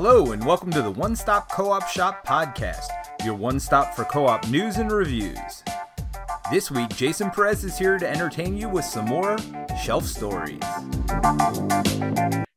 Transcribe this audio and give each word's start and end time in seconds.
Hello, 0.00 0.30
and 0.30 0.46
welcome 0.46 0.70
to 0.70 0.80
the 0.80 0.92
One 0.92 1.16
Stop 1.16 1.50
Co 1.50 1.72
op 1.72 1.88
Shop 1.88 2.24
podcast, 2.24 2.86
your 3.24 3.34
one 3.34 3.58
stop 3.58 3.96
for 3.96 4.04
co 4.04 4.28
op 4.28 4.46
news 4.46 4.76
and 4.76 4.92
reviews. 4.92 5.64
This 6.52 6.70
week, 6.70 6.90
Jason 6.90 7.32
Perez 7.32 7.64
is 7.64 7.76
here 7.76 7.98
to 7.98 8.08
entertain 8.08 8.56
you 8.56 8.68
with 8.68 8.84
some 8.84 9.06
more 9.06 9.36
shelf 9.82 10.04
stories. 10.04 10.62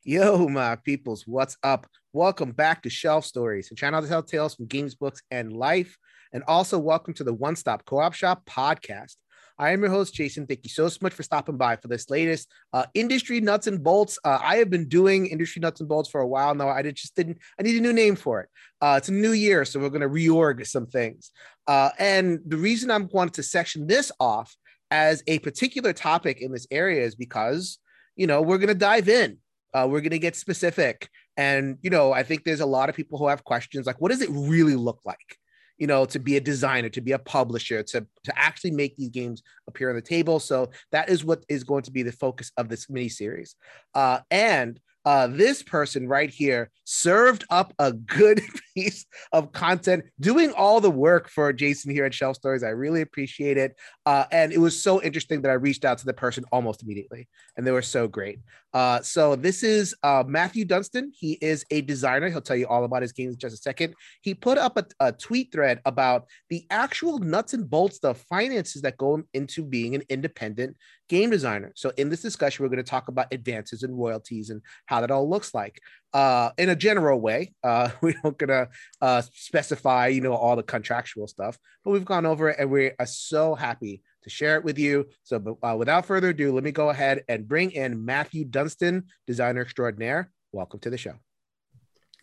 Yo, 0.03 0.47
my 0.49 0.75
peoples, 0.85 1.25
what's 1.25 1.57
up? 1.63 1.87
Welcome 2.13 2.51
back 2.51 2.83
to 2.83 2.91
Shelf 2.91 3.25
Stories, 3.25 3.71
a 3.71 3.75
channel 3.75 4.03
to 4.03 4.07
tell 4.07 4.21
tales 4.21 4.53
from 4.53 4.67
games, 4.67 4.93
books, 4.93 5.23
and 5.31 5.51
life. 5.51 5.97
And 6.31 6.43
also, 6.47 6.77
welcome 6.77 7.15
to 7.15 7.23
the 7.23 7.33
One 7.33 7.55
Stop 7.55 7.85
Co 7.85 8.01
op 8.01 8.13
Shop 8.13 8.45
podcast. 8.45 9.15
I 9.57 9.71
am 9.71 9.81
your 9.81 9.89
host, 9.89 10.13
Jason. 10.13 10.47
Thank 10.47 10.61
you 10.63 10.69
so, 10.69 10.87
so 10.89 10.97
much 11.01 11.13
for 11.13 11.23
stopping 11.23 11.57
by 11.57 11.75
for 11.75 11.87
this 11.87 12.09
latest 12.09 12.49
uh, 12.73 12.85
industry 12.93 13.39
nuts 13.41 13.67
and 13.67 13.83
bolts. 13.83 14.17
Uh, 14.23 14.39
I 14.41 14.57
have 14.57 14.69
been 14.69 14.87
doing 14.87 15.27
industry 15.27 15.59
nuts 15.59 15.79
and 15.79 15.89
bolts 15.89 16.09
for 16.09 16.21
a 16.21 16.27
while 16.27 16.55
now. 16.55 16.69
I 16.69 16.81
just 16.91 17.15
didn't, 17.15 17.39
I 17.59 17.63
need 17.63 17.77
a 17.77 17.81
new 17.81 17.93
name 17.93 18.15
for 18.15 18.41
it. 18.41 18.49
Uh, 18.81 18.95
it's 18.97 19.09
a 19.09 19.13
new 19.13 19.33
year, 19.33 19.65
so 19.65 19.79
we're 19.79 19.89
going 19.89 20.01
to 20.01 20.09
reorg 20.09 20.65
some 20.65 20.87
things. 20.87 21.31
Uh, 21.67 21.89
and 21.99 22.39
the 22.45 22.57
reason 22.57 22.89
I'm 22.89 23.09
wanting 23.11 23.33
to 23.33 23.43
section 23.43 23.87
this 23.87 24.11
off 24.19 24.55
as 24.89 25.23
a 25.27 25.39
particular 25.39 25.93
topic 25.93 26.41
in 26.41 26.51
this 26.51 26.67
area 26.71 27.03
is 27.03 27.15
because, 27.15 27.77
you 28.15 28.27
know, 28.27 28.41
we're 28.41 28.57
going 28.57 28.67
to 28.67 28.75
dive 28.75 29.07
in. 29.09 29.37
Uh, 29.73 29.87
we're 29.89 30.01
going 30.01 30.11
to 30.11 30.19
get 30.19 30.35
specific. 30.35 31.07
And, 31.37 31.77
you 31.81 31.89
know, 31.89 32.11
I 32.11 32.23
think 32.23 32.43
there's 32.43 32.59
a 32.59 32.65
lot 32.65 32.89
of 32.89 32.95
people 32.95 33.17
who 33.17 33.27
have 33.27 33.43
questions 33.43 33.87
like, 33.87 34.01
what 34.01 34.11
does 34.11 34.21
it 34.21 34.29
really 34.31 34.75
look 34.75 34.99
like? 35.05 35.37
You 35.81 35.87
know, 35.87 36.05
to 36.05 36.19
be 36.19 36.37
a 36.37 36.39
designer, 36.39 36.89
to 36.89 37.01
be 37.01 37.13
a 37.13 37.17
publisher, 37.17 37.81
to, 37.81 38.05
to 38.23 38.39
actually 38.39 38.69
make 38.69 38.95
these 38.97 39.09
games 39.09 39.41
appear 39.67 39.89
on 39.89 39.95
the 39.95 40.01
table. 40.01 40.39
So 40.39 40.69
that 40.91 41.09
is 41.09 41.25
what 41.25 41.43
is 41.49 41.63
going 41.63 41.81
to 41.83 41.91
be 41.91 42.03
the 42.03 42.11
focus 42.11 42.51
of 42.55 42.69
this 42.69 42.87
mini 42.87 43.09
series. 43.09 43.55
Uh, 43.95 44.19
and 44.29 44.79
uh, 45.05 45.25
this 45.25 45.63
person 45.63 46.07
right 46.07 46.29
here 46.29 46.69
served 46.83 47.45
up 47.49 47.73
a 47.79 47.93
good 47.93 48.43
piece 48.73 49.05
of 49.31 49.51
content, 49.51 50.03
doing 50.19 50.51
all 50.53 50.81
the 50.81 50.91
work 50.91 51.29
for 51.29 51.51
Jason 51.53 51.91
here 51.91 52.05
at 52.05 52.13
Shelf 52.13 52.35
Stories. 52.35 52.63
I 52.63 52.69
really 52.69 53.01
appreciate 53.01 53.57
it. 53.57 53.75
Uh, 54.05 54.25
and 54.31 54.51
it 54.51 54.59
was 54.59 54.81
so 54.81 55.01
interesting 55.01 55.41
that 55.41 55.51
I 55.51 55.55
reached 55.55 55.85
out 55.85 55.97
to 55.99 56.05
the 56.05 56.13
person 56.13 56.43
almost 56.51 56.83
immediately, 56.83 57.27
and 57.57 57.65
they 57.65 57.71
were 57.71 57.81
so 57.81 58.07
great. 58.07 58.39
Uh, 58.73 59.01
so 59.01 59.35
this 59.35 59.63
is 59.63 59.93
uh, 60.03 60.23
Matthew 60.25 60.63
Dunstan. 60.65 61.11
He 61.13 61.33
is 61.41 61.65
a 61.71 61.81
designer. 61.81 62.29
He'll 62.29 62.41
tell 62.41 62.55
you 62.55 62.67
all 62.67 62.85
about 62.85 63.01
his 63.01 63.11
games 63.11 63.33
in 63.33 63.39
just 63.39 63.53
a 63.53 63.57
second. 63.57 63.93
He 64.21 64.33
put 64.33 64.57
up 64.57 64.77
a, 64.77 64.85
a 64.99 65.11
tweet 65.11 65.51
thread 65.51 65.81
about 65.85 66.27
the 66.49 66.65
actual 66.69 67.19
nuts 67.19 67.53
and 67.53 67.69
bolts, 67.69 67.99
the 67.99 68.13
finances 68.13 68.81
that 68.83 68.97
go 68.97 69.23
into 69.33 69.63
being 69.63 69.95
an 69.95 70.03
independent 70.09 70.77
game 71.09 71.29
designer. 71.29 71.73
So 71.75 71.91
in 71.97 72.09
this 72.09 72.21
discussion, 72.21 72.63
we're 72.63 72.69
going 72.69 72.83
to 72.83 72.89
talk 72.89 73.09
about 73.09 73.27
advances 73.33 73.83
and 73.83 73.97
royalties 73.97 74.49
and 74.49 74.61
how 74.85 75.01
that 75.01 75.11
all 75.11 75.29
looks 75.29 75.53
like 75.53 75.81
uh, 76.13 76.51
in 76.57 76.69
a 76.69 76.75
general 76.75 77.19
way. 77.19 77.53
Uh, 77.63 77.89
we're 78.01 78.15
not 78.23 78.37
going 78.37 78.49
to 78.49 78.69
uh, 79.01 79.21
specify, 79.33 80.07
you 80.07 80.21
know, 80.21 80.33
all 80.33 80.55
the 80.55 80.63
contractual 80.63 81.27
stuff, 81.27 81.57
but 81.83 81.91
we've 81.91 82.05
gone 82.05 82.25
over 82.25 82.49
it 82.49 82.57
and 82.59 82.69
we 82.69 82.91
are 82.99 83.05
so 83.05 83.55
happy 83.55 84.01
to 84.23 84.29
share 84.29 84.55
it 84.55 84.63
with 84.63 84.77
you. 84.77 85.07
So 85.23 85.57
uh, 85.63 85.75
without 85.77 86.05
further 86.05 86.29
ado, 86.29 86.53
let 86.53 86.63
me 86.63 86.71
go 86.71 86.89
ahead 86.89 87.23
and 87.27 87.47
bring 87.47 87.71
in 87.71 88.05
Matthew 88.05 88.45
Dunstan, 88.45 89.05
designer 89.25 89.61
extraordinaire. 89.61 90.31
Welcome 90.51 90.79
to 90.81 90.89
the 90.89 90.97
show. 90.97 91.13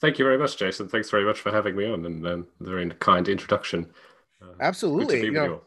Thank 0.00 0.18
you 0.18 0.24
very 0.24 0.38
much, 0.38 0.56
Jason. 0.56 0.88
Thanks 0.88 1.10
very 1.10 1.24
much 1.24 1.40
for 1.40 1.50
having 1.50 1.74
me 1.74 1.90
on 1.90 2.06
and 2.06 2.24
um, 2.26 2.46
the 2.60 2.70
very 2.70 2.88
kind 3.00 3.26
introduction. 3.28 3.90
Uh, 4.40 4.52
Absolutely. 4.60 5.24
You 5.24 5.32
know, 5.32 5.62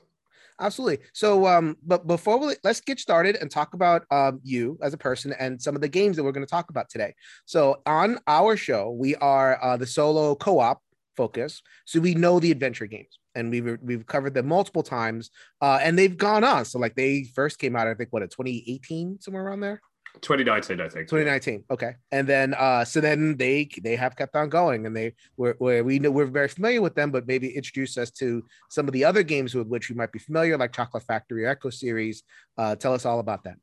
absolutely. 0.61 1.05
So, 1.13 1.47
um, 1.47 1.75
but 1.83 2.07
before 2.07 2.37
we 2.39 2.55
let's 2.63 2.79
get 2.81 2.99
started 2.99 3.35
and 3.37 3.51
talk 3.51 3.73
about 3.73 4.05
um, 4.11 4.39
you 4.43 4.77
as 4.81 4.93
a 4.93 4.97
person 4.97 5.33
and 5.39 5.61
some 5.61 5.75
of 5.75 5.81
the 5.81 5.89
games 5.89 6.15
that 6.15 6.23
we're 6.23 6.31
going 6.31 6.45
to 6.45 6.49
talk 6.49 6.69
about 6.69 6.89
today. 6.89 7.13
So, 7.45 7.81
on 7.85 8.19
our 8.27 8.55
show, 8.55 8.91
we 8.91 9.15
are 9.15 9.61
uh, 9.61 9.77
the 9.77 9.87
solo 9.87 10.35
co-op 10.35 10.81
focus, 11.17 11.61
so 11.85 11.99
we 11.99 12.15
know 12.15 12.39
the 12.39 12.51
adventure 12.51 12.85
games 12.85 13.19
and 13.35 13.49
we've 13.49 13.77
we've 13.81 14.05
covered 14.05 14.33
them 14.33 14.47
multiple 14.47 14.83
times, 14.83 15.29
uh, 15.61 15.79
and 15.81 15.97
they've 15.97 16.17
gone 16.17 16.43
on. 16.43 16.65
So, 16.65 16.79
like 16.79 16.95
they 16.95 17.25
first 17.35 17.59
came 17.59 17.75
out, 17.75 17.87
I 17.87 17.93
think, 17.93 18.11
what, 18.11 18.23
a 18.23 18.27
2018, 18.27 19.19
somewhere 19.19 19.45
around 19.45 19.61
there. 19.61 19.81
2019 20.19 20.81
i 20.81 20.89
think 20.89 21.07
2019 21.07 21.63
okay 21.71 21.95
and 22.11 22.27
then 22.27 22.53
uh 22.55 22.83
so 22.83 22.99
then 22.99 23.37
they 23.37 23.67
they 23.81 23.95
have 23.95 24.15
kept 24.15 24.35
on 24.35 24.49
going 24.49 24.85
and 24.85 24.95
they 24.95 25.13
were 25.37 25.55
where 25.59 25.83
we 25.83 25.99
know 25.99 26.11
we're 26.11 26.25
very 26.25 26.49
familiar 26.49 26.81
with 26.81 26.95
them 26.95 27.11
but 27.11 27.27
maybe 27.27 27.49
introduce 27.49 27.97
us 27.97 28.11
to 28.11 28.43
some 28.69 28.87
of 28.87 28.93
the 28.93 29.05
other 29.05 29.23
games 29.23 29.55
with 29.55 29.67
which 29.67 29.89
we 29.89 29.95
might 29.95 30.11
be 30.11 30.19
familiar 30.19 30.57
like 30.57 30.73
chocolate 30.73 31.03
factory 31.03 31.47
echo 31.47 31.69
series 31.69 32.23
uh 32.57 32.75
tell 32.75 32.93
us 32.93 33.05
all 33.05 33.19
about 33.19 33.43
that 33.43 33.55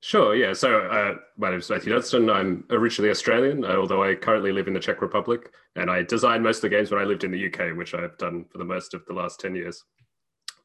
Sure, 0.00 0.36
yeah. 0.36 0.52
So 0.52 0.82
uh, 0.82 1.14
my 1.36 1.50
name 1.50 1.58
is 1.58 1.70
Matthew 1.70 1.92
Dunstan. 1.92 2.30
I'm 2.30 2.64
originally 2.70 3.10
Australian, 3.10 3.64
uh, 3.64 3.76
although 3.76 4.04
I 4.04 4.14
currently 4.14 4.52
live 4.52 4.68
in 4.68 4.74
the 4.74 4.78
Czech 4.78 5.00
Republic, 5.00 5.50
and 5.74 5.90
I 5.90 6.02
designed 6.02 6.44
most 6.44 6.58
of 6.58 6.62
the 6.62 6.68
games 6.68 6.92
when 6.92 7.00
I 7.00 7.04
lived 7.04 7.24
in 7.24 7.32
the 7.32 7.46
UK, 7.46 7.76
which 7.76 7.94
I've 7.94 8.16
done 8.18 8.44
for 8.52 8.58
the 8.58 8.64
most 8.64 8.94
of 8.94 9.04
the 9.06 9.14
last 9.14 9.40
10 9.40 9.56
years. 9.56 9.82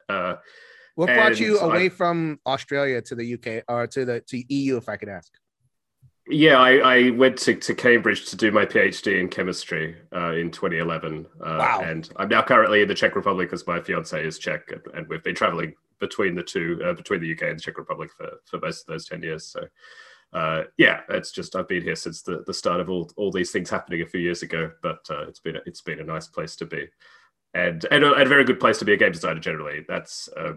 Uh, 0.09 0.35
what 0.95 1.07
brought 1.07 1.39
you 1.39 1.59
away 1.59 1.85
I, 1.85 1.89
from 1.89 2.39
Australia 2.45 3.01
to 3.01 3.15
the 3.15 3.33
UK 3.33 3.63
or 3.67 3.87
to 3.87 4.05
the 4.05 4.21
to 4.21 4.53
EU, 4.53 4.77
if 4.77 4.89
I 4.89 4.97
could 4.97 5.09
ask? 5.09 5.31
Yeah, 6.27 6.59
I, 6.59 6.77
I 6.77 7.09
went 7.11 7.37
to, 7.39 7.55
to 7.55 7.73
Cambridge 7.73 8.29
to 8.29 8.35
do 8.35 8.51
my 8.51 8.65
PhD 8.65 9.19
in 9.19 9.27
chemistry 9.27 9.97
uh, 10.15 10.33
in 10.33 10.51
2011. 10.51 11.25
Uh, 11.25 11.57
wow. 11.59 11.81
And 11.83 12.07
I'm 12.17 12.29
now 12.29 12.43
currently 12.43 12.81
in 12.81 12.87
the 12.87 12.93
Czech 12.93 13.15
Republic 13.15 13.49
because 13.49 13.65
my 13.65 13.81
fiance 13.81 14.23
is 14.23 14.37
Czech, 14.37 14.71
and, 14.71 14.81
and 14.93 15.07
we've 15.07 15.23
been 15.23 15.35
traveling 15.35 15.73
between 15.99 16.35
the 16.35 16.43
two, 16.43 16.79
uh, 16.85 16.93
between 16.93 17.21
the 17.21 17.31
UK 17.31 17.43
and 17.43 17.57
the 17.57 17.61
Czech 17.61 17.77
Republic 17.77 18.11
for, 18.15 18.29
for 18.45 18.59
most 18.59 18.81
of 18.81 18.87
those 18.87 19.07
10 19.07 19.23
years. 19.23 19.47
So, 19.47 19.65
uh, 20.33 20.63
yeah, 20.77 21.01
it's 21.09 21.31
just 21.31 21.55
I've 21.55 21.67
been 21.67 21.83
here 21.83 21.95
since 21.95 22.21
the, 22.21 22.43
the 22.45 22.53
start 22.53 22.79
of 22.79 22.89
all, 22.89 23.11
all 23.17 23.31
these 23.31 23.51
things 23.51 23.69
happening 23.69 24.01
a 24.01 24.07
few 24.07 24.21
years 24.21 24.43
ago. 24.43 24.71
But 24.81 25.05
uh, 25.09 25.23
it's 25.27 25.39
been 25.39 25.57
a, 25.57 25.59
it's 25.65 25.81
been 25.81 25.99
a 25.99 26.05
nice 26.05 26.27
place 26.27 26.55
to 26.57 26.65
be, 26.65 26.87
and 27.53 27.85
and 27.91 28.03
a, 28.03 28.13
and 28.13 28.23
a 28.23 28.29
very 28.29 28.45
good 28.45 28.59
place 28.59 28.77
to 28.79 28.85
be 28.85 28.93
a 28.93 28.97
game 28.97 29.11
designer 29.11 29.39
generally. 29.39 29.85
That's 29.87 30.29
uh, 30.37 30.53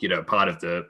you 0.00 0.08
know, 0.08 0.22
part 0.22 0.48
of 0.48 0.60
the, 0.60 0.86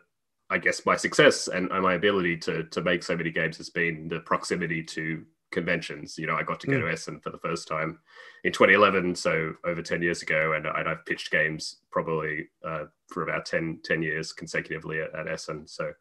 I 0.50 0.59
guess, 0.59 0.84
my 0.87 0.97
success 0.97 1.48
and, 1.48 1.69
my 1.69 1.94
ability 1.94 2.37
to 2.38 2.65
to 2.65 2.82
make 2.82 3.03
so 3.03 3.16
many 3.16 3.31
games 3.31 3.56
has 3.59 3.70
been 3.70 4.09
the 4.09 4.20
proximity 4.20 4.82
to 4.82 5.25
conventions. 5.50 6.19
You 6.19 6.26
know, 6.26 6.37
I 6.37 6.42
got 6.42 6.60
to 6.60 6.66
go 6.66 6.75
mm. 6.75 6.81
to 6.81 6.91
Essen 6.91 7.20
for 7.20 7.31
the 7.31 7.38
first 7.38 7.69
time 7.69 7.98
in 8.43 8.53
2011, 8.53 9.14
so 9.14 9.54
over 9.64 9.81
10 9.81 10.03
years 10.03 10.22
ago, 10.22 10.53
and, 10.53 10.66
and 10.66 10.88
I've 10.88 11.06
pitched 11.06 11.31
games 11.31 11.76
probably 11.91 12.48
uh, 12.64 12.84
for 13.09 13.22
about 13.22 13.47
10, 13.47 13.81
10 13.84 14.03
years 14.03 14.32
consecutively 14.32 15.00
at, 15.00 15.14
at 15.14 15.28
Essen. 15.28 15.66
So 15.66 15.93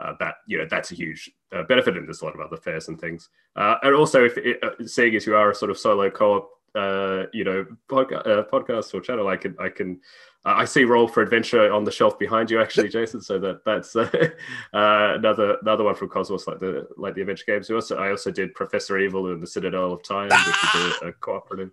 uh, 0.00 0.14
that 0.20 0.36
you 0.46 0.56
know 0.58 0.66
that's 0.70 0.92
a 0.92 0.94
huge 0.94 1.30
uh, 1.52 1.62
benefit, 1.64 1.96
and 1.96 2.06
there's 2.06 2.22
a 2.22 2.24
lot 2.24 2.34
of 2.34 2.40
other 2.40 2.56
fairs 2.56 2.88
and 2.88 3.00
things. 3.00 3.28
Uh, 3.56 3.76
and 3.82 3.94
also, 3.94 4.24
if 4.24 4.38
it, 4.38 4.62
uh, 4.62 4.86
seeing 4.86 5.14
as 5.16 5.26
you 5.26 5.34
are 5.34 5.50
a 5.50 5.54
sort 5.54 5.70
of 5.70 5.78
solo 5.78 6.08
co-op, 6.10 6.48
uh, 6.74 7.24
you 7.32 7.44
know, 7.44 7.66
podca- 7.88 8.48
podcast 8.50 8.94
or 8.94 9.00
channel, 9.00 9.28
I 9.28 9.36
can 9.36 9.56
I 9.58 9.68
can 9.68 10.00
uh, 10.44 10.54
I 10.56 10.64
see 10.64 10.84
Roll 10.84 11.06
for 11.06 11.22
Adventure 11.22 11.70
on 11.70 11.84
the 11.84 11.90
shelf 11.90 12.18
behind 12.18 12.50
you, 12.50 12.60
actually, 12.60 12.88
Jason. 12.96 13.20
So 13.20 13.38
that 13.38 13.64
that's 13.64 13.94
uh, 13.94 14.08
uh, 14.74 15.14
another 15.18 15.58
another 15.62 15.84
one 15.84 15.94
from 15.94 16.08
Kosmos, 16.08 16.46
like 16.46 16.60
the 16.60 16.88
like 16.96 17.14
the 17.14 17.20
adventure 17.20 17.44
games. 17.46 17.70
Also, 17.70 17.98
I 17.98 18.10
also 18.10 18.30
did 18.30 18.54
Professor 18.54 18.98
Evil 18.98 19.30
and 19.32 19.42
the 19.42 19.46
Citadel 19.46 19.92
of 19.92 20.02
Time, 20.02 20.28
which 20.28 20.64
is 20.74 21.02
a, 21.02 21.08
a 21.08 21.12
cooperative. 21.12 21.70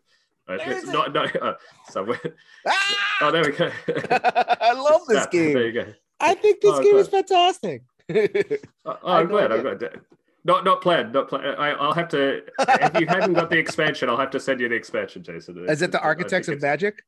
Uh, 0.50 0.58
it's 0.62 0.88
not 0.88 1.14
not 1.14 1.36
uh, 1.42 1.54
somewhere. 1.90 2.20
Ah! 2.68 2.94
Oh, 3.20 3.32
there 3.32 3.42
we 3.44 3.52
go. 3.52 3.72
I 4.62 4.74
love 4.74 5.08
this 5.08 5.26
game. 5.26 5.56
There 5.56 5.66
you 5.66 5.72
go. 5.74 5.92
I 6.20 6.36
think 6.36 6.62
this 6.62 6.76
oh, 6.76 6.84
game 6.84 6.98
is 6.98 7.08
fantastic. 7.08 7.82
oh, 8.86 8.98
I'm 9.04 9.28
glad. 9.28 9.52
I'm 9.52 9.64
glad. 9.64 10.02
Not 10.48 10.64
not 10.64 10.82
planned. 10.82 11.12
Not 11.12 11.28
planned. 11.28 11.46
I, 11.46 11.74
will 11.74 11.94
have 11.94 12.08
to. 12.10 12.42
If 12.58 13.02
you 13.02 13.06
haven't 13.06 13.34
got 13.34 13.50
the 13.50 13.58
expansion, 13.58 14.10
I'll 14.10 14.18
have 14.18 14.32
to 14.32 14.40
send 14.40 14.62
you 14.62 14.70
the 14.70 14.76
expansion, 14.76 15.22
Jason. 15.22 15.66
Is 15.68 15.82
it 15.82 15.92
the 15.92 16.02
Architects 16.02 16.48
of 16.48 16.62
Magic? 16.62 17.04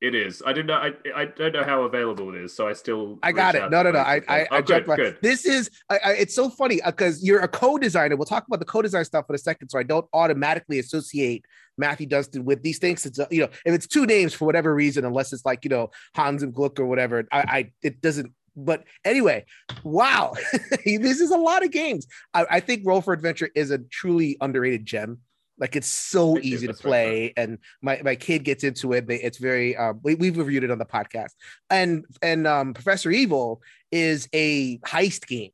It 0.00 0.14
is. 0.14 0.42
I 0.44 0.52
didn't 0.52 0.66
know. 0.66 0.74
I, 0.74 0.92
I 1.14 1.24
don't 1.26 1.52
know 1.52 1.64
how 1.64 1.82
available 1.82 2.28
it 2.34 2.36
is, 2.36 2.54
so 2.54 2.68
I 2.68 2.72
still. 2.72 3.18
I 3.22 3.32
got 3.32 3.56
it. 3.56 3.68
No, 3.70 3.82
no, 3.82 3.90
no. 3.90 3.98
I 3.98 4.20
I, 4.28 4.46
oh, 4.50 4.56
I 4.56 4.60
good, 4.62 4.86
good. 4.86 5.18
This 5.22 5.44
is. 5.44 5.70
I, 5.90 5.98
I, 6.04 6.12
it's 6.12 6.34
so 6.34 6.50
funny 6.50 6.80
because 6.84 7.16
uh, 7.16 7.22
you're 7.22 7.40
a 7.40 7.48
co-designer. 7.48 8.16
We'll 8.16 8.26
talk 8.26 8.46
about 8.46 8.60
the 8.60 8.64
co-design 8.64 9.04
stuff 9.04 9.26
in 9.28 9.34
a 9.34 9.38
second, 9.38 9.68
so 9.68 9.78
I 9.78 9.82
don't 9.82 10.06
automatically 10.12 10.78
associate 10.78 11.44
Matthew 11.78 12.06
Dunstan 12.06 12.44
with 12.44 12.62
these 12.62 12.78
things. 12.78 13.06
It's 13.06 13.18
uh, 13.18 13.26
you 13.30 13.40
know, 13.40 13.48
if 13.64 13.74
it's 13.74 13.86
two 13.88 14.06
names 14.06 14.34
for 14.34 14.44
whatever 14.44 14.72
reason, 14.72 15.04
unless 15.04 15.32
it's 15.32 15.44
like 15.44 15.64
you 15.64 15.70
know 15.70 15.90
Hans 16.14 16.42
im 16.42 16.52
Glück 16.52 16.78
or 16.78 16.86
whatever, 16.86 17.26
I, 17.32 17.38
I 17.40 17.72
it 17.82 18.00
doesn't. 18.00 18.32
But 18.56 18.84
anyway, 19.04 19.44
wow, 19.82 20.34
this 20.84 21.20
is 21.20 21.30
a 21.30 21.38
lot 21.38 21.64
of 21.64 21.70
games. 21.70 22.06
I, 22.34 22.46
I 22.50 22.60
think 22.60 22.82
Roll 22.84 23.00
for 23.00 23.12
Adventure 23.12 23.50
is 23.54 23.70
a 23.70 23.78
truly 23.78 24.36
underrated 24.40 24.84
gem 24.84 25.18
like 25.58 25.76
it's 25.76 25.86
so 25.86 26.34
Thank 26.34 26.46
easy 26.46 26.66
to 26.66 26.74
play, 26.74 27.32
and 27.36 27.58
my, 27.82 28.00
my 28.02 28.16
kid 28.16 28.42
gets 28.42 28.64
into 28.64 28.94
it. 28.94 29.04
It's 29.08 29.38
very 29.38 29.76
um, 29.76 30.00
we, 30.02 30.16
we've 30.16 30.36
reviewed 30.36 30.64
it 30.64 30.70
on 30.70 30.78
the 30.78 30.84
podcast. 30.84 31.30
And 31.70 32.04
and 32.20 32.46
um, 32.46 32.74
Professor 32.74 33.10
Evil 33.10 33.62
is 33.92 34.28
a 34.32 34.78
heist 34.78 35.26
game. 35.26 35.50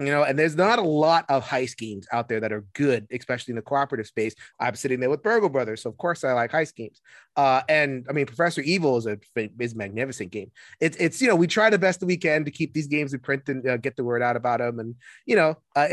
You 0.00 0.12
know 0.12 0.22
and 0.22 0.38
there's 0.38 0.56
not 0.56 0.78
a 0.78 0.82
lot 0.82 1.24
of 1.28 1.44
heist 1.44 1.76
games 1.76 2.06
out 2.12 2.28
there 2.28 2.40
that 2.40 2.52
are 2.52 2.64
good 2.72 3.06
especially 3.12 3.52
in 3.52 3.56
the 3.56 3.62
cooperative 3.62 4.06
space 4.06 4.34
i'm 4.58 4.74
sitting 4.74 5.00
there 5.00 5.10
with 5.10 5.22
burgle 5.22 5.48
brothers 5.48 5.82
so 5.82 5.90
of 5.90 5.96
course 5.98 6.24
i 6.24 6.32
like 6.32 6.50
heist 6.50 6.74
games 6.74 7.00
uh, 7.36 7.62
and 7.68 8.06
i 8.08 8.12
mean 8.12 8.26
professor 8.26 8.60
evil 8.62 8.96
is 8.96 9.06
a 9.06 9.18
is 9.58 9.74
a 9.74 9.76
magnificent 9.76 10.30
game 10.30 10.50
it's 10.80 10.96
it's 10.96 11.20
you 11.20 11.28
know 11.28 11.36
we 11.36 11.46
try 11.46 11.70
the 11.70 11.78
best 11.78 12.00
that 12.00 12.06
we 12.06 12.16
can 12.16 12.44
to 12.44 12.50
keep 12.50 12.72
these 12.72 12.86
games 12.86 13.14
in 13.14 13.20
print 13.20 13.48
and 13.48 13.66
uh, 13.66 13.76
get 13.76 13.96
the 13.96 14.04
word 14.04 14.22
out 14.22 14.36
about 14.36 14.58
them 14.58 14.78
and 14.78 14.94
you 15.26 15.36
know 15.36 15.56
uh, 15.76 15.88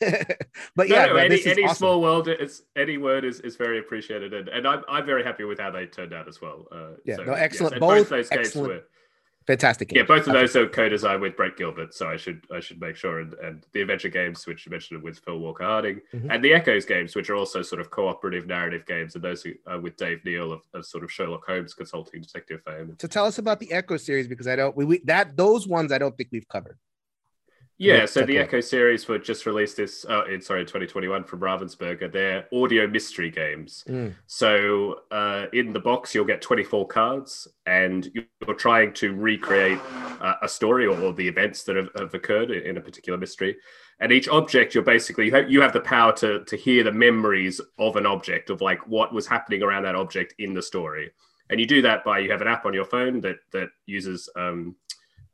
but 0.76 0.88
yeah 0.88 1.06
no, 1.06 1.12
no, 1.12 1.16
any, 1.16 1.44
any 1.46 1.64
awesome. 1.64 1.76
small 1.76 2.00
world 2.00 2.28
it's 2.28 2.62
any 2.76 2.98
word 2.98 3.24
is, 3.24 3.40
is 3.40 3.56
very 3.56 3.78
appreciated 3.78 4.32
and, 4.32 4.48
and 4.48 4.66
I'm, 4.66 4.82
I'm 4.88 5.06
very 5.06 5.22
happy 5.22 5.44
with 5.44 5.58
how 5.58 5.70
they 5.70 5.86
turned 5.86 6.12
out 6.12 6.28
as 6.28 6.40
well 6.40 6.66
uh, 6.72 6.96
yeah 7.04 7.16
so, 7.16 7.24
no 7.24 7.32
excellent 7.32 7.74
yes, 7.74 7.80
both, 7.80 7.98
both 7.98 8.08
those 8.08 8.28
excellent. 8.30 8.54
games 8.54 8.56
were 8.56 8.84
fantastic 9.46 9.88
games. 9.88 9.98
Yeah, 9.98 10.14
both 10.16 10.26
of 10.26 10.32
those 10.32 10.54
are 10.56 10.66
co-designed 10.68 11.22
with 11.22 11.36
Brett 11.36 11.56
Gilbert, 11.56 11.94
so 11.94 12.08
I 12.08 12.16
should 12.16 12.44
I 12.54 12.60
should 12.60 12.80
make 12.80 12.96
sure. 12.96 13.20
And, 13.20 13.34
and 13.34 13.66
the 13.72 13.80
adventure 13.80 14.08
games, 14.08 14.46
which 14.46 14.66
you 14.66 14.70
mentioned 14.70 15.02
with 15.02 15.18
Phil 15.18 15.38
Walker 15.38 15.64
Harding, 15.64 16.00
mm-hmm. 16.12 16.30
and 16.30 16.44
the 16.44 16.52
Echoes 16.52 16.84
games, 16.84 17.14
which 17.14 17.30
are 17.30 17.36
also 17.36 17.62
sort 17.62 17.80
of 17.80 17.90
cooperative 17.90 18.46
narrative 18.46 18.86
games, 18.86 19.14
and 19.14 19.24
those 19.24 19.46
are 19.66 19.80
with 19.80 19.96
Dave 19.96 20.24
Neale 20.24 20.52
of, 20.52 20.62
of 20.74 20.86
sort 20.86 21.04
of 21.04 21.12
Sherlock 21.12 21.46
Holmes 21.46 21.74
consulting 21.74 22.22
detective 22.22 22.62
fame. 22.64 22.96
So 23.00 23.08
tell 23.08 23.26
us 23.26 23.38
about 23.38 23.60
the 23.60 23.72
Echo 23.72 23.96
series 23.96 24.28
because 24.28 24.46
I 24.46 24.56
don't 24.56 24.76
we, 24.76 24.84
we 24.84 24.98
that 25.04 25.36
those 25.36 25.66
ones 25.66 25.92
I 25.92 25.98
don't 25.98 26.16
think 26.16 26.30
we've 26.32 26.48
covered. 26.48 26.78
Yeah, 27.80 28.04
so 28.04 28.26
the 28.26 28.36
Echo 28.36 28.60
series 28.60 29.08
were 29.08 29.18
just 29.18 29.46
released 29.46 29.78
this 29.78 30.04
uh, 30.04 30.26
in 30.26 30.42
sorry 30.42 30.64
2021 30.64 31.24
from 31.24 31.40
Ravensburger. 31.40 32.12
They're 32.12 32.46
audio 32.52 32.86
mystery 32.86 33.30
games. 33.30 33.84
Mm. 33.88 34.14
So 34.26 35.00
uh, 35.10 35.46
in 35.54 35.72
the 35.72 35.80
box 35.80 36.14
you'll 36.14 36.26
get 36.26 36.42
24 36.42 36.86
cards, 36.88 37.48
and 37.64 38.10
you're 38.12 38.54
trying 38.56 38.92
to 38.94 39.14
recreate 39.14 39.78
uh, 40.20 40.34
a 40.42 40.48
story 40.48 40.86
or, 40.86 41.14
the 41.14 41.26
events 41.26 41.62
that 41.62 41.76
have, 41.76 41.88
have, 41.96 42.12
occurred 42.12 42.50
in 42.50 42.76
a 42.76 42.80
particular 42.82 43.18
mystery. 43.18 43.56
And 43.98 44.12
each 44.12 44.28
object 44.28 44.74
you're 44.74 44.84
basically 44.84 45.26
you 45.26 45.32
have, 45.32 45.50
you 45.50 45.62
have 45.62 45.72
the 45.72 45.80
power 45.80 46.12
to 46.16 46.44
to 46.44 46.56
hear 46.56 46.84
the 46.84 46.92
memories 46.92 47.62
of 47.78 47.96
an 47.96 48.04
object 48.04 48.50
of 48.50 48.60
like 48.60 48.86
what 48.86 49.14
was 49.14 49.26
happening 49.26 49.62
around 49.62 49.84
that 49.84 49.94
object 49.94 50.34
in 50.38 50.52
the 50.52 50.62
story. 50.62 51.12
And 51.48 51.58
you 51.58 51.66
do 51.66 51.80
that 51.80 52.04
by 52.04 52.18
you 52.18 52.30
have 52.30 52.42
an 52.42 52.48
app 52.48 52.66
on 52.66 52.74
your 52.74 52.84
phone 52.84 53.22
that 53.22 53.36
that 53.52 53.70
uses 53.86 54.28
um, 54.36 54.76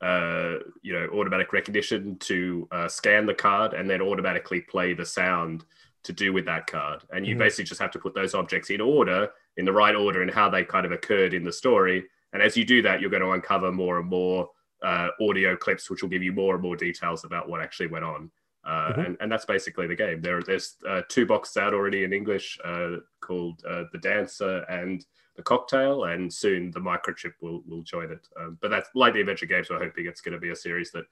uh, 0.00 0.56
you 0.82 0.92
know, 0.92 1.08
automatic 1.14 1.52
recognition 1.52 2.16
to 2.18 2.68
uh, 2.70 2.88
scan 2.88 3.26
the 3.26 3.34
card 3.34 3.72
and 3.72 3.88
then 3.88 4.02
automatically 4.02 4.60
play 4.60 4.92
the 4.92 5.06
sound 5.06 5.64
to 6.02 6.12
do 6.12 6.32
with 6.32 6.44
that 6.44 6.66
card. 6.66 7.02
And 7.12 7.26
you 7.26 7.34
mm-hmm. 7.34 7.40
basically 7.40 7.64
just 7.64 7.80
have 7.80 7.90
to 7.92 7.98
put 7.98 8.14
those 8.14 8.34
objects 8.34 8.70
in 8.70 8.80
order, 8.80 9.30
in 9.56 9.64
the 9.64 9.72
right 9.72 9.94
order, 9.94 10.22
and 10.22 10.30
how 10.30 10.48
they 10.48 10.64
kind 10.64 10.86
of 10.86 10.92
occurred 10.92 11.34
in 11.34 11.44
the 11.44 11.52
story. 11.52 12.04
And 12.32 12.42
as 12.42 12.56
you 12.56 12.64
do 12.64 12.82
that, 12.82 13.00
you're 13.00 13.10
going 13.10 13.22
to 13.22 13.30
uncover 13.30 13.72
more 13.72 13.98
and 13.98 14.08
more 14.08 14.50
uh, 14.82 15.08
audio 15.20 15.56
clips, 15.56 15.88
which 15.90 16.02
will 16.02 16.10
give 16.10 16.22
you 16.22 16.32
more 16.32 16.54
and 16.54 16.62
more 16.62 16.76
details 16.76 17.24
about 17.24 17.48
what 17.48 17.62
actually 17.62 17.88
went 17.88 18.04
on. 18.04 18.30
Uh, 18.64 18.90
mm-hmm. 18.90 19.00
and, 19.00 19.16
and 19.20 19.32
that's 19.32 19.44
basically 19.44 19.86
the 19.86 19.94
game. 19.94 20.20
There, 20.20 20.42
there's 20.42 20.74
uh, 20.86 21.02
two 21.08 21.24
boxes 21.24 21.56
out 21.56 21.72
already 21.72 22.04
in 22.04 22.12
English 22.12 22.58
uh, 22.64 22.96
called 23.20 23.62
uh, 23.68 23.84
The 23.92 23.98
Dancer 23.98 24.58
and 24.68 25.04
the 25.36 25.42
cocktail, 25.42 26.04
and 26.04 26.32
soon 26.32 26.70
the 26.70 26.80
microchip 26.80 27.32
will 27.40 27.62
will 27.66 27.82
join 27.82 28.10
it. 28.10 28.26
Um, 28.38 28.58
but 28.60 28.70
that's 28.70 28.88
like 28.94 29.14
the 29.14 29.20
adventure 29.20 29.46
games. 29.46 29.70
We're 29.70 29.78
hoping 29.78 30.06
it's 30.06 30.20
going 30.20 30.34
to 30.34 30.40
be 30.40 30.50
a 30.50 30.56
series 30.56 30.90
that 30.92 31.04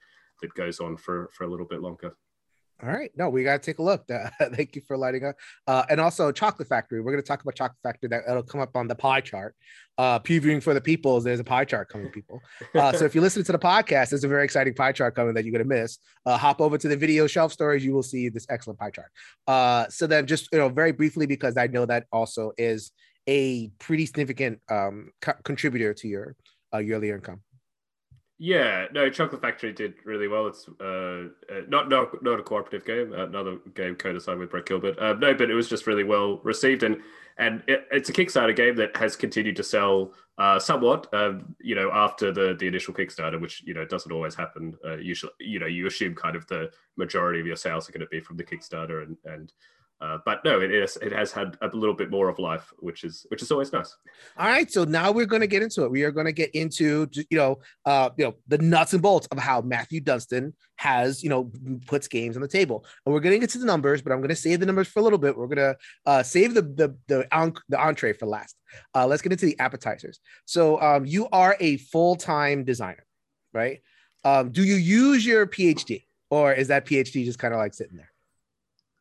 that 0.42 0.54
goes 0.54 0.80
on 0.80 0.96
for 0.96 1.30
for 1.32 1.44
a 1.44 1.48
little 1.48 1.66
bit 1.66 1.80
longer. 1.80 2.16
All 2.82 2.88
right. 2.88 3.10
No, 3.16 3.30
we 3.30 3.44
got 3.44 3.62
to 3.62 3.64
take 3.64 3.78
a 3.78 3.82
look. 3.82 4.04
Uh, 4.10 4.28
thank 4.54 4.74
you 4.74 4.82
for 4.86 4.96
lighting 4.96 5.24
up. 5.24 5.36
Uh, 5.66 5.84
and 5.88 6.00
also 6.00 6.32
Chocolate 6.32 6.68
Factory. 6.68 7.00
We're 7.00 7.12
going 7.12 7.22
to 7.22 7.26
talk 7.26 7.40
about 7.40 7.54
Chocolate 7.54 7.78
Factory. 7.82 8.08
That 8.08 8.24
it'll 8.28 8.42
come 8.42 8.60
up 8.60 8.76
on 8.76 8.88
the 8.88 8.96
pie 8.96 9.20
chart. 9.20 9.54
Uh, 9.96 10.18
previewing 10.18 10.60
for 10.60 10.74
the 10.74 10.80
peoples. 10.80 11.22
There's 11.22 11.38
a 11.38 11.44
pie 11.44 11.64
chart 11.64 11.88
coming, 11.88 12.10
people. 12.10 12.40
Uh, 12.74 12.92
so 12.92 13.04
if 13.04 13.14
you 13.14 13.20
listen 13.20 13.44
to 13.44 13.52
the 13.52 13.58
podcast, 13.58 14.10
there's 14.10 14.24
a 14.24 14.28
very 14.28 14.42
exciting 14.42 14.74
pie 14.74 14.90
chart 14.90 15.14
coming 15.14 15.32
that 15.32 15.44
you're 15.44 15.52
going 15.52 15.62
to 15.62 15.68
miss. 15.82 15.98
Uh, 16.26 16.36
hop 16.36 16.60
over 16.60 16.76
to 16.76 16.88
the 16.88 16.96
video 16.96 17.26
shelf 17.26 17.52
stories. 17.52 17.84
You 17.84 17.94
will 17.94 18.02
see 18.02 18.28
this 18.28 18.46
excellent 18.50 18.80
pie 18.80 18.90
chart. 18.90 19.12
Uh, 19.46 19.88
so 19.88 20.08
then 20.08 20.26
just, 20.26 20.48
you 20.52 20.58
know, 20.58 20.68
very 20.68 20.90
briefly, 20.90 21.26
because 21.26 21.56
I 21.56 21.68
know 21.68 21.86
that 21.86 22.06
also 22.10 22.52
is 22.58 22.90
a 23.26 23.68
pretty 23.78 24.06
significant 24.06 24.60
um, 24.68 25.10
co- 25.20 25.32
contributor 25.44 25.94
to 25.94 26.08
your 26.08 26.36
uh, 26.72 26.78
yearly 26.78 27.10
income. 27.10 27.40
Yeah, 28.36 28.86
no, 28.92 29.08
Chocolate 29.10 29.40
Factory 29.40 29.72
did 29.72 29.94
really 30.04 30.26
well. 30.26 30.48
It's 30.48 30.68
uh, 30.80 30.84
uh 30.84 31.62
not 31.68 31.88
not 31.88 32.20
not 32.22 32.40
a 32.40 32.42
cooperative 32.42 32.84
game, 32.84 33.12
uh, 33.12 33.26
another 33.26 33.58
game 33.74 33.94
co-designed 33.94 34.40
with 34.40 34.50
Brett 34.50 34.66
Gilbert. 34.66 34.98
Uh, 34.98 35.12
no, 35.14 35.34
but 35.34 35.50
it 35.50 35.54
was 35.54 35.68
just 35.68 35.86
really 35.86 36.02
well 36.02 36.38
received, 36.42 36.82
and 36.82 37.00
and 37.38 37.62
it, 37.68 37.86
it's 37.92 38.08
a 38.08 38.12
Kickstarter 38.12 38.54
game 38.54 38.74
that 38.76 38.96
has 38.96 39.14
continued 39.14 39.54
to 39.56 39.62
sell 39.62 40.14
uh, 40.38 40.58
somewhat. 40.58 41.06
Um, 41.14 41.54
you 41.60 41.76
know, 41.76 41.92
after 41.92 42.32
the 42.32 42.56
the 42.58 42.66
initial 42.66 42.92
Kickstarter, 42.92 43.40
which 43.40 43.62
you 43.64 43.72
know 43.72 43.84
doesn't 43.84 44.10
always 44.10 44.34
happen. 44.34 44.74
Uh, 44.84 44.96
usually, 44.96 45.32
you 45.38 45.60
know, 45.60 45.66
you 45.66 45.86
assume 45.86 46.16
kind 46.16 46.34
of 46.34 46.44
the 46.48 46.72
majority 46.96 47.38
of 47.38 47.46
your 47.46 47.56
sales 47.56 47.88
are 47.88 47.92
going 47.92 48.00
to 48.00 48.06
be 48.08 48.20
from 48.20 48.36
the 48.36 48.44
Kickstarter, 48.44 49.04
and 49.04 49.16
and 49.26 49.52
uh, 50.04 50.18
but 50.26 50.44
no, 50.44 50.60
it 50.60 50.70
is. 50.70 50.98
It 51.00 51.12
has 51.12 51.32
had 51.32 51.56
a 51.62 51.74
little 51.74 51.94
bit 51.94 52.10
more 52.10 52.28
of 52.28 52.38
life, 52.38 52.70
which 52.78 53.04
is 53.04 53.24
which 53.30 53.40
is 53.40 53.50
always 53.50 53.72
nice. 53.72 53.96
All 54.36 54.46
right, 54.46 54.70
so 54.70 54.84
now 54.84 55.10
we're 55.10 55.24
going 55.24 55.40
to 55.40 55.46
get 55.46 55.62
into 55.62 55.82
it. 55.84 55.90
We 55.90 56.02
are 56.02 56.10
going 56.10 56.26
to 56.26 56.32
get 56.32 56.50
into 56.50 57.08
you 57.30 57.38
know 57.38 57.60
uh, 57.86 58.10
you 58.18 58.26
know 58.26 58.34
the 58.46 58.58
nuts 58.58 58.92
and 58.92 59.00
bolts 59.00 59.26
of 59.28 59.38
how 59.38 59.62
Matthew 59.62 60.00
Dunstan 60.02 60.52
has 60.76 61.22
you 61.22 61.30
know 61.30 61.50
puts 61.86 62.06
games 62.06 62.36
on 62.36 62.42
the 62.42 62.48
table, 62.48 62.84
and 63.06 63.14
we're 63.14 63.20
going 63.20 63.32
to 63.32 63.38
get 63.38 63.48
to 63.50 63.58
the 63.58 63.64
numbers. 63.64 64.02
But 64.02 64.12
I'm 64.12 64.18
going 64.18 64.28
to 64.28 64.36
save 64.36 64.60
the 64.60 64.66
numbers 64.66 64.88
for 64.88 65.00
a 65.00 65.02
little 65.02 65.18
bit. 65.18 65.38
We're 65.38 65.46
going 65.46 65.56
to 65.56 65.76
uh, 66.04 66.22
save 66.22 66.52
the 66.52 66.62
the 66.62 66.96
the, 67.08 67.54
the 67.70 67.80
entree 67.80 68.12
for 68.12 68.26
last. 68.26 68.56
Uh, 68.94 69.06
let's 69.06 69.22
get 69.22 69.32
into 69.32 69.46
the 69.46 69.58
appetizers. 69.58 70.20
So 70.44 70.78
um, 70.82 71.06
you 71.06 71.28
are 71.32 71.56
a 71.60 71.78
full 71.78 72.16
time 72.16 72.64
designer, 72.64 73.06
right? 73.54 73.80
Um, 74.22 74.50
do 74.50 74.64
you 74.64 74.74
use 74.74 75.24
your 75.24 75.46
PhD, 75.46 76.04
or 76.28 76.52
is 76.52 76.68
that 76.68 76.84
PhD 76.84 77.24
just 77.24 77.38
kind 77.38 77.54
of 77.54 77.58
like 77.58 77.72
sitting 77.72 77.96
there? 77.96 78.10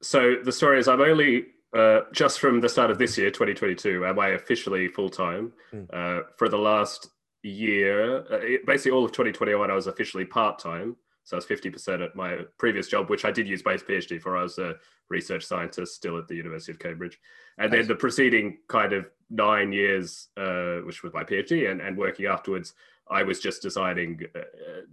So 0.04 0.36
the 0.44 0.52
story 0.52 0.80
is 0.80 0.88
I'm 0.88 1.02
only 1.02 1.46
uh, 1.74 2.02
just 2.12 2.40
from 2.40 2.62
the 2.62 2.70
start 2.70 2.92
of 2.92 3.00
this 3.00 3.18
year, 3.18 3.32
2022, 3.32 4.06
am 4.06 4.20
I 4.20 4.30
officially 4.30 4.88
full 4.88 5.10
time. 5.10 5.54
Mm. 5.74 5.88
Uh, 5.92 6.24
for 6.38 6.48
the 6.48 6.58
last 6.58 7.10
year, 7.42 8.20
uh, 8.32 8.58
basically 8.68 8.92
all 8.92 9.06
of 9.06 9.12
2021, 9.12 9.72
I 9.72 9.74
was 9.74 9.88
officially 9.88 10.26
part 10.26 10.60
time. 10.60 10.96
So 11.24 11.36
I 11.36 11.38
was 11.38 11.46
50% 11.46 12.04
at 12.04 12.16
my 12.16 12.40
previous 12.58 12.88
job, 12.88 13.10
which 13.10 13.24
I 13.24 13.32
did 13.32 13.48
use 13.48 13.64
my 13.64 13.76
PhD 13.76 14.22
for. 14.22 14.38
I 14.38 14.44
was 14.44 14.58
a 14.58 14.76
research 15.10 15.46
scientist 15.46 15.96
still 15.96 16.18
at 16.18 16.28
the 16.28 16.36
University 16.36 16.74
of 16.74 16.80
Cambridge. 16.80 17.18
And 17.58 17.72
nice. 17.72 17.80
then 17.80 17.88
the 17.88 17.96
preceding 17.96 18.58
kind 18.68 18.92
of 18.92 19.06
nine 19.30 19.72
years, 19.72 20.28
uh, 20.36 20.80
which 20.80 21.02
was 21.02 21.14
my 21.14 21.24
PhD 21.24 21.72
and, 21.72 21.80
and 21.80 21.98
working 21.98 22.26
afterwards, 22.26 22.74
I 23.10 23.24
was 23.24 23.40
just 23.40 23.62
deciding, 23.62 24.20
uh, 24.36 24.42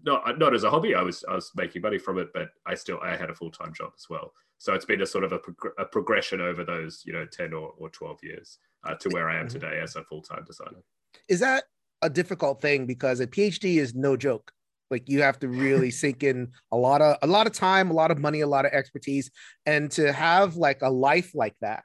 not, 0.04 0.38
not 0.38 0.54
as 0.54 0.62
a 0.64 0.70
hobby. 0.70 0.94
I 0.94 1.02
was, 1.02 1.24
I 1.28 1.34
was 1.34 1.50
making 1.56 1.82
money 1.82 1.98
from 1.98 2.18
it, 2.18 2.32
but 2.32 2.50
I 2.64 2.74
still, 2.74 3.00
I 3.02 3.16
had 3.16 3.30
a 3.30 3.34
full-time 3.34 3.74
job 3.74 3.92
as 3.96 4.08
well. 4.08 4.32
So 4.60 4.74
it's 4.74 4.84
been 4.84 5.00
a 5.00 5.06
sort 5.06 5.24
of 5.24 5.32
a, 5.32 5.38
prog- 5.38 5.72
a 5.78 5.86
progression 5.86 6.42
over 6.42 6.64
those, 6.64 7.02
you 7.06 7.14
know, 7.14 7.24
10 7.24 7.54
or, 7.54 7.72
or 7.78 7.88
12 7.88 8.18
years 8.22 8.58
uh, 8.86 8.94
to 8.96 9.08
where 9.08 9.30
I 9.30 9.38
am 9.40 9.46
mm-hmm. 9.46 9.58
today 9.58 9.80
as 9.82 9.96
a 9.96 10.04
full-time 10.04 10.44
designer. 10.46 10.82
Is 11.28 11.40
that 11.40 11.64
a 12.02 12.10
difficult 12.10 12.60
thing? 12.60 12.84
Because 12.84 13.20
a 13.20 13.26
PhD 13.26 13.76
is 13.76 13.94
no 13.94 14.18
joke. 14.18 14.52
Like 14.90 15.08
you 15.08 15.22
have 15.22 15.38
to 15.38 15.48
really 15.48 15.90
sink 16.02 16.22
in 16.22 16.48
a 16.72 16.76
lot 16.76 17.00
of 17.00 17.16
a 17.22 17.26
lot 17.26 17.46
of 17.46 17.54
time, 17.54 17.90
a 17.90 17.94
lot 17.94 18.10
of 18.10 18.18
money, 18.18 18.42
a 18.42 18.46
lot 18.46 18.66
of 18.66 18.72
expertise, 18.72 19.30
and 19.64 19.90
to 19.92 20.12
have 20.12 20.56
like 20.56 20.82
a 20.82 20.90
life 20.90 21.34
like 21.34 21.54
that, 21.62 21.84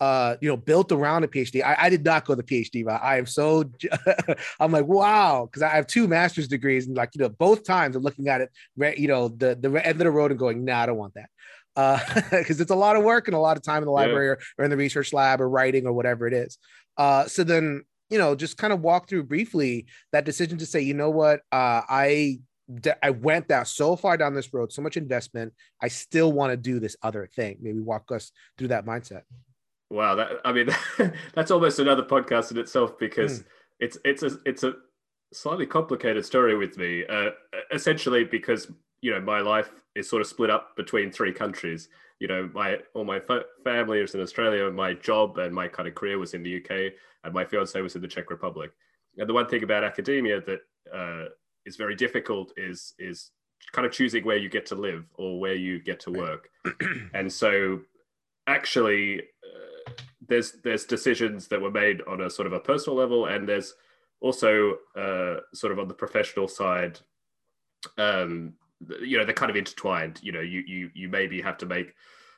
uh, 0.00 0.36
you 0.40 0.48
know, 0.48 0.56
built 0.56 0.92
around 0.92 1.24
a 1.24 1.28
PhD. 1.28 1.64
I, 1.64 1.76
I 1.76 1.88
did 1.88 2.04
not 2.04 2.24
go 2.24 2.36
the 2.36 2.44
PhD 2.44 2.86
route. 2.86 3.00
I 3.02 3.18
am 3.18 3.26
so, 3.26 3.64
I'm 4.60 4.70
like, 4.70 4.86
wow, 4.86 5.48
because 5.50 5.62
I 5.62 5.70
have 5.70 5.88
two 5.88 6.06
master's 6.06 6.46
degrees, 6.46 6.86
and 6.86 6.96
like, 6.96 7.10
you 7.14 7.22
know, 7.22 7.30
both 7.30 7.64
times 7.64 7.96
I'm 7.96 8.02
looking 8.02 8.28
at 8.28 8.42
it, 8.42 8.50
you 8.98 9.08
know, 9.08 9.26
the 9.28 9.56
the 9.58 9.84
end 9.84 10.00
of 10.00 10.04
the 10.04 10.10
road 10.10 10.30
and 10.30 10.38
going, 10.38 10.64
nah, 10.64 10.82
I 10.82 10.86
don't 10.86 10.98
want 10.98 11.14
that 11.14 11.30
because 11.74 12.58
uh, 12.58 12.62
it's 12.62 12.70
a 12.70 12.76
lot 12.76 12.96
of 12.96 13.02
work 13.02 13.28
and 13.28 13.34
a 13.34 13.40
lot 13.40 13.56
of 13.56 13.62
time 13.62 13.78
in 13.78 13.86
the 13.86 13.92
library 13.92 14.26
yeah. 14.26 14.32
or, 14.32 14.38
or, 14.58 14.64
in 14.64 14.70
the 14.70 14.76
research 14.76 15.12
lab 15.12 15.40
or 15.40 15.48
writing 15.48 15.86
or 15.86 15.92
whatever 15.92 16.26
it 16.26 16.34
is. 16.34 16.58
Uh, 16.96 17.26
so 17.26 17.44
then, 17.44 17.82
you 18.10 18.18
know, 18.18 18.34
just 18.34 18.58
kind 18.58 18.72
of 18.72 18.80
walk 18.80 19.08
through 19.08 19.24
briefly 19.24 19.86
that 20.12 20.24
decision 20.24 20.58
to 20.58 20.66
say, 20.66 20.80
you 20.80 20.94
know 20.94 21.10
what, 21.10 21.40
uh, 21.50 21.82
I 21.88 22.40
I 23.02 23.10
went 23.10 23.48
that 23.48 23.66
so 23.68 23.96
far 23.96 24.16
down 24.16 24.34
this 24.34 24.52
road, 24.54 24.72
so 24.72 24.82
much 24.82 24.96
investment. 24.96 25.52
I 25.82 25.88
still 25.88 26.32
want 26.32 26.52
to 26.52 26.56
do 26.56 26.78
this 26.78 26.96
other 27.02 27.28
thing. 27.34 27.58
Maybe 27.60 27.80
walk 27.80 28.10
us 28.12 28.32
through 28.56 28.68
that 28.68 28.86
mindset. 28.86 29.22
Wow, 29.90 30.14
that 30.14 30.30
I 30.44 30.52
mean, 30.52 30.68
that's 31.34 31.50
almost 31.50 31.78
another 31.78 32.02
podcast 32.02 32.50
in 32.50 32.58
itself 32.58 32.98
because 32.98 33.40
mm. 33.40 33.44
it's 33.80 33.98
it's 34.04 34.22
a 34.22 34.38
it's 34.46 34.62
a 34.62 34.74
slightly 35.32 35.66
complicated 35.66 36.24
story 36.24 36.56
with 36.56 36.78
me. 36.78 37.04
Uh, 37.06 37.30
essentially, 37.72 38.24
because 38.24 38.70
you 39.02 39.10
know 39.10 39.20
my 39.20 39.40
life 39.40 39.70
is 39.94 40.08
sort 40.08 40.22
of 40.22 40.28
split 40.28 40.48
up 40.48 40.74
between 40.76 41.10
three 41.10 41.32
countries. 41.32 41.88
You 42.20 42.28
know 42.28 42.48
my 42.54 42.78
all 42.94 43.04
my 43.04 43.20
fa- 43.20 43.44
family 43.64 43.98
is 44.00 44.14
in 44.14 44.20
australia 44.20 44.70
my 44.70 44.94
job 44.94 45.38
and 45.38 45.54
my 45.54 45.68
kind 45.68 45.88
of 45.88 45.94
career 45.94 46.18
was 46.18 46.34
in 46.34 46.42
the 46.42 46.56
uk 46.62 46.70
and 47.24 47.34
my 47.34 47.44
fiance 47.44 47.78
was 47.80 47.94
in 47.96 48.00
the 48.00 48.08
czech 48.08 48.30
republic. 48.30 48.70
And 49.18 49.28
the 49.28 49.34
one 49.34 49.48
thing 49.48 49.62
about 49.62 49.84
academia 49.84 50.40
that 50.40 50.60
uh, 50.94 51.28
is 51.66 51.76
very 51.76 51.94
difficult 51.96 52.52
is 52.56 52.94
is 52.98 53.32
kind 53.72 53.86
of 53.86 53.92
choosing 53.92 54.24
where 54.24 54.36
you 54.36 54.48
get 54.48 54.66
to 54.66 54.74
live 54.74 55.04
or 55.14 55.38
where 55.38 55.54
you 55.54 55.80
get 55.80 56.00
to 56.00 56.10
work. 56.10 56.48
And 57.14 57.30
so 57.30 57.80
actually 58.46 59.20
uh, 59.20 59.92
there's 60.28 60.52
there's 60.64 60.84
decisions 60.84 61.48
that 61.48 61.60
were 61.60 61.70
made 61.70 62.02
on 62.08 62.22
a 62.22 62.30
sort 62.30 62.46
of 62.46 62.52
a 62.52 62.60
personal 62.60 62.96
level 62.96 63.26
and 63.26 63.48
there's 63.48 63.74
also 64.20 64.78
uh, 64.96 65.36
sort 65.52 65.72
of 65.72 65.78
on 65.78 65.88
the 65.88 65.94
professional 65.94 66.48
side 66.48 66.98
um, 67.98 68.54
you 69.02 69.18
know 69.18 69.24
they're 69.24 69.34
kind 69.34 69.50
of 69.50 69.56
intertwined. 69.56 70.20
You 70.22 70.32
know, 70.32 70.40
you 70.40 70.62
you 70.66 70.90
you 70.94 71.08
maybe 71.08 71.40
have 71.40 71.58
to 71.58 71.66
make 71.66 71.94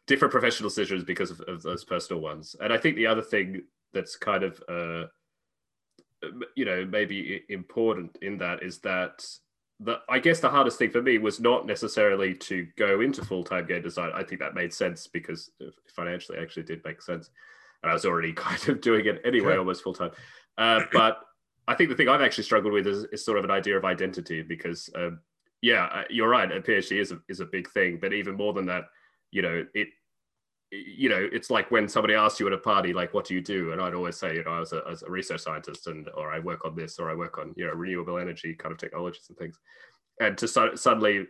different 0.07 0.33
professional 0.33 0.69
decisions 0.69 1.05
because 1.05 1.31
of, 1.31 1.41
of 1.43 1.63
those 1.63 1.85
personal 1.85 2.23
ones. 2.23 2.55
And 2.61 2.73
I 2.73 2.77
think 2.77 2.97
the 2.97 3.07
other 3.07 3.23
thing 3.23 3.63
that's 3.93 4.17
kind 4.17 4.43
of 4.43 4.63
uh, 4.69 5.05
you 6.57 6.65
know 6.65 6.85
maybe 6.85 7.43
important 7.49 8.19
in 8.23 8.39
that 8.39 8.63
is 8.63 8.79
that 8.81 9.27
the 9.81 9.99
I 10.09 10.19
guess 10.19 10.41
the 10.41 10.49
hardest 10.49 10.79
thing 10.79 10.91
for 10.91 11.03
me 11.03 11.19
was 11.19 11.41
not 11.41 11.67
necessarily 11.67 12.35
to 12.35 12.67
go 12.77 13.01
into 13.01 13.25
full 13.25 13.45
time 13.45 13.67
game 13.67 13.83
design. 13.83 14.13
I 14.15 14.23
think 14.23 14.41
that 14.41 14.55
made 14.55 14.73
sense 14.73 15.07
because 15.07 15.51
financially, 15.95 16.39
actually 16.39 16.65
did 16.65 16.83
make 16.85 17.03
sense, 17.03 17.31
and 17.83 17.91
I 17.91 17.95
was 17.95 18.05
already 18.05 18.33
kind 18.35 18.69
of 18.69 18.81
doing 18.81 19.07
it 19.07 19.21
anyway, 19.25 19.53
sure. 19.53 19.59
almost 19.59 19.83
full 19.83 19.95
time. 19.95 20.13
Uh, 20.57 20.83
but 20.93 21.19
I 21.67 21.75
think 21.75 21.91
the 21.91 21.97
thing 21.97 22.09
I've 22.09 22.21
actually 22.21 22.45
struggled 22.45 22.73
with 22.73 22.87
is, 22.87 23.05
is 23.05 23.25
sort 23.25 23.39
of 23.39 23.45
an 23.45 23.51
idea 23.51 23.77
of 23.77 23.85
identity 23.85 24.43
because, 24.43 24.91
um, 24.95 25.21
yeah, 25.65 25.85
uh, 25.87 26.03
you're 26.11 26.29
right. 26.29 26.53
A 26.53 26.61
PhD 26.61 27.01
is 27.01 27.11
a, 27.11 27.19
is 27.27 27.41
a 27.41 27.47
big 27.47 27.71
thing, 27.71 27.99
but 27.99 28.13
even 28.13 28.35
more 28.37 28.53
than 28.53 28.67
that, 28.67 28.85
you 29.31 29.41
know, 29.41 29.65
it 29.75 29.89
you 30.71 31.09
know, 31.09 31.29
it's 31.33 31.51
like 31.51 31.71
when 31.71 31.89
somebody 31.89 32.15
asks 32.15 32.41
you 32.41 32.47
at 32.49 32.53
a 32.53 32.59
party, 32.59 32.93
like, 32.93 33.15
what 33.15 33.25
do 33.25 33.33
you 33.33 33.41
do? 33.41 33.73
And 33.73 33.81
I'd 33.81 33.95
always 33.95 34.17
say, 34.17 34.35
you 34.35 34.45
know, 34.45 34.51
I 34.51 34.61
was 34.61 34.73
a, 34.73 34.83
as 34.91 35.03
a 35.05 35.11
research 35.11 35.41
scientist 35.41 35.87
and, 35.87 36.09
or 36.17 36.33
I 36.33 36.41
work 36.41 36.65
on 36.65 36.75
this, 36.75 36.99
or 36.99 37.11
I 37.11 37.15
work 37.15 37.39
on, 37.39 37.55
you 37.57 37.67
know, 37.67 37.73
renewable 37.73 38.19
energy 38.19 38.55
kind 38.55 38.73
of 38.73 38.79
technologies 38.79 39.27
and 39.29 39.39
things. 39.39 39.59
And 40.21 40.37
to 40.39 40.49
so- 40.49 40.75
suddenly, 40.75 41.27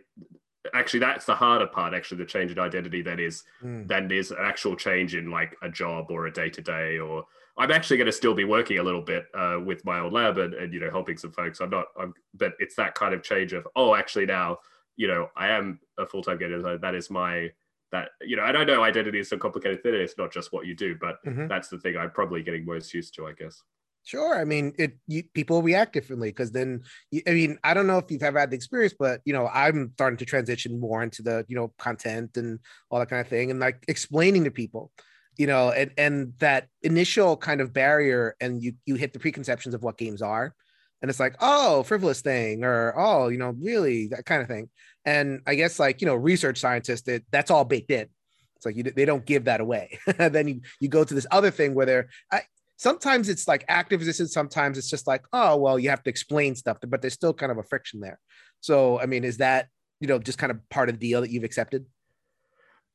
actually, 0.73 1.01
that's 1.01 1.25
the 1.25 1.35
harder 1.35 1.67
part, 1.67 1.93
actually, 1.93 2.17
the 2.17 2.25
change 2.25 2.51
in 2.51 2.59
identity 2.59 3.03
that 3.03 3.19
is, 3.19 3.43
mm. 3.63 3.87
than 3.87 4.11
is 4.11 4.31
an 4.31 4.37
actual 4.41 4.75
change 4.75 5.13
in 5.13 5.29
like 5.29 5.55
a 5.61 5.69
job 5.69 6.07
or 6.09 6.25
a 6.25 6.33
day 6.33 6.49
to 6.49 6.61
day. 6.61 6.97
Or 6.97 7.25
I'm 7.57 7.71
actually 7.71 7.97
going 7.97 8.07
to 8.07 8.11
still 8.11 8.33
be 8.33 8.43
working 8.43 8.79
a 8.79 8.83
little 8.83 9.01
bit 9.01 9.25
uh, 9.33 9.59
with 9.63 9.85
my 9.85 9.99
old 9.99 10.11
lab 10.11 10.37
and, 10.37 10.53
and, 10.53 10.73
you 10.73 10.79
know, 10.79 10.91
helping 10.91 11.17
some 11.17 11.31
folks. 11.31 11.61
I'm 11.61 11.69
not, 11.69 11.85
I'm, 11.97 12.13
but 12.33 12.53
it's 12.59 12.75
that 12.75 12.95
kind 12.95 13.13
of 13.13 13.23
change 13.23 13.53
of, 13.53 13.65
oh, 13.75 13.95
actually 13.95 14.25
now, 14.25 14.59
you 14.97 15.07
know, 15.07 15.29
I 15.37 15.49
am 15.49 15.79
a 15.97 16.05
full 16.05 16.21
time 16.21 16.37
gamer. 16.37 16.77
That 16.77 16.95
is 16.95 17.09
my, 17.09 17.51
that 17.91 18.09
you 18.21 18.35
know 18.35 18.43
and 18.43 18.57
i 18.57 18.63
know 18.63 18.83
identity 18.83 19.19
is 19.19 19.29
so 19.29 19.37
complicated 19.37 19.79
that 19.83 19.93
it's 19.93 20.17
not 20.17 20.31
just 20.31 20.51
what 20.51 20.65
you 20.65 20.75
do 20.75 20.95
but 20.99 21.23
mm-hmm. 21.25 21.47
that's 21.47 21.69
the 21.69 21.77
thing 21.77 21.95
i'm 21.97 22.11
probably 22.11 22.43
getting 22.43 22.65
most 22.65 22.93
used 22.93 23.13
to 23.15 23.25
i 23.27 23.31
guess 23.31 23.61
sure 24.03 24.39
i 24.39 24.43
mean 24.43 24.73
it 24.77 24.97
you, 25.07 25.23
people 25.33 25.61
react 25.61 25.93
differently 25.93 26.29
because 26.29 26.51
then 26.51 26.81
i 27.27 27.31
mean 27.31 27.57
i 27.63 27.73
don't 27.73 27.87
know 27.87 27.97
if 27.97 28.09
you've 28.09 28.23
ever 28.23 28.39
had 28.39 28.51
the 28.51 28.55
experience 28.55 28.93
but 28.97 29.21
you 29.25 29.33
know 29.33 29.47
i'm 29.47 29.91
starting 29.93 30.17
to 30.17 30.25
transition 30.25 30.79
more 30.79 31.03
into 31.03 31.21
the 31.21 31.45
you 31.47 31.55
know 31.55 31.73
content 31.77 32.37
and 32.37 32.59
all 32.89 32.99
that 32.99 33.09
kind 33.09 33.21
of 33.21 33.27
thing 33.27 33.51
and 33.51 33.59
like 33.59 33.83
explaining 33.87 34.43
to 34.43 34.51
people 34.51 34.91
you 35.37 35.47
know 35.47 35.71
and 35.71 35.91
and 35.97 36.33
that 36.39 36.67
initial 36.81 37.37
kind 37.37 37.61
of 37.61 37.73
barrier 37.73 38.35
and 38.39 38.61
you 38.61 38.73
you 38.85 38.95
hit 38.95 39.13
the 39.13 39.19
preconceptions 39.19 39.73
of 39.73 39.83
what 39.83 39.97
games 39.97 40.21
are. 40.21 40.53
And 41.01 41.09
it's 41.09 41.19
like 41.19 41.35
oh 41.39 41.83
frivolous 41.83 42.21
thing 42.21 42.63
or 42.63 42.93
oh 42.97 43.27
you 43.27 43.37
know 43.37 43.55
really 43.61 44.07
that 44.07 44.25
kind 44.25 44.41
of 44.41 44.47
thing. 44.47 44.69
And 45.05 45.41
i 45.45 45.55
guess 45.55 45.79
like 45.79 46.01
you 46.01 46.07
know 46.07 46.15
research 46.15 46.59
scientists 46.59 47.03
that 47.03 47.23
that's 47.31 47.51
all 47.51 47.65
baked 47.65 47.91
in. 47.91 48.07
It's 48.55 48.65
like 48.65 48.75
you, 48.75 48.83
they 48.83 49.05
don't 49.05 49.25
give 49.25 49.45
that 49.45 49.59
away. 49.59 49.99
Then 50.17 50.47
you, 50.47 50.61
you 50.79 50.87
go 50.87 51.03
to 51.03 51.13
this 51.13 51.27
other 51.31 51.51
thing 51.51 51.73
where 51.75 51.85
they're 51.85 52.09
I, 52.31 52.41
sometimes 52.77 53.29
it's 53.29 53.47
like 53.47 53.65
active 53.67 53.99
resistance 53.99 54.33
sometimes 54.33 54.77
it's 54.77 54.89
just 54.89 55.07
like 55.07 55.25
oh 55.31 55.55
well 55.55 55.79
you 55.79 55.89
have 55.89 56.03
to 56.03 56.09
explain 56.09 56.55
stuff 56.55 56.77
but 56.85 57.01
there's 57.01 57.13
still 57.13 57.33
kind 57.33 57.51
of 57.51 57.57
a 57.57 57.63
friction 57.63 57.99
there. 57.99 58.19
So 58.61 58.99
i 58.99 59.05
mean 59.05 59.23
is 59.23 59.37
that 59.37 59.67
you 59.99 60.07
know 60.07 60.19
just 60.19 60.37
kind 60.37 60.51
of 60.51 60.57
part 60.69 60.89
of 60.89 60.99
the 60.99 61.07
deal 61.07 61.21
that 61.21 61.29
you've 61.29 61.43
accepted 61.43 61.85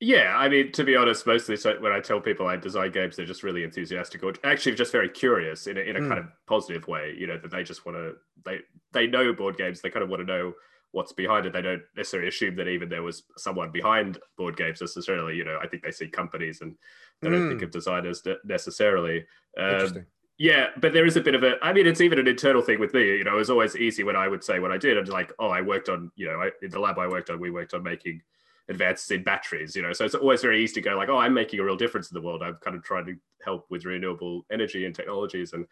yeah, 0.01 0.35
I 0.35 0.49
mean, 0.49 0.73
to 0.73 0.83
be 0.83 0.97
honest, 0.97 1.27
mostly 1.27 1.59
so 1.59 1.79
when 1.79 1.93
I 1.93 2.01
tell 2.01 2.21
people 2.21 2.47
I 2.47 2.57
design 2.57 2.91
games, 2.91 3.17
they're 3.17 3.27
just 3.27 3.43
really 3.43 3.65
enthusiastic 3.65 4.23
or 4.23 4.33
actually 4.45 4.75
just 4.75 4.93
very 4.93 5.11
curious 5.11 5.67
in 5.67 5.77
a, 5.77 5.81
in 5.81 5.97
a 5.97 6.01
mm. 6.01 6.09
kind 6.09 6.19
of 6.19 6.27
positive 6.47 6.89
way. 6.89 7.15
You 7.19 7.27
know, 7.27 7.37
that 7.37 7.51
they 7.51 7.63
just 7.63 7.85
want 7.85 7.99
to 7.99 8.15
they 8.45 8.61
they 8.93 9.07
know 9.07 9.35
board 9.35 9.59
games. 9.59 9.83
They 9.83 9.91
kind 9.91 10.03
of 10.03 10.09
want 10.09 10.21
to 10.21 10.27
know 10.27 10.55
what's 10.93 11.13
behind 11.13 11.45
it. 11.45 11.53
They 11.53 11.61
don't 11.61 11.83
necessarily 11.97 12.29
assume 12.29 12.57
that 12.57 12.67
even 12.67 12.89
there 12.89 13.03
was 13.03 13.25
someone 13.37 13.71
behind 13.71 14.19
board 14.39 14.57
games 14.57 14.81
necessarily. 14.81 15.37
You 15.37 15.45
know, 15.45 15.59
I 15.63 15.67
think 15.67 15.83
they 15.83 15.93
see 15.93 16.09
companies 16.09 16.63
and 16.63 16.75
they 17.21 17.29
mm. 17.29 17.33
don't 17.33 17.49
think 17.49 17.61
mm. 17.61 17.65
of 17.65 17.71
designers 17.71 18.23
necessarily. 18.45 19.27
Um, 19.59 20.07
yeah, 20.39 20.69
but 20.79 20.95
there 20.95 21.05
is 21.05 21.19
a 21.19 21.21
bit 21.21 21.35
of 21.35 21.43
a. 21.43 21.63
I 21.63 21.75
mean, 21.75 21.87
it's 21.87 22.01
even 22.01 22.19
an 22.19 22.27
internal 22.27 22.63
thing 22.63 22.81
with 22.81 22.95
me. 22.95 23.19
You 23.19 23.25
know, 23.25 23.35
it 23.35 23.39
was 23.39 23.51
always 23.51 23.77
easy 23.77 24.03
when 24.03 24.17
I 24.17 24.29
would 24.29 24.43
say 24.43 24.61
what 24.61 24.73
I 24.73 24.79
did. 24.79 24.97
I'm 24.97 25.05
like, 25.05 25.31
oh, 25.39 25.51
I 25.51 25.61
worked 25.61 25.91
on. 25.91 26.11
You 26.17 26.29
know, 26.29 26.41
I, 26.41 26.51
in 26.63 26.71
the 26.71 26.81
lab 26.81 26.99
I 26.99 27.07
worked 27.07 27.29
on, 27.29 27.39
we 27.39 27.51
worked 27.51 27.75
on 27.75 27.83
making 27.83 28.23
advances 28.71 29.11
in 29.11 29.23
batteries, 29.23 29.77
you 29.77 29.83
know. 29.83 29.93
So 29.93 30.05
it's 30.05 30.15
always 30.15 30.41
very 30.41 30.63
easy 30.63 30.75
to 30.75 30.81
go 30.81 30.97
like, 30.97 31.09
oh, 31.09 31.19
I'm 31.19 31.35
making 31.35 31.61
a 31.61 31.65
real 31.65 31.77
difference 31.77 32.11
in 32.11 32.15
the 32.15 32.27
world. 32.27 32.43
I'm 32.43 32.57
kind 32.63 32.77
of 32.77 32.83
trying 32.83 33.05
to 33.07 33.17
help 33.45 33.67
with 33.69 33.85
renewable 33.85 34.47
energy 34.51 34.87
and 34.87 34.95
technologies, 34.95 35.53
and 35.53 35.67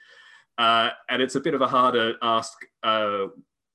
uh, 0.59 0.91
and 1.09 1.23
it's 1.23 1.37
a 1.37 1.41
bit 1.41 1.55
of 1.55 1.63
a 1.63 1.69
harder 1.69 2.15
ask 2.21 2.59
uh, 2.83 3.27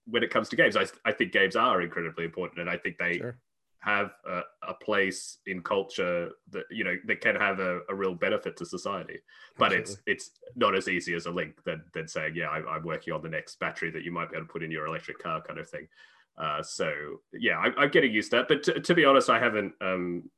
when 0.06 0.22
it 0.22 0.30
comes 0.30 0.50
to 0.50 0.56
games. 0.56 0.75
I, 0.75 0.86
I 1.06 1.13
think 1.13 1.32
games 1.32 1.56
are 1.56 1.82
incredibly 1.82 2.25
important, 2.25 2.60
and 2.60 2.70
I 2.70 2.77
think 2.77 2.98
they 2.98 3.20
sure. 3.20 3.38
have 3.80 4.12
a, 4.30 4.42
a, 4.68 4.74
place 4.74 5.38
in 5.46 5.62
culture 5.62 6.30
that 6.51 6.65
you 6.70 6.84
know 6.84 6.96
that 7.06 7.22
can 7.22 7.38
have 7.38 7.60
a, 7.60 7.80
a 7.89 7.96
real 7.96 8.13
benefit 8.13 8.58
to 8.58 8.65
society. 8.65 9.20
But 9.58 9.72
Absolutely. 9.74 10.03
it's 10.06 10.27
it's 10.27 10.39
not 10.58 10.75
as 10.75 10.89
easy 10.89 11.13
as 11.13 11.25
a 11.25 11.32
link 11.32 11.63
than 11.63 11.84
than 11.94 12.10
saying, 12.10 12.34
yeah, 12.36 12.50
I, 12.50 12.75
I'm 12.75 12.84
working 12.84 13.13
on 13.13 13.22
the 13.22 13.30
next 13.30 13.58
battery 13.60 13.89
that 13.92 14.03
you 14.03 14.12
might 14.12 14.30
be 14.30 14.36
able 14.36 14.48
to 14.48 14.51
put 14.51 14.63
in 14.63 14.72
your 14.72 14.86
electric 14.86 15.20
car, 15.20 15.42
kind 15.42 15.60
of 15.60 15.70
thing. 15.70 15.88
Uh, 16.37 16.63
so 16.63 16.91
yeah, 17.31 17.57
I, 17.59 17.83
am 17.83 17.89
getting 17.89 18.11
used 18.11 18.31
to 18.31 18.37
that. 18.37 18.47
But 18.47 18.63
t- 18.63 18.79
to 18.79 18.95
be 18.95 19.05
honest, 19.05 19.29
I 19.29 19.39
haven't 19.39 19.73
um, 19.81 20.29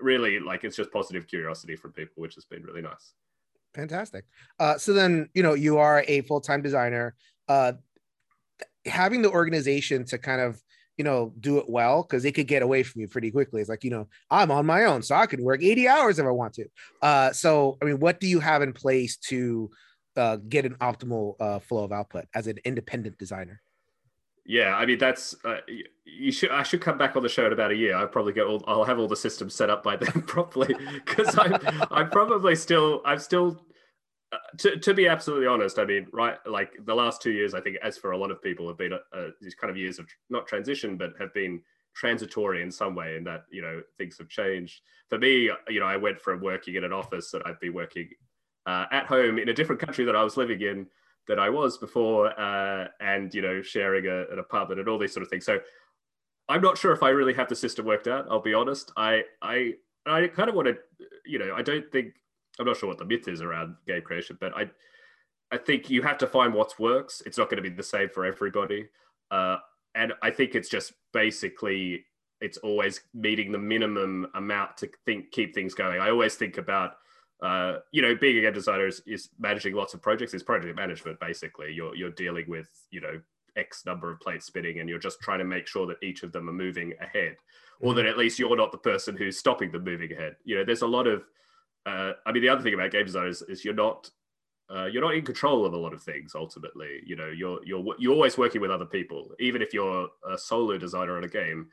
really 0.00 0.40
like 0.40 0.64
it's 0.64 0.76
just 0.76 0.92
positive 0.92 1.26
curiosity 1.26 1.76
from 1.76 1.92
people, 1.92 2.14
which 2.16 2.34
has 2.34 2.44
been 2.44 2.62
really 2.62 2.82
nice. 2.82 3.12
Fantastic. 3.74 4.24
Uh, 4.58 4.78
so 4.78 4.92
then 4.92 5.28
you 5.34 5.42
know 5.42 5.54
you 5.54 5.78
are 5.78 6.04
a 6.08 6.22
full 6.22 6.40
time 6.40 6.62
designer. 6.62 7.14
Uh, 7.48 7.72
having 8.86 9.22
the 9.22 9.30
organization 9.30 10.04
to 10.04 10.18
kind 10.18 10.40
of 10.40 10.60
you 10.96 11.04
know 11.04 11.32
do 11.38 11.58
it 11.58 11.66
well 11.68 12.02
because 12.02 12.24
it 12.24 12.32
could 12.32 12.48
get 12.48 12.62
away 12.62 12.82
from 12.82 13.00
you 13.00 13.08
pretty 13.08 13.30
quickly. 13.30 13.60
It's 13.60 13.70
like 13.70 13.84
you 13.84 13.90
know 13.90 14.08
I'm 14.30 14.50
on 14.50 14.66
my 14.66 14.84
own, 14.84 15.02
so 15.02 15.14
I 15.14 15.26
can 15.26 15.42
work 15.42 15.62
80 15.62 15.88
hours 15.88 16.18
if 16.18 16.26
I 16.26 16.30
want 16.30 16.54
to. 16.54 16.66
Uh, 17.00 17.32
so 17.32 17.78
I 17.80 17.84
mean, 17.84 18.00
what 18.00 18.20
do 18.20 18.26
you 18.26 18.40
have 18.40 18.62
in 18.62 18.72
place 18.72 19.16
to 19.28 19.70
uh, 20.16 20.36
get 20.36 20.66
an 20.66 20.74
optimal 20.76 21.34
uh, 21.38 21.60
flow 21.60 21.84
of 21.84 21.92
output 21.92 22.26
as 22.34 22.48
an 22.48 22.58
independent 22.64 23.18
designer? 23.18 23.62
Yeah, 24.48 24.74
I 24.76 24.86
mean 24.86 24.96
that's 24.96 25.36
uh, 25.44 25.58
you 26.06 26.32
should. 26.32 26.50
I 26.50 26.62
should 26.62 26.80
come 26.80 26.96
back 26.96 27.16
on 27.16 27.22
the 27.22 27.28
show 27.28 27.44
in 27.46 27.52
about 27.52 27.70
a 27.70 27.76
year. 27.76 27.94
I'll 27.94 28.08
probably 28.08 28.32
get 28.32 28.46
all. 28.46 28.64
I'll 28.66 28.82
have 28.82 28.98
all 28.98 29.06
the 29.06 29.14
systems 29.14 29.54
set 29.54 29.68
up 29.68 29.82
by 29.82 29.96
then 29.96 30.22
properly 30.26 30.74
because 30.94 31.36
I'm. 31.38 31.54
I'm 31.90 32.08
probably 32.08 32.56
still. 32.56 33.02
I'm 33.04 33.18
still. 33.18 33.62
Uh, 34.32 34.38
to, 34.56 34.78
to 34.78 34.94
be 34.94 35.06
absolutely 35.06 35.46
honest, 35.46 35.78
I 35.78 35.84
mean, 35.84 36.06
right, 36.12 36.36
like 36.46 36.72
the 36.86 36.94
last 36.94 37.20
two 37.20 37.30
years, 37.30 37.52
I 37.54 37.60
think, 37.60 37.76
as 37.82 37.98
for 37.98 38.12
a 38.12 38.16
lot 38.16 38.30
of 38.30 38.42
people, 38.42 38.66
have 38.68 38.78
been 38.78 38.94
uh, 38.94 39.28
these 39.40 39.54
kind 39.54 39.70
of 39.70 39.76
years 39.76 39.98
of 39.98 40.06
not 40.30 40.46
transition, 40.46 40.96
but 40.96 41.12
have 41.20 41.32
been 41.34 41.60
transitory 41.94 42.62
in 42.62 42.70
some 42.70 42.94
way, 42.94 43.16
in 43.16 43.24
that 43.24 43.42
you 43.50 43.60
know 43.60 43.82
things 43.98 44.16
have 44.16 44.30
changed. 44.30 44.80
For 45.10 45.18
me, 45.18 45.50
you 45.68 45.80
know, 45.80 45.86
I 45.86 45.98
went 45.98 46.22
from 46.22 46.40
working 46.40 46.76
in 46.76 46.84
an 46.84 46.92
office 46.92 47.30
that 47.32 47.42
I've 47.46 47.60
been 47.60 47.74
working 47.74 48.08
uh, 48.64 48.86
at 48.92 49.04
home 49.04 49.38
in 49.38 49.50
a 49.50 49.54
different 49.54 49.82
country 49.82 50.06
that 50.06 50.16
I 50.16 50.24
was 50.24 50.38
living 50.38 50.62
in 50.62 50.86
that 51.28 51.38
I 51.38 51.48
was 51.48 51.78
before, 51.78 52.38
uh, 52.38 52.88
and 53.00 53.32
you 53.34 53.42
know, 53.42 53.62
sharing 53.62 54.06
a, 54.06 54.32
an 54.32 54.38
apartment 54.38 54.80
and 54.80 54.88
all 54.88 54.98
these 54.98 55.12
sort 55.12 55.22
of 55.22 55.28
things. 55.28 55.44
So 55.44 55.60
I'm 56.48 56.62
not 56.62 56.78
sure 56.78 56.92
if 56.92 57.02
I 57.02 57.10
really 57.10 57.34
have 57.34 57.48
the 57.48 57.54
system 57.54 57.84
worked 57.84 58.08
out. 58.08 58.26
I'll 58.30 58.42
be 58.42 58.54
honest. 58.54 58.90
I 58.96 59.22
I 59.42 59.74
I 60.06 60.28
kind 60.28 60.48
of 60.48 60.54
want 60.54 60.68
to, 60.68 60.76
you 61.26 61.38
know, 61.38 61.54
I 61.54 61.62
don't 61.62 61.90
think 61.92 62.14
I'm 62.58 62.66
not 62.66 62.76
sure 62.76 62.88
what 62.88 62.98
the 62.98 63.04
myth 63.04 63.28
is 63.28 63.42
around 63.42 63.76
game 63.86 64.02
creation, 64.02 64.36
but 64.40 64.56
I 64.56 64.70
I 65.50 65.58
think 65.58 65.90
you 65.90 66.02
have 66.02 66.18
to 66.18 66.26
find 66.26 66.52
what 66.52 66.78
works. 66.78 67.22
It's 67.24 67.38
not 67.38 67.50
going 67.50 67.62
to 67.62 67.68
be 67.68 67.74
the 67.74 67.82
same 67.82 68.08
for 68.08 68.24
everybody, 68.24 68.88
uh, 69.30 69.58
and 69.94 70.12
I 70.22 70.30
think 70.30 70.54
it's 70.54 70.68
just 70.68 70.92
basically 71.12 72.04
it's 72.40 72.58
always 72.58 73.00
meeting 73.14 73.50
the 73.52 73.58
minimum 73.58 74.28
amount 74.34 74.76
to 74.78 74.90
think 75.04 75.30
keep 75.32 75.54
things 75.54 75.74
going. 75.74 76.00
I 76.00 76.10
always 76.10 76.36
think 76.36 76.56
about 76.56 76.94
uh, 77.42 77.78
you 77.92 78.02
know, 78.02 78.14
being 78.14 78.38
a 78.38 78.40
game 78.40 78.52
designer 78.52 78.86
is, 78.86 79.00
is 79.06 79.30
managing 79.38 79.74
lots 79.74 79.94
of 79.94 80.02
projects. 80.02 80.34
It's 80.34 80.42
project 80.42 80.74
management 80.76 81.20
basically. 81.20 81.72
You're 81.72 81.94
you're 81.94 82.10
dealing 82.10 82.46
with 82.48 82.68
you 82.90 83.00
know 83.00 83.20
X 83.56 83.84
number 83.86 84.10
of 84.10 84.20
plates 84.20 84.46
spinning, 84.46 84.80
and 84.80 84.88
you're 84.88 84.98
just 84.98 85.20
trying 85.20 85.38
to 85.38 85.44
make 85.44 85.66
sure 85.66 85.86
that 85.86 86.02
each 86.02 86.22
of 86.22 86.32
them 86.32 86.48
are 86.48 86.52
moving 86.52 86.94
ahead, 87.00 87.36
or 87.80 87.94
that 87.94 88.02
mm-hmm. 88.02 88.10
at 88.10 88.18
least 88.18 88.38
you're 88.38 88.56
not 88.56 88.72
the 88.72 88.78
person 88.78 89.16
who's 89.16 89.38
stopping 89.38 89.70
them 89.70 89.84
moving 89.84 90.12
ahead. 90.12 90.36
You 90.44 90.56
know, 90.56 90.64
there's 90.64 90.82
a 90.82 90.86
lot 90.86 91.06
of. 91.06 91.24
Uh, 91.86 92.12
I 92.26 92.32
mean, 92.32 92.42
the 92.42 92.48
other 92.48 92.62
thing 92.62 92.74
about 92.74 92.90
game 92.90 93.06
design 93.06 93.28
is, 93.28 93.40
is 93.42 93.64
you're 93.64 93.72
not 93.72 94.10
uh, 94.74 94.86
you're 94.86 95.02
not 95.02 95.14
in 95.14 95.24
control 95.24 95.64
of 95.64 95.72
a 95.72 95.76
lot 95.76 95.94
of 95.94 96.02
things 96.02 96.32
ultimately 96.34 97.00
you 97.06 97.16
know 97.16 97.28
you're 97.28 97.58
you're 97.64 97.82
you're 97.98 98.12
always 98.12 98.36
working 98.36 98.60
with 98.60 98.70
other 98.70 98.84
people 98.84 99.30
even 99.40 99.62
if 99.62 99.72
you're 99.72 100.08
a 100.30 100.36
solo 100.36 100.76
designer 100.76 101.16
on 101.16 101.24
a 101.24 101.28
game 101.28 101.68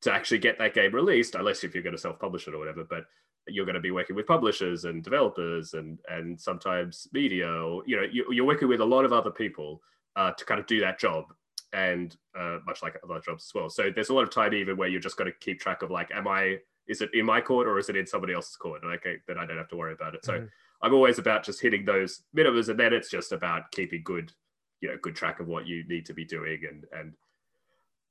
to 0.00 0.12
actually 0.12 0.38
get 0.38 0.58
that 0.58 0.74
game 0.74 0.92
released 0.92 1.36
unless 1.36 1.62
if 1.62 1.72
you're 1.72 1.84
going 1.84 1.94
to 1.94 2.00
self-publish 2.00 2.48
it 2.48 2.54
or 2.54 2.58
whatever 2.58 2.82
but 2.82 3.04
you're 3.48 3.66
going 3.66 3.74
to 3.74 3.80
be 3.80 3.90
working 3.90 4.16
with 4.16 4.26
publishers 4.26 4.84
and 4.84 5.02
developers 5.02 5.74
and 5.74 5.98
and 6.08 6.40
sometimes 6.40 7.08
media 7.12 7.48
or 7.48 7.82
you 7.86 7.96
know 7.96 8.06
you, 8.10 8.42
are 8.42 8.46
working 8.46 8.68
with 8.68 8.80
a 8.80 8.84
lot 8.84 9.04
of 9.04 9.12
other 9.12 9.30
people 9.30 9.82
uh, 10.16 10.30
to 10.32 10.44
kind 10.44 10.60
of 10.60 10.66
do 10.66 10.80
that 10.80 10.98
job 10.98 11.24
and 11.72 12.16
uh, 12.38 12.58
much 12.66 12.82
like 12.82 12.96
other 13.02 13.20
jobs 13.20 13.48
as 13.48 13.54
well 13.54 13.68
so 13.68 13.90
there's 13.94 14.10
a 14.10 14.14
lot 14.14 14.22
of 14.22 14.30
time 14.30 14.54
even 14.54 14.76
where 14.76 14.88
you're 14.88 15.00
just 15.00 15.16
got 15.16 15.24
to 15.24 15.32
keep 15.40 15.58
track 15.60 15.82
of 15.82 15.90
like 15.90 16.10
am 16.12 16.28
i 16.28 16.56
is 16.86 17.00
it 17.00 17.10
in 17.14 17.24
my 17.24 17.40
court 17.40 17.66
or 17.66 17.78
is 17.78 17.88
it 17.88 17.96
in 17.96 18.06
somebody 18.06 18.32
else's 18.32 18.56
court 18.56 18.82
and 18.82 18.92
okay 18.92 19.16
then 19.26 19.38
i 19.38 19.46
don't 19.46 19.56
have 19.56 19.68
to 19.68 19.76
worry 19.76 19.92
about 19.92 20.14
it 20.14 20.24
so 20.24 20.34
mm-hmm. 20.34 20.46
i'm 20.82 20.94
always 20.94 21.18
about 21.18 21.42
just 21.42 21.60
hitting 21.60 21.84
those 21.84 22.22
minimums 22.36 22.68
and 22.68 22.78
then 22.78 22.92
it's 22.92 23.10
just 23.10 23.32
about 23.32 23.70
keeping 23.72 24.02
good 24.04 24.32
you 24.80 24.88
know 24.88 24.96
good 25.00 25.16
track 25.16 25.40
of 25.40 25.48
what 25.48 25.66
you 25.66 25.82
need 25.88 26.04
to 26.04 26.14
be 26.14 26.24
doing 26.24 26.60
and 26.68 26.84
and 26.92 27.14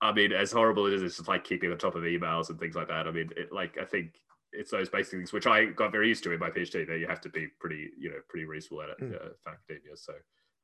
I 0.01 0.11
mean, 0.11 0.31
as 0.31 0.51
horrible 0.51 0.87
as 0.87 0.93
it 0.93 0.95
is, 0.95 1.03
it's 1.03 1.17
just 1.17 1.29
like 1.29 1.43
keeping 1.43 1.71
on 1.71 1.77
top 1.77 1.95
of 1.95 2.03
emails 2.03 2.49
and 2.49 2.59
things 2.59 2.75
like 2.75 2.87
that. 2.87 3.07
I 3.07 3.11
mean, 3.11 3.29
it, 3.37 3.51
like 3.51 3.77
I 3.77 3.85
think 3.85 4.15
it's 4.53 4.71
those 4.71 4.89
basic 4.89 5.13
things 5.13 5.33
which 5.33 5.47
I 5.47 5.65
got 5.65 5.91
very 5.91 6.07
used 6.07 6.23
to 6.25 6.31
in 6.31 6.39
my 6.39 6.49
PhD. 6.49 6.87
That 6.87 6.99
you 6.99 7.07
have 7.07 7.21
to 7.21 7.29
be 7.29 7.47
pretty, 7.59 7.89
you 7.97 8.09
know, 8.09 8.17
pretty 8.27 8.45
reasonable 8.45 8.83
at 8.83 8.89
it 8.89 8.99
mm. 8.99 9.15
uh, 9.15 9.29
for 9.43 9.53
academia. 9.53 9.95
So, 9.95 10.13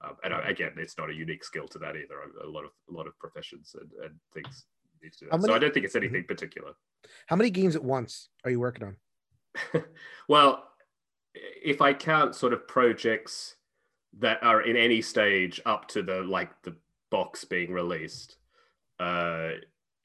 um, 0.04 0.16
and 0.24 0.34
I, 0.34 0.50
again, 0.50 0.72
it's 0.78 0.98
not 0.98 1.10
a 1.10 1.14
unique 1.14 1.44
skill 1.44 1.68
to 1.70 1.80
that 1.80 1.96
either. 1.96 2.16
A 2.44 2.48
lot 2.48 2.66
of 2.66 2.72
a 2.90 2.94
lot 2.94 3.08
of 3.08 3.18
professions 3.20 3.76
and, 3.80 3.90
and 4.04 4.16
things 4.34 4.66
need 5.02 5.14
to 5.14 5.20
do 5.20 5.26
that. 5.32 5.38
Many, 5.38 5.52
so 5.52 5.56
I 5.56 5.60
don't 5.60 5.74
think 5.74 5.86
it's 5.86 5.96
anything 5.96 6.22
mm-hmm. 6.22 6.28
particular. 6.28 6.74
How 7.28 7.36
many 7.36 7.50
games 7.50 7.76
at 7.76 7.84
once 7.84 8.30
are 8.44 8.52
you 8.52 8.60
working 8.60 8.84
on? 8.84 9.84
well, 10.28 10.64
if 11.34 11.82
I 11.82 11.94
count 11.94 12.36
sort 12.36 12.54
of 12.54 12.68
projects 12.68 13.56
that 14.20 14.42
are 14.44 14.62
in 14.62 14.76
any 14.76 15.02
stage 15.02 15.62
up 15.66 15.88
to 15.90 16.02
the 16.02 16.22
like 16.22 16.50
the 16.64 16.76
box 17.12 17.46
being 17.46 17.72
released, 17.72 18.38
uh, 19.00 19.52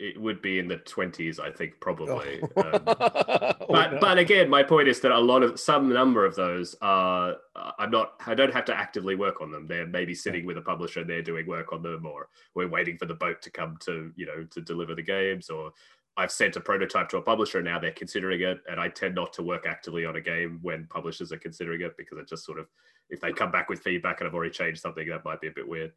it 0.02 0.20
would 0.20 0.42
be 0.42 0.58
in 0.58 0.66
the 0.66 0.78
20s 0.78 1.38
i 1.38 1.50
think 1.50 1.78
probably 1.80 2.40
oh. 2.56 2.62
um, 2.62 2.82
but 2.84 3.56
oh, 3.68 3.90
no. 3.92 3.98
but 4.00 4.18
again 4.18 4.50
my 4.50 4.62
point 4.62 4.88
is 4.88 5.00
that 5.00 5.12
a 5.12 5.18
lot 5.18 5.42
of 5.42 5.58
some 5.60 5.88
number 5.88 6.26
of 6.26 6.34
those 6.34 6.74
are 6.82 7.36
i'm 7.78 7.90
not 7.90 8.14
i 8.26 8.34
don't 8.34 8.52
have 8.52 8.64
to 8.64 8.76
actively 8.76 9.14
work 9.14 9.40
on 9.40 9.50
them 9.50 9.66
they're 9.66 9.86
maybe 9.86 10.14
sitting 10.14 10.44
with 10.44 10.58
a 10.58 10.62
publisher 10.62 11.00
and 11.00 11.08
they're 11.08 11.22
doing 11.22 11.46
work 11.46 11.72
on 11.72 11.82
them 11.82 12.04
or 12.04 12.28
we're 12.54 12.68
waiting 12.68 12.98
for 12.98 13.06
the 13.06 13.14
boat 13.14 13.40
to 13.40 13.50
come 13.50 13.76
to 13.80 14.12
you 14.16 14.26
know 14.26 14.44
to 14.50 14.60
deliver 14.60 14.94
the 14.94 15.02
games 15.02 15.48
or 15.48 15.72
i've 16.16 16.32
sent 16.32 16.56
a 16.56 16.60
prototype 16.60 17.08
to 17.08 17.18
a 17.18 17.22
publisher 17.22 17.58
and 17.58 17.66
now 17.66 17.78
they're 17.78 17.92
considering 17.92 18.40
it 18.40 18.58
and 18.68 18.80
i 18.80 18.88
tend 18.88 19.14
not 19.14 19.32
to 19.32 19.42
work 19.42 19.66
actively 19.66 20.04
on 20.04 20.16
a 20.16 20.20
game 20.20 20.58
when 20.62 20.84
publishers 20.86 21.30
are 21.30 21.38
considering 21.38 21.80
it 21.80 21.96
because 21.96 22.18
it 22.18 22.28
just 22.28 22.44
sort 22.44 22.58
of 22.58 22.66
if 23.08 23.20
they 23.20 23.32
come 23.32 23.52
back 23.52 23.68
with 23.68 23.78
feedback 23.78 24.20
and 24.20 24.28
i've 24.28 24.34
already 24.34 24.50
changed 24.50 24.80
something 24.80 25.08
that 25.08 25.24
might 25.24 25.40
be 25.40 25.48
a 25.48 25.52
bit 25.52 25.68
weird 25.68 25.92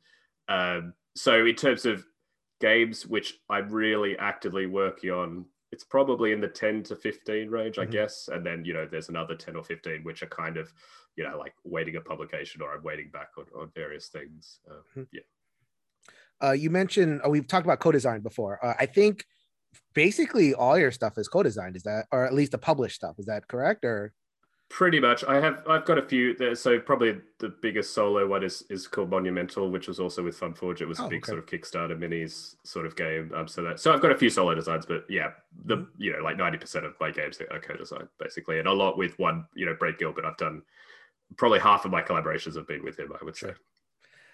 um, 0.48 0.94
so 1.16 1.44
in 1.44 1.56
terms 1.56 1.88
of 1.88 2.06
games 2.62 3.06
which 3.06 3.36
I'm 3.50 3.70
really 3.70 4.18
actively 4.18 4.66
working 4.66 5.12
on, 5.12 5.46
it's 5.72 5.84
probably 5.84 6.32
in 6.32 6.42
the 6.42 6.48
10 6.48 6.84
to 6.84 6.96
15 6.96 7.50
range, 7.50 7.78
I 7.78 7.84
mm-hmm. 7.84 7.92
guess. 7.92 8.30
And 8.32 8.46
then, 8.46 8.64
you 8.66 8.74
know, 8.74 8.88
there's 8.90 9.10
another 9.10 9.36
10 9.36 9.56
or 9.56 9.64
15 9.64 10.04
which 10.04 10.24
are 10.24 10.28
kind 10.28 10.58
of, 10.58 10.72
you 11.16 11.24
know, 11.24 11.38
like 11.38 11.54
waiting 11.64 11.96
a 11.96 12.02
publication 12.02 12.62
or 12.62 12.74
I'm 12.74 12.84
waiting 12.84 13.10
back 13.10 13.30
on, 13.38 13.46
on 13.60 13.72
various 13.76 14.08
things. 14.08 14.60
Uh, 14.70 14.74
mm-hmm. 14.74 15.04
Yeah. 15.12 15.22
Uh, 16.44 16.52
you 16.52 16.70
mentioned, 16.70 17.22
oh, 17.24 17.30
we've 17.30 17.48
talked 17.48 17.66
about 17.66 17.80
co-design 17.80 18.22
before. 18.22 18.64
Uh, 18.64 18.74
I 18.80 18.86
think 18.86 19.26
basically 19.94 20.54
all 20.54 20.78
your 20.78 20.92
stuff 20.92 21.18
is 21.18 21.28
co-designed. 21.28 21.76
Is 21.76 21.84
that, 21.84 22.06
or 22.12 22.26
at 22.26 22.34
least 22.34 22.52
the 22.52 22.58
published 22.58 22.96
stuff? 22.96 23.16
Is 23.18 23.26
that 23.26 23.48
correct? 23.48 23.86
Or 23.86 24.14
Pretty 24.70 25.00
much. 25.00 25.24
I 25.24 25.40
have 25.40 25.62
I've 25.70 25.86
got 25.86 26.00
a 26.00 26.02
few 26.02 26.36
there. 26.36 26.56
So 26.56 26.80
probably 26.80 27.18
the 27.38 27.50
biggest 27.62 27.94
solo 27.94 28.28
one 28.28 28.44
is 28.44 28.64
is 28.70 28.88
called 28.88 29.12
Monumental, 29.12 29.70
which 29.70 29.88
was 29.88 30.00
also 30.00 30.24
with 30.24 30.40
Funforge. 30.40 30.82
It 30.82 30.88
was 30.88 31.00
oh, 31.00 31.06
a 31.06 31.10
big 31.10 31.24
okay. 31.24 31.30
sort 31.30 31.40
of 31.40 31.46
Kickstarter 31.46 31.98
minis 31.98 32.56
sort 32.64 32.88
of 32.88 32.96
game. 32.96 33.32
Um, 33.36 33.48
so 33.48 33.62
that 33.62 33.80
so 33.80 33.94
I've 33.94 34.02
got 34.02 34.12
a 34.12 34.18
few 34.18 34.30
solo 34.30 34.56
designs, 34.56 34.86
but 34.86 35.06
yeah, 35.08 35.30
the 35.66 35.78
mm-hmm. 35.78 36.02
you 36.02 36.14
know 36.14 36.24
like 36.24 36.38
ninety 36.38 36.58
percent 36.58 36.84
of 36.84 36.94
my 37.00 37.12
games 37.12 37.40
are 37.52 37.60
co-designed 37.60 38.08
basically, 38.20 38.58
and 38.58 38.68
a 38.68 38.74
lot 38.74 38.98
with 38.98 39.18
one 39.20 39.46
you 39.54 39.68
know 39.68 39.76
Brett 39.78 40.00
Gilbert. 40.00 40.26
I've 40.26 40.38
done 40.38 40.64
probably 41.38 41.60
half 41.60 41.86
of 41.86 41.92
my 41.92 42.02
collaborations 42.02 42.56
have 42.56 42.68
been 42.68 42.84
with 42.84 42.98
him. 42.98 43.14
I 43.20 43.24
would 43.24 43.38
say. 43.38 43.54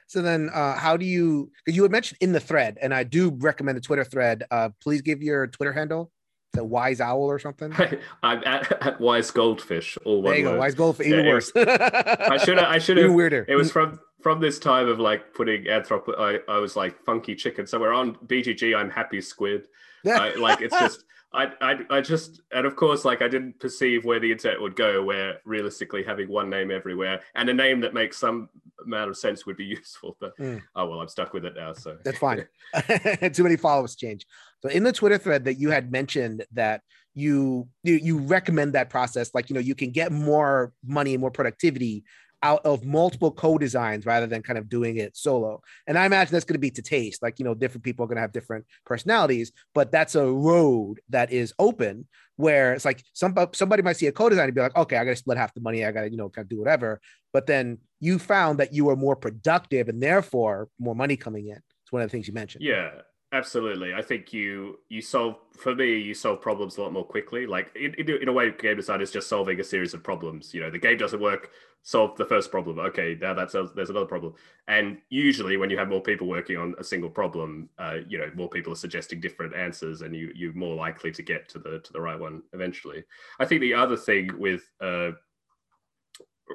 So 0.07 0.21
then, 0.21 0.49
uh, 0.53 0.75
how 0.77 0.95
do 0.95 1.05
you? 1.05 1.51
Because 1.65 1.75
you 1.75 1.83
had 1.83 1.91
mentioned 1.91 2.19
in 2.21 2.31
the 2.31 2.39
thread, 2.39 2.77
and 2.81 2.93
I 2.93 3.03
do 3.03 3.31
recommend 3.31 3.77
the 3.77 3.81
Twitter 3.81 4.05
thread. 4.05 4.45
Uh, 4.49 4.69
please 4.81 5.01
give 5.01 5.21
your 5.21 5.47
Twitter 5.47 5.73
handle 5.73 6.09
the 6.53 6.63
wise 6.63 7.01
owl 7.01 7.23
or 7.23 7.39
something? 7.39 7.73
I'm 8.23 8.43
at, 8.45 8.71
at 8.81 9.01
wise 9.01 9.31
goldfish. 9.31 9.97
All 10.05 10.21
there 10.21 10.35
you 10.35 10.45
word. 10.45 10.53
go, 10.53 10.59
wise 10.59 10.75
goldfish. 10.75 11.07
Even 11.07 11.25
yeah, 11.25 11.31
worse. 11.31 11.51
I 11.55 12.37
should 12.37 12.57
have. 12.57 12.67
I 12.67 12.77
should 12.77 12.97
have. 12.97 13.11
weirder. 13.11 13.45
It 13.47 13.55
was 13.55 13.71
from 13.71 13.99
from 14.21 14.39
this 14.39 14.59
time 14.59 14.87
of 14.87 14.99
like 14.99 15.33
putting 15.33 15.65
anthrop. 15.65 16.07
I, 16.17 16.39
I 16.51 16.57
was 16.57 16.75
like 16.75 17.03
funky 17.03 17.35
chicken. 17.35 17.67
So 17.67 17.79
we're 17.79 17.93
on 17.93 18.15
BGG. 18.27 18.75
I'm 18.75 18.89
happy 18.89 19.21
squid. 19.21 19.67
I, 20.05 20.33
like 20.35 20.61
it's 20.61 20.77
just. 20.77 21.05
I, 21.33 21.51
I, 21.61 21.79
I 21.89 22.01
just 22.01 22.41
and 22.51 22.65
of 22.65 22.75
course 22.75 23.05
like 23.05 23.21
I 23.21 23.27
didn't 23.27 23.59
perceive 23.59 24.03
where 24.03 24.19
the 24.19 24.31
internet 24.31 24.59
would 24.59 24.75
go 24.75 25.01
where 25.01 25.39
realistically 25.45 26.03
having 26.03 26.27
one 26.27 26.49
name 26.49 26.71
everywhere 26.71 27.21
and 27.35 27.49
a 27.49 27.53
name 27.53 27.79
that 27.81 27.93
makes 27.93 28.17
some 28.17 28.49
amount 28.83 29.09
of 29.09 29.17
sense 29.17 29.45
would 29.45 29.55
be 29.55 29.63
useful 29.79 30.17
but 30.19 30.37
mm. 30.37 30.61
oh 30.75 30.87
well 30.87 30.99
I'm 30.99 31.07
stuck 31.07 31.33
with 31.33 31.45
it 31.45 31.53
now 31.55 31.73
so. 31.73 31.97
That's 32.03 32.17
fine. 32.17 32.45
Too 33.33 33.43
many 33.43 33.55
followers 33.55 33.95
change. 33.95 34.25
So 34.61 34.69
in 34.69 34.83
the 34.83 34.91
Twitter 34.91 35.17
thread 35.17 35.45
that 35.45 35.55
you 35.55 35.69
had 35.69 35.91
mentioned 35.91 36.45
that 36.51 36.81
you 37.13 37.67
you, 37.83 37.95
you 37.95 38.17
recommend 38.19 38.73
that 38.73 38.89
process 38.89 39.31
like 39.33 39.49
you 39.49 39.53
know 39.53 39.59
you 39.59 39.75
can 39.75 39.91
get 39.91 40.11
more 40.11 40.73
money 40.85 41.13
and 41.13 41.21
more 41.21 41.31
productivity 41.31 42.03
out 42.43 42.65
of 42.65 42.83
multiple 42.83 43.31
co-designs 43.31 44.05
rather 44.05 44.27
than 44.27 44.41
kind 44.41 44.57
of 44.57 44.69
doing 44.69 44.97
it 44.97 45.15
solo. 45.15 45.61
And 45.87 45.97
I 45.97 46.05
imagine 46.05 46.31
that's 46.31 46.45
going 46.45 46.55
to 46.55 46.59
be 46.59 46.71
to 46.71 46.81
taste. 46.81 47.21
Like, 47.21 47.39
you 47.39 47.45
know, 47.45 47.53
different 47.53 47.83
people 47.83 48.03
are 48.03 48.07
going 48.07 48.17
to 48.17 48.21
have 48.21 48.31
different 48.31 48.65
personalities, 48.85 49.51
but 49.73 49.91
that's 49.91 50.15
a 50.15 50.25
road 50.25 50.99
that 51.09 51.31
is 51.31 51.53
open 51.59 52.07
where 52.37 52.73
it's 52.73 52.85
like 52.85 53.03
some 53.13 53.35
somebody 53.53 53.83
might 53.83 53.97
see 53.97 54.07
a 54.07 54.11
co-design 54.11 54.45
and 54.45 54.55
be 54.55 54.61
like, 54.61 54.75
okay, 54.75 54.97
I 54.97 55.05
got 55.05 55.11
to 55.11 55.15
split 55.15 55.37
half 55.37 55.53
the 55.53 55.61
money. 55.61 55.85
I 55.85 55.91
got 55.91 56.01
to, 56.01 56.11
you 56.11 56.17
know, 56.17 56.29
kind 56.29 56.45
of 56.45 56.49
do 56.49 56.57
whatever. 56.57 56.99
But 57.33 57.45
then 57.45 57.77
you 57.99 58.17
found 58.17 58.59
that 58.59 58.73
you 58.73 58.85
were 58.85 58.95
more 58.95 59.15
productive 59.15 59.89
and 59.89 60.01
therefore 60.01 60.69
more 60.79 60.95
money 60.95 61.17
coming 61.17 61.47
in. 61.47 61.59
It's 61.83 61.91
one 61.91 62.01
of 62.01 62.09
the 62.09 62.11
things 62.11 62.27
you 62.27 62.33
mentioned. 62.33 62.63
Yeah. 62.63 62.91
Absolutely, 63.33 63.93
I 63.93 64.01
think 64.01 64.33
you 64.33 64.79
you 64.89 65.01
solve 65.01 65.37
for 65.57 65.73
me 65.73 65.97
you 65.97 66.13
solve 66.13 66.41
problems 66.41 66.75
a 66.75 66.81
lot 66.81 66.91
more 66.91 67.05
quickly. 67.05 67.45
Like 67.45 67.73
in, 67.77 67.93
in, 67.93 68.27
a 68.27 68.33
way, 68.33 68.51
game 68.51 68.75
design 68.75 68.99
is 68.99 69.09
just 69.09 69.29
solving 69.29 69.57
a 69.61 69.63
series 69.63 69.93
of 69.93 70.03
problems. 70.03 70.53
You 70.53 70.59
know, 70.59 70.69
the 70.69 70.77
game 70.77 70.97
doesn't 70.97 71.21
work, 71.21 71.51
solve 71.81 72.17
the 72.17 72.25
first 72.25 72.51
problem. 72.51 72.77
Okay, 72.77 73.17
now 73.21 73.33
that's 73.33 73.53
there's 73.53 73.89
another 73.89 74.05
problem. 74.05 74.33
And 74.67 74.97
usually, 75.09 75.55
when 75.55 75.69
you 75.69 75.77
have 75.77 75.87
more 75.87 76.01
people 76.01 76.27
working 76.27 76.57
on 76.57 76.75
a 76.77 76.83
single 76.83 77.09
problem, 77.09 77.69
uh, 77.79 77.99
you 78.05 78.17
know, 78.17 78.29
more 78.35 78.49
people 78.49 78.73
are 78.73 78.75
suggesting 78.75 79.21
different 79.21 79.55
answers, 79.55 80.01
and 80.01 80.13
you 80.13 80.33
you're 80.35 80.51
more 80.51 80.75
likely 80.75 81.11
to 81.11 81.23
get 81.23 81.47
to 81.49 81.59
the 81.59 81.79
to 81.79 81.93
the 81.93 82.01
right 82.01 82.19
one 82.19 82.41
eventually. 82.51 83.05
I 83.39 83.45
think 83.45 83.61
the 83.61 83.75
other 83.75 83.95
thing 83.95 84.29
with 84.37 84.69
uh, 84.81 85.11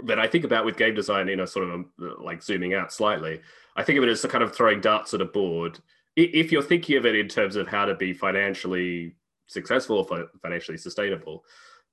that 0.05 0.19
I 0.19 0.27
think 0.27 0.45
about 0.45 0.67
with 0.67 0.77
game 0.77 0.95
design 0.95 1.31
in 1.31 1.41
a 1.41 1.47
sort 1.47 1.71
of 1.71 1.87
a, 2.01 2.23
like 2.23 2.43
zooming 2.43 2.75
out 2.75 2.93
slightly, 2.93 3.41
I 3.77 3.83
think 3.83 3.97
of 3.97 4.05
it 4.05 4.11
as 4.11 4.27
kind 4.27 4.45
of 4.45 4.55
throwing 4.55 4.83
darts 4.83 5.15
at 5.15 5.23
a 5.23 5.25
board 5.25 5.79
if 6.17 6.51
you're 6.51 6.63
thinking 6.63 6.97
of 6.97 7.07
it 7.07 7.15
in 7.15 7.29
terms 7.29 7.57
of 7.57 7.69
how 7.69 7.85
to 7.85 7.95
be 7.95 8.13
financially 8.13 9.17
successful 9.47 9.99
or 9.99 10.29
financially 10.43 10.79
sustainable, 10.79 11.45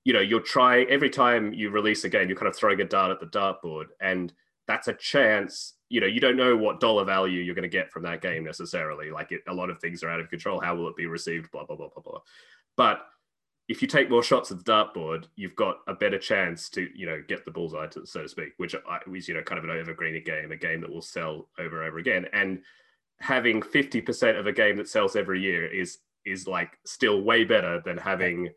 you 0.05 0.13
know, 0.13 0.21
you're 0.21 0.39
trying 0.39 0.87
every 0.89 1.09
time 1.09 1.53
you 1.53 1.69
release 1.69 2.03
a 2.03 2.09
game, 2.09 2.27
you're 2.27 2.37
kind 2.37 2.47
of 2.47 2.55
throwing 2.55 2.81
a 2.81 2.85
dart 2.85 3.11
at 3.11 3.19
the 3.19 3.25
dartboard, 3.27 3.85
and 4.01 4.33
that's 4.67 4.87
a 4.87 4.93
chance. 4.93 5.73
You 5.89 6.01
know, 6.01 6.07
you 6.07 6.19
don't 6.19 6.37
know 6.37 6.57
what 6.57 6.79
dollar 6.79 7.05
value 7.05 7.41
you're 7.41 7.55
going 7.55 7.63
to 7.63 7.69
get 7.69 7.91
from 7.91 8.03
that 8.03 8.21
game 8.21 8.43
necessarily. 8.43 9.11
Like 9.11 9.31
it, 9.31 9.41
a 9.47 9.53
lot 9.53 9.69
of 9.69 9.79
things 9.79 10.03
are 10.03 10.09
out 10.09 10.19
of 10.19 10.29
control. 10.29 10.59
How 10.59 10.75
will 10.75 10.87
it 10.87 10.95
be 10.95 11.05
received? 11.05 11.51
Blah 11.51 11.65
blah 11.65 11.75
blah 11.75 11.89
blah 11.89 12.03
blah. 12.03 12.19
But 12.75 13.05
if 13.69 13.81
you 13.81 13.87
take 13.87 14.09
more 14.09 14.23
shots 14.23 14.51
at 14.51 14.63
the 14.63 14.71
dartboard, 14.71 15.25
you've 15.35 15.55
got 15.55 15.77
a 15.87 15.93
better 15.93 16.19
chance 16.19 16.69
to, 16.69 16.89
you 16.93 17.05
know, 17.05 17.23
get 17.27 17.45
the 17.45 17.51
bullseye, 17.51 17.87
to, 17.87 18.05
so 18.05 18.23
to 18.23 18.27
speak, 18.27 18.53
which 18.57 18.75
uh, 18.75 18.79
is, 19.13 19.27
you 19.27 19.33
know, 19.33 19.41
kind 19.41 19.57
of 19.57 19.63
an 19.63 19.77
evergreen 19.77 20.21
game, 20.25 20.51
a 20.51 20.57
game 20.57 20.81
that 20.81 20.91
will 20.91 21.01
sell 21.01 21.47
over 21.59 21.81
and 21.81 21.87
over 21.87 21.99
again. 21.99 22.25
And 22.33 22.61
having 23.23 23.61
50% 23.61 24.37
of 24.37 24.47
a 24.47 24.51
game 24.51 24.75
that 24.75 24.89
sells 24.89 25.15
every 25.15 25.41
year 25.41 25.65
is 25.65 25.99
is 26.25 26.45
like 26.45 26.77
still 26.85 27.21
way 27.21 27.45
better 27.45 27.81
than 27.85 27.97
having 27.97 28.49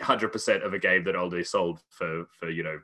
100% 0.00 0.64
of 0.64 0.72
a 0.72 0.78
game 0.78 1.04
that 1.04 1.14
only 1.14 1.44
sold 1.44 1.80
for 1.90 2.24
for 2.38 2.48
you 2.48 2.62
know 2.62 2.78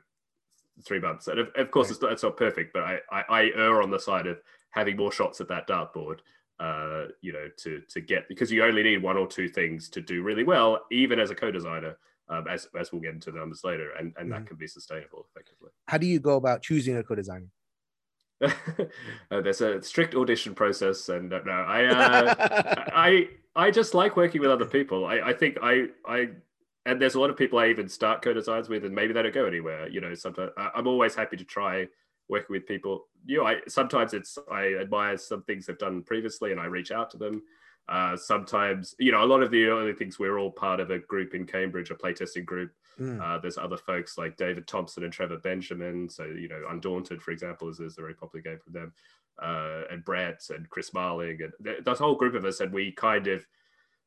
three 0.85 0.99
months. 0.99 1.27
And 1.27 1.39
of, 1.39 1.49
of 1.55 1.71
course 1.71 1.89
it's 1.89 2.01
not, 2.01 2.11
it's 2.11 2.23
not 2.23 2.37
perfect 2.37 2.71
but 2.71 2.83
I, 2.83 2.99
I, 3.11 3.23
I 3.29 3.41
err 3.55 3.81
on 3.81 3.89
the 3.89 3.99
side 3.99 4.27
of 4.27 4.39
having 4.69 4.95
more 4.95 5.11
shots 5.11 5.41
at 5.41 5.47
that 5.49 5.67
dartboard 5.67 6.19
uh 6.59 7.05
you 7.21 7.33
know 7.33 7.47
to 7.57 7.81
to 7.89 7.99
get 7.99 8.27
because 8.27 8.51
you 8.51 8.63
only 8.63 8.83
need 8.83 9.01
one 9.01 9.17
or 9.17 9.25
two 9.25 9.47
things 9.49 9.89
to 9.89 10.01
do 10.01 10.21
really 10.21 10.43
well 10.43 10.79
even 10.91 11.19
as 11.19 11.31
a 11.31 11.35
co-designer 11.35 11.97
um, 12.29 12.47
as, 12.47 12.67
as 12.79 12.91
we'll 12.91 13.01
get 13.01 13.15
into 13.15 13.31
the 13.31 13.39
numbers 13.39 13.63
later 13.63 13.89
and 13.97 14.13
and 14.17 14.29
mm-hmm. 14.29 14.43
that 14.43 14.47
can 14.47 14.57
be 14.57 14.67
sustainable 14.67 15.25
effectively. 15.31 15.71
How 15.87 15.97
do 15.97 16.05
you 16.05 16.19
go 16.19 16.35
about 16.35 16.61
choosing 16.61 16.95
a 16.97 17.03
co-designer 17.03 17.49
uh, 18.41 19.41
there's 19.41 19.61
a 19.61 19.81
strict 19.81 20.15
audition 20.15 20.55
process, 20.55 21.09
and 21.09 21.33
uh, 21.33 21.41
no, 21.45 21.51
I, 21.51 21.85
uh, 21.85 22.85
I, 22.93 23.29
I 23.55 23.71
just 23.71 23.93
like 23.93 24.15
working 24.15 24.41
with 24.41 24.49
other 24.49 24.65
people. 24.65 25.05
I, 25.05 25.19
I 25.19 25.33
think 25.33 25.57
I, 25.61 25.87
I, 26.05 26.29
and 26.85 27.01
there's 27.01 27.15
a 27.15 27.19
lot 27.19 27.29
of 27.29 27.37
people 27.37 27.59
I 27.59 27.67
even 27.67 27.87
start 27.87 28.21
co-designs 28.21 28.69
with, 28.69 28.85
and 28.85 28.95
maybe 28.95 29.13
they 29.13 29.21
don't 29.21 29.33
go 29.33 29.45
anywhere. 29.45 29.87
You 29.87 30.01
know, 30.01 30.15
sometimes 30.15 30.51
I'm 30.57 30.87
always 30.87 31.15
happy 31.15 31.37
to 31.37 31.43
try 31.43 31.87
working 32.29 32.53
with 32.53 32.65
people. 32.65 33.05
You 33.25 33.39
know, 33.39 33.45
I 33.45 33.57
sometimes 33.67 34.13
it's 34.13 34.37
I 34.51 34.75
admire 34.75 35.17
some 35.17 35.43
things 35.43 35.65
they've 35.65 35.77
done 35.77 36.01
previously, 36.03 36.51
and 36.51 36.59
I 36.59 36.65
reach 36.65 36.91
out 36.91 37.11
to 37.11 37.17
them. 37.17 37.43
Uh, 37.89 38.15
sometimes, 38.15 38.95
you 38.99 39.11
know, 39.11 39.23
a 39.23 39.25
lot 39.25 39.43
of 39.43 39.51
the 39.51 39.65
early 39.65 39.93
things 39.93 40.17
we're 40.17 40.37
all 40.37 40.51
part 40.51 40.79
of 40.79 40.91
a 40.91 40.99
group 40.99 41.33
in 41.33 41.45
Cambridge, 41.45 41.91
a 41.91 41.95
playtesting 41.95 42.45
group. 42.45 42.71
Mm. 42.99 43.19
Uh, 43.21 43.37
there's 43.39 43.57
other 43.57 43.77
folks 43.77 44.17
like 44.17 44.37
David 44.37 44.65
Thompson 44.67 45.03
and 45.03 45.11
Trevor 45.11 45.37
Benjamin. 45.37 46.07
So, 46.07 46.23
you 46.25 46.47
know, 46.47 46.63
Undaunted, 46.69 47.21
for 47.21 47.31
example, 47.31 47.67
is, 47.67 47.79
is 47.79 47.97
a 47.97 48.01
very 48.01 48.13
popular 48.13 48.41
game 48.41 48.59
from 48.63 48.73
them. 48.73 48.93
Uh, 49.41 49.81
and 49.91 50.05
Brett 50.05 50.41
and 50.49 50.69
Chris 50.69 50.93
Marling 50.93 51.39
and 51.41 51.51
th- 51.63 51.83
that 51.83 51.97
whole 51.97 52.15
group 52.15 52.35
of 52.35 52.45
us. 52.45 52.59
And 52.59 52.71
we 52.71 52.91
kind 52.91 53.27
of, 53.27 53.45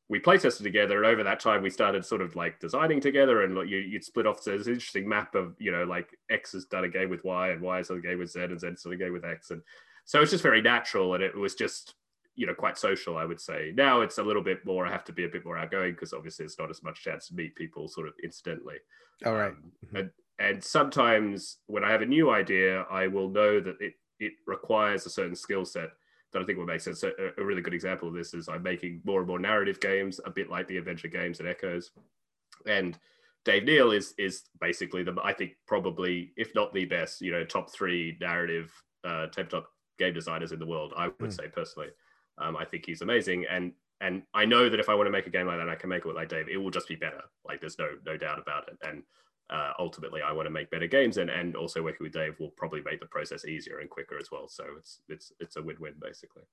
we 0.07 0.19
playtested 0.19 0.63
together. 0.63 0.97
And 0.97 1.05
over 1.05 1.23
that 1.23 1.39
time, 1.39 1.61
we 1.61 1.69
started 1.69 2.05
sort 2.05 2.21
of 2.21 2.35
like 2.35 2.59
designing 2.59 3.01
together 3.01 3.43
and 3.43 3.55
like, 3.55 3.67
you, 3.67 3.77
you'd 3.77 4.03
split 4.03 4.25
off. 4.25 4.41
So 4.41 4.51
there's 4.51 4.67
an 4.67 4.73
interesting 4.73 5.07
map 5.09 5.35
of, 5.35 5.55
you 5.59 5.71
know, 5.71 5.83
like 5.83 6.09
X 6.31 6.53
has 6.53 6.65
done 6.65 6.85
a 6.85 6.89
game 6.89 7.09
with 7.09 7.23
Y 7.23 7.49
and 7.49 7.61
Y 7.61 7.77
has 7.77 7.89
done 7.89 7.97
a 7.97 8.01
game 8.01 8.19
with 8.19 8.31
Z 8.31 8.41
and 8.43 8.59
Z's 8.59 8.83
done 8.83 8.93
a 8.93 8.97
game 8.97 9.13
with 9.13 9.25
X. 9.25 9.51
And 9.51 9.61
so 10.05 10.21
it's 10.21 10.31
just 10.31 10.43
very 10.43 10.61
natural. 10.61 11.13
And 11.13 11.23
it 11.23 11.35
was 11.35 11.55
just, 11.55 11.95
you 12.35 12.45
know 12.45 12.53
quite 12.53 12.77
social 12.77 13.17
i 13.17 13.25
would 13.25 13.39
say 13.39 13.71
now 13.75 14.01
it's 14.01 14.17
a 14.17 14.23
little 14.23 14.41
bit 14.41 14.65
more 14.65 14.85
i 14.85 14.91
have 14.91 15.03
to 15.03 15.13
be 15.13 15.25
a 15.25 15.29
bit 15.29 15.45
more 15.45 15.57
outgoing 15.57 15.91
because 15.91 16.13
obviously 16.13 16.45
it's 16.45 16.59
not 16.59 16.69
as 16.69 16.83
much 16.83 17.03
chance 17.03 17.27
to 17.27 17.35
meet 17.35 17.55
people 17.55 17.87
sort 17.87 18.07
of 18.07 18.13
incidentally 18.23 18.75
all 19.25 19.33
right 19.33 19.51
um, 19.51 19.71
mm-hmm. 19.85 19.97
and, 19.97 20.09
and 20.39 20.63
sometimes 20.63 21.57
when 21.67 21.83
i 21.83 21.91
have 21.91 22.01
a 22.01 22.05
new 22.05 22.29
idea 22.29 22.85
i 22.91 23.07
will 23.07 23.29
know 23.29 23.59
that 23.59 23.75
it 23.79 23.93
it 24.19 24.33
requires 24.45 25.05
a 25.05 25.09
certain 25.09 25.35
skill 25.35 25.65
set 25.65 25.89
that 26.31 26.41
i 26.41 26.45
think 26.45 26.57
will 26.57 26.65
make 26.65 26.81
sense 26.81 26.99
so 26.99 27.11
a, 27.19 27.41
a 27.41 27.45
really 27.45 27.61
good 27.61 27.73
example 27.73 28.07
of 28.07 28.13
this 28.13 28.33
is 28.33 28.49
i'm 28.49 28.63
making 28.63 29.01
more 29.05 29.19
and 29.19 29.27
more 29.27 29.39
narrative 29.39 29.79
games 29.79 30.19
a 30.25 30.29
bit 30.29 30.49
like 30.49 30.67
the 30.67 30.77
adventure 30.77 31.07
games 31.07 31.39
and 31.39 31.47
echoes 31.47 31.91
and 32.65 32.97
Dave 33.43 33.63
Neale 33.63 33.91
is 33.91 34.15
is 34.17 34.45
basically 34.59 35.03
the 35.03 35.15
I 35.23 35.31
think 35.31 35.51
probably 35.67 36.33
if 36.35 36.53
not 36.55 36.73
the 36.73 36.85
best 36.85 37.21
you 37.21 37.31
know 37.31 37.45
top 37.45 37.71
three 37.71 38.17
narrative 38.19 38.71
uh, 39.03 39.27
tabletop 39.27 39.69
game 39.97 40.13
designers 40.13 40.51
in 40.51 40.59
the 40.59 40.65
world. 40.65 40.93
I 40.97 41.07
would 41.07 41.29
mm. 41.29 41.33
say 41.35 41.47
personally, 41.47 41.89
um, 42.37 42.57
I 42.57 42.65
think 42.65 42.85
he's 42.85 43.01
amazing, 43.01 43.45
and 43.49 43.71
and 44.01 44.23
I 44.33 44.45
know 44.45 44.69
that 44.69 44.79
if 44.79 44.89
I 44.89 44.95
want 44.95 45.07
to 45.07 45.11
make 45.11 45.27
a 45.27 45.29
game 45.29 45.47
like 45.47 45.57
that, 45.57 45.69
I 45.69 45.75
can 45.75 45.89
make 45.89 46.05
it 46.05 46.15
like 46.15 46.29
Dave. 46.29 46.49
It 46.49 46.57
will 46.57 46.71
just 46.71 46.87
be 46.87 46.95
better. 46.95 47.21
Like 47.47 47.61
there's 47.61 47.79
no 47.79 47.89
no 48.05 48.17
doubt 48.17 48.39
about 48.39 48.67
it. 48.67 48.77
And 48.85 49.03
uh, 49.49 49.71
ultimately, 49.79 50.21
I 50.21 50.31
want 50.31 50.47
to 50.47 50.51
make 50.51 50.69
better 50.69 50.87
games, 50.87 51.17
and 51.17 51.29
and 51.29 51.55
also 51.55 51.81
working 51.81 52.03
with 52.03 52.13
Dave 52.13 52.35
will 52.39 52.51
probably 52.57 52.81
make 52.83 52.99
the 52.99 53.05
process 53.07 53.45
easier 53.45 53.79
and 53.79 53.89
quicker 53.89 54.17
as 54.19 54.29
well. 54.31 54.47
So 54.47 54.65
it's 54.77 55.01
it's 55.07 55.31
it's 55.39 55.55
a 55.55 55.61
win 55.61 55.77
win 55.79 55.93
basically. 56.01 56.43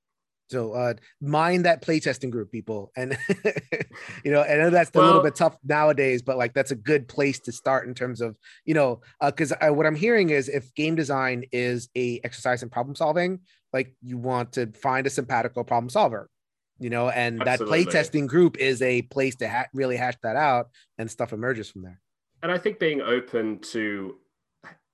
So 0.51 0.75
uh, 0.75 0.95
mind 1.23 1.65
that 1.65 1.81
playtesting 1.83 2.31
group, 2.31 2.53
people, 2.53 2.93
and 2.95 3.17
you 4.25 4.31
know, 4.31 4.43
I 4.43 4.57
know 4.57 4.69
that's 4.69 4.91
a 4.95 5.01
little 5.01 5.23
bit 5.23 5.35
tough 5.35 5.57
nowadays, 5.65 6.21
but 6.21 6.37
like 6.37 6.53
that's 6.53 6.73
a 6.73 6.77
good 6.77 7.09
place 7.09 7.41
to 7.41 7.53
start 7.53 7.89
in 7.89 7.95
terms 7.95 8.21
of 8.21 8.37
you 8.67 8.75
know, 8.75 9.01
because 9.25 9.53
uh, 9.53 9.71
what 9.71 9.87
I'm 9.87 9.95
hearing 9.97 10.31
is 10.31 10.51
if 10.51 10.75
game 10.75 10.95
design 10.95 11.45
is 11.53 11.89
a 11.97 12.21
exercise 12.23 12.63
in 12.63 12.69
problem 12.69 12.95
solving, 12.95 13.41
like 13.73 13.95
you 14.03 14.19
want 14.19 14.53
to 14.53 14.67
find 14.73 15.07
a 15.07 15.11
simpatico 15.11 15.65
problem 15.65 15.89
solver, 15.89 16.29
you 16.79 16.91
know, 16.91 17.09
and 17.09 17.43
Absolutely. 17.43 17.85
that 17.85 17.91
playtesting 17.91 18.27
group 18.27 18.59
is 18.59 18.83
a 18.83 19.03
place 19.03 19.37
to 19.37 19.49
ha- 19.49 19.67
really 19.73 19.97
hash 19.97 20.17
that 20.23 20.37
out, 20.37 20.71
and 20.99 21.11
stuff 21.11 21.33
emerges 21.33 21.71
from 21.71 21.83
there. 21.83 22.01
And 22.43 22.51
I 22.51 22.59
think 22.59 22.79
being 22.79 23.01
open 23.01 23.61
to 23.73 24.17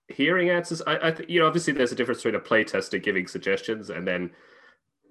hearing 0.09 0.51
answers, 0.51 0.83
I, 0.87 1.09
I 1.09 1.11
th- 1.11 1.29
you 1.29 1.41
know, 1.41 1.47
obviously 1.47 1.73
there's 1.73 1.93
a 1.93 1.95
difference 1.95 2.23
between 2.23 2.35
a 2.35 2.45
playtester 2.45 3.03
giving 3.03 3.27
suggestions 3.27 3.91
and 3.91 4.07
then 4.07 4.31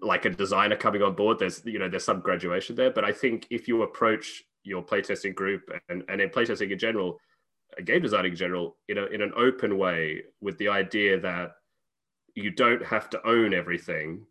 like 0.02 0.26
a 0.26 0.30
designer 0.30 0.76
coming 0.76 1.02
on 1.02 1.16
board 1.16 1.40
there's 1.40 1.62
you 1.66 1.80
know 1.80 1.90
there's 1.90 2.04
some 2.04 2.20
graduation 2.20 2.76
there 2.76 2.92
but 2.92 3.04
i 3.04 3.12
think 3.12 3.48
if 3.50 3.68
you 3.68 3.82
approach 3.84 4.44
your 4.64 4.84
playtesting 4.84 5.34
group 5.34 5.72
and, 5.90 6.04
and 6.10 6.22
in 6.22 6.30
playtesting 6.30 6.72
in 6.72 6.78
general 6.78 7.20
game 7.86 8.02
designing 8.02 8.32
in 8.32 8.38
general 8.38 8.78
in, 8.90 8.98
a, 8.98 9.06
in 9.06 9.22
an 9.22 9.32
open 9.36 9.78
way 9.78 10.22
with 10.42 10.58
the 10.58 10.68
idea 10.68 11.20
that 11.20 11.54
you 12.38 12.52
don't 12.52 12.86
have 12.86 13.10
to 13.10 13.28
own 13.28 13.54
everything 13.54 14.26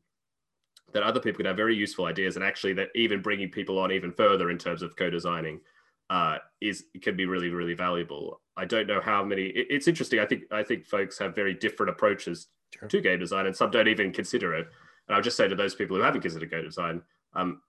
that 0.92 1.02
other 1.02 1.20
people 1.20 1.38
could 1.38 1.46
have 1.46 1.56
very 1.56 1.74
useful 1.74 2.06
ideas 2.06 2.36
and 2.36 2.44
actually 2.44 2.72
that 2.72 2.88
even 2.94 3.20
bringing 3.20 3.50
people 3.50 3.78
on 3.78 3.92
even 3.92 4.12
further 4.12 4.50
in 4.50 4.58
terms 4.58 4.82
of 4.82 4.96
co-designing 4.96 5.60
uh, 6.08 6.38
is 6.60 6.84
can 7.02 7.16
be 7.16 7.26
really 7.26 7.48
really 7.48 7.74
valuable 7.74 8.40
i 8.56 8.64
don't 8.64 8.86
know 8.86 9.00
how 9.00 9.24
many 9.24 9.46
it, 9.46 9.66
it's 9.70 9.88
interesting 9.88 10.20
i 10.20 10.24
think 10.24 10.42
i 10.52 10.62
think 10.62 10.86
folks 10.86 11.18
have 11.18 11.34
very 11.34 11.52
different 11.52 11.90
approaches 11.90 12.46
sure. 12.78 12.88
to 12.88 13.00
game 13.00 13.18
design 13.18 13.46
and 13.46 13.56
some 13.56 13.70
don't 13.70 13.88
even 13.88 14.12
consider 14.12 14.54
it 14.54 14.68
and 15.08 15.14
I 15.14 15.18
would 15.18 15.24
just 15.24 15.36
say 15.36 15.48
to 15.48 15.54
those 15.54 15.74
people 15.74 15.96
who 15.96 16.02
haven't 16.02 16.22
considered 16.22 16.50
game 16.50 16.64
design, 16.64 17.02
um, 17.34 17.60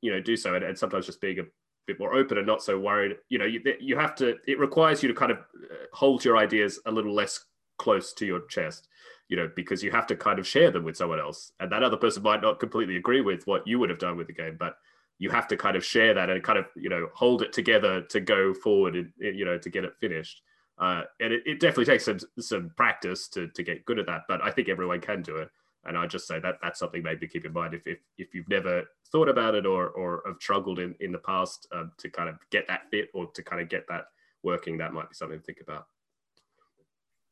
you 0.00 0.10
know, 0.10 0.20
do 0.20 0.36
so, 0.36 0.54
and, 0.54 0.64
and, 0.64 0.78
sometimes 0.78 1.06
just 1.06 1.20
being 1.20 1.40
a 1.40 1.44
bit 1.86 1.98
more 1.98 2.14
open 2.14 2.38
and 2.38 2.46
not 2.46 2.62
so 2.62 2.78
worried. 2.78 3.16
You 3.28 3.38
know, 3.38 3.44
you, 3.44 3.60
you 3.80 3.96
have 3.96 4.14
to. 4.16 4.36
It 4.46 4.58
requires 4.58 5.02
you 5.02 5.08
to 5.08 5.14
kind 5.14 5.32
of 5.32 5.38
uh, 5.38 5.86
hold 5.92 6.24
your 6.24 6.36
ideas 6.36 6.80
a 6.86 6.92
little 6.92 7.14
less 7.14 7.44
close 7.78 8.12
to 8.14 8.26
your 8.26 8.46
chest. 8.46 8.88
You 9.28 9.36
know, 9.36 9.50
because 9.56 9.82
you 9.82 9.90
have 9.90 10.06
to 10.08 10.16
kind 10.16 10.38
of 10.38 10.46
share 10.46 10.70
them 10.70 10.84
with 10.84 10.96
someone 10.96 11.20
else, 11.20 11.52
and 11.60 11.70
that 11.72 11.82
other 11.82 11.96
person 11.96 12.22
might 12.22 12.42
not 12.42 12.60
completely 12.60 12.96
agree 12.96 13.20
with 13.20 13.46
what 13.46 13.66
you 13.66 13.78
would 13.78 13.90
have 13.90 13.98
done 13.98 14.16
with 14.16 14.28
the 14.28 14.32
game, 14.32 14.56
but 14.58 14.76
you 15.18 15.30
have 15.30 15.48
to 15.48 15.56
kind 15.56 15.76
of 15.76 15.84
share 15.84 16.14
that 16.14 16.30
and 16.30 16.42
kind 16.42 16.58
of 16.58 16.66
you 16.76 16.88
know 16.88 17.08
hold 17.14 17.42
it 17.42 17.52
together 17.52 18.02
to 18.02 18.20
go 18.20 18.54
forward 18.54 18.94
and 18.94 19.12
you 19.18 19.44
know 19.44 19.58
to 19.58 19.70
get 19.70 19.84
it 19.84 19.94
finished. 20.00 20.42
Uh, 20.78 21.02
and 21.20 21.32
it, 21.32 21.42
it 21.46 21.60
definitely 21.60 21.86
takes 21.86 22.04
some 22.04 22.18
some 22.38 22.70
practice 22.76 23.28
to 23.28 23.48
to 23.48 23.62
get 23.62 23.84
good 23.84 23.98
at 23.98 24.06
that, 24.06 24.22
but 24.28 24.42
I 24.42 24.50
think 24.50 24.68
everyone 24.68 25.00
can 25.00 25.22
do 25.22 25.36
it 25.36 25.50
and 25.86 25.96
I 25.96 26.06
just 26.06 26.26
say 26.26 26.40
that 26.40 26.58
that's 26.62 26.78
something 26.78 27.02
maybe 27.02 27.26
to 27.26 27.32
keep 27.32 27.46
in 27.46 27.52
mind 27.52 27.74
if 27.74 27.86
if, 27.86 27.98
if 28.18 28.34
you've 28.34 28.48
never 28.48 28.84
thought 29.10 29.28
about 29.28 29.54
it 29.54 29.66
or 29.66 29.88
or 29.90 30.22
have 30.26 30.36
struggled 30.40 30.78
in 30.78 30.94
in 31.00 31.12
the 31.12 31.18
past 31.18 31.66
um, 31.72 31.92
to 31.98 32.10
kind 32.10 32.28
of 32.28 32.36
get 32.50 32.66
that 32.68 32.82
fit 32.90 33.08
or 33.14 33.30
to 33.32 33.42
kind 33.42 33.62
of 33.62 33.68
get 33.68 33.86
that 33.88 34.06
working, 34.42 34.76
that 34.78 34.92
might 34.92 35.08
be 35.08 35.14
something 35.14 35.38
to 35.38 35.44
think 35.44 35.60
about. 35.60 35.86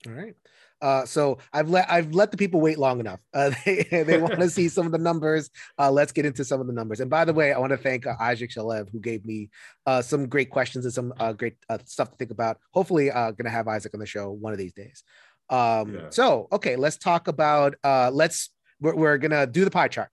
All 0.06 0.12
right. 0.12 0.34
Uh, 0.82 1.06
so 1.06 1.38
I've 1.52 1.70
let 1.70 1.90
I've 1.90 2.12
let 2.12 2.30
the 2.30 2.36
people 2.36 2.60
wait 2.60 2.78
long 2.78 3.00
enough. 3.00 3.20
Uh, 3.32 3.52
they 3.64 3.84
they 3.90 4.18
want 4.20 4.38
to 4.38 4.50
see 4.50 4.68
some 4.68 4.84
of 4.84 4.92
the 4.92 4.98
numbers. 4.98 5.48
Uh, 5.78 5.90
let's 5.90 6.12
get 6.12 6.26
into 6.26 6.44
some 6.44 6.60
of 6.60 6.66
the 6.66 6.72
numbers. 6.72 7.00
And 7.00 7.08
by 7.08 7.24
the 7.24 7.32
way, 7.32 7.52
I 7.52 7.58
want 7.58 7.70
to 7.70 7.78
thank 7.78 8.06
uh, 8.06 8.14
Isaac 8.20 8.50
Shalev 8.50 8.90
who 8.90 9.00
gave 9.00 9.24
me 9.24 9.50
uh, 9.86 10.02
some 10.02 10.28
great 10.28 10.50
questions 10.50 10.84
and 10.84 10.92
some 10.92 11.14
uh, 11.18 11.32
great 11.32 11.56
uh, 11.70 11.78
stuff 11.86 12.10
to 12.10 12.16
think 12.16 12.30
about. 12.30 12.58
Hopefully, 12.72 13.10
uh, 13.10 13.30
gonna 13.30 13.50
have 13.50 13.66
Isaac 13.66 13.94
on 13.94 14.00
the 14.00 14.06
show 14.06 14.30
one 14.30 14.52
of 14.52 14.58
these 14.58 14.74
days. 14.74 15.04
Um, 15.50 15.94
yeah. 15.94 16.00
so 16.10 16.48
okay, 16.52 16.76
let's 16.76 16.96
talk 16.96 17.28
about 17.28 17.74
uh 17.84 18.10
let's 18.12 18.50
we're, 18.80 18.94
we're 18.94 19.18
gonna 19.18 19.46
do 19.46 19.64
the 19.64 19.70
pie 19.70 19.88
chart. 19.88 20.08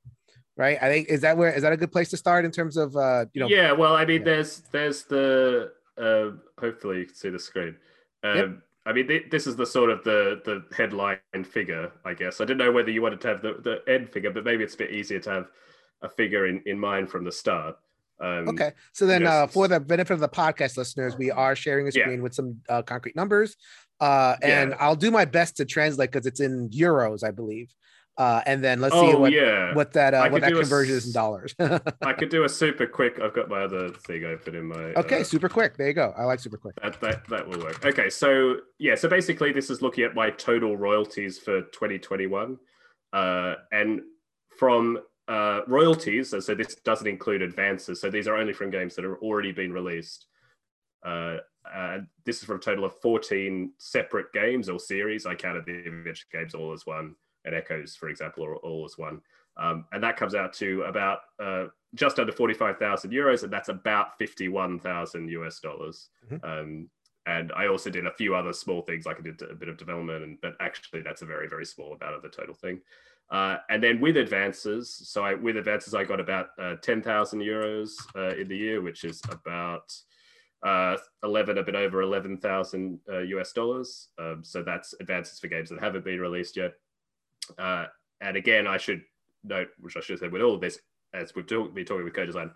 Right. 0.58 0.78
I 0.82 0.90
think 0.90 1.08
is 1.10 1.22
that 1.22 1.38
where 1.38 1.52
is 1.52 1.64
that 1.64 1.74
a 1.74 1.78
good 1.78 1.92
place 1.92 2.10
to 2.10 2.18
start 2.18 2.46
in 2.46 2.52
terms 2.52 2.78
of 2.78 2.96
uh 2.96 3.26
you 3.34 3.42
know 3.42 3.48
yeah, 3.48 3.72
well 3.72 3.96
I 3.96 4.06
mean 4.06 4.20
yeah. 4.20 4.26
there's 4.26 4.60
there's 4.72 5.04
the 5.04 5.72
uh 5.98 6.32
hopefully 6.60 7.00
you 7.00 7.06
can 7.06 7.16
see 7.16 7.30
the 7.30 7.40
screen. 7.40 7.76
Um 8.24 8.38
yep. 8.38 8.50
I 8.86 8.94
mean, 8.94 9.08
this 9.30 9.46
is 9.46 9.56
the 9.56 9.66
sort 9.66 9.92
of 9.92 10.04
the 10.04 10.42
the 10.44 10.76
headline 10.76 11.20
figure, 11.44 11.92
I 12.04 12.14
guess. 12.14 12.42
I 12.42 12.46
didn't 12.46 12.58
know 12.58 12.72
whether 12.72 12.90
you 12.90 13.02
wanted 13.02 13.22
to 13.22 13.28
have 13.28 13.42
the, 13.42 13.60
the 13.64 13.94
end 13.94 14.10
figure, 14.10 14.32
but 14.32 14.44
maybe 14.44 14.64
it's 14.64 14.74
a 14.74 14.78
bit 14.78 14.92
easier 14.92 15.20
to 15.20 15.30
have 15.30 15.48
a 16.02 16.10
figure 16.10 16.48
in, 16.48 16.64
in 16.66 16.80
mind 16.80 17.10
from 17.10 17.24
the 17.24 17.32
start. 17.32 17.78
Um, 18.20 18.50
okay, 18.50 18.74
so 18.92 19.06
then 19.06 19.26
uh, 19.26 19.48
for 19.48 19.68
the 19.68 19.80
benefit 19.80 20.14
of 20.14 20.20
the 20.20 20.30
podcast 20.30 20.78
listeners, 20.78 21.16
we 21.18 21.30
are 21.32 21.56
sharing 21.56 21.88
a 21.88 21.92
screen 21.92 22.18
yeah. 22.18 22.22
with 22.22 22.34
some 22.34 22.58
uh, 22.70 22.82
concrete 22.82 23.16
numbers. 23.16 23.56
Uh, 24.00 24.36
and 24.42 24.72
yeah. 24.72 24.78
I'll 24.80 24.96
do 24.96 25.12
my 25.12 25.26
best 25.26 25.58
to 25.58 25.66
translate 25.66 26.12
because 26.12 26.26
it's 26.26 26.40
in 26.40 26.70
euros, 26.70 27.24
I 27.24 27.32
believe. 27.32 27.74
Uh, 28.18 28.42
and 28.46 28.64
then 28.64 28.82
let's 28.82 28.94
oh, 28.94 29.10
see 29.10 29.18
what 29.18 29.32
yeah. 29.32 29.74
what 29.74 29.94
that 29.94 30.14
uh, 30.14 30.30
what 30.30 30.42
that 30.42 30.54
conversion 30.54 30.94
a, 30.94 30.98
is 30.98 31.08
in 31.08 31.14
dollars. 31.14 31.56
I 31.60 32.14
could 32.14 32.30
do 32.30 32.44
a 32.44 32.50
super 32.50 32.86
quick. 32.86 33.20
I've 33.22 33.34
got 33.34 33.50
my 33.50 33.64
other 33.64 33.90
thing 33.90 34.26
open 34.26 34.54
in 34.54 34.66
my. 34.66 34.94
Okay, 34.96 35.22
uh, 35.22 35.24
super 35.24 35.48
quick. 35.48 35.78
There 35.78 35.88
you 35.88 35.94
go. 35.94 36.14
I 36.18 36.26
like 36.26 36.40
super 36.40 36.58
quick. 36.58 36.76
That, 36.84 37.00
that 37.02 37.28
that 37.30 37.48
will 37.48 37.60
work. 37.60 37.86
Okay, 37.86 38.10
so 38.10 38.58
yeah, 38.80 38.96
so 38.96 39.08
basically 39.08 39.54
this 39.54 39.70
is 39.70 39.82
looking 39.82 40.04
at 40.04 40.14
my 40.14 40.30
total 40.30 40.76
royalties 40.76 41.40
for 41.40 41.62
2021, 41.62 42.58
uh, 43.14 43.56
and 43.72 44.02
from 44.60 45.00
uh, 45.30 45.62
royalties. 45.68 46.36
So 46.38 46.54
this 46.54 46.76
doesn't 46.84 47.08
include 47.08 47.42
advances. 47.42 48.02
So 48.02 48.10
these 48.10 48.28
are 48.28 48.36
only 48.36 48.54
from 48.54 48.72
games 48.72 48.96
that 48.96 49.06
have 49.06 49.16
already 49.22 49.54
been 49.54 49.72
released. 49.72 50.28
Uh, 51.04 51.38
uh, 51.74 52.00
this 52.26 52.40
is 52.40 52.44
from 52.44 52.58
a 52.58 52.60
total 52.60 52.86
of 52.86 52.94
14 53.02 53.72
separate 53.78 54.32
games 54.34 54.70
or 54.70 54.80
series. 54.80 55.26
I 55.26 55.36
counted 55.36 55.66
the 55.66 55.80
adventure 55.80 56.26
games 56.32 56.54
all 56.54 56.74
as 56.74 56.86
one, 56.86 57.16
and 57.46 57.56
Echoes, 57.56 57.96
for 57.96 58.10
example, 58.10 58.46
are 58.46 58.58
all 58.58 58.86
as 58.86 58.98
one. 58.98 59.22
Um, 59.58 59.86
and 59.92 60.04
that 60.04 60.18
comes 60.18 60.36
out 60.36 60.54
to 60.54 60.84
about 60.84 61.20
uh, 61.42 61.66
just 61.96 62.20
under 62.20 62.32
45,000 62.32 63.12
euros, 63.12 63.44
and 63.44 63.52
that's 63.52 63.70
about 63.70 64.18
51,000 64.18 65.30
US 65.30 65.60
dollars. 65.60 66.10
Mm-hmm. 66.30 66.46
Um, 66.46 66.90
and 67.28 67.52
I 67.56 67.68
also 67.68 67.90
did 67.90 68.08
a 68.08 68.14
few 68.14 68.36
other 68.36 68.54
small 68.54 68.82
things, 68.82 69.06
like 69.06 69.20
I 69.20 69.22
did 69.22 69.42
a 69.44 69.54
bit 69.54 69.70
of 69.70 69.78
development, 69.78 70.24
and 70.24 70.38
but 70.42 70.56
actually 70.60 71.02
that's 71.02 71.22
a 71.22 71.26
very 71.26 71.48
very 71.48 71.66
small 71.66 71.94
amount 71.94 72.16
of 72.16 72.24
the 72.24 72.30
total 72.30 72.56
thing. 72.56 72.82
Uh, 73.30 73.58
and 73.70 73.82
then 73.82 74.02
with 74.02 74.18
advances, 74.18 74.94
so 75.08 75.24
I, 75.24 75.36
with 75.36 75.56
advances 75.56 75.94
I 75.94 76.04
got 76.04 76.20
about 76.20 76.48
uh, 76.60 76.76
10,000 76.82 77.40
euros 77.40 77.92
uh, 78.14 78.36
in 78.36 78.50
the 78.50 78.58
year, 78.58 78.82
which 78.82 79.06
is 79.06 79.22
about 79.32 79.94
uh, 80.64 80.98
11, 81.24 81.58
a 81.58 81.64
bit 81.64 81.76
over 81.76 82.02
11,000 82.02 83.00
uh, 83.10 83.20
US 83.20 83.54
dollars. 83.54 84.10
Um, 84.20 84.42
so 84.44 84.62
that's 84.64 84.94
advances 85.00 85.40
for 85.40 85.48
games 85.48 85.70
that 85.70 85.80
haven't 85.80 86.04
been 86.04 86.20
released 86.20 86.58
yet. 86.58 86.74
Uh, 87.58 87.86
and 88.20 88.38
again, 88.38 88.68
I 88.68 88.78
should 88.78 89.02
note, 89.44 89.70
which 89.80 89.98
I 89.98 90.02
should 90.02 90.14
have 90.14 90.20
said 90.20 90.32
with 90.32 90.42
all 90.42 90.56
of 90.56 90.62
this, 90.62 90.80
as 91.14 91.36
we've 91.36 91.48
been 91.48 91.86
talking 91.86 92.04
with 92.04 92.14
co-design, 92.14 92.52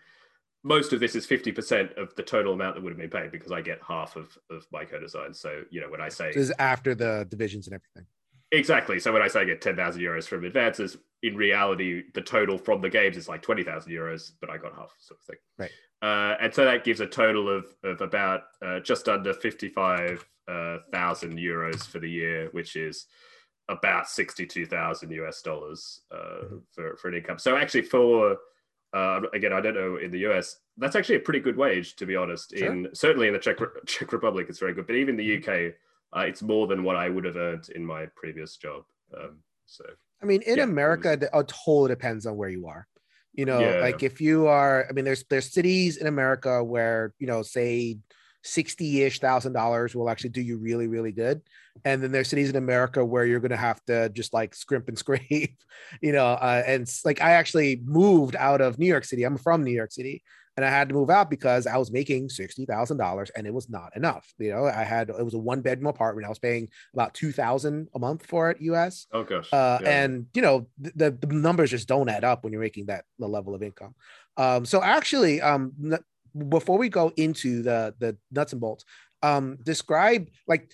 most 0.64 0.94
of 0.94 1.00
this 1.00 1.16
is 1.16 1.28
50% 1.28 1.96
of 1.98 2.16
the 2.16 2.24
total 2.24 2.54
amount 2.54 2.76
that 2.76 2.82
would 2.82 2.92
have 2.92 3.00
been 3.00 3.10
paid 3.10 3.32
because 3.32 3.52
I 3.52 3.62
get 3.62 3.80
half 3.88 4.16
of, 4.16 4.36
of 4.50 4.66
my 4.72 4.84
co-design. 4.84 5.34
So, 5.34 5.64
you 5.70 5.80
know, 5.80 5.90
when 5.90 6.02
I 6.02 6.10
say... 6.10 6.32
So 6.32 6.40
this 6.40 6.50
is 6.50 6.56
after 6.58 6.96
the 6.96 7.28
divisions 7.30 7.68
and 7.68 7.76
everything. 7.76 8.08
Exactly. 8.52 9.00
So 9.00 9.12
when 9.12 9.22
I 9.22 9.28
say 9.28 9.42
I 9.42 9.46
get 9.46 9.62
10,000 9.62 10.02
euros 10.02 10.28
from 10.28 10.44
advances, 10.44 10.98
in 11.22 11.36
reality, 11.36 12.04
the 12.14 12.22
total 12.22 12.58
from 12.58 12.82
the 12.82 12.90
games 12.90 13.18
is 13.18 13.28
like 13.28 13.42
20,000 13.42 13.92
euros, 13.92 14.32
but 14.40 14.50
I 14.50 14.58
got 14.58 14.76
half 14.76 14.92
sort 15.00 15.20
of 15.20 15.26
thing. 15.26 15.38
Right. 15.58 15.72
Uh, 16.02 16.36
and 16.42 16.54
so 16.54 16.66
that 16.66 16.84
gives 16.84 17.00
a 17.00 17.08
total 17.08 17.50
of, 17.50 17.66
of 17.84 18.02
about 18.02 18.42
uh, 18.64 18.80
just 18.80 19.08
under 19.08 19.34
55,000 19.34 20.24
uh, 20.48 21.36
euros 21.36 21.86
for 21.86 22.00
the 22.00 22.10
year, 22.10 22.50
which 22.52 22.76
is 22.76 23.06
about 23.70 24.08
62,000 24.10 25.12
US 25.12 25.42
dollars 25.42 26.02
uh, 26.12 26.16
mm-hmm. 26.18 26.58
for, 26.72 26.96
for 26.98 27.08
an 27.08 27.16
income. 27.16 27.40
So 27.40 27.58
actually 27.58 27.84
for, 27.84 28.38
uh, 28.94 29.22
again, 29.34 29.54
I 29.54 29.62
don't 29.62 29.74
know 29.74 29.98
in 29.98 30.12
the 30.12 30.26
US, 30.28 30.58
that's 30.78 30.96
actually 30.96 31.16
a 31.16 31.22
pretty 31.22 31.40
good 31.40 31.58
wage, 31.58 31.96
to 31.98 32.06
be 32.06 32.16
honest. 32.16 32.56
Sure. 32.56 32.72
In 32.72 32.88
Certainly 32.94 33.28
in 33.28 33.34
the 33.34 33.40
Czech, 33.40 33.58
Czech 33.86 34.12
Republic, 34.12 34.48
it's 34.50 34.60
very 34.60 34.74
good. 34.74 34.88
But 34.88 34.96
even 34.96 35.16
the 35.16 35.38
mm-hmm. 35.38 35.52
UK, 35.52 35.74
uh, 36.16 36.28
it's 36.28 36.42
more 36.42 36.68
than 36.68 36.84
what 36.84 36.96
I 36.96 37.10
would 37.10 37.26
have 37.26 37.38
earned 37.38 37.70
in 37.70 37.86
my 37.86 38.06
previous 38.16 38.56
job. 38.58 38.84
Um, 39.16 39.40
so, 39.66 39.84
I 40.22 40.26
mean, 40.26 40.42
in 40.44 40.58
yeah, 40.58 40.64
America, 40.64 41.14
it, 41.14 41.22
was... 41.34 41.42
it 41.42 41.54
totally 41.66 41.90
depends 41.90 42.26
on 42.26 42.38
where 42.38 42.50
you 42.50 42.68
are 42.68 42.88
You 43.34 43.46
know, 43.46 43.60
yeah. 43.60 43.80
like 43.80 44.04
if 44.04 44.22
you 44.22 44.48
are, 44.48 44.86
I 44.90 44.94
mean, 44.94 45.06
there's 45.06 45.24
there's 45.30 45.52
cities 45.52 45.98
in 45.98 46.08
America 46.08 46.64
where 46.64 47.14
you 47.20 47.28
know, 47.28 47.42
say 47.42 47.98
60-ish 48.46 49.20
thousand 49.20 49.54
dollars 49.54 49.96
will 49.96 50.10
actually 50.10 50.30
do 50.30 50.42
you 50.42 50.58
really 50.58 50.88
really 50.88 51.12
good. 51.12 51.42
And 51.84 52.02
then 52.02 52.12
there's 52.12 52.30
cities 52.30 52.50
in 52.50 52.56
america 52.56 53.04
where 53.04 53.26
you're 53.26 53.40
going 53.40 53.52
to 53.52 53.58
have 53.58 53.84
to 53.86 54.10
just 54.10 54.34
like 54.34 54.56
scrimp 54.56 54.88
and 54.88 54.98
scrape 55.06 55.58
you 56.02 56.12
know 56.12 56.28
uh, 56.28 56.64
and 56.66 56.90
like 57.04 57.22
i 57.22 57.32
actually 57.32 57.82
moved 57.84 58.36
out 58.36 58.62
of 58.62 58.80
new 58.80 58.86
york 58.86 59.04
city. 59.04 59.24
I'm 59.24 59.38
from 59.38 59.64
new 59.64 59.72
york 59.72 59.92
city 59.92 60.24
and 60.56 60.66
i 60.66 60.70
had 60.70 60.88
to 60.88 60.96
move 60.96 61.10
out 61.10 61.30
because 61.30 61.68
i 61.68 61.76
was 61.76 61.92
making 61.92 62.30
$60000 62.30 63.30
and 63.36 63.48
it 63.48 63.54
was 63.54 63.70
not 63.70 63.96
enough 63.96 64.32
you 64.38 64.52
know? 64.52 64.66
I 64.66 64.84
had 64.84 65.10
it 65.10 65.26
was 65.26 65.34
a 65.34 65.40
one 65.40 65.62
bedroom 65.62 65.88
apartment. 65.88 66.26
I 66.26 66.30
was 66.30 66.40
paying 66.40 66.70
about 66.94 67.14
2000 67.14 67.90
a 67.94 68.00
month 68.00 68.26
for 68.26 68.52
it 68.52 68.62
us 68.62 69.08
oh 69.12 69.24
gosh. 69.24 69.52
Uh, 69.52 69.80
yeah. 69.82 70.04
and 70.04 70.28
you 70.34 70.42
know 70.42 70.68
the, 70.80 71.12
the 71.12 71.28
numbers 71.28 71.72
just 71.72 71.88
don't 71.88 72.10
add 72.10 72.24
up 72.24 72.44
when 72.44 72.54
you're 72.54 72.62
making 72.62 72.86
that 72.86 73.06
the 73.20 73.28
level 73.28 73.56
of 73.56 73.64
income. 73.64 73.96
Um, 74.38 74.66
so 74.66 74.82
actually 74.82 75.42
um, 75.42 75.74
before 76.50 76.78
we 76.78 76.90
go 76.90 77.12
into 77.18 77.62
the 77.62 77.94
the 78.00 78.18
nuts 78.32 78.52
and 78.52 78.62
bolts, 78.62 78.86
um, 79.24 79.58
describe 79.64 80.28
like 80.48 80.72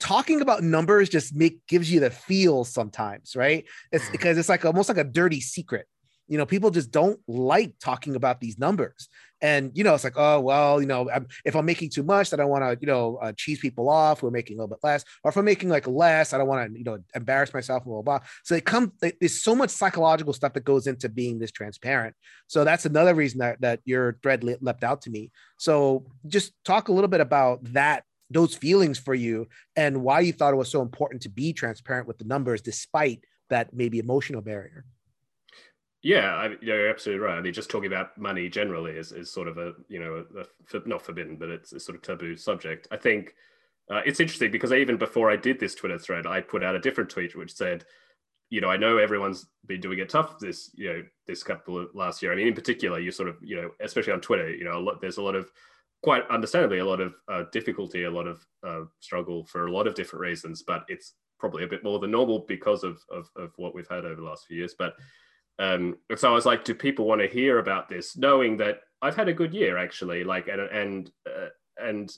talking 0.00 0.40
about 0.40 0.62
numbers 0.62 1.08
just 1.08 1.34
make 1.34 1.66
gives 1.66 1.90
you 1.90 2.00
the 2.00 2.10
feel 2.10 2.64
sometimes, 2.64 3.34
right? 3.36 3.64
It's 3.92 4.08
because 4.10 4.36
it's 4.38 4.48
like 4.48 4.64
almost 4.64 4.88
like 4.88 4.98
a 4.98 5.04
dirty 5.04 5.40
secret 5.40 5.86
you 6.28 6.38
know 6.38 6.46
people 6.46 6.70
just 6.70 6.90
don't 6.90 7.20
like 7.28 7.74
talking 7.80 8.16
about 8.16 8.40
these 8.40 8.58
numbers. 8.58 9.08
And 9.42 9.72
you 9.74 9.84
know 9.84 9.94
it's 9.94 10.04
like 10.04 10.16
oh 10.16 10.40
well 10.40 10.80
you 10.80 10.86
know 10.86 11.10
I'm, 11.10 11.26
if 11.44 11.54
i'm 11.54 11.66
making 11.66 11.90
too 11.90 12.02
much 12.02 12.32
i 12.32 12.36
don't 12.36 12.48
want 12.48 12.64
to 12.64 12.78
you 12.80 12.86
know 12.86 13.18
uh, 13.20 13.32
cheese 13.36 13.58
people 13.58 13.90
off 13.90 14.22
we're 14.22 14.30
making 14.30 14.56
a 14.56 14.62
little 14.62 14.74
bit 14.74 14.82
less. 14.82 15.04
Or 15.22 15.30
if 15.30 15.36
i'm 15.36 15.44
making 15.44 15.68
like 15.68 15.86
less 15.86 16.32
i 16.32 16.38
don't 16.38 16.46
want 16.46 16.72
to 16.72 16.78
you 16.78 16.84
know 16.84 16.98
embarrass 17.14 17.52
myself 17.52 17.84
blah, 17.84 18.00
blah 18.00 18.18
blah. 18.18 18.26
So 18.44 18.54
it 18.54 18.64
comes 18.64 18.92
there's 19.00 19.42
so 19.42 19.54
much 19.54 19.70
psychological 19.70 20.32
stuff 20.32 20.54
that 20.54 20.64
goes 20.64 20.86
into 20.86 21.08
being 21.08 21.38
this 21.38 21.50
transparent. 21.50 22.14
So 22.46 22.64
that's 22.64 22.86
another 22.86 23.14
reason 23.14 23.40
that, 23.40 23.60
that 23.60 23.80
your 23.84 24.18
thread 24.22 24.44
leapt 24.44 24.84
out 24.84 25.02
to 25.02 25.10
me. 25.10 25.30
So 25.58 26.06
just 26.26 26.52
talk 26.64 26.88
a 26.88 26.92
little 26.92 27.08
bit 27.08 27.20
about 27.20 27.64
that 27.72 28.04
those 28.30 28.54
feelings 28.54 28.98
for 28.98 29.14
you 29.14 29.46
and 29.76 30.02
why 30.02 30.20
you 30.20 30.32
thought 30.32 30.54
it 30.54 30.56
was 30.56 30.70
so 30.70 30.82
important 30.82 31.22
to 31.22 31.28
be 31.28 31.52
transparent 31.52 32.08
with 32.08 32.18
the 32.18 32.24
numbers 32.24 32.62
despite 32.62 33.24
that 33.50 33.74
maybe 33.74 33.98
emotional 33.98 34.40
barrier 34.40 34.84
yeah, 36.04 36.34
I, 36.34 36.56
you're 36.60 36.90
absolutely 36.90 37.24
right. 37.24 37.38
I 37.38 37.40
mean, 37.40 37.54
just 37.54 37.70
talking 37.70 37.90
about 37.90 38.18
money 38.18 38.50
generally 38.50 38.92
is, 38.92 39.10
is 39.10 39.30
sort 39.30 39.48
of 39.48 39.56
a 39.56 39.72
you 39.88 39.98
know 39.98 40.22
a, 40.36 40.76
a, 40.76 40.82
not 40.86 41.00
forbidden, 41.00 41.36
but 41.36 41.48
it's 41.48 41.72
a 41.72 41.80
sort 41.80 41.96
of 41.96 42.02
taboo 42.02 42.36
subject. 42.36 42.86
I 42.90 42.98
think 42.98 43.34
uh, 43.90 44.02
it's 44.04 44.20
interesting 44.20 44.50
because 44.50 44.70
even 44.70 44.98
before 44.98 45.30
I 45.30 45.36
did 45.36 45.58
this 45.58 45.74
Twitter 45.74 45.98
thread, 45.98 46.26
I 46.26 46.42
put 46.42 46.62
out 46.62 46.76
a 46.76 46.80
different 46.80 47.08
tweet 47.08 47.34
which 47.34 47.54
said, 47.54 47.86
you 48.50 48.60
know, 48.60 48.68
I 48.68 48.76
know 48.76 48.98
everyone's 48.98 49.46
been 49.66 49.80
doing 49.80 49.98
it 49.98 50.10
tough 50.10 50.38
this 50.38 50.70
you 50.74 50.92
know 50.92 51.02
this 51.26 51.42
couple 51.42 51.78
of 51.78 51.88
last 51.94 52.22
year. 52.22 52.34
I 52.34 52.36
mean, 52.36 52.48
in 52.48 52.54
particular, 52.54 53.00
you 53.00 53.10
sort 53.10 53.30
of 53.30 53.36
you 53.40 53.56
know, 53.56 53.70
especially 53.80 54.12
on 54.12 54.20
Twitter, 54.20 54.54
you 54.54 54.64
know, 54.64 54.76
a 54.76 54.80
lot, 54.80 55.00
there's 55.00 55.16
a 55.16 55.22
lot 55.22 55.34
of 55.34 55.50
quite 56.02 56.28
understandably 56.28 56.80
a 56.80 56.84
lot 56.84 57.00
of 57.00 57.14
uh, 57.32 57.44
difficulty, 57.50 58.04
a 58.04 58.10
lot 58.10 58.26
of 58.26 58.46
uh, 58.62 58.82
struggle 59.00 59.42
for 59.46 59.68
a 59.68 59.72
lot 59.72 59.86
of 59.86 59.94
different 59.94 60.20
reasons, 60.20 60.62
but 60.62 60.84
it's 60.88 61.14
probably 61.40 61.64
a 61.64 61.68
bit 61.68 61.82
more 61.82 61.98
than 61.98 62.10
normal 62.10 62.44
because 62.46 62.84
of, 62.84 63.02
of, 63.10 63.30
of 63.36 63.52
what 63.56 63.74
we've 63.74 63.88
had 63.88 64.04
over 64.04 64.16
the 64.16 64.26
last 64.26 64.46
few 64.46 64.58
years. 64.58 64.74
But 64.78 64.96
um, 65.58 65.96
so 66.16 66.30
I 66.30 66.34
was 66.34 66.46
like, 66.46 66.64
do 66.64 66.74
people 66.74 67.06
want 67.06 67.20
to 67.20 67.28
hear 67.28 67.58
about 67.58 67.88
this, 67.88 68.16
knowing 68.16 68.56
that 68.58 68.80
I've 69.02 69.16
had 69.16 69.28
a 69.28 69.34
good 69.34 69.54
year 69.54 69.76
actually, 69.78 70.24
like 70.24 70.48
and 70.48 70.60
and 70.60 71.10
uh, 71.26 71.48
and 71.78 72.10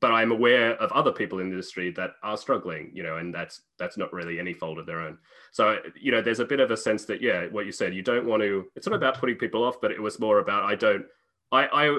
but 0.00 0.10
I'm 0.10 0.32
aware 0.32 0.74
of 0.76 0.90
other 0.92 1.12
people 1.12 1.40
in 1.40 1.48
the 1.48 1.52
industry 1.52 1.90
that 1.92 2.12
are 2.22 2.38
struggling, 2.38 2.90
you 2.94 3.02
know, 3.02 3.18
and 3.18 3.34
that's 3.34 3.62
that's 3.78 3.98
not 3.98 4.12
really 4.12 4.38
any 4.38 4.54
fault 4.54 4.78
of 4.78 4.86
their 4.86 5.00
own. 5.00 5.18
So 5.50 5.78
you 6.00 6.10
know, 6.10 6.22
there's 6.22 6.40
a 6.40 6.46
bit 6.46 6.60
of 6.60 6.70
a 6.70 6.76
sense 6.76 7.04
that 7.06 7.20
yeah, 7.20 7.46
what 7.46 7.66
you 7.66 7.72
said, 7.72 7.94
you 7.94 8.02
don't 8.02 8.26
want 8.26 8.42
to. 8.42 8.64
It's 8.74 8.86
not 8.86 8.96
about 8.96 9.18
putting 9.18 9.36
people 9.36 9.62
off, 9.62 9.80
but 9.82 9.92
it 9.92 10.00
was 10.00 10.18
more 10.18 10.38
about 10.38 10.64
I 10.64 10.74
don't. 10.74 11.04
I 11.50 11.66
I 11.66 11.88
uh, 11.90 11.98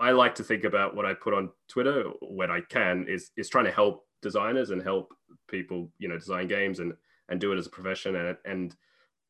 I 0.00 0.10
like 0.10 0.34
to 0.36 0.44
think 0.44 0.64
about 0.64 0.96
what 0.96 1.06
I 1.06 1.14
put 1.14 1.34
on 1.34 1.50
Twitter 1.68 2.04
when 2.20 2.50
I 2.50 2.60
can 2.62 3.06
is 3.08 3.30
is 3.36 3.48
trying 3.48 3.66
to 3.66 3.70
help 3.70 4.06
designers 4.20 4.70
and 4.70 4.82
help 4.82 5.14
people, 5.48 5.92
you 5.98 6.08
know, 6.08 6.18
design 6.18 6.48
games 6.48 6.80
and 6.80 6.94
and 7.28 7.40
do 7.40 7.52
it 7.52 7.58
as 7.58 7.66
a 7.66 7.70
profession 7.70 8.16
and 8.16 8.36
and 8.44 8.74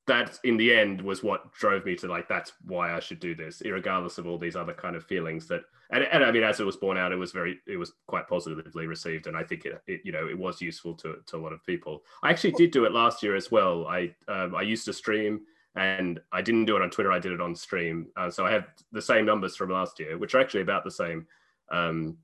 that 0.06 0.38
in 0.44 0.56
the 0.56 0.74
end 0.74 1.00
was 1.00 1.22
what 1.22 1.52
drove 1.52 1.84
me 1.86 1.96
to 1.96 2.08
like 2.08 2.28
that's 2.28 2.52
why 2.66 2.94
I 2.94 3.00
should 3.00 3.20
do 3.20 3.34
this, 3.34 3.62
regardless 3.64 4.18
of 4.18 4.26
all 4.26 4.38
these 4.38 4.56
other 4.56 4.74
kind 4.74 4.96
of 4.96 5.04
feelings 5.04 5.48
that 5.48 5.62
and, 5.90 6.04
and 6.04 6.24
I 6.24 6.30
mean 6.30 6.42
as 6.42 6.60
it 6.60 6.66
was 6.66 6.76
born 6.76 6.96
out, 6.96 7.12
it 7.12 7.16
was 7.16 7.32
very 7.32 7.60
it 7.66 7.76
was 7.76 7.92
quite 8.06 8.28
positively 8.28 8.86
received, 8.86 9.26
and 9.26 9.36
I 9.36 9.44
think 9.44 9.64
it, 9.64 9.80
it 9.86 10.00
you 10.04 10.12
know 10.12 10.28
it 10.28 10.38
was 10.38 10.60
useful 10.60 10.94
to 10.96 11.16
to 11.26 11.36
a 11.36 11.38
lot 11.38 11.52
of 11.52 11.64
people. 11.64 12.02
I 12.22 12.30
actually 12.30 12.52
did 12.52 12.70
do 12.70 12.84
it 12.84 12.92
last 12.92 13.22
year 13.22 13.34
as 13.34 13.50
well. 13.50 13.86
I 13.86 14.14
um, 14.28 14.54
I 14.54 14.62
used 14.62 14.84
to 14.86 14.92
stream 14.92 15.42
and 15.76 16.20
I 16.32 16.40
didn't 16.40 16.66
do 16.66 16.76
it 16.76 16.82
on 16.82 16.90
Twitter. 16.90 17.10
I 17.10 17.18
did 17.18 17.32
it 17.32 17.40
on 17.40 17.54
stream, 17.54 18.08
uh, 18.16 18.30
so 18.30 18.46
I 18.46 18.52
have 18.52 18.66
the 18.92 19.02
same 19.02 19.24
numbers 19.24 19.56
from 19.56 19.70
last 19.70 19.98
year, 19.98 20.18
which 20.18 20.34
are 20.34 20.40
actually 20.40 20.62
about 20.62 20.84
the 20.84 20.90
same. 20.90 21.26
Um, 21.70 22.18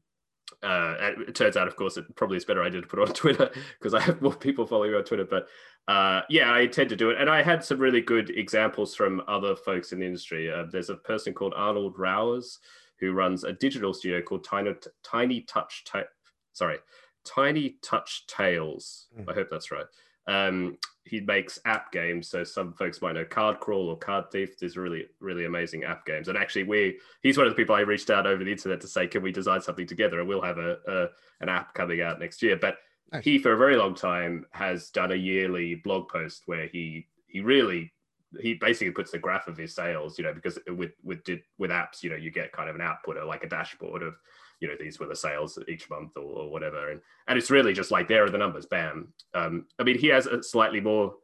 uh, 0.63 0.95
it 1.27 1.35
turns 1.35 1.57
out, 1.57 1.69
of 1.69 1.77
course, 1.77 1.97
it 1.97 2.05
probably 2.17 2.37
is 2.37 2.45
better 2.45 2.63
I 2.63 2.69
did 2.69 2.89
put 2.89 3.01
it 3.01 3.09
on 3.09 3.15
Twitter 3.15 3.51
because 3.79 3.95
I 3.95 4.01
have 4.01 4.23
more 4.23 4.35
people 4.35 4.67
following 4.67 4.93
me 4.93 4.99
on 4.99 5.05
Twitter. 5.05 5.25
But 5.25 5.49
uh, 5.89 6.23
yeah, 6.29 6.51
I 6.51 6.61
intend 6.61 6.91
to 6.91 6.97
do 6.97 7.11
it, 7.11 7.21
and 7.21 7.29
I 7.29 7.43
had 7.43 7.65
some 7.65 7.79
really 7.79 8.01
good 8.01 8.31
examples 8.31 8.95
from 8.95 9.23
other 9.29 9.57
folks 9.57 9.93
in 9.93 10.01
the 10.01 10.07
industry. 10.07 10.53
Uh, 10.53 10.65
there's 10.71 10.91
a 10.91 10.97
person 10.97 11.35
called 11.35 11.55
Arnold 11.57 11.97
Rauers 11.97 12.59
who 12.99 13.13
runs 13.13 13.45
a 13.45 13.53
digital 13.53 13.95
studio 13.95 14.21
called 14.21 14.45
Tiny 14.45 14.75
Tiny 15.03 15.41
Touch. 15.43 15.85
Ta- 15.85 16.05
sorry, 16.53 16.79
Tiny 17.25 17.77
Touch 17.83 18.27
Tales. 18.27 19.09
Mm. 19.19 19.31
I 19.31 19.35
hope 19.35 19.49
that's 19.51 19.71
right. 19.71 19.87
Um, 20.27 20.77
he 21.11 21.21
makes 21.21 21.59
app 21.65 21.91
games. 21.91 22.29
So 22.29 22.45
some 22.45 22.73
folks 22.73 23.03
might 23.03 23.17
know 23.17 23.25
Card 23.25 23.59
Crawl 23.59 23.89
or 23.89 23.99
Card 23.99 24.31
Thief. 24.31 24.57
These 24.57 24.77
really, 24.77 25.07
really 25.19 25.45
amazing 25.45 25.83
app 25.83 26.07
games. 26.07 26.29
And 26.29 26.39
actually, 26.39 26.63
we 26.63 27.01
he's 27.21 27.37
one 27.37 27.49
of 27.49 27.53
the 27.53 27.57
people 27.57 27.75
I 27.75 27.81
reached 27.81 28.11
out 28.11 28.29
over 28.29 28.45
the 28.45 28.53
internet 28.53 28.81
to 28.83 28.87
say, 28.87 29.09
can 29.09 29.21
we 29.21 29.33
design 29.33 29.61
something 29.61 29.89
together? 29.89 30.21
And 30.21 30.29
we'll 30.29 30.41
have 30.41 30.59
a, 30.59 30.79
a 30.87 31.07
an 31.41 31.49
app 31.49 31.75
coming 31.75 32.01
out 32.01 32.21
next 32.21 32.43
year. 32.43 32.57
But 32.57 32.77
nice. 33.13 33.25
he, 33.25 33.41
for 33.41 33.53
a 33.53 33.57
very 33.57 33.75
long 33.75 33.97
time, 33.97 34.47
has 34.53 34.91
done 34.91 35.11
a 35.11 35.17
yearly 35.17 35.75
blog 35.75 36.09
post 36.09 36.45
where 36.47 36.69
he 36.69 37.09
he 37.27 37.41
really 37.41 37.93
he 38.41 38.55
basically 38.55 38.93
puts 38.93 39.11
the 39.11 39.19
graph 39.19 39.49
of 39.49 39.57
his 39.57 39.75
sales. 39.75 40.17
You 40.17 40.27
know, 40.27 40.33
because 40.33 40.61
with 40.69 40.93
with 41.03 41.25
with 41.59 41.73
apps, 41.73 42.05
you 42.05 42.11
know, 42.11 42.17
you 42.17 42.31
get 42.31 42.53
kind 42.53 42.69
of 42.69 42.77
an 42.77 42.83
output 42.83 43.17
or 43.17 43.25
like 43.25 43.43
a 43.43 43.49
dashboard 43.49 44.05
of 44.05 44.15
you 44.61 44.69
know 44.69 44.75
these 44.79 45.01
were 45.01 45.07
the 45.07 45.17
sales 45.17 45.59
each 45.69 45.89
month 45.91 46.17
or, 46.17 46.23
or 46.23 46.51
whatever. 46.51 46.91
And 46.91 47.01
and 47.29 47.39
it's 47.39 47.51
really 47.51 47.73
just 47.73 47.91
like 47.91 48.09
there 48.09 48.25
are 48.25 48.31
the 48.31 48.39
numbers 48.39 48.67
bam. 48.67 49.13
Um, 49.35 49.67
i 49.79 49.83
mean 49.83 49.99
he 49.99 50.09
has 50.09 50.27
a 50.27 50.43
slightly 50.43 50.81
more 50.81 51.15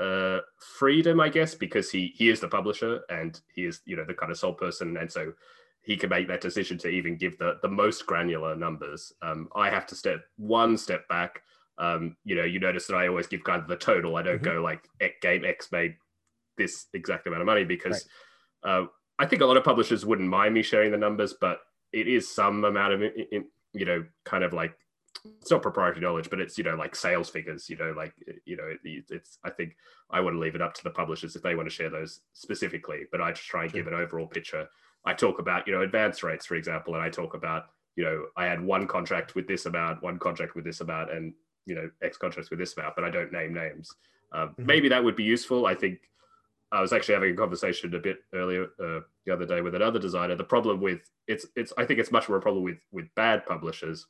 uh, 0.00 0.40
freedom 0.78 1.20
i 1.20 1.28
guess 1.28 1.54
because 1.54 1.90
he 1.90 2.12
he 2.16 2.28
is 2.28 2.40
the 2.40 2.48
publisher 2.48 3.02
and 3.08 3.40
he 3.54 3.66
is 3.66 3.82
you 3.84 3.94
know 3.96 4.04
the 4.04 4.14
kind 4.14 4.32
of 4.32 4.38
sole 4.38 4.54
person. 4.54 4.96
And 4.96 5.10
so 5.10 5.32
he 5.82 5.96
can 5.96 6.10
make 6.10 6.28
that 6.28 6.40
decision 6.40 6.78
to 6.78 6.88
even 6.88 7.16
give 7.16 7.38
the 7.38 7.58
the 7.62 7.68
most 7.68 8.06
granular 8.06 8.56
numbers. 8.56 9.12
Um, 9.22 9.48
i 9.54 9.70
have 9.70 9.86
to 9.88 9.94
step 9.94 10.24
one 10.36 10.76
step 10.76 11.06
back. 11.08 11.42
Um, 11.78 12.16
you 12.24 12.34
know 12.34 12.44
you 12.44 12.60
notice 12.60 12.86
that 12.86 12.96
i 12.96 13.08
always 13.08 13.26
give 13.26 13.44
kind 13.44 13.62
of 13.62 13.68
the 13.68 13.76
total. 13.76 14.16
I 14.16 14.22
don't 14.22 14.42
mm-hmm. 14.42 14.56
go 14.56 14.62
like 14.62 14.88
game 15.20 15.44
x 15.44 15.72
made 15.72 15.96
this 16.56 16.86
exact 16.94 17.26
amount 17.26 17.42
of 17.42 17.46
money 17.46 17.64
because 17.64 18.06
right. 18.64 18.82
uh, 18.82 18.86
i 19.18 19.26
think 19.26 19.42
a 19.42 19.46
lot 19.46 19.56
of 19.56 19.64
publishers 19.64 20.04
wouldn't 20.04 20.28
mind 20.28 20.54
me 20.54 20.62
sharing 20.62 20.90
the 20.90 20.98
numbers 20.98 21.34
but 21.40 21.60
it 21.92 22.08
is 22.08 22.32
some 22.32 22.64
amount 22.64 22.92
of 22.94 23.02
you 23.72 23.84
know 23.84 24.04
kind 24.24 24.44
of 24.44 24.52
like 24.52 24.76
it's 25.40 25.50
not 25.50 25.62
proprietary 25.62 26.04
knowledge 26.04 26.28
but 26.30 26.40
it's 26.40 26.58
you 26.58 26.64
know 26.64 26.74
like 26.74 26.96
sales 26.96 27.30
figures 27.30 27.68
you 27.68 27.76
know 27.76 27.92
like 27.96 28.12
you 28.44 28.56
know 28.56 28.64
it, 28.84 29.04
it's 29.10 29.38
i 29.44 29.50
think 29.50 29.76
i 30.10 30.20
want 30.20 30.34
to 30.34 30.40
leave 30.40 30.54
it 30.54 30.62
up 30.62 30.74
to 30.74 30.82
the 30.82 30.90
publishers 30.90 31.36
if 31.36 31.42
they 31.42 31.54
want 31.54 31.68
to 31.68 31.74
share 31.74 31.90
those 31.90 32.20
specifically 32.32 33.04
but 33.12 33.20
i 33.20 33.30
just 33.30 33.46
try 33.46 33.62
and 33.62 33.70
sure. 33.70 33.82
give 33.82 33.92
an 33.92 33.98
overall 33.98 34.26
picture 34.26 34.66
i 35.04 35.12
talk 35.12 35.38
about 35.38 35.66
you 35.66 35.72
know 35.72 35.82
advance 35.82 36.22
rates 36.22 36.46
for 36.46 36.56
example 36.56 36.94
and 36.94 37.02
i 37.02 37.08
talk 37.08 37.34
about 37.34 37.66
you 37.96 38.04
know 38.04 38.24
i 38.36 38.44
had 38.46 38.60
one 38.60 38.86
contract 38.86 39.34
with 39.34 39.46
this 39.46 39.66
amount 39.66 40.02
one 40.02 40.18
contract 40.18 40.54
with 40.54 40.64
this 40.64 40.80
amount 40.80 41.10
and 41.12 41.32
you 41.66 41.74
know 41.74 41.88
x 42.02 42.16
contracts 42.16 42.50
with 42.50 42.58
this 42.58 42.76
amount 42.76 42.94
but 42.96 43.04
i 43.04 43.10
don't 43.10 43.32
name 43.32 43.54
names 43.54 43.90
um, 44.32 44.48
mm-hmm. 44.48 44.66
maybe 44.66 44.88
that 44.88 45.02
would 45.02 45.16
be 45.16 45.24
useful 45.24 45.66
i 45.66 45.74
think 45.74 45.98
I 46.72 46.80
was 46.80 46.92
actually 46.92 47.14
having 47.14 47.34
a 47.34 47.36
conversation 47.36 47.94
a 47.94 47.98
bit 47.98 48.18
earlier 48.32 48.64
uh, 48.82 49.00
the 49.26 49.32
other 49.32 49.44
day 49.44 49.60
with 49.60 49.74
another 49.74 49.98
designer. 49.98 50.34
The 50.34 50.44
problem 50.44 50.80
with 50.80 51.00
it's 51.28 51.46
it's 51.54 51.72
I 51.76 51.84
think 51.84 52.00
it's 52.00 52.10
much 52.10 52.28
more 52.28 52.38
a 52.38 52.40
problem 52.40 52.64
with 52.64 52.78
with 52.90 53.14
bad 53.14 53.44
publishers. 53.46 54.06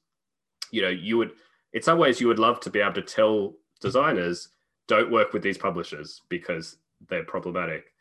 You 0.70 0.82
know, 0.82 0.88
you 0.88 1.18
would 1.18 1.32
in 1.72 1.82
some 1.82 1.98
ways 1.98 2.20
you 2.20 2.28
would 2.28 2.38
love 2.38 2.60
to 2.60 2.70
be 2.70 2.80
able 2.80 2.94
to 2.94 3.02
tell 3.02 3.54
designers 3.80 4.48
don't 4.86 5.10
work 5.10 5.32
with 5.32 5.42
these 5.42 5.58
publishers 5.58 6.22
because 6.28 6.76
they're 7.08 7.24
problematic. 7.24 7.92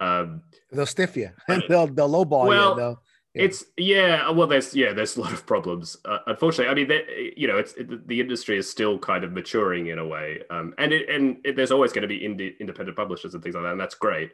Um, 0.00 0.42
they'll 0.72 0.86
stiff 0.86 1.16
you. 1.16 1.30
they'll 1.68 1.86
they'll 1.86 2.08
lowball 2.08 2.46
well, 2.46 2.70
you. 2.70 2.76
They'll, 2.76 3.02
it's 3.36 3.64
yeah. 3.76 4.30
Well, 4.30 4.46
there's 4.46 4.74
yeah, 4.74 4.92
there's 4.92 5.16
a 5.16 5.20
lot 5.20 5.32
of 5.32 5.46
problems. 5.46 5.96
Uh, 6.04 6.18
unfortunately, 6.26 6.70
I 6.70 6.74
mean, 6.74 7.32
you 7.36 7.46
know, 7.46 7.58
it's 7.58 7.74
it, 7.74 8.06
the 8.08 8.20
industry 8.20 8.56
is 8.56 8.68
still 8.68 8.98
kind 8.98 9.24
of 9.24 9.32
maturing 9.32 9.88
in 9.88 9.98
a 9.98 10.06
way, 10.06 10.42
um, 10.50 10.74
and 10.78 10.92
it, 10.92 11.08
and 11.08 11.38
it, 11.44 11.56
there's 11.56 11.70
always 11.70 11.92
going 11.92 12.02
to 12.02 12.08
be 12.08 12.20
indie, 12.20 12.58
independent 12.58 12.96
publishers 12.96 13.34
and 13.34 13.42
things 13.42 13.54
like 13.54 13.64
that, 13.64 13.72
and 13.72 13.80
that's 13.80 13.94
great. 13.94 14.32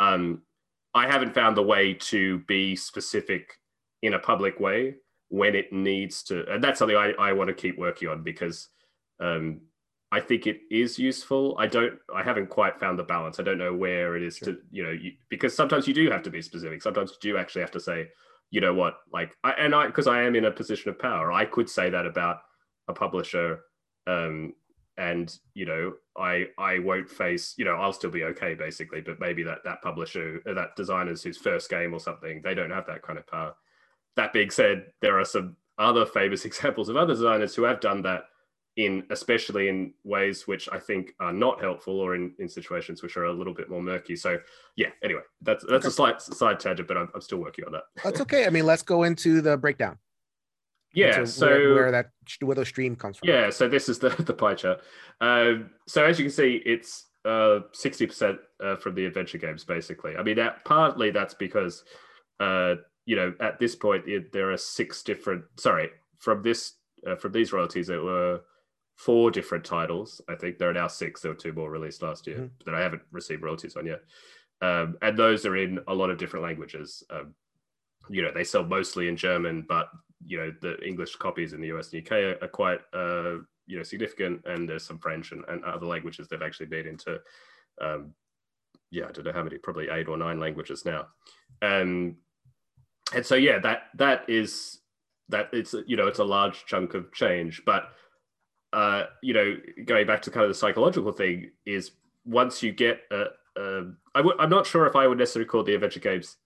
Um, 0.00 0.42
I 0.94 1.06
haven't 1.06 1.34
found 1.34 1.56
the 1.56 1.62
way 1.62 1.94
to 1.94 2.38
be 2.40 2.76
specific 2.76 3.58
in 4.02 4.14
a 4.14 4.18
public 4.18 4.60
way 4.60 4.96
when 5.28 5.54
it 5.54 5.72
needs 5.72 6.22
to, 6.24 6.44
and 6.52 6.62
that's 6.62 6.78
something 6.78 6.96
I, 6.96 7.12
I 7.18 7.32
want 7.32 7.48
to 7.48 7.54
keep 7.54 7.78
working 7.78 8.08
on 8.08 8.22
because 8.22 8.68
um, 9.20 9.60
I 10.14 10.20
think 10.20 10.46
it 10.46 10.60
is 10.70 10.96
useful. 10.96 11.56
I 11.58 11.66
don't. 11.66 11.94
I 12.14 12.22
haven't 12.22 12.48
quite 12.48 12.78
found 12.78 12.96
the 12.96 13.02
balance. 13.02 13.40
I 13.40 13.42
don't 13.42 13.58
know 13.58 13.74
where 13.74 14.16
it 14.16 14.22
is 14.22 14.36
sure. 14.36 14.52
to 14.52 14.60
you 14.70 14.84
know 14.84 14.92
you, 14.92 15.10
because 15.28 15.56
sometimes 15.56 15.88
you 15.88 15.94
do 15.94 16.08
have 16.08 16.22
to 16.22 16.30
be 16.30 16.40
specific. 16.40 16.82
Sometimes 16.82 17.10
you 17.10 17.32
do 17.32 17.36
actually 17.36 17.62
have 17.62 17.72
to 17.72 17.80
say, 17.80 18.10
you 18.52 18.60
know 18.60 18.72
what, 18.72 18.98
like 19.12 19.36
I, 19.42 19.50
and 19.54 19.74
I 19.74 19.88
because 19.88 20.06
I 20.06 20.22
am 20.22 20.36
in 20.36 20.44
a 20.44 20.52
position 20.52 20.90
of 20.90 21.00
power, 21.00 21.32
I 21.32 21.44
could 21.44 21.68
say 21.68 21.90
that 21.90 22.06
about 22.06 22.42
a 22.86 22.92
publisher, 22.92 23.62
um, 24.06 24.54
and 24.98 25.36
you 25.54 25.66
know 25.66 25.94
I 26.16 26.46
I 26.58 26.78
won't 26.78 27.10
face 27.10 27.54
you 27.56 27.64
know 27.64 27.74
I'll 27.74 27.92
still 27.92 28.10
be 28.10 28.22
okay 28.22 28.54
basically, 28.54 29.00
but 29.00 29.18
maybe 29.18 29.42
that 29.42 29.64
that 29.64 29.82
publisher 29.82 30.40
that 30.44 30.76
designer's 30.76 31.24
whose 31.24 31.38
first 31.38 31.68
game 31.68 31.92
or 31.92 31.98
something 31.98 32.40
they 32.44 32.54
don't 32.54 32.70
have 32.70 32.86
that 32.86 33.02
kind 33.02 33.18
of 33.18 33.26
power. 33.26 33.52
That 34.14 34.32
being 34.32 34.50
said, 34.50 34.92
there 35.02 35.18
are 35.18 35.24
some 35.24 35.56
other 35.76 36.06
famous 36.06 36.44
examples 36.50 36.88
of 36.88 36.96
other 36.96 37.14
designers 37.14 37.56
who 37.56 37.64
have 37.64 37.80
done 37.80 38.02
that 38.02 38.26
in 38.76 39.04
especially 39.10 39.68
in 39.68 39.92
ways 40.02 40.48
which 40.48 40.68
I 40.72 40.78
think 40.78 41.14
are 41.20 41.32
not 41.32 41.60
helpful 41.60 42.00
or 42.00 42.16
in, 42.16 42.34
in 42.38 42.48
situations 42.48 43.02
which 43.02 43.16
are 43.16 43.24
a 43.24 43.32
little 43.32 43.54
bit 43.54 43.70
more 43.70 43.82
murky. 43.82 44.16
So 44.16 44.38
yeah, 44.76 44.88
anyway, 45.02 45.20
that's 45.42 45.64
that's 45.68 45.84
okay. 45.84 45.88
a 45.88 45.92
slight 45.92 46.22
side 46.22 46.58
tangent, 46.58 46.88
but 46.88 46.96
I'm, 46.96 47.08
I'm 47.14 47.20
still 47.20 47.38
working 47.38 47.64
on 47.66 47.72
that. 47.72 47.84
That's 48.02 48.20
okay. 48.22 48.46
I 48.46 48.50
mean, 48.50 48.66
let's 48.66 48.82
go 48.82 49.04
into 49.04 49.40
the 49.40 49.56
breakdown. 49.56 49.98
Yeah, 50.92 51.24
so 51.24 51.46
where, 51.46 51.74
where, 51.74 51.90
that 51.90 52.10
where 52.40 52.54
the 52.54 52.64
stream 52.64 52.94
comes 52.94 53.18
from. 53.18 53.28
Yeah, 53.28 53.50
so 53.50 53.68
this 53.68 53.88
is 53.88 53.98
the 53.98 54.10
the 54.10 54.34
pie 54.34 54.54
chart. 54.54 54.80
Um, 55.20 55.70
so 55.86 56.04
as 56.04 56.18
you 56.18 56.26
can 56.26 56.32
see, 56.32 56.62
it's 56.64 57.06
uh, 57.24 57.60
sixty 57.72 58.04
uh, 58.04 58.08
percent 58.08 58.38
from 58.80 58.94
the 58.94 59.04
adventure 59.04 59.38
games, 59.38 59.64
basically. 59.64 60.16
I 60.16 60.22
mean, 60.22 60.36
that 60.36 60.64
partly 60.64 61.10
that's 61.10 61.34
because 61.34 61.84
uh, 62.40 62.76
you 63.06 63.16
know 63.16 63.34
at 63.40 63.58
this 63.58 63.74
point 63.74 64.08
it, 64.08 64.32
there 64.32 64.50
are 64.52 64.56
six 64.56 65.02
different. 65.02 65.44
Sorry, 65.58 65.90
from 66.18 66.42
this 66.42 66.74
uh, 67.06 67.16
from 67.16 67.32
these 67.32 67.52
royalties, 67.52 67.88
it 67.88 68.02
were 68.02 68.40
four 68.96 69.30
different 69.30 69.64
titles. 69.64 70.20
I 70.28 70.34
think 70.34 70.58
there 70.58 70.70
are 70.70 70.74
now 70.74 70.88
six. 70.88 71.20
There 71.20 71.32
were 71.32 71.36
two 71.36 71.52
more 71.52 71.70
released 71.70 72.02
last 72.02 72.26
year 72.26 72.38
mm. 72.38 72.50
that 72.64 72.74
I 72.74 72.80
haven't 72.80 73.02
received 73.10 73.42
royalties 73.42 73.76
on 73.76 73.86
yet. 73.86 74.00
Um, 74.62 74.96
and 75.02 75.16
those 75.16 75.44
are 75.46 75.56
in 75.56 75.80
a 75.88 75.94
lot 75.94 76.10
of 76.10 76.18
different 76.18 76.44
languages. 76.44 77.02
Um, 77.10 77.34
you 78.08 78.22
know, 78.22 78.30
they 78.32 78.44
sell 78.44 78.64
mostly 78.64 79.08
in 79.08 79.16
German, 79.16 79.64
but 79.68 79.88
you 80.26 80.38
know, 80.38 80.52
the 80.62 80.80
English 80.86 81.16
copies 81.16 81.52
in 81.52 81.60
the 81.60 81.72
US 81.76 81.92
and 81.92 82.04
UK 82.04 82.12
are, 82.12 82.38
are 82.42 82.48
quite 82.48 82.80
uh, 82.92 83.36
you 83.66 83.76
know 83.76 83.82
significant, 83.82 84.42
and 84.46 84.68
there's 84.68 84.84
some 84.84 84.98
French 84.98 85.32
and, 85.32 85.44
and 85.48 85.64
other 85.64 85.86
languages 85.86 86.28
they've 86.28 86.42
actually 86.42 86.66
made 86.66 86.86
into. 86.86 87.18
Um, 87.80 88.14
yeah, 88.90 89.06
I 89.08 89.12
don't 89.12 89.24
know 89.24 89.32
how 89.32 89.42
many, 89.42 89.58
probably 89.58 89.88
eight 89.90 90.08
or 90.08 90.16
nine 90.16 90.38
languages 90.38 90.84
now. 90.84 91.06
Um, 91.62 92.16
and 93.14 93.26
so 93.26 93.34
yeah, 93.34 93.58
that 93.60 93.84
that 93.96 94.24
is 94.28 94.80
that 95.28 95.48
it's 95.52 95.74
you 95.86 95.96
know 95.96 96.06
it's 96.06 96.18
a 96.18 96.24
large 96.24 96.64
chunk 96.66 96.94
of 96.94 97.12
change, 97.12 97.62
but 97.66 97.88
uh, 98.74 99.06
you 99.22 99.32
know, 99.32 99.56
going 99.84 100.04
back 100.06 100.20
to 100.22 100.30
kind 100.32 100.42
of 100.42 100.50
the 100.50 100.54
psychological 100.54 101.12
thing 101.12 101.52
is 101.64 101.92
once 102.24 102.60
you 102.60 102.72
get 102.72 103.02
a, 103.12 103.26
a 103.56 103.92
I 104.16 104.18
w- 104.18 104.36
I'm 104.38 104.50
not 104.50 104.66
sure 104.66 104.86
if 104.86 104.96
I 104.96 105.06
would 105.06 105.16
necessarily 105.16 105.48
call 105.48 105.62
the 105.62 105.74
adventure 105.74 106.00
games 106.00 106.36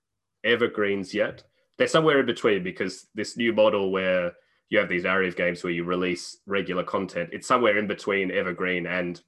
evergreens 0.45 1.15
yet. 1.15 1.43
They're 1.79 1.89
somewhere 1.89 2.21
in 2.21 2.27
between 2.27 2.63
because 2.63 3.07
this 3.15 3.39
new 3.39 3.55
model 3.55 3.91
where 3.91 4.33
you 4.69 4.79
have 4.79 4.91
these 4.91 5.07
of 5.07 5.37
games 5.37 5.65
where 5.65 5.73
you 5.73 5.85
release 5.85 6.37
regular 6.45 6.85
content, 6.85 7.31
it's 7.33 7.47
somewhere 7.47 7.79
in 7.79 7.87
between 7.87 8.31
evergreen 8.31 8.87
and 8.87 9.21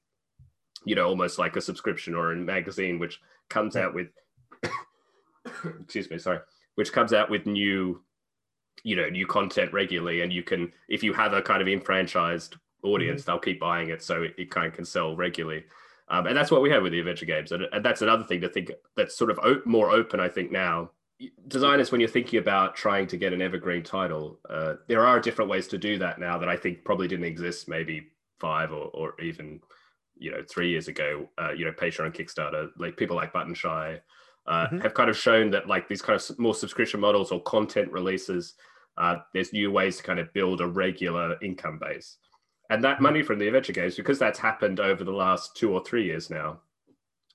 you 0.84 0.94
know 0.94 1.08
almost 1.08 1.38
like 1.38 1.56
a 1.56 1.60
subscription 1.60 2.14
or 2.14 2.32
a 2.32 2.36
magazine 2.36 2.98
which 2.98 3.18
comes 3.48 3.76
out 3.76 3.94
with 3.94 4.08
excuse 5.80 6.10
me, 6.10 6.18
sorry, 6.18 6.40
which 6.74 6.92
comes 6.92 7.14
out 7.14 7.30
with 7.30 7.46
new 7.46 8.02
you 8.84 8.96
know 8.96 9.08
new 9.08 9.26
content 9.26 9.72
regularly 9.72 10.20
and 10.20 10.32
you 10.32 10.42
can 10.42 10.70
if 10.88 11.02
you 11.02 11.14
have 11.14 11.32
a 11.32 11.40
kind 11.40 11.62
of 11.62 11.68
enfranchised 11.68 12.56
audience, 12.82 13.22
mm-hmm. 13.22 13.30
they'll 13.30 13.40
keep 13.40 13.60
buying 13.60 13.90
it, 13.90 14.02
so 14.02 14.22
it, 14.22 14.34
it, 14.38 14.50
kind 14.50 14.66
of 14.66 14.74
can 14.74 14.84
sell 14.84 15.16
regularly. 15.16 15.64
Um, 16.08 16.26
and 16.26 16.36
that's 16.36 16.50
what 16.50 16.62
we 16.62 16.70
have 16.70 16.82
with 16.82 16.92
the 16.92 16.98
adventure 16.98 17.26
games, 17.26 17.52
and, 17.52 17.64
and 17.72 17.84
that's 17.84 18.02
another 18.02 18.24
thing 18.24 18.40
to 18.40 18.48
think 18.48 18.72
that's 18.96 19.16
sort 19.16 19.30
of 19.30 19.38
op- 19.38 19.66
more 19.66 19.90
open, 19.90 20.20
I 20.20 20.28
think 20.28 20.50
now. 20.50 20.90
Designers, 21.48 21.92
when 21.92 22.00
you're 22.00 22.08
thinking 22.08 22.38
about 22.38 22.74
trying 22.74 23.06
to 23.08 23.18
get 23.18 23.34
an 23.34 23.42
evergreen 23.42 23.82
title, 23.82 24.38
uh, 24.48 24.74
there 24.88 25.06
are 25.06 25.20
different 25.20 25.50
ways 25.50 25.68
to 25.68 25.76
do 25.76 25.98
that 25.98 26.18
now 26.18 26.38
that 26.38 26.48
I 26.48 26.56
think 26.56 26.82
probably 26.82 27.08
didn't 27.08 27.26
exist 27.26 27.68
maybe 27.68 28.08
five 28.38 28.72
or, 28.72 28.86
or 28.94 29.20
even 29.20 29.60
you 30.16 30.30
know 30.30 30.42
three 30.48 30.70
years 30.70 30.88
ago. 30.88 31.28
Uh, 31.38 31.52
you 31.52 31.64
know, 31.64 31.72
Patreon 31.72 32.06
and 32.06 32.14
Kickstarter, 32.14 32.68
like 32.78 32.96
people 32.96 33.16
like 33.16 33.32
Button 33.32 33.54
Shy, 33.54 34.00
uh, 34.46 34.66
mm-hmm. 34.66 34.78
have 34.80 34.94
kind 34.94 35.10
of 35.10 35.16
shown 35.16 35.50
that 35.50 35.68
like 35.68 35.88
these 35.88 36.02
kind 36.02 36.18
of 36.18 36.38
more 36.38 36.54
subscription 36.54 37.00
models 37.00 37.30
or 37.30 37.42
content 37.42 37.90
releases, 37.92 38.54
uh, 38.98 39.16
there's 39.32 39.52
new 39.52 39.70
ways 39.70 39.96
to 39.98 40.02
kind 40.02 40.18
of 40.18 40.32
build 40.32 40.60
a 40.60 40.66
regular 40.66 41.36
income 41.42 41.78
base. 41.80 42.16
And 42.70 42.82
that 42.84 43.02
money 43.02 43.22
from 43.22 43.38
the 43.38 43.48
adventure 43.48 43.72
games, 43.72 43.96
because 43.96 44.18
that's 44.18 44.38
happened 44.38 44.80
over 44.80 45.04
the 45.04 45.12
last 45.12 45.56
two 45.56 45.72
or 45.72 45.84
three 45.84 46.04
years 46.04 46.30
now, 46.30 46.60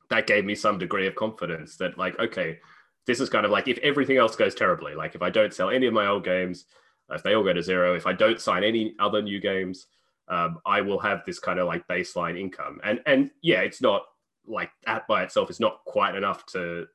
that 0.09 0.27
gave 0.27 0.45
me 0.45 0.55
some 0.55 0.77
degree 0.77 1.07
of 1.07 1.15
confidence 1.15 1.77
that, 1.77 1.97
like, 1.97 2.17
okay, 2.19 2.59
this 3.05 3.19
is 3.19 3.29
kind 3.29 3.45
of 3.45 3.51
like 3.51 3.67
if 3.67 3.77
everything 3.79 4.17
else 4.17 4.35
goes 4.35 4.55
terribly, 4.55 4.95
like 4.95 5.13
if 5.13 5.21
I 5.21 5.29
don't 5.29 5.53
sell 5.53 5.69
any 5.69 5.85
of 5.85 5.93
my 5.93 6.07
old 6.07 6.23
games, 6.23 6.65
if 7.11 7.21
they 7.21 7.35
all 7.35 7.43
go 7.43 7.53
to 7.53 7.61
zero, 7.61 7.95
if 7.95 8.07
I 8.07 8.13
don't 8.13 8.41
sign 8.41 8.63
any 8.63 8.95
other 8.99 9.21
new 9.21 9.39
games, 9.39 9.87
um, 10.27 10.59
I 10.65 10.81
will 10.81 10.99
have 10.99 11.23
this 11.25 11.37
kind 11.39 11.59
of 11.59 11.67
like 11.67 11.87
baseline 11.87 12.39
income. 12.39 12.79
And 12.83 13.01
and 13.05 13.29
yeah, 13.41 13.61
it's 13.61 13.81
not 13.81 14.03
like 14.47 14.71
that 14.85 15.07
by 15.07 15.23
itself 15.23 15.49
is 15.49 15.59
not 15.59 15.83
quite 15.85 16.15
enough 16.15 16.45
to 16.47 16.87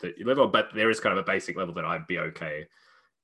to 0.00 0.12
live 0.24 0.38
on, 0.38 0.50
but 0.50 0.68
there 0.74 0.90
is 0.90 1.00
kind 1.00 1.16
of 1.16 1.22
a 1.22 1.26
basic 1.26 1.56
level 1.56 1.74
that 1.74 1.84
I'd 1.84 2.06
be 2.06 2.18
okay. 2.18 2.66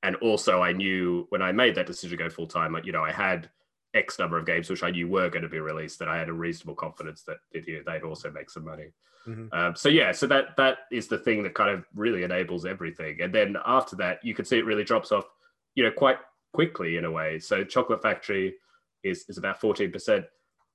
And 0.02 0.16
also, 0.16 0.62
I 0.62 0.72
knew 0.72 1.26
when 1.28 1.42
I 1.42 1.52
made 1.52 1.74
that 1.74 1.87
decision 1.87 2.16
to 2.16 2.24
go 2.24 2.30
full 2.30 2.46
time, 2.46 2.72
like 2.72 2.87
you 2.87 2.92
know, 2.92 3.04
I 3.04 3.12
had 3.12 3.50
X 3.94 4.18
number 4.18 4.38
of 4.38 4.46
games 4.46 4.70
which 4.70 4.83
I 4.83 4.90
knew 4.90 5.09
were 5.09 5.29
going 5.29 5.42
to 5.42 5.48
be 5.48 5.59
released 5.59 5.98
that 5.98 6.09
I 6.09 6.18
had 6.18 6.29
a 6.29 6.33
reasonable 6.33 6.74
confidence 6.74 7.22
that 7.22 7.38
they'd 7.53 8.03
also 8.03 8.31
make 8.31 8.50
some 8.50 8.64
money. 8.64 8.92
Mm-hmm. 9.26 9.46
Um, 9.53 9.76
so 9.76 9.88
yeah, 9.88 10.12
so 10.12 10.26
that 10.29 10.57
that 10.57 10.79
is 10.90 11.09
the 11.09 11.18
thing 11.18 11.42
that 11.42 11.55
kind 11.55 11.70
of 11.70 11.85
really 11.94 12.22
enables 12.22 12.64
everything. 12.64 13.20
And 13.20 13.35
then 13.35 13.57
after 13.66 13.96
that, 13.96 14.24
you 14.24 14.35
can 14.35 14.44
see 14.44 14.59
it 14.59 14.64
really 14.64 14.85
drops 14.85 15.12
off, 15.12 15.24
you 15.74 15.85
know, 15.85 15.90
quite 15.90 16.18
quickly 16.53 16.96
in 16.96 17.05
a 17.05 17.11
way. 17.11 17.38
So 17.38 17.64
Chocolate 17.64 18.03
Factory 18.03 18.55
is 19.03 19.24
is 19.29 19.38
about 19.38 19.61
fourteen 19.61 19.92
percent. 19.92 20.24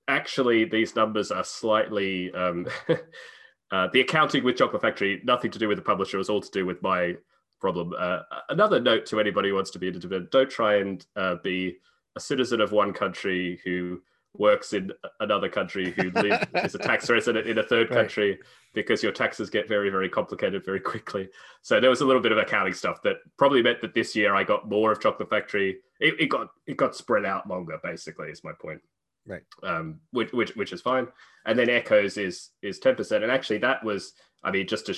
Actually, 0.08 0.66
these 0.66 0.96
numbers 0.96 1.32
are 1.32 1.44
slightly 1.44 2.32
um, 2.34 2.68
uh, 3.72 3.88
the 3.92 4.02
accounting 4.02 4.44
with 4.44 4.58
Chocolate 4.58 4.82
Factory 4.82 5.22
nothing 5.24 5.50
to 5.52 5.60
do 5.60 5.68
with 5.68 5.78
the 5.78 5.84
publisher. 5.84 6.20
It's 6.20 6.30
all 6.30 6.42
to 6.42 6.52
do 6.52 6.66
with 6.66 6.82
my 6.84 7.16
problem. 7.60 7.94
Uh, 7.98 8.20
another 8.50 8.80
note 8.80 9.08
to 9.08 9.20
anybody 9.20 9.50
who 9.50 9.56
wants 9.56 9.72
to 9.72 9.80
be 9.80 9.88
independent: 9.88 10.30
don't 10.30 10.52
try 10.52 10.76
and 10.76 11.04
uh, 11.16 11.36
be 11.44 11.78
a 12.16 12.20
citizen 12.20 12.62
of 12.62 12.72
one 12.72 12.94
country 12.94 13.60
who 13.64 14.02
works 14.38 14.74
in 14.74 14.92
another 15.20 15.50
country 15.50 15.92
who 15.92 16.10
live, 16.16 16.48
is 16.56 16.76
a 16.76 16.80
tax 16.80 17.10
resident 17.10 17.48
in 17.48 17.58
a 17.58 17.64
third 17.64 17.90
right. 17.90 18.00
country 18.00 18.40
because 18.74 19.02
your 19.02 19.12
taxes 19.12 19.50
get 19.50 19.68
very 19.68 19.90
very 19.90 20.10
complicated 20.10 20.66
very 20.66 20.80
quickly. 20.80 21.30
So 21.62 21.80
there 21.80 21.90
was 21.90 22.02
a 22.02 22.06
little 22.06 22.22
bit 22.22 22.32
of 22.32 22.38
accounting 22.38 22.74
stuff 22.74 23.02
that 23.04 23.18
probably 23.38 23.62
meant 23.62 23.82
that 23.82 23.94
this 23.94 24.16
year 24.16 24.36
i 24.36 24.44
got 24.44 24.70
more 24.70 24.92
of 24.92 25.02
chocolate 25.02 25.30
factory. 25.30 25.78
It, 26.00 26.20
it 26.20 26.28
got 26.28 26.50
it 26.68 26.78
got 26.78 26.96
spread 26.96 27.26
out 27.26 27.48
longer 27.48 27.80
basically 27.84 28.30
is 28.30 28.44
my 28.44 28.52
point. 28.60 28.82
Right. 29.26 29.44
Um 29.64 30.00
which 30.12 30.32
which, 30.34 30.56
which 30.56 30.74
is 30.74 30.82
fine. 30.82 31.08
And 31.46 31.58
then 31.58 31.70
echoes 31.70 32.18
is 32.18 32.52
is 32.62 32.80
10% 32.80 33.24
and 33.24 33.32
actually 33.32 33.60
that 33.60 33.84
was 33.84 34.14
i 34.44 34.52
mean 34.52 34.68
just 34.68 34.86
to 34.88 34.98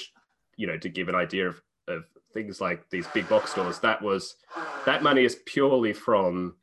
you 0.58 0.68
know 0.68 0.78
to 0.78 0.90
give 0.90 1.10
an 1.10 1.16
idea 1.16 1.48
of 1.48 1.62
of 1.88 2.04
things 2.34 2.60
like 2.60 2.90
these 2.90 3.08
big 3.08 3.28
box 3.30 3.52
stores 3.52 3.80
that 3.80 4.02
was 4.02 4.36
that 4.86 5.02
money 5.02 5.24
is 5.24 5.38
purely 5.46 5.94
from 5.94 6.56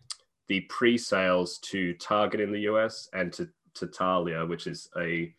the 0.49 0.61
pre-sales 0.63 1.59
to 1.59 1.95
Target 1.95 2.41
in 2.41 2.53
the 2.53 2.61
US 2.61 3.09
and 3.13 3.33
to, 3.35 3.49
to 3.75 3.87
Thalia, 3.87 4.45
which 4.45 4.67
is 4.67 4.89
a 4.99 5.35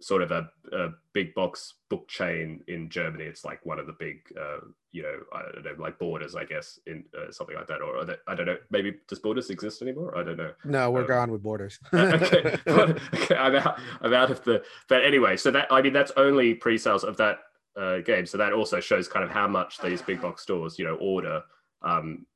sort 0.00 0.22
of 0.22 0.30
a, 0.30 0.48
a, 0.72 0.88
big 1.12 1.34
box 1.34 1.74
book 1.88 2.08
chain 2.08 2.62
in 2.68 2.88
Germany. 2.88 3.24
It's 3.24 3.44
like 3.44 3.64
one 3.66 3.78
of 3.78 3.86
the 3.86 3.96
big, 3.98 4.20
uh, 4.40 4.58
you 4.92 5.02
know, 5.02 5.18
I 5.32 5.42
don't 5.52 5.64
know, 5.64 5.82
like 5.82 5.98
Borders, 5.98 6.34
I 6.34 6.44
guess, 6.44 6.78
in 6.86 7.04
uh, 7.16 7.30
something 7.30 7.56
like 7.56 7.66
that. 7.66 7.82
Or 7.82 8.06
I 8.26 8.34
don't 8.34 8.46
know, 8.46 8.56
maybe 8.70 8.94
does 9.08 9.18
Borders 9.18 9.50
exist 9.50 9.82
anymore? 9.82 10.16
I 10.16 10.22
don't 10.22 10.36
know. 10.36 10.52
No, 10.64 10.90
we're 10.90 11.02
um, 11.02 11.06
gone 11.06 11.30
with 11.32 11.42
Borders. 11.42 11.78
okay. 11.92 12.56
okay, 12.66 13.36
I'm 13.36 13.56
out. 13.56 13.78
I'm 14.00 14.14
out 14.14 14.30
of 14.30 14.42
the. 14.44 14.62
But 14.88 15.04
anyway, 15.04 15.36
so 15.36 15.50
that 15.50 15.66
I 15.70 15.82
mean, 15.82 15.92
that's 15.92 16.12
only 16.16 16.54
pre-sales 16.54 17.04
of 17.04 17.16
that 17.18 17.40
uh, 17.76 17.98
game. 17.98 18.26
So 18.26 18.38
that 18.38 18.52
also 18.52 18.80
shows 18.80 19.08
kind 19.08 19.24
of 19.24 19.30
how 19.30 19.48
much 19.48 19.78
these 19.78 20.00
big 20.02 20.22
box 20.22 20.42
stores, 20.42 20.78
you 20.78 20.84
know, 20.84 20.94
order 20.96 21.42
um, 21.82 22.26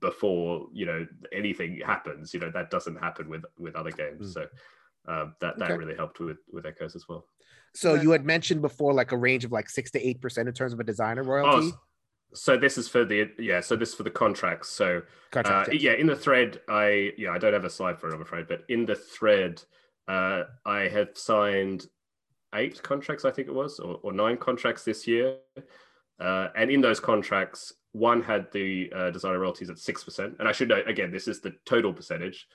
before 0.00 0.66
you 0.72 0.86
know 0.86 1.06
anything 1.32 1.80
happens. 1.84 2.32
You 2.34 2.40
know 2.40 2.50
that 2.52 2.70
doesn't 2.70 2.96
happen 2.96 3.28
with 3.28 3.44
with 3.58 3.74
other 3.76 3.90
games. 3.90 4.30
Mm. 4.30 4.32
So 4.34 4.46
uh, 5.08 5.26
that 5.40 5.58
that 5.58 5.70
okay. 5.70 5.76
really 5.76 5.96
helped 5.96 6.20
with 6.20 6.38
with 6.52 6.66
Echoes 6.66 6.96
as 6.96 7.08
well. 7.08 7.26
So 7.74 7.94
you 7.94 8.10
had 8.10 8.24
mentioned 8.24 8.62
before 8.62 8.94
like 8.94 9.12
a 9.12 9.18
range 9.18 9.44
of 9.44 9.52
like 9.52 9.68
six 9.68 9.90
to 9.92 10.06
eight 10.06 10.20
percent 10.20 10.48
in 10.48 10.54
terms 10.54 10.72
of 10.72 10.80
a 10.80 10.84
designer 10.84 11.22
royalty. 11.22 11.72
Oh, 11.72 11.78
so 12.34 12.56
this 12.56 12.78
is 12.78 12.88
for 12.88 13.04
the 13.04 13.30
yeah. 13.38 13.60
So 13.60 13.76
this 13.76 13.90
is 13.90 13.94
for 13.94 14.02
the 14.02 14.10
contracts. 14.10 14.68
So 14.70 15.02
uh, 15.34 15.66
yeah, 15.72 15.92
in 15.92 16.06
the 16.06 16.16
thread, 16.16 16.60
I 16.68 17.12
yeah 17.16 17.30
I 17.32 17.38
don't 17.38 17.52
have 17.52 17.64
a 17.64 17.70
slide 17.70 18.00
for 18.00 18.08
it, 18.08 18.14
I'm 18.14 18.22
afraid, 18.22 18.48
but 18.48 18.62
in 18.68 18.86
the 18.86 18.94
thread, 18.94 19.62
uh, 20.08 20.44
I 20.64 20.88
have 20.88 21.10
signed 21.14 21.86
eight 22.54 22.82
contracts, 22.82 23.24
I 23.24 23.30
think 23.30 23.48
it 23.48 23.54
was, 23.54 23.78
or, 23.78 23.98
or 24.02 24.12
nine 24.12 24.36
contracts 24.36 24.84
this 24.84 25.06
year. 25.06 25.36
Uh, 26.18 26.48
and 26.56 26.70
in 26.70 26.80
those 26.80 27.00
contracts, 27.00 27.74
one 27.96 28.22
had 28.22 28.50
the 28.52 28.92
uh, 28.94 29.10
designer 29.10 29.38
royalties 29.38 29.70
at 29.70 29.76
6%. 29.76 30.38
And 30.38 30.48
I 30.48 30.52
should 30.52 30.68
note, 30.68 30.88
again, 30.88 31.10
this 31.10 31.28
is 31.28 31.40
the 31.40 31.54
total 31.64 31.92
percentage. 31.92 32.46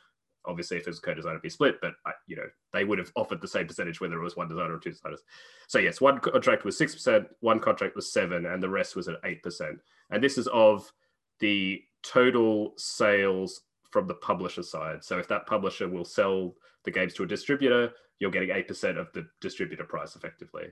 obviously 0.45 0.77
if 0.77 0.83
it 0.87 0.89
was 0.89 0.99
co-designer, 0.99 1.35
it'd 1.35 1.43
be 1.43 1.49
split 1.49 1.79
but 1.81 1.93
I, 2.05 2.11
you 2.27 2.35
know 2.35 2.49
they 2.73 2.83
would 2.83 2.97
have 2.97 3.11
offered 3.15 3.41
the 3.41 3.47
same 3.47 3.67
percentage 3.67 4.01
whether 4.01 4.19
it 4.19 4.23
was 4.23 4.35
one 4.35 4.47
designer 4.47 4.75
or 4.75 4.79
two 4.79 4.91
designers 4.91 5.21
so 5.67 5.77
yes 5.79 6.01
one 6.01 6.19
contract 6.19 6.65
was 6.65 6.79
6% 6.79 7.27
one 7.41 7.59
contract 7.59 7.95
was 7.95 8.11
7 8.11 8.45
and 8.45 8.63
the 8.63 8.69
rest 8.69 8.95
was 8.95 9.07
at 9.07 9.21
8% 9.23 9.77
and 10.09 10.23
this 10.23 10.37
is 10.37 10.47
of 10.47 10.91
the 11.39 11.81
total 12.03 12.73
sales 12.77 13.61
from 13.91 14.07
the 14.07 14.15
publisher 14.15 14.63
side 14.63 15.03
so 15.03 15.19
if 15.19 15.27
that 15.27 15.45
publisher 15.45 15.87
will 15.87 16.05
sell 16.05 16.55
the 16.85 16.91
games 16.91 17.13
to 17.13 17.23
a 17.23 17.27
distributor 17.27 17.91
you're 18.19 18.31
getting 18.31 18.49
8% 18.49 18.97
of 18.97 19.11
the 19.13 19.27
distributor 19.41 19.83
price 19.83 20.15
effectively 20.15 20.67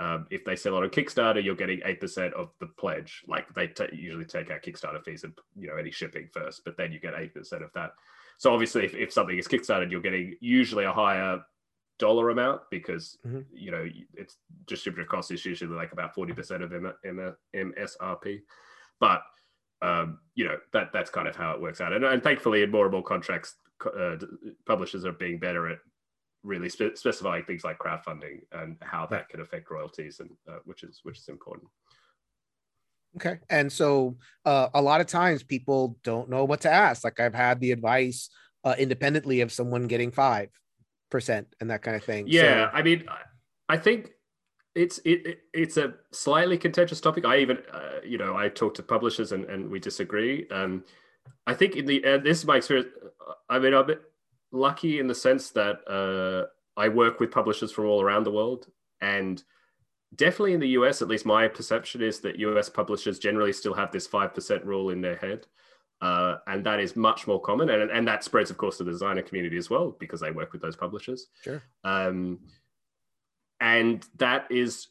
um, 0.00 0.26
if 0.30 0.46
they 0.46 0.56
sell 0.56 0.76
on 0.76 0.88
Kickstarter, 0.88 1.44
you're 1.44 1.54
getting 1.54 1.82
eight 1.84 2.00
percent 2.00 2.32
of 2.32 2.50
the 2.58 2.66
pledge. 2.66 3.22
Like 3.28 3.52
they 3.54 3.66
t- 3.66 3.84
usually 3.92 4.24
take 4.24 4.50
out 4.50 4.62
Kickstarter 4.62 5.04
fees 5.04 5.24
and 5.24 5.34
you 5.58 5.68
know 5.68 5.76
any 5.76 5.90
shipping 5.90 6.26
first, 6.32 6.62
but 6.64 6.78
then 6.78 6.90
you 6.90 6.98
get 6.98 7.12
eight 7.16 7.34
percent 7.34 7.62
of 7.62 7.70
that. 7.74 7.92
So 8.38 8.50
obviously, 8.50 8.86
if, 8.86 8.94
if 8.94 9.12
something 9.12 9.36
is 9.36 9.46
kickstarted, 9.46 9.90
you're 9.90 10.00
getting 10.00 10.36
usually 10.40 10.86
a 10.86 10.92
higher 10.92 11.44
dollar 11.98 12.30
amount 12.30 12.62
because 12.70 13.18
mm-hmm. 13.26 13.40
you 13.52 13.70
know 13.70 13.86
it's 14.14 14.38
distributor 14.66 15.06
cost 15.06 15.30
is 15.30 15.44
usually 15.44 15.76
like 15.76 15.92
about 15.92 16.16
40% 16.16 16.62
of 16.62 16.72
M- 16.72 16.94
M- 17.04 17.36
MSRP. 17.54 18.40
But 18.98 19.20
um, 19.82 20.20
you 20.34 20.46
know 20.46 20.56
that 20.72 20.94
that's 20.94 21.10
kind 21.10 21.28
of 21.28 21.36
how 21.36 21.52
it 21.52 21.60
works 21.60 21.82
out. 21.82 21.92
And, 21.92 22.06
and 22.06 22.22
thankfully, 22.22 22.62
in 22.62 22.70
more 22.70 22.86
and 22.86 22.92
more 22.92 23.02
contracts, 23.02 23.56
uh, 23.84 24.16
publishers 24.66 25.04
are 25.04 25.12
being 25.12 25.38
better 25.38 25.68
at 25.68 25.78
really 26.42 26.68
spe- 26.68 26.96
specifying 26.96 27.44
things 27.44 27.64
like 27.64 27.78
crowdfunding 27.78 28.40
and 28.52 28.76
how 28.80 29.06
that 29.06 29.28
can 29.28 29.40
affect 29.40 29.70
royalties, 29.70 30.20
and 30.20 30.30
uh, 30.48 30.58
which 30.64 30.82
is 30.82 31.00
which 31.02 31.18
is 31.18 31.28
important. 31.28 31.68
Okay. 33.16 33.38
And 33.48 33.72
so 33.72 34.16
uh, 34.44 34.68
a 34.74 34.82
lot 34.82 35.00
of 35.00 35.06
times 35.06 35.42
people 35.42 35.96
don't 36.04 36.30
know 36.30 36.44
what 36.44 36.60
to 36.62 36.70
ask. 36.70 37.04
Like 37.04 37.18
I've 37.18 37.34
had 37.34 37.60
the 37.60 37.72
advice 37.72 38.30
uh, 38.64 38.74
independently 38.78 39.40
of 39.40 39.52
someone 39.52 39.86
getting 39.86 40.12
5% 40.12 40.48
and 41.12 41.70
that 41.70 41.82
kind 41.82 41.96
of 41.96 42.04
thing. 42.04 42.26
Yeah. 42.28 42.70
So, 42.70 42.76
I 42.76 42.82
mean, 42.82 43.04
I 43.68 43.76
think 43.76 44.10
it's 44.74 45.00
it, 45.04 45.40
it's 45.52 45.76
a 45.76 45.94
slightly 46.12 46.56
contentious 46.56 47.00
topic. 47.00 47.24
I 47.24 47.38
even, 47.38 47.58
uh, 47.72 48.00
you 48.04 48.18
know, 48.18 48.36
I 48.36 48.48
talk 48.48 48.74
to 48.74 48.82
publishers 48.82 49.32
and, 49.32 49.44
and 49.46 49.68
we 49.68 49.80
disagree. 49.80 50.46
Um, 50.50 50.84
I 51.46 51.54
think 51.54 51.76
in 51.76 51.86
the, 51.86 52.04
uh, 52.04 52.18
this 52.18 52.38
is 52.38 52.44
my 52.44 52.58
experience. 52.58 52.88
I 53.48 53.58
mean, 53.58 53.74
I'm 53.74 53.90
lucky 54.52 54.98
in 54.98 55.06
the 55.06 55.14
sense 55.14 55.50
that 55.50 55.80
uh, 55.88 56.46
I 56.80 56.88
work 56.88 57.20
with 57.20 57.30
publishers 57.30 57.72
from 57.72 57.86
all 57.86 58.02
around 58.02 58.24
the 58.24 58.30
world 58.30 58.66
and 59.00 59.42
definitely 60.14 60.54
in 60.54 60.60
the 60.60 60.68
US, 60.68 61.02
at 61.02 61.08
least 61.08 61.26
my 61.26 61.48
perception 61.48 62.02
is 62.02 62.20
that 62.20 62.38
US 62.38 62.68
publishers 62.68 63.18
generally 63.18 63.52
still 63.52 63.74
have 63.74 63.92
this 63.92 64.08
5% 64.08 64.64
rule 64.64 64.90
in 64.90 65.00
their 65.00 65.16
head. 65.16 65.46
Uh, 66.00 66.38
and 66.46 66.64
that 66.64 66.80
is 66.80 66.96
much 66.96 67.26
more 67.26 67.40
common. 67.40 67.68
And, 67.68 67.90
and 67.90 68.08
that 68.08 68.24
spreads, 68.24 68.50
of 68.50 68.56
course, 68.56 68.78
to 68.78 68.84
the 68.84 68.90
designer 68.90 69.22
community 69.22 69.58
as 69.58 69.68
well, 69.68 69.96
because 70.00 70.20
they 70.20 70.30
work 70.30 70.52
with 70.52 70.62
those 70.62 70.76
publishers. 70.76 71.26
Sure. 71.42 71.62
Um, 71.84 72.38
and 73.60 74.04
that 74.16 74.50
is, 74.50 74.88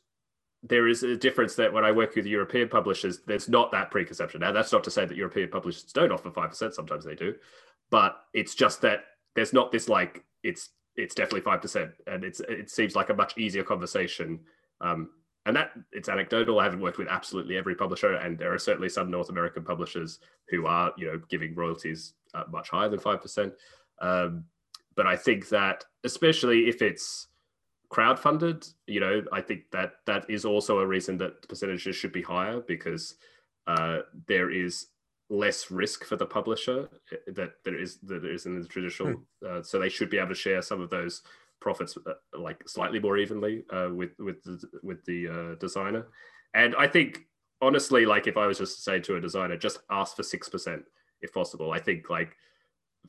there 0.62 0.88
is 0.88 1.01
a 1.01 1.18
difference 1.18 1.55
that 1.55 1.74
when 1.74 1.84
I 1.84 1.91
work 1.91 2.16
with 2.16 2.28
European 2.28 2.70
publishers, 2.70 3.22
there's 3.26 3.49
not 3.49 3.72
that 3.72 3.89
preconception. 3.89 4.41
Now, 4.41 4.51
that's 4.51 4.72
not 4.72 4.84
to 4.84 4.91
say 4.91 5.05
that 5.05 5.18
European 5.18 5.49
publishers 5.49 5.86
don't 5.86 6.12
offer 6.12 6.30
5%, 6.30 6.74
sometimes 6.74 7.05
they 7.05 7.16
do, 7.16 7.34
but 7.89 8.18
it's 8.34 8.53
just 8.53 8.82
that 8.82 9.05
there's 9.36 9.53
not 9.53 9.71
this 9.71 9.89
like, 9.89 10.23
it's 10.43 10.69
it's 10.95 11.15
definitely 11.15 11.49
5%. 11.49 11.91
And 12.07 12.23
it's 12.23 12.39
it 12.41 12.69
seems 12.69 12.95
like 12.95 13.09
a 13.09 13.13
much 13.13 13.38
easier 13.38 13.63
conversation 13.63 14.39
um, 14.82 15.09
and 15.45 15.55
that 15.55 15.71
it's 15.91 16.09
anecdotal. 16.09 16.59
I 16.59 16.65
haven't 16.65 16.82
worked 16.82 16.97
with 16.97 17.07
absolutely 17.07 17.57
every 17.57 17.75
publisher, 17.75 18.15
and 18.15 18.38
there 18.38 18.53
are 18.53 18.59
certainly 18.59 18.89
some 18.89 19.09
North 19.09 19.30
American 19.30 19.63
publishers 19.63 20.19
who 20.49 20.65
are, 20.65 20.93
you 20.97 21.07
know, 21.07 21.21
giving 21.30 21.55
royalties 21.55 22.13
uh, 22.34 22.43
much 22.51 22.69
higher 22.69 22.89
than 22.89 22.99
five 22.99 23.21
percent. 23.21 23.53
Um, 24.01 24.45
but 24.95 25.07
I 25.07 25.15
think 25.15 25.49
that, 25.49 25.86
especially 26.03 26.67
if 26.67 26.82
it's 26.82 27.27
crowdfunded, 27.91 28.71
you 28.86 28.99
know, 28.99 29.23
I 29.32 29.41
think 29.41 29.71
that 29.71 29.93
that 30.05 30.30
is 30.30 30.45
also 30.45 30.80
a 30.80 30.86
reason 30.86 31.17
that 31.17 31.47
percentages 31.47 31.95
should 31.95 32.11
be 32.11 32.21
higher 32.21 32.59
because 32.59 33.15
uh, 33.65 33.99
there 34.27 34.51
is 34.51 34.88
less 35.30 35.69
risk 35.69 36.05
for 36.05 36.15
the 36.15 36.25
publisher 36.25 36.89
eh, 37.11 37.32
that 37.34 37.51
there 37.63 37.80
is 37.80 37.97
that 37.99 38.21
there 38.21 38.34
is 38.34 38.45
in 38.45 38.59
the 38.59 38.67
traditional. 38.67 39.13
Hmm. 39.13 39.47
Uh, 39.47 39.63
so 39.63 39.80
they 39.80 39.89
should 39.89 40.09
be 40.09 40.17
able 40.17 40.30
to 40.30 40.36
share 40.36 40.61
some 40.61 40.82
of 40.82 40.89
those 40.89 41.21
profits 41.61 41.97
uh, 42.07 42.13
like 42.38 42.67
slightly 42.67 42.99
more 42.99 43.17
evenly 43.17 43.63
uh, 43.71 43.89
with 43.91 44.11
with 44.19 44.43
the, 44.43 44.61
with 44.84 45.03
the 45.05 45.27
uh, 45.27 45.55
designer. 45.59 46.07
And 46.53 46.75
I 46.77 46.88
think 46.88 47.25
honestly, 47.61 48.05
like 48.05 48.27
if 48.27 48.38
I 48.38 48.47
was 48.47 48.57
just 48.57 48.77
to 48.77 48.82
say 48.82 48.99
to 48.99 49.15
a 49.15 49.21
designer, 49.21 49.57
just 49.57 49.80
ask 49.89 50.15
for 50.15 50.23
six 50.23 50.49
percent 50.49 50.84
if 51.21 51.34
possible. 51.34 51.71
I 51.71 51.80
think 51.80 52.09
like 52.09 52.36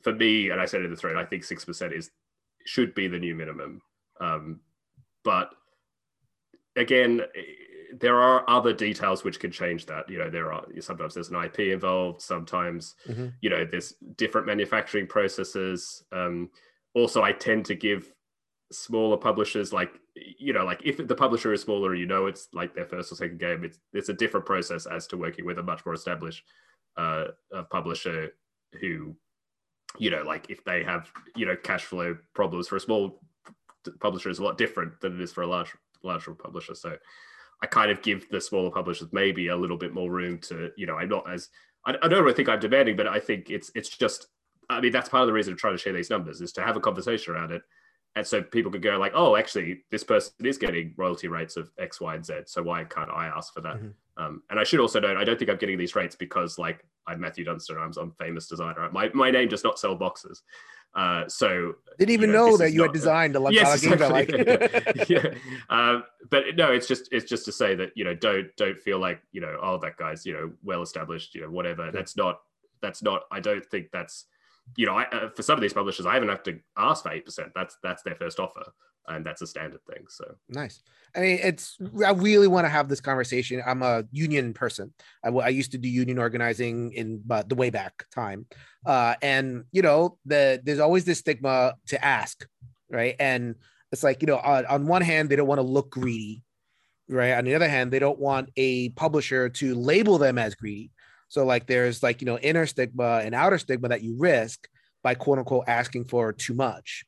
for 0.01 0.13
me, 0.13 0.49
and 0.49 0.61
I 0.61 0.65
said 0.65 0.83
in 0.83 0.91
the 0.91 0.95
thread, 0.95 1.17
I 1.17 1.25
think 1.25 1.43
six 1.43 1.65
percent 1.65 1.93
is 1.93 2.11
should 2.65 2.93
be 2.93 3.07
the 3.07 3.19
new 3.19 3.35
minimum. 3.35 3.81
Um, 4.19 4.59
but 5.23 5.49
again, 6.75 7.21
there 7.99 8.21
are 8.21 8.49
other 8.49 8.73
details 8.73 9.23
which 9.23 9.39
can 9.39 9.51
change 9.51 9.85
that. 9.87 10.09
You 10.09 10.19
know, 10.19 10.29
there 10.29 10.53
are 10.53 10.65
sometimes 10.79 11.13
there's 11.13 11.29
an 11.29 11.43
IP 11.43 11.59
involved. 11.59 12.21
Sometimes 12.21 12.95
mm-hmm. 13.07 13.27
you 13.41 13.49
know 13.49 13.65
there's 13.69 13.93
different 14.15 14.47
manufacturing 14.47 15.07
processes. 15.07 16.03
Um, 16.11 16.49
also, 16.93 17.23
I 17.23 17.31
tend 17.31 17.65
to 17.65 17.75
give 17.75 18.11
smaller 18.71 19.17
publishers 19.17 19.73
like 19.73 19.99
you 20.15 20.53
know 20.53 20.63
like 20.63 20.81
if 20.83 20.95
the 21.05 21.15
publisher 21.15 21.51
is 21.53 21.61
smaller 21.61 21.93
you 21.93 22.05
know 22.05 22.25
it's 22.25 22.47
like 22.53 22.73
their 22.73 22.85
first 22.85 23.11
or 23.11 23.15
second 23.15 23.37
game 23.37 23.63
it's 23.63 23.79
it's 23.93 24.09
a 24.09 24.13
different 24.13 24.45
process 24.45 24.85
as 24.85 25.07
to 25.07 25.17
working 25.17 25.45
with 25.45 25.59
a 25.59 25.63
much 25.63 25.85
more 25.85 25.93
established 25.93 26.43
uh 26.97 27.25
publisher 27.69 28.29
who 28.79 29.13
you 29.97 30.09
know 30.09 30.23
like 30.23 30.49
if 30.49 30.63
they 30.63 30.83
have 30.83 31.11
you 31.35 31.45
know 31.45 31.55
cash 31.55 31.83
flow 31.83 32.15
problems 32.33 32.67
for 32.67 32.77
a 32.77 32.79
small 32.79 33.19
publisher 33.99 34.29
is 34.29 34.39
a 34.39 34.43
lot 34.43 34.57
different 34.57 34.99
than 35.01 35.15
it 35.15 35.21
is 35.21 35.33
for 35.33 35.41
a 35.41 35.47
large 35.47 35.75
larger 36.03 36.33
publisher 36.33 36.75
so 36.75 36.95
i 37.61 37.67
kind 37.67 37.91
of 37.91 38.01
give 38.01 38.29
the 38.29 38.41
smaller 38.41 38.71
publishers 38.71 39.07
maybe 39.11 39.47
a 39.47 39.55
little 39.55 39.77
bit 39.77 39.93
more 39.93 40.11
room 40.11 40.37
to 40.39 40.71
you 40.77 40.85
know 40.85 40.97
i'm 40.97 41.09
not 41.09 41.29
as 41.31 41.49
i, 41.85 41.95
I 42.01 42.07
don't 42.07 42.23
really 42.23 42.35
think 42.35 42.49
i'm 42.49 42.59
demanding 42.59 42.95
but 42.95 43.07
i 43.07 43.19
think 43.19 43.49
it's 43.49 43.71
it's 43.75 43.89
just 43.89 44.27
i 44.69 44.79
mean 44.79 44.91
that's 44.91 45.09
part 45.09 45.21
of 45.21 45.27
the 45.27 45.33
reason 45.33 45.53
i'm 45.53 45.57
trying 45.57 45.75
to 45.75 45.81
share 45.81 45.93
these 45.93 46.09
numbers 46.09 46.41
is 46.41 46.51
to 46.53 46.63
have 46.63 46.75
a 46.75 46.81
conversation 46.81 47.33
around 47.33 47.51
it 47.51 47.61
and 48.15 48.27
so 48.27 48.41
people 48.41 48.71
could 48.71 48.81
go 48.81 48.97
like, 48.97 49.13
oh, 49.15 49.37
actually, 49.37 49.85
this 49.89 50.03
person 50.03 50.33
is 50.43 50.57
getting 50.57 50.93
royalty 50.97 51.29
rates 51.29 51.55
of 51.55 51.71
X, 51.79 52.01
Y, 52.01 52.15
and 52.15 52.25
Z. 52.25 52.41
So 52.45 52.61
why 52.61 52.83
can't 52.83 53.09
I 53.09 53.27
ask 53.27 53.53
for 53.53 53.61
that? 53.61 53.77
Mm-hmm. 53.77 54.23
Um, 54.23 54.43
and 54.49 54.59
I 54.59 54.63
should 54.65 54.81
also 54.81 54.99
note, 54.99 55.15
I 55.15 55.23
don't 55.23 55.39
think 55.39 55.49
I'm 55.49 55.57
getting 55.57 55.77
these 55.77 55.95
rates 55.95 56.15
because 56.15 56.57
like 56.57 56.85
I'm 57.07 57.21
Matthew 57.21 57.45
Dunstan, 57.45 57.77
I'm 57.77 57.93
some 57.93 58.13
famous 58.19 58.47
designer. 58.47 58.89
My 58.91 59.09
my 59.13 59.31
name 59.31 59.47
does 59.47 59.63
not 59.63 59.79
sell 59.79 59.95
boxes. 59.95 60.43
Uh, 60.93 61.27
so 61.27 61.75
didn't 61.97 62.11
even 62.11 62.29
you 62.31 62.35
know, 62.35 62.47
know 62.47 62.57
that 62.57 62.73
you 62.73 62.81
had 62.81 62.91
designed 62.91 63.35
a 63.35 63.39
lot 63.41 63.53
yes, 63.53 63.83
exactly. 63.83 64.43
like. 64.43 65.09
yeah. 65.09 65.33
Um, 65.69 66.03
but 66.29 66.55
no, 66.55 66.71
it's 66.71 66.87
just 66.87 67.07
it's 67.11 67.29
just 67.29 67.45
to 67.45 67.51
say 67.51 67.75
that 67.75 67.91
you 67.95 68.03
know 68.03 68.13
don't 68.13 68.47
don't 68.57 68.79
feel 68.79 68.99
like 68.99 69.21
you 69.31 69.41
know 69.41 69.57
oh 69.61 69.77
that 69.77 69.97
guy's 69.97 70.25
you 70.25 70.33
know 70.33 70.51
well 70.63 70.81
established 70.81 71.33
you 71.35 71.41
know 71.41 71.49
whatever. 71.49 71.85
Yeah. 71.85 71.91
That's 71.91 72.17
not 72.17 72.41
that's 72.81 73.01
not. 73.01 73.23
I 73.31 73.39
don't 73.39 73.65
think 73.65 73.87
that's 73.91 74.25
you 74.77 74.85
know, 74.85 74.95
I, 74.95 75.03
uh, 75.09 75.29
for 75.29 75.43
some 75.43 75.55
of 75.55 75.61
these 75.61 75.73
publishers, 75.73 76.05
I 76.05 76.13
haven't 76.13 76.29
have 76.29 76.43
to 76.43 76.59
ask 76.77 77.03
for 77.03 77.11
eight 77.11 77.25
percent. 77.25 77.51
That's 77.55 77.77
that's 77.83 78.03
their 78.03 78.15
first 78.15 78.39
offer, 78.39 78.63
and 79.07 79.25
that's 79.25 79.41
a 79.41 79.47
standard 79.47 79.81
thing. 79.85 80.05
So 80.09 80.35
nice. 80.49 80.81
I 81.15 81.19
mean, 81.19 81.39
it's 81.43 81.77
I 82.05 82.11
really 82.11 82.47
want 82.47 82.65
to 82.65 82.69
have 82.69 82.87
this 82.87 83.01
conversation. 83.01 83.61
I'm 83.65 83.83
a 83.83 84.03
union 84.11 84.53
person. 84.53 84.93
I, 85.23 85.29
I 85.29 85.49
used 85.49 85.71
to 85.71 85.77
do 85.77 85.89
union 85.89 86.19
organizing 86.19 86.93
in 86.93 87.21
the 87.25 87.55
way 87.55 87.69
back 87.69 88.05
time, 88.13 88.45
uh, 88.85 89.15
and 89.21 89.65
you 89.71 89.81
know, 89.81 90.17
the 90.25 90.61
there's 90.63 90.79
always 90.79 91.05
this 91.05 91.19
stigma 91.19 91.75
to 91.87 92.03
ask, 92.03 92.47
right? 92.89 93.15
And 93.19 93.55
it's 93.91 94.03
like 94.03 94.21
you 94.21 94.27
know, 94.27 94.37
on, 94.37 94.65
on 94.67 94.87
one 94.87 95.01
hand, 95.01 95.29
they 95.29 95.35
don't 95.35 95.47
want 95.47 95.59
to 95.59 95.67
look 95.67 95.89
greedy, 95.89 96.43
right? 97.09 97.33
On 97.33 97.45
the 97.45 97.55
other 97.55 97.69
hand, 97.69 97.91
they 97.91 97.99
don't 97.99 98.19
want 98.19 98.49
a 98.55 98.89
publisher 98.89 99.49
to 99.49 99.75
label 99.75 100.17
them 100.17 100.37
as 100.37 100.55
greedy. 100.55 100.91
So 101.27 101.45
like 101.45 101.65
there's 101.65 102.03
like 102.03 102.21
you 102.21 102.25
know 102.25 102.37
inner 102.37 102.65
stigma 102.65 103.21
and 103.23 103.33
outer 103.33 103.57
stigma 103.57 103.89
that 103.89 104.03
you 104.03 104.15
risk 104.17 104.67
by 105.03 105.15
quote 105.15 105.39
unquote 105.39 105.65
asking 105.67 106.05
for 106.05 106.31
too 106.31 106.53
much. 106.53 107.05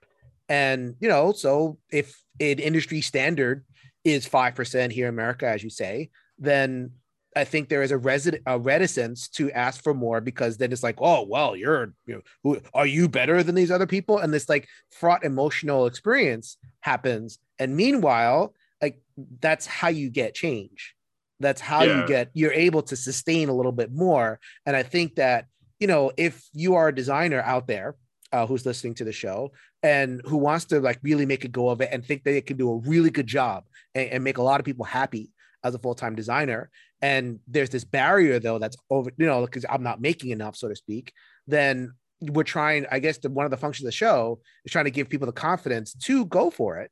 And 0.50 0.96
you 1.00 1.10
know, 1.10 1.32
so 1.32 1.78
if 1.92 2.22
an 2.40 2.60
industry 2.60 3.02
standard 3.02 3.66
is 4.04 4.26
five 4.26 4.56
percent 4.56 4.94
here 4.94 5.08
in 5.08 5.14
America, 5.14 5.48
as 5.48 5.64
you 5.64 5.70
say, 5.70 6.10
then 6.38 6.92
I 7.36 7.44
think 7.44 7.70
there 7.70 7.84
is 7.84 7.92
a 7.92 7.98
resident 7.98 8.44
a 8.46 8.60
reticence 8.60 9.28
to 9.30 9.52
ask 9.52 9.84
for 9.84 9.94
more 9.94 10.22
because 10.22 10.58
then 10.58 10.72
it's 10.72 10.84
like, 10.84 10.98
oh 11.00 11.24
well, 11.24 11.56
you're 11.56 11.94
you 12.06 12.16
know, 12.16 12.22
who, 12.44 12.60
are 12.74 12.86
you 12.86 13.08
better 13.10 13.44
than 13.44 13.56
these 13.56 13.72
other 13.72 13.88
people? 13.88 14.20
And 14.20 14.34
this 14.34 14.50
like 14.50 14.68
fraught 14.92 15.24
emotional 15.24 15.86
experience 15.86 16.58
happens. 16.82 17.40
And 17.60 17.76
meanwhile, 17.76 18.54
like 18.82 19.02
that's 19.40 19.66
how 19.66 19.88
you 19.88 20.10
get 20.10 20.36
change. 20.36 20.96
That's 21.40 21.62
how 21.62 21.84
yeah. 21.84 22.02
you 22.02 22.08
get 22.08 22.30
you're 22.34 22.54
able 22.54 22.84
to 22.84 22.96
sustain 22.96 23.50
a 23.50 23.56
little 23.56 23.72
bit 23.72 23.92
more. 23.92 24.40
And 24.66 24.76
I 24.76 24.84
think 24.84 25.16
that 25.16 25.46
you 25.80 25.88
know 25.88 26.12
if 26.18 26.48
you 26.54 26.76
are 26.76 26.90
a 26.90 26.96
designer 26.96 27.42
out 27.42 27.68
there 27.68 27.96
uh, 28.32 28.46
who's 28.46 28.66
listening 28.66 28.96
to 28.96 29.04
the 29.04 29.12
show 29.12 29.52
and 29.84 30.22
who 30.26 30.38
wants 30.38 30.66
to 30.66 30.80
like 30.80 31.00
really 31.04 31.26
make 31.26 31.44
a 31.44 31.50
go 31.50 31.70
of 31.70 31.82
it 31.82 31.90
and 31.92 32.04
think 32.04 32.24
that 32.24 32.36
it 32.36 32.48
can 32.48 32.58
do 32.58 32.72
a 32.72 32.78
really 32.78 33.10
good 33.10 33.28
job 33.28 33.66
and, 33.94 34.10
and 34.10 34.24
make 34.24 34.38
a 34.38 34.44
lot 34.44 34.60
of 34.60 34.66
people 34.66 34.86
happy 34.86 35.32
as 35.64 35.76
a 35.76 35.80
full-time 35.80 36.16
designer. 36.16 36.70
And 37.02 37.40
there's 37.48 37.70
this 37.70 37.84
barrier 37.84 38.40
though 38.40 38.60
that's 38.60 38.78
over 38.90 39.12
you 39.18 39.26
know 39.26 39.42
because 39.42 39.66
i'm 39.70 39.84
not 39.84 40.00
making 40.00 40.30
enough 40.32 40.56
so 40.56 40.70
to 40.70 40.76
speak 40.76 41.12
then 41.48 41.92
we're 42.32 42.44
trying, 42.44 42.86
I 42.92 43.00
guess, 43.00 43.18
the, 43.18 43.30
one 43.30 43.46
of 43.46 43.52
the 43.52 43.58
functions 43.58 43.86
of 43.86 43.88
the 43.88 43.98
show 43.98 44.40
is 44.66 44.72
trying 44.72 44.86
to 44.86 44.92
give 44.92 45.10
people 45.10 45.26
the 45.26 45.34
confidence 45.34 45.94
to 45.94 46.26
go 46.26 46.50
for 46.50 46.80
it 46.80 46.92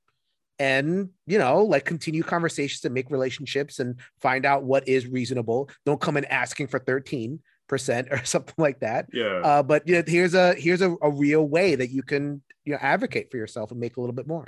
and 0.59 1.09
you 1.25 1.39
know 1.39 1.63
like 1.63 1.85
continue 1.85 2.21
conversations 2.21 2.85
and 2.85 2.93
make 2.93 3.09
relationships 3.09 3.79
and 3.79 3.99
find 4.21 4.45
out 4.45 4.63
what 4.63 4.87
is 4.87 5.07
reasonable. 5.07 5.69
Don't 5.85 6.01
come 6.01 6.17
in 6.17 6.25
asking 6.25 6.67
for 6.67 6.79
13% 6.79 7.39
or 7.69 7.77
something 8.25 8.55
like 8.57 8.79
that 8.79 9.07
yeah 9.13 9.41
uh, 9.43 9.63
but 9.63 9.87
you 9.87 9.95
know, 9.95 10.03
here's 10.05 10.33
a 10.33 10.53
here's 10.55 10.81
a, 10.81 10.95
a 11.01 11.09
real 11.09 11.47
way 11.47 11.75
that 11.75 11.89
you 11.89 12.03
can 12.03 12.41
you 12.65 12.73
know 12.73 12.79
advocate 12.81 13.31
for 13.31 13.37
yourself 13.37 13.71
and 13.71 13.79
make 13.79 13.97
a 13.97 14.01
little 14.01 14.15
bit 14.15 14.27
more 14.27 14.45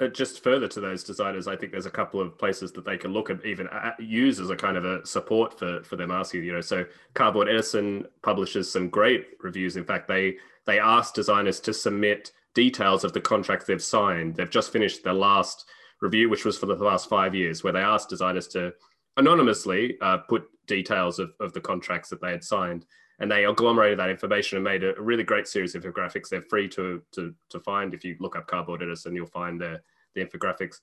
uh, 0.00 0.08
just 0.08 0.42
further 0.42 0.68
to 0.68 0.80
those 0.80 1.04
designers, 1.04 1.46
I 1.46 1.56
think 1.56 1.72
there's 1.72 1.86
a 1.86 1.90
couple 1.90 2.20
of 2.20 2.38
places 2.38 2.72
that 2.72 2.84
they 2.84 2.96
can 2.96 3.12
look 3.12 3.30
at, 3.30 3.44
even 3.44 3.68
uh, 3.68 3.92
use 3.98 4.40
as 4.40 4.50
a 4.50 4.56
kind 4.56 4.76
of 4.76 4.84
a 4.84 5.04
support 5.06 5.58
for 5.58 5.82
for 5.82 5.96
them 5.96 6.10
asking. 6.10 6.44
You 6.44 6.54
know, 6.54 6.60
so 6.60 6.84
Cardboard 7.14 7.48
Edison 7.48 8.06
publishes 8.22 8.70
some 8.70 8.88
great 8.88 9.26
reviews. 9.40 9.76
In 9.76 9.84
fact, 9.84 10.08
they 10.08 10.36
they 10.66 10.78
ask 10.78 11.14
designers 11.14 11.60
to 11.60 11.74
submit 11.74 12.32
details 12.54 13.04
of 13.04 13.12
the 13.12 13.20
contracts 13.20 13.66
they've 13.66 13.82
signed. 13.82 14.36
They've 14.36 14.50
just 14.50 14.72
finished 14.72 15.04
their 15.04 15.14
last 15.14 15.66
review, 16.00 16.28
which 16.28 16.44
was 16.44 16.58
for 16.58 16.66
the 16.66 16.74
last 16.74 17.08
five 17.08 17.34
years, 17.34 17.62
where 17.62 17.72
they 17.72 17.80
asked 17.80 18.08
designers 18.08 18.48
to 18.48 18.72
anonymously 19.16 19.96
uh, 20.00 20.18
put 20.18 20.44
details 20.66 21.18
of, 21.18 21.32
of 21.40 21.52
the 21.52 21.60
contracts 21.60 22.08
that 22.10 22.20
they 22.20 22.30
had 22.30 22.44
signed 22.44 22.86
and 23.22 23.30
they 23.30 23.46
agglomerated 23.46 24.00
that 24.00 24.10
information 24.10 24.56
and 24.56 24.64
made 24.64 24.82
a, 24.82 25.00
really 25.00 25.22
great 25.22 25.46
series 25.46 25.74
of 25.74 25.84
infographics. 25.84 26.28
They're 26.28 26.42
free 26.42 26.68
to, 26.70 27.00
to, 27.12 27.32
to 27.50 27.60
find. 27.60 27.94
If 27.94 28.04
you 28.04 28.16
look 28.18 28.34
up 28.36 28.48
Cardboard 28.48 28.82
Edison, 28.82 29.14
you'll 29.14 29.26
find 29.26 29.60
the, 29.60 29.80
the 30.14 30.24
infographics. 30.24 30.80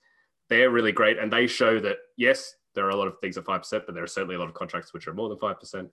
They're 0.48 0.70
really 0.70 0.94
great. 0.94 1.18
And 1.20 1.32
they 1.32 1.48
show 1.48 1.82
that, 1.82 1.98
yes, 2.16 2.56
there 2.76 2.86
are 2.86 2.92
a 2.92 2.96
lot 2.96 3.10
of 3.10 3.20
things 3.20 3.38
at 3.38 3.44
5%, 3.44 3.86
but 3.86 3.94
there 3.94 4.04
are 4.04 4.08
certainly 4.08 4.36
a 4.36 4.40
lot 4.40 4.48
of 4.48 4.54
contracts 4.54 4.94
which 4.94 5.06
are 5.08 5.14
more 5.14 5.28
than 5.28 5.38
5%. 5.38 5.90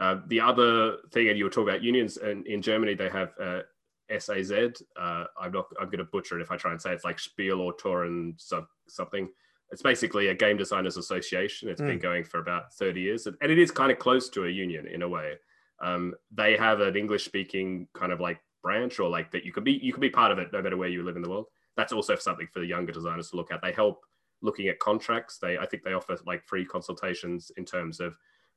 Uh, 0.00 0.16
the 0.26 0.40
other 0.40 0.96
thing, 1.12 1.28
and 1.28 1.38
you 1.38 1.44
were 1.44 1.50
talking 1.50 1.68
about 1.68 1.84
unions, 1.84 2.16
and 2.16 2.44
in 2.48 2.60
Germany, 2.60 2.94
they 2.94 3.08
have 3.08 3.30
uh, 3.40 3.60
SAZ. 4.18 4.52
Uh, 4.52 5.24
I'm 5.40 5.52
not, 5.52 5.66
I'm 5.80 5.86
going 5.86 5.98
to 5.98 6.04
butcher 6.04 6.38
it 6.38 6.42
if 6.42 6.50
I 6.50 6.56
try 6.56 6.72
and 6.72 6.82
say 6.82 6.90
it. 6.90 6.94
it's 6.94 7.04
like 7.04 7.20
Spiel 7.20 7.60
or 7.60 7.72
Toren 7.74 8.34
something. 8.88 9.28
It's 9.70 9.82
basically 9.82 10.28
a 10.28 10.34
game 10.34 10.56
designers 10.56 10.96
association. 10.96 11.68
It's 11.68 11.80
mm. 11.80 11.88
been 11.88 11.98
going 11.98 12.24
for 12.24 12.38
about 12.38 12.72
30 12.74 13.00
years, 13.00 13.26
and 13.26 13.36
it 13.40 13.58
is 13.58 13.70
kind 13.70 13.90
of 13.90 13.98
close 13.98 14.28
to 14.30 14.46
a 14.46 14.48
union 14.48 14.86
in 14.86 15.02
a 15.02 15.08
way 15.08 15.36
um, 15.80 16.14
they 16.32 16.56
have 16.56 16.80
an 16.80 16.96
English 16.96 17.24
speaking 17.24 17.88
kind 17.94 18.12
of 18.12 18.20
like 18.20 18.40
branch 18.62 18.98
or 18.98 19.08
like 19.08 19.30
that 19.30 19.44
you 19.44 19.52
could 19.52 19.64
be 19.64 19.72
you 19.82 19.92
could 19.92 20.00
be 20.00 20.10
part 20.10 20.32
of 20.32 20.38
it 20.38 20.52
no 20.52 20.62
matter 20.62 20.76
where 20.76 20.88
you 20.88 21.02
live 21.02 21.16
in 21.16 21.22
the 21.22 21.30
world. 21.30 21.46
That's 21.76 21.92
also 21.92 22.16
something 22.16 22.48
for 22.52 22.60
the 22.60 22.66
younger 22.66 22.92
designers 22.92 23.30
to 23.30 23.36
look 23.36 23.52
at. 23.52 23.60
They 23.62 23.72
help 23.72 24.00
looking 24.42 24.68
at 24.68 24.78
contracts. 24.78 25.38
They 25.38 25.58
I 25.58 25.66
think 25.66 25.82
they 25.84 25.92
offer 25.92 26.16
like 26.26 26.44
free 26.44 26.64
consultations 26.64 27.50
in 27.56 27.64
terms 27.64 28.00
of 28.00 28.16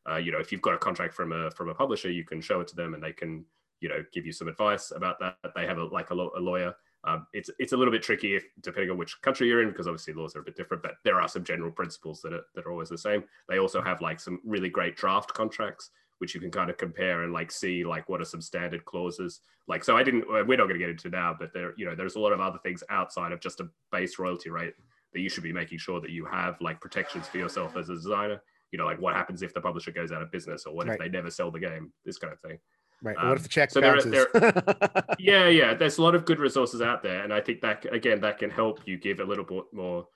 uh, 0.10 0.18
you 0.18 0.32
know 0.32 0.39
if 0.39 0.51
you've 0.51 0.62
got 0.62 0.74
a 0.74 0.78
contract 0.78 1.14
from 1.14 1.32
a 1.32 1.51
from 1.51 1.70
a 1.70 1.74
publisher, 1.74 2.10
you 2.10 2.24
can 2.24 2.41
show 2.41 2.62
it 2.62 2.68
to 2.70 2.76
them 2.76 2.93
and 2.93 3.03
they 3.03 3.14
can 3.14 3.45
you 3.82 3.89
know 3.89 4.03
give 4.14 4.26
you 4.26 4.32
some 4.32 4.47
advice 4.47 4.91
about 4.95 5.20
that. 5.20 5.36
They 5.55 5.66
have 5.66 5.78
a, 5.78 5.86
like 5.86 6.12
a, 6.12 6.14
a 6.14 6.39
lawyer. 6.39 6.74
Um, 7.06 7.28
it's 7.34 7.50
it's 7.60 7.72
a 7.72 7.78
little 7.78 7.93
bit 7.93 8.04
tricky 8.04 8.36
if 8.36 8.43
depending 8.62 8.91
on 8.91 8.97
which 8.97 9.22
country 9.22 9.47
you're 9.47 9.62
in 9.62 9.70
because 9.70 9.88
obviously 9.88 10.14
laws 10.14 10.36
are 10.36 10.41
a 10.41 10.43
bit 10.43 10.58
different, 10.58 10.84
but 10.84 10.95
there 11.06 11.22
are 11.22 11.30
some 11.30 11.43
general 11.43 11.72
principles 11.72 12.22
that 12.22 12.34
are 12.34 12.43
that 12.56 12.66
are 12.66 12.72
always 12.72 12.89
the 12.89 12.97
same. 12.97 13.24
They 13.47 13.60
also 13.60 13.82
have 13.82 14.02
like 14.02 14.20
some 14.20 14.39
really 14.43 14.70
great 14.70 14.97
draft 14.97 15.34
contracts 15.34 15.91
which 16.20 16.36
you 16.36 16.39
can 16.39 16.52
kind 16.52 16.70
of 16.70 16.78
compare 16.78 17.24
and 17.24 17.34
like 17.34 17.52
see 17.52 17.84
like 17.84 18.08
what 18.08 18.22
are 18.22 18.26
some 18.26 18.41
standard 18.41 18.86
clauses 18.86 19.41
like 19.68 19.84
so 19.84 19.97
i 19.97 20.04
didn't 20.04 20.26
we're 20.30 20.58
not 20.58 20.68
going 20.68 20.74
to 20.74 20.80
get 20.80 20.89
into 20.89 21.10
now 21.10 21.36
but 21.38 21.52
there 21.54 21.74
you 21.78 21.86
know 21.86 21.95
there's 21.95 22.16
a 22.16 22.20
lot 22.20 22.32
of 22.32 22.39
other 22.39 22.60
things 22.60 22.84
outside 22.89 23.32
of 23.32 23.39
just 23.39 23.60
a 23.60 23.70
base 23.91 24.20
royalty 24.20 24.50
rate 24.50 24.74
that 25.14 25.22
you 25.22 25.30
should 25.30 25.43
be 25.43 25.54
making 25.54 25.78
sure 25.78 26.00
that 26.00 26.12
you 26.12 26.26
have 26.26 26.60
like 26.62 26.80
protections 26.80 27.28
for 27.28 27.38
yourself 27.38 27.76
as 27.76 27.89
a 27.89 27.95
designer 27.95 28.41
you 28.72 28.78
know 28.78 28.86
like 28.86 29.02
what 29.02 29.16
happens 29.16 29.41
if 29.41 29.54
the 29.54 29.62
publisher 29.62 29.91
goes 29.91 30.12
out 30.12 30.22
of 30.22 30.32
business 30.32 30.66
or 30.66 30.76
what 30.76 30.88
right. 30.88 30.93
if 30.93 31.00
they 31.00 31.10
never 31.10 31.32
sell 31.32 31.50
the 31.50 31.60
game 31.60 31.91
this 32.06 32.18
kind 32.18 32.32
of 32.32 32.39
thing 32.41 32.60
right 33.02 33.18
um, 33.18 33.30
what 33.30 33.38
if 33.38 33.43
the 33.43 33.50
check 33.50 33.72
so 33.72 33.82
bounces? 33.82 34.12
There, 34.12 34.28
there, 34.34 35.04
yeah 35.20 35.47
yeah 35.47 35.74
there's 35.74 35.97
a 35.97 36.02
lot 36.02 36.16
of 36.16 36.26
good 36.26 36.39
resources 36.39 36.82
out 36.82 37.02
there 37.02 37.24
and 37.24 37.34
i 37.34 37.39
think 37.39 37.62
that 37.62 37.86
again 37.93 38.20
that 38.22 38.39
can 38.39 38.50
help 38.50 38.82
you 38.86 38.97
give 38.97 39.20
a 39.20 39.24
little 39.24 39.45
bit 39.45 39.64
more 39.72 40.08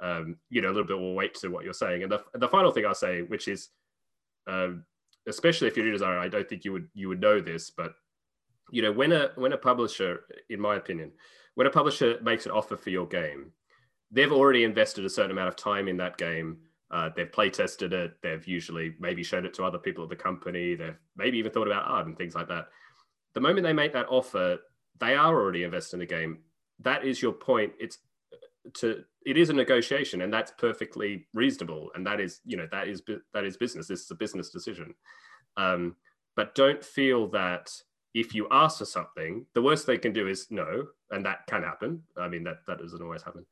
um, 0.00 0.36
you 0.50 0.60
know 0.60 0.68
a 0.68 0.74
little 0.74 0.86
bit 0.86 0.98
more 0.98 1.14
weight 1.14 1.34
to 1.34 1.48
what 1.48 1.64
you're 1.64 1.72
saying 1.72 2.02
and 2.02 2.10
the, 2.10 2.22
the 2.34 2.48
final 2.48 2.72
thing 2.72 2.84
i'll 2.84 2.94
say 2.94 3.22
which 3.22 3.46
is 3.46 3.68
um, 4.48 4.84
especially 5.26 5.68
if 5.68 5.76
you're 5.76 5.88
a 5.88 5.92
designer, 5.92 6.18
I 6.18 6.28
don't 6.28 6.48
think 6.48 6.64
you 6.64 6.72
would 6.72 6.88
you 6.94 7.08
would 7.08 7.20
know 7.20 7.40
this, 7.40 7.70
but 7.70 7.94
you 8.70 8.82
know 8.82 8.92
when 8.92 9.12
a 9.12 9.30
when 9.36 9.52
a 9.52 9.58
publisher, 9.58 10.24
in 10.50 10.60
my 10.60 10.76
opinion, 10.76 11.12
when 11.54 11.66
a 11.66 11.70
publisher 11.70 12.18
makes 12.22 12.46
an 12.46 12.52
offer 12.52 12.76
for 12.76 12.90
your 12.90 13.06
game, 13.06 13.52
they've 14.10 14.32
already 14.32 14.64
invested 14.64 15.04
a 15.04 15.10
certain 15.10 15.30
amount 15.30 15.48
of 15.48 15.56
time 15.56 15.88
in 15.88 15.96
that 15.98 16.16
game. 16.16 16.58
Uh, 16.92 17.08
they've 17.16 17.32
play 17.32 17.48
tested 17.48 17.92
it. 17.92 18.12
They've 18.22 18.46
usually 18.46 18.94
maybe 19.00 19.22
shown 19.22 19.46
it 19.46 19.54
to 19.54 19.64
other 19.64 19.78
people 19.78 20.04
at 20.04 20.10
the 20.10 20.16
company. 20.16 20.74
They've 20.74 20.98
maybe 21.16 21.38
even 21.38 21.50
thought 21.50 21.66
about 21.66 21.88
art 21.88 22.06
and 22.06 22.16
things 22.16 22.34
like 22.34 22.48
that. 22.48 22.68
The 23.34 23.40
moment 23.40 23.64
they 23.64 23.72
make 23.72 23.94
that 23.94 24.08
offer, 24.10 24.58
they 25.00 25.14
are 25.14 25.34
already 25.34 25.64
invested 25.64 25.96
in 25.96 26.00
the 26.00 26.06
game. 26.06 26.40
That 26.80 27.04
is 27.04 27.22
your 27.22 27.32
point. 27.32 27.72
It's 27.80 27.98
to 28.74 29.04
it 29.24 29.36
is 29.36 29.50
a 29.50 29.52
negotiation 29.52 30.22
and 30.22 30.32
that's 30.32 30.52
perfectly 30.58 31.26
reasonable 31.34 31.90
and 31.94 32.06
that 32.06 32.20
is 32.20 32.40
you 32.44 32.56
know 32.56 32.68
that 32.70 32.88
is 32.88 33.02
that 33.34 33.44
is 33.44 33.56
business 33.56 33.88
this 33.88 34.02
is 34.02 34.10
a 34.10 34.14
business 34.14 34.50
decision 34.50 34.94
um, 35.56 35.96
but 36.36 36.54
don't 36.54 36.82
feel 36.82 37.28
that 37.28 37.70
if 38.14 38.34
you 38.34 38.46
ask 38.50 38.78
for 38.78 38.84
something 38.84 39.44
the 39.54 39.62
worst 39.62 39.86
they 39.86 39.98
can 39.98 40.12
do 40.12 40.28
is 40.28 40.46
no 40.50 40.86
and 41.10 41.24
that 41.26 41.46
can 41.46 41.62
happen 41.62 42.02
i 42.16 42.28
mean 42.28 42.44
that 42.44 42.58
that 42.66 42.78
doesn't 42.78 43.02
always 43.02 43.22
happen 43.22 43.44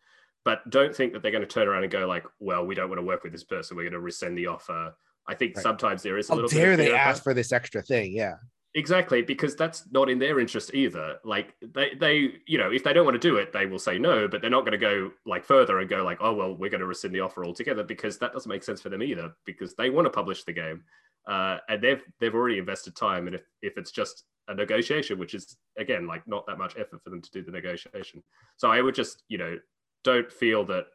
but 0.45 0.69
don't 0.71 0.95
think 0.95 1.13
that 1.13 1.23
they're 1.23 1.31
going 1.31 1.43
to 1.43 1.49
turn 1.49 1.69
around 1.69 1.83
and 1.83 1.93
go 1.93 2.07
like 2.07 2.25
well 2.39 2.65
we 2.65 2.75
don't 2.75 2.89
want 2.89 2.99
to 2.99 3.07
work 3.07 3.23
with 3.23 3.33
this 3.33 3.45
person 3.45 3.77
we're 3.77 3.83
going 3.83 3.93
to 3.93 4.01
rescind 4.01 4.37
the 4.37 4.47
offer 4.47 4.95
i 5.29 5.35
think 5.35 5.57
right. 5.57 5.63
sometimes 5.63 6.03
there 6.03 6.19
is 6.19 6.29
a 6.29 6.33
How 6.33 6.37
little 6.37 6.51
dare 6.51 6.77
they 6.77 6.93
ask 6.93 7.23
for 7.23 7.35
this 7.35 7.53
extra 7.53 7.83
thing 7.83 8.13
yeah 8.13 8.35
Exactly, 8.75 9.21
because 9.21 9.57
that's 9.57 9.91
not 9.91 10.09
in 10.09 10.21
their 10.21 10.39
interest 10.39 10.75
either. 10.75 11.19
Like 11.25 11.57
they, 11.61 11.95
they, 11.99 12.35
you 12.47 12.57
know, 12.57 12.71
if 12.71 12.85
they 12.85 12.93
don't 12.93 13.05
want 13.05 13.21
to 13.21 13.29
do 13.29 13.37
it, 13.37 13.53
they 13.53 13.67
will 13.67 13.81
say 13.81 13.99
no, 13.99 14.29
but 14.29 14.41
they're 14.41 14.51
not 14.51 14.61
going 14.61 14.73
to 14.73 14.79
go 14.79 15.11
like 15.27 15.45
further 15.45 15.81
and 15.81 15.91
go 15.91 16.05
like, 16.05 16.19
oh 16.21 16.33
well, 16.33 16.55
we're 16.55 16.71
going 16.71 16.81
to 16.81 16.87
rescind 16.87 17.13
the 17.13 17.19
offer 17.19 17.45
altogether 17.45 17.83
because 17.83 18.19
that 18.19 18.33
doesn't 18.33 18.49
make 18.49 18.63
sense 18.63 18.81
for 18.81 18.89
them 18.89 19.03
either. 19.03 19.33
Because 19.45 19.75
they 19.75 19.91
want 19.91 20.07
to 20.07 20.11
publish 20.11 20.45
the 20.45 20.53
game, 20.53 20.85
uh, 21.27 21.59
and 21.69 21.83
they've 21.83 22.03
they've 22.21 22.35
already 22.35 22.59
invested 22.59 22.95
time. 22.95 23.27
And 23.27 23.35
if 23.35 23.43
if 23.61 23.77
it's 23.77 23.91
just 23.91 24.23
a 24.47 24.55
negotiation, 24.55 25.19
which 25.19 25.35
is 25.35 25.57
again 25.77 26.07
like 26.07 26.25
not 26.29 26.47
that 26.47 26.59
much 26.59 26.77
effort 26.79 27.03
for 27.03 27.11
them 27.11 27.23
to 27.23 27.31
do 27.33 27.43
the 27.43 27.51
negotiation, 27.51 28.23
so 28.57 28.71
I 28.71 28.83
would 28.83 28.95
just 28.95 29.25
you 29.27 29.39
know 29.39 29.59
don't 30.05 30.31
feel 30.33 30.65
that 30.67 30.87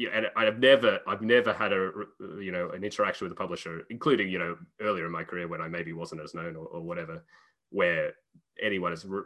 yeah, 0.00 0.08
and 0.14 0.26
I've 0.34 0.58
never, 0.58 1.00
I've 1.06 1.20
never 1.20 1.52
had 1.52 1.74
a, 1.74 1.92
you 2.40 2.52
know, 2.52 2.70
an 2.70 2.84
interaction 2.84 3.26
with 3.26 3.32
a 3.32 3.36
publisher, 3.36 3.82
including, 3.90 4.30
you 4.30 4.38
know, 4.38 4.56
earlier 4.80 5.04
in 5.04 5.12
my 5.12 5.24
career 5.24 5.46
when 5.46 5.60
I 5.60 5.68
maybe 5.68 5.92
wasn't 5.92 6.22
as 6.22 6.32
known 6.32 6.56
or, 6.56 6.64
or 6.64 6.80
whatever, 6.80 7.22
where 7.68 8.14
anyone 8.62 8.92
has 8.92 9.04
re, 9.04 9.20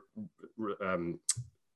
re, 0.57 0.75
um, 0.85 1.21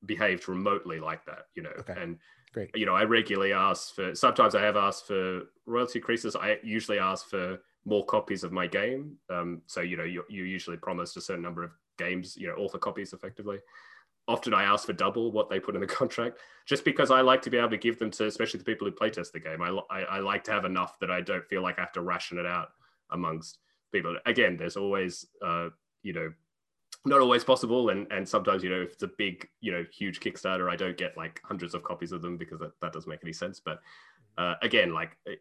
behaved 0.05 0.49
remotely 0.49 0.99
like 0.99 1.25
that, 1.27 1.45
you 1.55 1.63
know. 1.63 1.71
Okay. 1.79 1.95
And 1.97 2.17
Great. 2.51 2.75
you 2.75 2.85
know, 2.85 2.93
I 2.93 3.05
regularly 3.05 3.53
ask 3.53 3.95
for. 3.95 4.13
Sometimes 4.15 4.53
I 4.53 4.63
have 4.63 4.75
asked 4.75 5.07
for 5.07 5.43
royalty 5.65 5.99
increases. 5.99 6.35
I 6.35 6.57
usually 6.61 6.99
ask 6.99 7.29
for 7.29 7.59
more 7.85 8.05
copies 8.05 8.43
of 8.43 8.51
my 8.51 8.67
game. 8.67 9.15
Um, 9.29 9.61
so 9.65 9.79
you 9.79 9.95
know, 9.95 10.03
you, 10.03 10.25
you 10.27 10.43
usually 10.43 10.75
promised 10.75 11.15
a 11.15 11.21
certain 11.21 11.43
number 11.43 11.63
of 11.63 11.71
games, 11.97 12.35
you 12.35 12.47
know, 12.47 12.55
author 12.55 12.79
copies 12.79 13.13
effectively 13.13 13.59
often 14.29 14.53
I 14.53 14.63
ask 14.63 14.85
for 14.85 14.93
double 14.93 15.31
what 15.31 15.49
they 15.49 15.59
put 15.59 15.75
in 15.75 15.81
the 15.81 15.87
contract, 16.01 16.37
just 16.65 16.85
because 16.85 17.11
I 17.11 17.21
like 17.21 17.41
to 17.41 17.49
be 17.49 17.57
able 17.57 17.71
to 17.71 17.77
give 17.77 17.99
them 17.99 18.11
to, 18.11 18.27
especially 18.27 18.59
the 18.59 18.63
people 18.63 18.87
who 18.87 18.93
playtest 18.93 19.31
the 19.31 19.39
game. 19.39 19.61
I, 19.61 19.77
I, 19.89 20.01
I, 20.03 20.19
like 20.19 20.43
to 20.45 20.51
have 20.51 20.65
enough 20.65 20.99
that 20.99 21.09
I 21.09 21.19
don't 21.19 21.45
feel 21.47 21.63
like 21.63 21.79
I 21.79 21.81
have 21.81 21.91
to 21.93 22.01
ration 22.01 22.37
it 22.37 22.45
out 22.45 22.69
amongst 23.09 23.57
people. 23.91 24.15
Again, 24.25 24.55
there's 24.55 24.77
always, 24.77 25.25
uh, 25.43 25.69
you 26.03 26.13
know, 26.13 26.31
not 27.05 27.21
always 27.21 27.43
possible, 27.43 27.89
and 27.89 28.07
and 28.11 28.27
sometimes 28.27 28.63
you 28.63 28.69
know 28.69 28.81
if 28.81 28.93
it's 28.93 29.03
a 29.03 29.11
big, 29.17 29.47
you 29.61 29.71
know, 29.71 29.85
huge 29.91 30.19
Kickstarter, 30.19 30.69
I 30.69 30.75
don't 30.75 30.97
get 30.97 31.17
like 31.17 31.41
hundreds 31.43 31.73
of 31.73 31.83
copies 31.83 32.11
of 32.11 32.21
them 32.21 32.37
because 32.37 32.59
that, 32.59 32.71
that 32.81 32.93
doesn't 32.93 33.09
make 33.09 33.21
any 33.23 33.33
sense. 33.33 33.59
But 33.59 33.79
uh, 34.37 34.55
again, 34.61 34.93
like 34.93 35.17
it, 35.25 35.39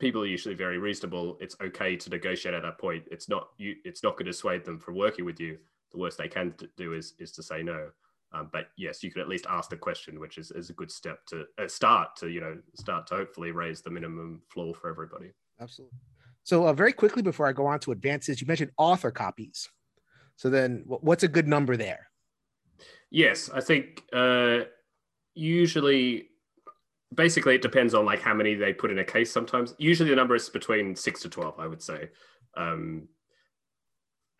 people 0.00 0.22
are 0.22 0.26
usually 0.26 0.54
very 0.54 0.78
reasonable. 0.78 1.36
It's 1.40 1.56
okay 1.60 1.96
to 1.96 2.10
negotiate 2.10 2.54
at 2.54 2.62
that 2.62 2.78
point. 2.78 3.04
It's 3.10 3.28
not 3.28 3.48
you. 3.58 3.76
It's 3.84 4.02
not 4.02 4.12
going 4.12 4.26
to 4.26 4.32
dissuade 4.32 4.64
them 4.64 4.78
from 4.78 4.96
working 4.96 5.24
with 5.24 5.38
you. 5.38 5.58
The 5.92 5.98
worst 5.98 6.18
they 6.18 6.28
can 6.28 6.54
do 6.76 6.94
is 6.94 7.14
is 7.18 7.32
to 7.32 7.42
say 7.42 7.62
no. 7.62 7.90
Um, 8.32 8.50
but 8.52 8.68
yes, 8.76 9.02
you 9.02 9.10
could 9.10 9.22
at 9.22 9.28
least 9.28 9.46
ask 9.48 9.70
the 9.70 9.76
question, 9.76 10.20
which 10.20 10.36
is, 10.36 10.50
is 10.50 10.68
a 10.70 10.74
good 10.74 10.90
step 10.90 11.24
to 11.26 11.44
uh, 11.58 11.66
start 11.66 12.14
to 12.16 12.28
you 12.28 12.40
know 12.40 12.58
start 12.74 13.06
to 13.08 13.16
hopefully 13.16 13.52
raise 13.52 13.80
the 13.80 13.90
minimum 13.90 14.42
floor 14.48 14.74
for 14.74 14.90
everybody. 14.90 15.32
Absolutely. 15.60 15.96
So 16.42 16.66
uh, 16.66 16.72
very 16.72 16.92
quickly 16.92 17.22
before 17.22 17.46
I 17.46 17.52
go 17.52 17.66
on 17.66 17.78
to 17.80 17.92
advances, 17.92 18.40
you 18.40 18.46
mentioned 18.46 18.70
author 18.76 19.10
copies. 19.10 19.68
So 20.36 20.50
then, 20.50 20.84
what's 20.86 21.24
a 21.24 21.28
good 21.28 21.48
number 21.48 21.76
there? 21.76 22.08
Yes, 23.10 23.50
I 23.52 23.60
think 23.60 24.04
uh, 24.12 24.60
usually, 25.34 26.28
basically, 27.14 27.54
it 27.56 27.62
depends 27.62 27.92
on 27.94 28.04
like 28.04 28.20
how 28.20 28.34
many 28.34 28.54
they 28.54 28.72
put 28.72 28.90
in 28.90 28.98
a 28.98 29.04
case. 29.04 29.32
Sometimes, 29.32 29.74
usually, 29.78 30.10
the 30.10 30.16
number 30.16 30.34
is 30.34 30.48
between 30.48 30.94
six 30.94 31.22
to 31.22 31.28
twelve. 31.28 31.58
I 31.58 31.66
would 31.66 31.82
say. 31.82 32.10
Um, 32.56 33.08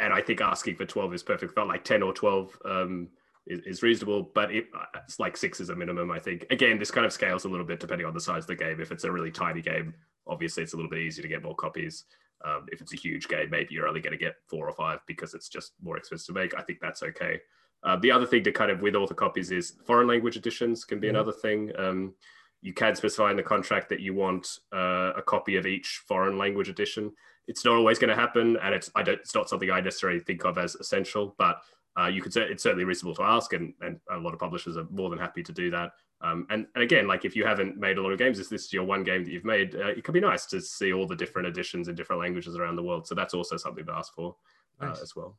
and 0.00 0.12
I 0.12 0.20
think 0.20 0.40
asking 0.40 0.76
for 0.76 0.84
12 0.84 1.14
is 1.14 1.22
perfect. 1.22 1.54
Felt 1.54 1.68
like 1.68 1.84
10 1.84 2.02
or 2.02 2.12
12 2.12 2.58
um, 2.64 3.08
is, 3.48 3.60
is 3.66 3.82
reasonable, 3.82 4.30
but 4.34 4.54
it, 4.54 4.66
uh, 4.76 4.84
it's 5.04 5.18
like 5.18 5.36
six 5.36 5.60
is 5.60 5.70
a 5.70 5.76
minimum. 5.76 6.10
I 6.10 6.18
think. 6.18 6.46
Again, 6.50 6.78
this 6.78 6.90
kind 6.90 7.06
of 7.06 7.12
scales 7.12 7.44
a 7.44 7.48
little 7.48 7.66
bit 7.66 7.80
depending 7.80 8.06
on 8.06 8.14
the 8.14 8.20
size 8.20 8.44
of 8.44 8.48
the 8.48 8.56
game. 8.56 8.80
If 8.80 8.92
it's 8.92 9.04
a 9.04 9.12
really 9.12 9.30
tiny 9.30 9.62
game, 9.62 9.94
obviously 10.26 10.62
it's 10.62 10.74
a 10.74 10.76
little 10.76 10.90
bit 10.90 11.00
easier 11.00 11.22
to 11.22 11.28
get 11.28 11.42
more 11.42 11.56
copies. 11.56 12.04
Um, 12.44 12.66
if 12.70 12.80
it's 12.80 12.92
a 12.92 12.96
huge 12.96 13.26
game, 13.26 13.50
maybe 13.50 13.74
you're 13.74 13.88
only 13.88 14.00
going 14.00 14.12
to 14.12 14.24
get 14.24 14.36
four 14.46 14.68
or 14.68 14.72
five 14.72 15.00
because 15.06 15.34
it's 15.34 15.48
just 15.48 15.72
more 15.82 15.96
expensive 15.96 16.26
to 16.28 16.40
make. 16.40 16.56
I 16.56 16.62
think 16.62 16.78
that's 16.80 17.02
okay. 17.02 17.40
Uh, 17.82 17.96
the 17.96 18.10
other 18.10 18.26
thing 18.26 18.44
to 18.44 18.52
kind 18.52 18.70
of 18.70 18.80
with 18.80 18.94
author 18.94 19.14
copies 19.14 19.50
is 19.50 19.74
foreign 19.84 20.06
language 20.06 20.36
editions 20.36 20.84
can 20.84 21.00
be 21.00 21.08
mm-hmm. 21.08 21.16
another 21.16 21.32
thing. 21.32 21.72
Um, 21.76 22.14
you 22.60 22.72
can 22.72 22.94
specify 22.94 23.30
in 23.30 23.36
the 23.36 23.42
contract 23.42 23.88
that 23.88 24.00
you 24.00 24.14
want 24.14 24.58
uh, 24.72 25.12
a 25.16 25.22
copy 25.22 25.56
of 25.56 25.66
each 25.66 26.02
foreign 26.06 26.38
language 26.38 26.68
edition. 26.68 27.12
It's 27.46 27.64
not 27.64 27.76
always 27.76 27.98
going 27.98 28.10
to 28.10 28.16
happen, 28.16 28.56
and 28.62 28.74
it's 28.74 28.90
I 28.94 29.02
don't 29.02 29.20
it's 29.20 29.34
not 29.34 29.48
something 29.48 29.70
I 29.70 29.80
necessarily 29.80 30.20
think 30.20 30.44
of 30.44 30.58
as 30.58 30.74
essential, 30.74 31.34
but 31.38 31.62
uh, 31.98 32.06
you 32.06 32.22
could 32.22 32.32
say 32.32 32.42
it's 32.42 32.62
certainly 32.62 32.84
reasonable 32.84 33.14
to 33.16 33.22
ask, 33.22 33.52
and, 33.52 33.74
and 33.80 33.98
a 34.10 34.18
lot 34.18 34.32
of 34.34 34.38
publishers 34.38 34.76
are 34.76 34.86
more 34.90 35.10
than 35.10 35.18
happy 35.18 35.42
to 35.42 35.52
do 35.52 35.70
that. 35.70 35.90
Um, 36.20 36.46
and, 36.50 36.66
and 36.74 36.82
again, 36.82 37.06
like 37.06 37.24
if 37.24 37.36
you 37.36 37.44
haven't 37.44 37.76
made 37.76 37.98
a 37.98 38.02
lot 38.02 38.12
of 38.12 38.18
games, 38.18 38.38
if 38.38 38.48
this 38.48 38.64
is 38.64 38.72
your 38.72 38.84
one 38.84 39.04
game 39.04 39.24
that 39.24 39.30
you've 39.30 39.44
made, 39.44 39.74
uh, 39.76 39.88
it 39.88 40.04
could 40.04 40.14
be 40.14 40.20
nice 40.20 40.46
to 40.46 40.60
see 40.60 40.92
all 40.92 41.06
the 41.06 41.16
different 41.16 41.48
editions 41.48 41.88
in 41.88 41.94
different 41.94 42.20
languages 42.20 42.56
around 42.56 42.76
the 42.76 42.82
world. 42.82 43.06
So 43.06 43.14
that's 43.14 43.34
also 43.34 43.56
something 43.56 43.86
to 43.86 43.92
ask 43.92 44.14
for 44.14 44.36
uh, 44.80 44.86
nice. 44.86 45.00
as 45.00 45.14
well. 45.14 45.38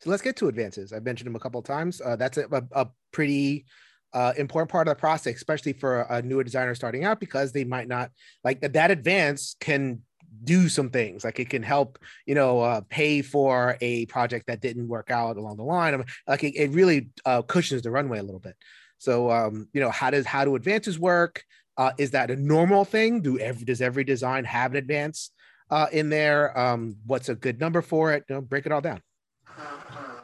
So 0.00 0.10
let's 0.10 0.22
get 0.22 0.36
to 0.36 0.48
advances. 0.48 0.92
I've 0.92 1.04
mentioned 1.04 1.26
them 1.26 1.36
a 1.36 1.40
couple 1.40 1.58
of 1.58 1.66
times. 1.66 2.00
Uh, 2.00 2.16
that's 2.16 2.38
a, 2.38 2.46
a, 2.52 2.62
a 2.72 2.90
pretty 3.12 3.64
uh, 4.12 4.32
important 4.36 4.70
part 4.70 4.86
of 4.86 4.96
the 4.96 5.00
process, 5.00 5.36
especially 5.36 5.72
for 5.72 6.02
a 6.02 6.22
newer 6.22 6.44
designer 6.44 6.74
starting 6.74 7.04
out, 7.04 7.18
because 7.18 7.52
they 7.52 7.64
might 7.64 7.88
not 7.88 8.10
like. 8.44 8.60
That 8.60 8.90
advance 8.90 9.56
can 9.58 10.02
do 10.44 10.68
some 10.68 10.90
things 10.90 11.24
like 11.24 11.38
it 11.38 11.50
can 11.50 11.62
help 11.62 11.98
you 12.26 12.34
know 12.34 12.60
uh, 12.60 12.80
pay 12.88 13.22
for 13.22 13.76
a 13.80 14.06
project 14.06 14.46
that 14.46 14.60
didn't 14.60 14.88
work 14.88 15.10
out 15.10 15.36
along 15.36 15.56
the 15.56 15.62
line 15.62 15.96
mean, 15.96 16.06
like 16.26 16.42
it, 16.44 16.56
it 16.56 16.70
really 16.70 17.10
uh, 17.24 17.42
cushions 17.42 17.82
the 17.82 17.90
runway 17.90 18.18
a 18.18 18.22
little 18.22 18.40
bit. 18.40 18.56
So 18.98 19.30
um, 19.30 19.68
you 19.72 19.80
know 19.80 19.90
how 19.90 20.10
does 20.10 20.26
how 20.26 20.44
do 20.44 20.54
advances 20.54 20.98
work? 20.98 21.44
Uh, 21.76 21.92
is 21.98 22.12
that 22.12 22.30
a 22.30 22.36
normal 22.36 22.84
thing? 22.84 23.20
Do 23.20 23.38
every 23.38 23.64
does 23.64 23.82
every 23.82 24.04
design 24.04 24.44
have 24.44 24.72
an 24.72 24.76
advance 24.76 25.30
uh, 25.70 25.86
in 25.92 26.08
there? 26.08 26.56
Um, 26.58 26.96
what's 27.06 27.28
a 27.28 27.34
good 27.34 27.60
number 27.60 27.82
for 27.82 28.12
it? 28.12 28.24
You 28.28 28.36
know, 28.36 28.40
break 28.40 28.66
it 28.66 28.72
all 28.72 28.80
down. 28.80 29.02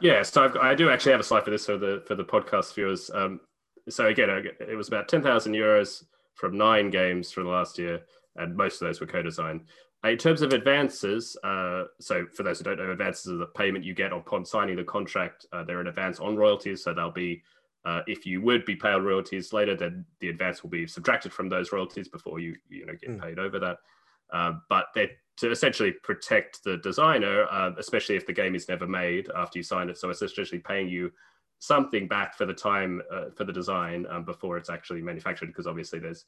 Yeah 0.01 0.23
so 0.23 0.45
I've, 0.45 0.55
i 0.55 0.75
do 0.75 0.89
actually 0.89 1.11
have 1.11 1.19
a 1.19 1.25
slide 1.25 1.43
for 1.43 1.51
this 1.51 1.65
for 1.65 1.77
the 1.77 2.03
for 2.07 2.15
the 2.15 2.23
podcast 2.23 2.73
viewers. 2.73 3.11
Um, 3.13 3.41
so 3.89 4.07
again 4.07 4.29
it 4.59 4.75
was 4.75 4.87
about 4.87 5.07
10,000 5.07 5.53
euros 5.53 6.03
from 6.35 6.57
nine 6.57 6.89
games 6.89 7.31
from 7.31 7.45
the 7.45 7.49
last 7.49 7.77
year 7.77 8.01
and 8.35 8.55
most 8.55 8.81
of 8.81 8.87
those 8.87 9.01
were 9.01 9.07
co-designed 9.07 9.61
in 10.05 10.17
terms 10.17 10.41
of 10.41 10.53
advances, 10.53 11.35
uh, 11.43 11.85
so 11.99 12.25
for 12.33 12.43
those 12.43 12.59
who 12.59 12.63
don't 12.63 12.77
know, 12.77 12.91
advances 12.91 13.31
are 13.31 13.37
the 13.37 13.47
payment 13.47 13.83
you 13.83 13.93
get 13.93 14.13
upon 14.13 14.45
signing 14.45 14.77
the 14.77 14.83
contract. 14.83 15.45
Uh, 15.51 15.63
they're 15.63 15.81
an 15.81 15.87
advance 15.87 16.19
on 16.19 16.37
royalties, 16.37 16.83
so 16.83 16.93
they'll 16.93 17.11
be 17.11 17.43
uh, 17.85 18.01
if 18.07 18.25
you 18.25 18.41
would 18.41 18.65
be 18.65 18.75
paid 18.75 18.97
royalties 18.97 19.53
later, 19.53 19.75
then 19.75 20.05
the 20.19 20.29
advance 20.29 20.63
will 20.63 20.69
be 20.69 20.85
subtracted 20.85 21.31
from 21.31 21.49
those 21.49 21.71
royalties 21.71 22.07
before 22.07 22.39
you 22.39 22.55
you 22.69 22.85
know 22.85 22.93
get 22.93 23.09
mm. 23.09 23.21
paid 23.21 23.39
over 23.39 23.59
that. 23.59 23.77
Uh, 24.31 24.53
but 24.69 24.87
they're 24.93 25.09
to 25.39 25.51
essentially 25.51 25.93
protect 26.03 26.63
the 26.65 26.77
designer, 26.77 27.45
uh, 27.49 27.71
especially 27.77 28.17
if 28.17 28.27
the 28.27 28.33
game 28.33 28.55
is 28.55 28.67
never 28.67 28.85
made 28.85 29.29
after 29.35 29.57
you 29.57 29.63
sign 29.63 29.89
it. 29.89 29.97
So 29.97 30.09
it's 30.09 30.21
essentially 30.21 30.59
paying 30.59 30.89
you 30.89 31.11
something 31.59 32.09
back 32.09 32.37
for 32.37 32.45
the 32.45 32.53
time 32.53 33.01
uh, 33.09 33.29
for 33.35 33.45
the 33.45 33.53
design 33.53 34.05
um, 34.09 34.25
before 34.25 34.57
it's 34.57 34.69
actually 34.69 35.01
manufactured, 35.01 35.47
because 35.47 35.67
obviously 35.67 35.99
there's 35.99 36.25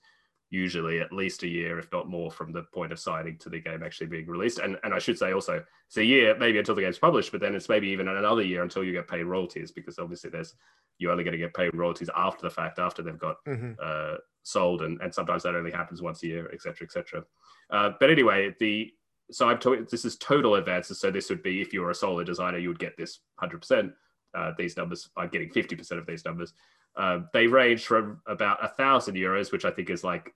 usually 0.52 1.00
at 1.00 1.14
least 1.14 1.44
a 1.44 1.48
year, 1.48 1.80
if 1.80 1.92
not 1.92 2.10
more, 2.10 2.30
from 2.30 2.52
the 2.52 2.64
point 2.74 2.92
of 2.92 3.00
signing 3.00 3.38
to 3.38 3.50
the 3.50 3.60
game 3.60 3.82
actually 3.82 4.08
being 4.08 4.28
released. 4.28 4.60
And 4.60 4.78
and 4.84 4.94
I 4.94 5.00
should 5.00 5.18
say 5.18 5.32
also, 5.32 5.64
it's 5.88 5.98
a 5.98 6.04
year 6.04 6.38
maybe 6.38 6.60
until 6.60 6.76
the 6.76 6.82
game's 6.82 7.00
published, 7.00 7.32
but 7.32 7.42
then 7.42 7.56
it's 7.56 7.70
maybe 7.70 7.88
even 7.88 8.08
another 8.08 8.44
year 8.44 8.62
until 8.62 8.84
you 8.84 8.92
get 8.92 9.08
paid 9.08 9.24
royalties 9.24 9.72
because 9.72 9.98
obviously 9.98 10.30
there's 10.30 10.54
you're 11.00 11.12
only 11.12 11.24
going 11.24 11.32
to 11.32 11.38
get 11.38 11.54
paid 11.54 11.74
royalties 11.74 12.10
after 12.16 12.44
the 12.44 12.54
fact, 12.54 12.78
after 12.78 13.02
they've 13.02 13.18
got 13.18 13.38
mm-hmm. 13.48 13.72
uh, 13.82 14.18
sold, 14.44 14.82
and 14.82 15.02
and 15.02 15.14
sometimes 15.14 15.42
that 15.44 15.56
only 15.56 15.72
happens 15.72 16.02
once 16.02 16.22
a 16.24 16.28
year, 16.28 16.52
etc., 16.54 16.86
etc. 16.86 17.24
Uh, 17.72 17.92
but 18.00 18.12
anyway, 18.12 18.54
the 18.60 18.92
so 19.32 19.48
I've 19.48 19.62
told 19.62 19.90
this 19.90 20.04
is 20.04 20.18
total 20.18 20.56
advances. 20.56 21.00
So 21.00 21.10
this 21.10 21.30
would 21.30 21.42
be 21.42 21.62
if 21.62 21.72
you 21.74 21.82
were 21.82 21.92
a 21.92 21.96
solo 21.96 22.24
designer, 22.24 22.58
you 22.58 22.68
would 22.68 22.80
get 22.80 22.98
this 22.98 23.20
100%. 23.42 23.94
Uh, 24.34 24.52
these 24.58 24.78
numbers, 24.78 25.10
I'm 25.18 25.30
getting 25.30 25.50
50% 25.50 25.98
of 25.98 26.06
these 26.06 26.24
numbers. 26.26 26.54
Uh, 26.96 27.20
they 27.34 27.48
range 27.48 27.86
from 27.86 28.22
about 28.28 28.64
a 28.64 28.68
thousand 28.68 29.16
euros, 29.16 29.52
which 29.52 29.66
I 29.66 29.72
think 29.72 29.90
is 29.90 30.04
like 30.04 30.34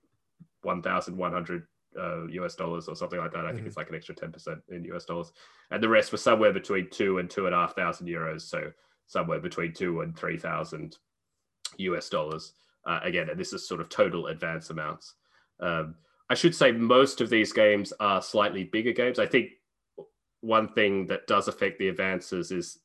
1,100 0.66 1.66
uh, 1.98 2.26
US 2.26 2.54
dollars 2.54 2.88
or 2.88 2.96
something 2.96 3.18
like 3.18 3.32
that. 3.32 3.46
I 3.46 3.48
think 3.48 3.60
mm-hmm. 3.60 3.68
it's 3.68 3.76
like 3.76 3.88
an 3.88 3.94
extra 3.94 4.14
10% 4.14 4.60
in 4.68 4.84
US 4.92 5.04
dollars. 5.04 5.32
And 5.70 5.82
the 5.82 5.88
rest 5.88 6.12
were 6.12 6.18
somewhere 6.18 6.52
between 6.52 6.90
two 6.90 7.18
and 7.18 7.30
two 7.30 7.46
and 7.46 7.54
a 7.54 7.58
half 7.58 7.74
thousand 7.74 8.08
euros. 8.08 8.42
So 8.42 8.70
somewhere 9.06 9.40
between 9.40 9.72
two 9.72 10.02
and 10.02 10.16
3,000 10.16 10.96
US 11.78 12.08
dollars. 12.08 12.52
Uh, 12.86 13.00
again, 13.02 13.30
and 13.30 13.40
this 13.40 13.52
is 13.52 13.66
sort 13.66 13.80
of 13.80 13.88
total 13.88 14.26
advance 14.26 14.70
amounts. 14.70 15.14
Um, 15.60 15.94
I 16.28 16.34
should 16.34 16.54
say 16.54 16.72
most 16.72 17.20
of 17.20 17.30
these 17.30 17.52
games 17.52 17.92
are 17.98 18.20
slightly 18.20 18.64
bigger 18.64 18.92
games. 18.92 19.18
I 19.18 19.26
think 19.26 19.50
one 20.40 20.68
thing 20.68 21.06
that 21.06 21.26
does 21.26 21.48
affect 21.48 21.78
the 21.78 21.88
advances 21.88 22.52
is 22.52 22.78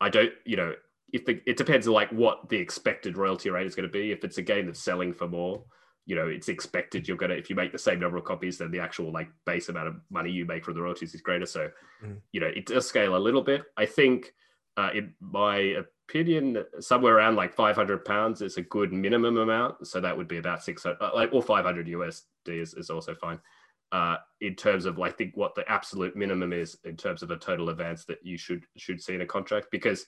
I 0.00 0.08
don't, 0.08 0.32
you 0.44 0.56
know, 0.56 0.74
if 1.12 1.24
the, 1.24 1.40
it 1.46 1.56
depends 1.56 1.86
on 1.86 1.94
like 1.94 2.10
what 2.10 2.48
the 2.48 2.56
expected 2.56 3.16
royalty 3.16 3.50
rate 3.50 3.66
is 3.66 3.74
going 3.74 3.88
to 3.88 3.92
be. 3.92 4.10
If 4.10 4.24
it's 4.24 4.38
a 4.38 4.42
game 4.42 4.66
that's 4.66 4.82
selling 4.82 5.12
for 5.12 5.28
more, 5.28 5.64
you 6.06 6.14
know 6.14 6.28
it's 6.28 6.48
expected 6.48 7.06
you're 7.06 7.16
gonna 7.16 7.34
if 7.34 7.50
you 7.50 7.56
make 7.56 7.72
the 7.72 7.78
same 7.78 8.00
number 8.00 8.16
of 8.16 8.24
copies 8.24 8.58
then 8.58 8.70
the 8.70 8.80
actual 8.80 9.12
like 9.12 9.28
base 9.44 9.68
amount 9.68 9.88
of 9.88 9.96
money 10.08 10.30
you 10.30 10.46
make 10.46 10.64
from 10.64 10.74
the 10.74 10.80
royalties 10.80 11.14
is 11.14 11.20
greater. 11.20 11.46
So 11.46 11.68
mm. 12.02 12.16
you 12.32 12.40
know 12.40 12.46
it 12.46 12.66
does 12.66 12.86
scale 12.86 13.16
a 13.16 13.18
little 13.18 13.42
bit. 13.42 13.64
I 13.76 13.86
think 13.86 14.32
uh, 14.76 14.90
in 14.94 15.14
my 15.20 15.76
opinion 16.08 16.64
somewhere 16.78 17.16
around 17.16 17.34
like 17.34 17.52
500 17.52 18.04
pounds 18.04 18.40
is 18.40 18.56
a 18.56 18.62
good 18.62 18.92
minimum 18.92 19.36
amount. 19.36 19.86
So 19.86 20.00
that 20.00 20.16
would 20.16 20.28
be 20.28 20.38
about 20.38 20.62
600 20.62 20.96
uh, 21.00 21.10
like 21.14 21.32
or 21.32 21.42
500 21.42 21.86
usd 21.88 22.22
is, 22.46 22.74
is 22.74 22.90
also 22.90 23.14
fine. 23.14 23.40
Uh, 23.92 24.16
in 24.40 24.54
terms 24.54 24.84
of 24.84 24.98
like 24.98 25.16
think 25.16 25.36
what 25.36 25.54
the 25.54 25.68
absolute 25.70 26.16
minimum 26.16 26.52
is 26.52 26.76
in 26.84 26.96
terms 26.96 27.22
of 27.22 27.30
a 27.30 27.36
total 27.36 27.68
advance 27.68 28.04
that 28.04 28.18
you 28.22 28.36
should 28.36 28.64
should 28.76 29.00
see 29.00 29.14
in 29.14 29.20
a 29.20 29.26
contract 29.26 29.68
because 29.70 30.06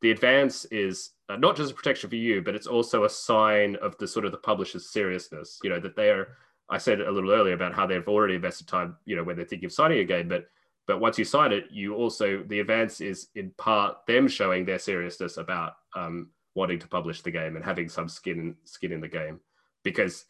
the 0.00 0.10
advance 0.10 0.64
is 0.66 1.10
uh, 1.28 1.36
not 1.36 1.56
just 1.56 1.72
a 1.72 1.74
protection 1.74 2.08
for 2.08 2.16
you, 2.16 2.42
but 2.42 2.54
it's 2.54 2.66
also 2.66 3.04
a 3.04 3.10
sign 3.10 3.76
of 3.76 3.96
the 3.98 4.06
sort 4.06 4.24
of 4.24 4.32
the 4.32 4.38
publisher's 4.38 4.90
seriousness. 4.90 5.58
You 5.62 5.70
know 5.70 5.80
that 5.80 5.96
they 5.96 6.10
are. 6.10 6.36
I 6.70 6.78
said 6.78 7.00
a 7.00 7.10
little 7.10 7.32
earlier 7.32 7.54
about 7.54 7.74
how 7.74 7.86
they've 7.86 8.06
already 8.06 8.34
invested 8.34 8.68
time. 8.68 8.96
You 9.04 9.16
know 9.16 9.24
when 9.24 9.36
they're 9.36 9.46
thinking 9.46 9.66
of 9.66 9.72
signing 9.72 9.98
a 9.98 10.04
game, 10.04 10.28
but 10.28 10.46
but 10.86 11.00
once 11.00 11.18
you 11.18 11.24
sign 11.24 11.52
it, 11.52 11.66
you 11.70 11.94
also 11.94 12.42
the 12.46 12.60
advance 12.60 13.00
is 13.00 13.28
in 13.34 13.50
part 13.58 14.06
them 14.06 14.28
showing 14.28 14.64
their 14.64 14.78
seriousness 14.78 15.36
about 15.36 15.74
um, 15.94 16.30
wanting 16.54 16.78
to 16.78 16.88
publish 16.88 17.22
the 17.22 17.30
game 17.30 17.56
and 17.56 17.64
having 17.64 17.88
some 17.88 18.08
skin 18.08 18.56
skin 18.64 18.92
in 18.92 19.00
the 19.00 19.08
game 19.08 19.40
because 19.84 20.24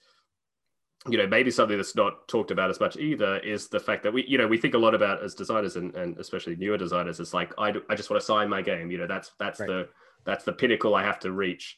you 1.09 1.17
know 1.17 1.27
maybe 1.27 1.51
something 1.51 1.77
that's 1.77 1.95
not 1.95 2.27
talked 2.27 2.51
about 2.51 2.71
as 2.71 2.81
much 2.81 2.97
either 2.97 3.39
is 3.39 3.69
the 3.69 3.79
fact 3.79 4.03
that 4.03 4.13
we 4.13 4.27
you 4.27 4.37
know 4.37 4.47
we 4.47 4.59
think 4.59 4.75
a 4.75 4.79
lot 4.79 4.95
about 4.95 5.23
as 5.23 5.35
designers 5.35 5.77
and, 5.77 5.95
and 5.95 6.19
especially 6.19 6.57
newer 6.57 6.77
designers 6.77 7.21
it's 7.21 7.35
like 7.35 7.53
I, 7.59 7.73
I 7.89 7.95
just 7.95 8.11
want 8.11 8.21
to 8.21 8.27
sign 8.27 8.49
my 8.49 8.63
game 8.63 8.91
you 8.91 8.99
know 8.99 9.07
that's 9.07 9.33
that's 9.39 9.61
right. 9.61 9.69
the 9.69 9.89
that's 10.25 10.45
the 10.45 10.53
pinnacle 10.53 10.95
i 10.95 11.05
have 11.05 11.21
to 11.21 11.33
reach 11.33 11.77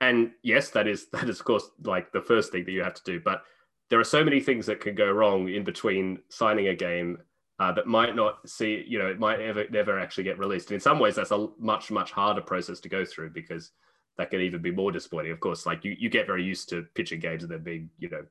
and 0.00 0.32
yes 0.42 0.70
that 0.70 0.86
is 0.86 1.08
that 1.12 1.28
is 1.28 1.40
of 1.40 1.46
course 1.46 1.70
like 1.84 2.12
the 2.12 2.20
first 2.20 2.52
thing 2.52 2.64
that 2.64 2.72
you 2.72 2.82
have 2.82 2.94
to 2.94 3.02
do 3.04 3.20
but 3.20 3.42
there 3.90 3.98
are 3.98 4.04
so 4.04 4.22
many 4.22 4.40
things 4.40 4.66
that 4.66 4.80
can 4.80 4.94
go 4.94 5.10
wrong 5.10 5.48
in 5.48 5.64
between 5.64 6.18
signing 6.28 6.68
a 6.68 6.74
game 6.74 7.18
uh, 7.60 7.72
that 7.72 7.86
might 7.86 8.14
not 8.14 8.46
see 8.48 8.84
you 8.86 8.98
know 8.98 9.06
it 9.06 9.18
might 9.18 9.40
ever 9.40 9.64
never 9.70 9.98
actually 9.98 10.24
get 10.24 10.38
released 10.38 10.68
and 10.68 10.74
in 10.74 10.80
some 10.80 10.98
ways 10.98 11.14
that's 11.14 11.30
a 11.30 11.48
much 11.58 11.90
much 11.90 12.12
harder 12.12 12.42
process 12.42 12.80
to 12.80 12.88
go 12.88 13.04
through 13.04 13.30
because 13.30 13.72
that 14.18 14.30
can 14.30 14.40
even 14.40 14.60
be 14.60 14.72
more 14.72 14.92
disappointing. 14.92 15.32
Of 15.32 15.40
course, 15.40 15.64
like 15.64 15.84
you, 15.84 15.96
you 15.98 16.10
get 16.10 16.26
very 16.26 16.44
used 16.44 16.68
to 16.70 16.84
pitching 16.94 17.20
games 17.20 17.44
and 17.44 17.52
then 17.52 17.62
being, 17.62 17.88
you 17.98 18.10
know, 18.10 18.24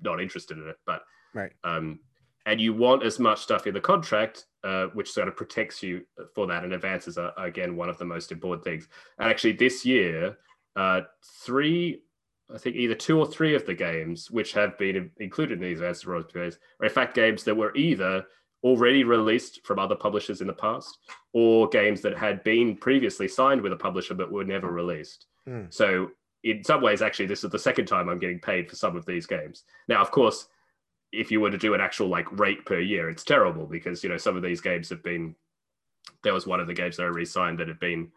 not 0.00 0.20
interested 0.20 0.58
in 0.58 0.68
it. 0.68 0.76
But 0.86 1.02
right. 1.34 1.52
Um, 1.64 2.00
and 2.46 2.60
you 2.60 2.72
want 2.72 3.02
as 3.02 3.18
much 3.18 3.40
stuff 3.40 3.66
in 3.66 3.74
the 3.74 3.80
contract, 3.80 4.46
uh, 4.62 4.86
which 4.94 5.10
sort 5.10 5.26
of 5.26 5.36
protects 5.36 5.82
you 5.82 6.02
for 6.34 6.46
that. 6.46 6.62
And 6.62 6.72
advances 6.72 7.18
are 7.18 7.32
again 7.36 7.76
one 7.76 7.88
of 7.88 7.98
the 7.98 8.04
most 8.04 8.30
important 8.30 8.64
things. 8.64 8.88
And 9.18 9.28
actually, 9.28 9.52
this 9.52 9.84
year, 9.84 10.38
uh, 10.76 11.02
three, 11.44 12.02
I 12.54 12.58
think 12.58 12.76
either 12.76 12.94
two 12.94 13.18
or 13.18 13.26
three 13.26 13.54
of 13.54 13.66
the 13.66 13.74
games 13.74 14.30
which 14.30 14.52
have 14.52 14.78
been 14.78 15.10
included 15.18 15.54
in 15.54 15.64
these 15.64 15.78
advanced 15.78 16.06
royalties 16.06 16.58
are 16.80 16.86
in 16.86 16.92
fact 16.92 17.14
games 17.14 17.42
that 17.44 17.56
were 17.56 17.74
either 17.74 18.24
already 18.62 19.04
released 19.04 19.64
from 19.64 19.78
other 19.78 19.94
publishers 19.94 20.40
in 20.40 20.46
the 20.46 20.52
past 20.52 20.98
or 21.32 21.68
games 21.68 22.00
that 22.02 22.16
had 22.16 22.42
been 22.42 22.76
previously 22.76 23.28
signed 23.28 23.60
with 23.60 23.72
a 23.72 23.76
publisher 23.76 24.14
but 24.14 24.32
were 24.32 24.44
never 24.44 24.70
released. 24.70 25.26
Mm. 25.48 25.72
So 25.72 26.10
in 26.46 26.62
some 26.62 26.80
ways, 26.80 27.02
actually, 27.02 27.26
this 27.26 27.42
is 27.42 27.50
the 27.50 27.58
second 27.58 27.86
time 27.86 28.08
I'm 28.08 28.20
getting 28.20 28.38
paid 28.38 28.70
for 28.70 28.76
some 28.76 28.96
of 28.96 29.04
these 29.04 29.26
games. 29.26 29.64
Now, 29.88 30.00
of 30.00 30.12
course, 30.12 30.46
if 31.10 31.32
you 31.32 31.40
were 31.40 31.50
to 31.50 31.58
do 31.58 31.74
an 31.74 31.80
actual 31.80 32.06
like 32.08 32.30
rate 32.38 32.64
per 32.64 32.78
year, 32.78 33.10
it's 33.10 33.24
terrible 33.24 33.66
because 33.66 34.04
you 34.04 34.08
know 34.08 34.16
some 34.16 34.36
of 34.36 34.42
these 34.42 34.60
games 34.60 34.88
have 34.90 35.02
been. 35.02 35.34
There 36.22 36.32
was 36.32 36.46
one 36.46 36.60
of 36.60 36.68
the 36.68 36.74
games 36.74 36.96
that 36.96 37.02
I 37.02 37.06
re-signed 37.06 37.58
that 37.58 37.66
had 37.66 37.80
been 37.80 38.12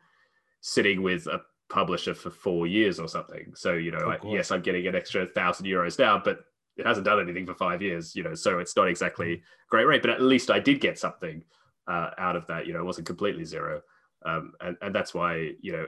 sitting 0.61 1.01
with 1.01 1.25
a 1.25 1.41
publisher 1.69 2.13
for 2.13 2.29
four 2.29 2.67
years 2.67 2.99
or 2.99 3.07
something. 3.07 3.53
So 3.55 3.73
you 3.73 3.91
know, 3.91 4.11
I, 4.11 4.17
yes, 4.23 4.51
I'm 4.51 4.61
getting 4.61 4.85
an 4.85 4.95
extra 4.95 5.25
thousand 5.25 5.65
euros 5.65 5.97
now, 5.97 6.21
but 6.23 6.41
it 6.77 6.85
hasn't 6.85 7.07
done 7.07 7.19
anything 7.19 7.47
for 7.47 7.55
five 7.55 7.81
years. 7.81 8.15
You 8.15 8.21
know, 8.21 8.35
so 8.35 8.59
it's 8.59 8.75
not 8.75 8.87
exactly 8.87 9.37
hmm. 9.37 9.41
great 9.71 9.87
rate, 9.87 10.03
but 10.03 10.11
at 10.11 10.21
least 10.21 10.51
I 10.51 10.59
did 10.59 10.81
get 10.81 10.99
something 10.99 11.43
uh, 11.87 12.11
out 12.19 12.35
of 12.35 12.45
that. 12.45 12.67
You 12.67 12.73
know, 12.73 12.81
it 12.81 12.85
wasn't 12.85 13.07
completely 13.07 13.43
zero, 13.43 13.81
um, 14.23 14.53
and 14.61 14.77
and 14.83 14.93
that's 14.93 15.15
why 15.15 15.53
you 15.61 15.71
know 15.71 15.85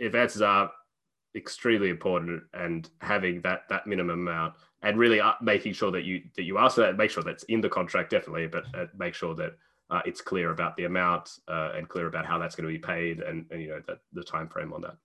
advances 0.00 0.42
are 0.42 0.72
extremely 1.38 1.88
important 1.88 2.42
and 2.52 2.90
having 3.00 3.40
that 3.42 3.62
that 3.70 3.86
minimum 3.86 4.28
amount 4.28 4.54
and 4.82 4.98
really 4.98 5.20
uh, 5.20 5.32
making 5.40 5.72
sure 5.72 5.90
that 5.90 6.04
you 6.04 6.22
that 6.36 6.42
you 6.42 6.58
ask 6.58 6.74
for 6.74 6.82
that, 6.82 6.96
make 6.96 7.10
sure 7.10 7.22
that's 7.22 7.44
in 7.44 7.60
the 7.60 7.68
contract 7.68 8.10
definitely, 8.10 8.46
but 8.46 8.64
uh, 8.74 8.86
make 8.98 9.14
sure 9.14 9.34
that 9.34 9.52
uh, 9.90 10.02
it's 10.04 10.20
clear 10.20 10.50
about 10.50 10.76
the 10.76 10.84
amount 10.84 11.38
uh, 11.48 11.70
and 11.74 11.88
clear 11.88 12.06
about 12.06 12.26
how 12.26 12.38
that's 12.38 12.54
going 12.54 12.66
to 12.66 12.72
be 12.72 12.78
paid 12.78 13.20
and, 13.20 13.46
and 13.50 13.62
you 13.62 13.68
know 13.68 13.80
that 13.86 13.98
the 14.12 14.22
time 14.22 14.48
frame 14.48 14.72
on 14.72 14.82
that. 14.82 14.96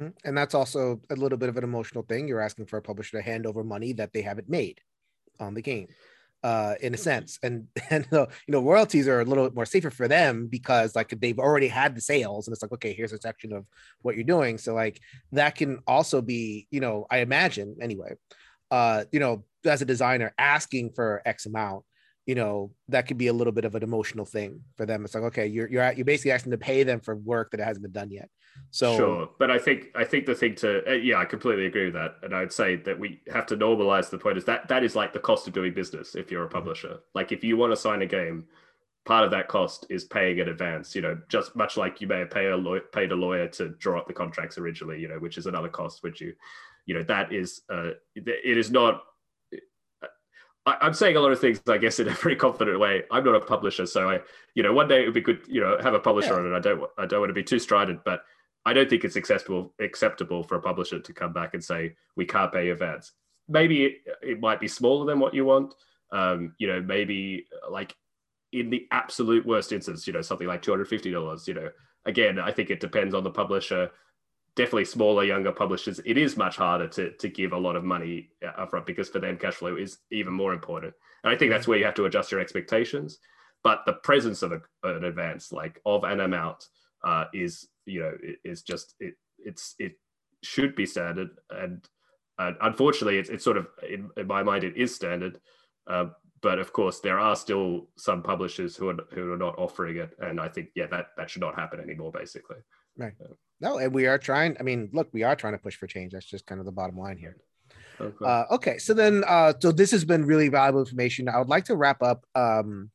Mm-hmm. 0.00 0.28
And 0.28 0.36
that's 0.36 0.54
also 0.54 1.00
a 1.08 1.16
little 1.16 1.38
bit 1.38 1.48
of 1.48 1.56
an 1.56 1.64
emotional 1.64 2.04
thing. 2.04 2.28
You're 2.28 2.42
asking 2.42 2.66
for 2.66 2.76
a 2.76 2.82
publisher 2.82 3.16
to 3.16 3.22
hand 3.22 3.46
over 3.46 3.64
money 3.64 3.92
that 3.94 4.12
they 4.12 4.22
haven't 4.22 4.48
made 4.48 4.80
on 5.40 5.54
the 5.54 5.62
game, 5.62 5.88
uh, 6.46 6.76
in 6.80 6.94
a 6.94 6.96
sense. 6.96 7.40
And 7.42 7.66
and 7.90 8.06
uh, 8.12 8.26
you 8.46 8.52
know 8.52 8.60
royalties 8.60 9.08
are 9.08 9.20
a 9.20 9.24
little 9.24 9.44
bit 9.44 9.54
more 9.54 9.66
safer 9.66 9.90
for 9.90 10.06
them 10.06 10.46
because 10.46 10.94
like 10.94 11.08
they've 11.20 11.38
already 11.38 11.66
had 11.66 11.96
the 11.96 12.00
sales, 12.00 12.46
and 12.46 12.54
it's 12.54 12.62
like 12.62 12.72
okay, 12.72 12.92
here's 12.92 13.12
a 13.12 13.20
section 13.20 13.52
of 13.52 13.66
what 14.02 14.14
you're 14.14 14.24
doing. 14.36 14.56
So 14.56 14.72
like 14.72 15.00
that 15.32 15.56
can 15.56 15.80
also 15.86 16.22
be 16.22 16.68
you 16.70 16.80
know 16.80 17.06
I 17.10 17.18
imagine 17.18 17.76
anyway, 17.80 18.14
uh, 18.70 19.04
you 19.10 19.18
know 19.18 19.44
as 19.64 19.82
a 19.82 19.84
designer 19.84 20.32
asking 20.38 20.92
for 20.94 21.22
X 21.26 21.46
amount 21.46 21.82
you 22.24 22.34
know 22.34 22.72
that 22.88 23.06
could 23.06 23.18
be 23.18 23.28
a 23.28 23.32
little 23.32 23.52
bit 23.52 23.64
of 23.64 23.74
an 23.76 23.82
emotional 23.82 24.24
thing 24.24 24.60
for 24.76 24.84
them 24.84 25.04
it's 25.04 25.14
like 25.14 25.24
okay 25.24 25.46
you're 25.46 25.68
you're 25.68 25.92
you're 25.92 26.04
basically 26.04 26.32
asking 26.32 26.50
to 26.50 26.58
pay 26.58 26.82
them 26.82 27.00
for 27.00 27.14
work 27.14 27.50
that 27.50 27.60
hasn't 27.60 27.82
been 27.82 27.92
done 27.92 28.10
yet 28.10 28.28
so 28.70 28.96
sure 28.96 29.28
but 29.38 29.50
i 29.50 29.58
think 29.58 29.86
i 29.94 30.04
think 30.04 30.26
the 30.26 30.34
thing 30.34 30.54
to 30.54 30.88
uh, 30.88 30.92
yeah 30.94 31.16
i 31.16 31.24
completely 31.24 31.66
agree 31.66 31.86
with 31.86 31.94
that 31.94 32.16
and 32.22 32.34
i'd 32.34 32.52
say 32.52 32.76
that 32.76 32.98
we 32.98 33.20
have 33.32 33.46
to 33.46 33.56
normalize 33.56 34.10
the 34.10 34.18
point 34.18 34.36
is 34.36 34.44
that 34.44 34.68
that 34.68 34.84
is 34.84 34.94
like 34.94 35.12
the 35.12 35.18
cost 35.18 35.46
of 35.46 35.52
doing 35.52 35.72
business 35.72 36.14
if 36.14 36.30
you're 36.30 36.42
a 36.42 36.46
mm-hmm. 36.46 36.54
publisher 36.54 36.98
like 37.14 37.32
if 37.32 37.42
you 37.42 37.56
want 37.56 37.72
to 37.72 37.76
sign 37.76 38.02
a 38.02 38.06
game 38.06 38.44
part 39.04 39.24
of 39.24 39.30
that 39.30 39.46
cost 39.46 39.86
is 39.88 40.04
paying 40.04 40.38
in 40.38 40.48
advance 40.48 40.94
you 40.94 41.00
know 41.00 41.16
just 41.28 41.54
much 41.54 41.76
like 41.76 42.00
you 42.00 42.06
may 42.06 42.18
have 42.18 42.30
paid 42.30 42.48
a 42.48 42.56
lawyer, 42.56 42.80
paid 42.92 43.12
a 43.12 43.14
lawyer 43.14 43.46
to 43.46 43.68
draw 43.78 43.98
up 43.98 44.06
the 44.06 44.12
contracts 44.12 44.58
originally 44.58 45.00
you 45.00 45.08
know 45.08 45.18
which 45.18 45.38
is 45.38 45.46
another 45.46 45.68
cost 45.68 46.02
which 46.02 46.20
you 46.20 46.34
you 46.86 46.94
know 46.94 47.02
that 47.04 47.32
is 47.32 47.62
uh 47.70 47.90
it 48.14 48.58
is 48.58 48.70
not 48.70 49.02
I, 50.66 50.88
am 50.88 50.94
saying 50.94 51.16
a 51.16 51.20
lot 51.20 51.30
of 51.30 51.40
things, 51.40 51.60
I 51.68 51.78
guess, 51.78 52.00
in 52.00 52.08
a 52.08 52.10
very 52.10 52.36
confident 52.36 52.78
way. 52.80 53.04
I'm 53.10 53.24
not 53.24 53.36
a 53.36 53.40
publisher, 53.40 53.86
so 53.86 54.10
I, 54.10 54.20
you 54.54 54.62
know, 54.62 54.72
one 54.72 54.88
day 54.88 55.02
it 55.02 55.04
would 55.06 55.14
be 55.14 55.20
good, 55.20 55.42
you 55.46 55.60
know, 55.60 55.78
have 55.80 55.94
a 55.94 56.00
publisher 56.00 56.34
yeah. 56.34 56.40
on 56.40 56.52
it. 56.52 56.56
I 56.56 56.60
don't, 56.60 56.90
I 56.98 57.06
don't 57.06 57.20
want 57.20 57.30
to 57.30 57.34
be 57.34 57.44
too 57.44 57.60
strident, 57.60 58.00
but 58.04 58.24
I 58.66 58.72
don't 58.72 58.90
think 58.90 59.04
it's 59.04 59.16
acceptable 59.16 59.72
acceptable 59.80 60.42
for 60.42 60.56
a 60.56 60.60
publisher 60.60 60.98
to 61.00 61.12
come 61.12 61.32
back 61.32 61.54
and 61.54 61.64
say 61.64 61.94
we 62.16 62.26
can't 62.26 62.52
pay 62.52 62.66
your 62.66 62.82
ads. 62.82 63.12
Maybe 63.48 63.84
it, 63.84 63.94
it 64.22 64.40
might 64.40 64.60
be 64.60 64.68
smaller 64.68 65.06
than 65.06 65.20
what 65.20 65.34
you 65.34 65.44
want. 65.44 65.74
Um, 66.12 66.54
you 66.58 66.66
know, 66.66 66.82
maybe 66.82 67.46
like 67.70 67.96
in 68.52 68.70
the 68.70 68.86
absolute 68.90 69.46
worst 69.46 69.72
instance, 69.72 70.06
you 70.06 70.12
know, 70.12 70.22
something 70.22 70.46
like 70.46 70.62
two 70.62 70.72
hundred 70.72 70.88
fifty 70.88 71.10
dollars. 71.10 71.48
You 71.48 71.54
know, 71.54 71.70
again, 72.04 72.38
I 72.38 72.52
think 72.52 72.70
it 72.70 72.80
depends 72.80 73.14
on 73.14 73.24
the 73.24 73.30
publisher 73.30 73.90
definitely 74.56 74.86
smaller, 74.86 75.22
younger 75.22 75.52
publishers, 75.52 76.00
it 76.04 76.16
is 76.16 76.36
much 76.36 76.56
harder 76.56 76.88
to, 76.88 77.12
to 77.12 77.28
give 77.28 77.52
a 77.52 77.58
lot 77.58 77.76
of 77.76 77.84
money 77.84 78.30
upfront 78.58 78.86
because 78.86 79.08
for 79.08 79.18
them, 79.18 79.36
cash 79.36 79.54
flow 79.54 79.76
is 79.76 79.98
even 80.10 80.32
more 80.32 80.54
important. 80.54 80.94
And 81.22 81.32
I 81.32 81.36
think 81.36 81.52
that's 81.52 81.68
where 81.68 81.78
you 81.78 81.84
have 81.84 81.94
to 81.94 82.06
adjust 82.06 82.32
your 82.32 82.40
expectations. 82.40 83.18
But 83.62 83.82
the 83.84 83.92
presence 83.92 84.42
of 84.42 84.52
a, 84.52 84.60
an 84.82 85.04
advance, 85.04 85.52
like 85.52 85.80
of 85.84 86.04
an 86.04 86.20
amount, 86.20 86.68
uh, 87.04 87.26
is 87.34 87.68
you 87.86 88.00
know 88.00 88.12
is 88.44 88.62
just 88.62 88.94
it 89.00 89.14
it's 89.38 89.74
it 89.78 89.92
should 90.42 90.74
be 90.74 90.86
standard. 90.86 91.30
And 91.50 91.84
uh, 92.38 92.52
unfortunately, 92.60 93.18
it's, 93.18 93.30
it's 93.30 93.44
sort 93.44 93.56
of 93.56 93.66
in, 93.88 94.10
in, 94.16 94.26
my 94.26 94.42
mind 94.42 94.64
it 94.64 94.76
is 94.76 94.94
standard. 94.94 95.40
Uh, 95.86 96.06
but 96.42 96.58
of 96.58 96.72
course, 96.72 97.00
there 97.00 97.18
are 97.18 97.34
still 97.34 97.88
some 97.96 98.22
publishers 98.22 98.76
who 98.76 98.90
are 98.90 98.96
who 99.12 99.32
are 99.32 99.38
not 99.38 99.58
offering 99.58 99.96
it, 99.96 100.14
and 100.18 100.40
I 100.40 100.48
think 100.48 100.68
yeah, 100.74 100.86
that 100.90 101.06
that 101.16 101.30
should 101.30 101.40
not 101.40 101.54
happen 101.54 101.80
anymore. 101.80 102.12
Basically, 102.12 102.58
right. 102.98 103.14
No, 103.60 103.78
and 103.78 103.92
we 103.94 104.06
are 104.06 104.18
trying. 104.18 104.56
I 104.60 104.62
mean, 104.62 104.90
look, 104.92 105.08
we 105.12 105.22
are 105.22 105.34
trying 105.34 105.54
to 105.54 105.58
push 105.58 105.76
for 105.76 105.86
change. 105.86 106.12
That's 106.12 106.26
just 106.26 106.46
kind 106.46 106.60
of 106.60 106.66
the 106.66 106.72
bottom 106.72 106.98
line 106.98 107.16
here. 107.16 107.36
Okay. 107.98 108.24
Uh, 108.24 108.44
okay. 108.50 108.78
So 108.78 108.92
then, 108.92 109.24
uh, 109.26 109.54
so 109.58 109.72
this 109.72 109.90
has 109.92 110.04
been 110.04 110.26
really 110.26 110.48
valuable 110.48 110.80
information. 110.80 111.28
I 111.28 111.38
would 111.38 111.48
like 111.48 111.64
to 111.66 111.76
wrap 111.76 112.02
up 112.02 112.26
um, 112.34 112.90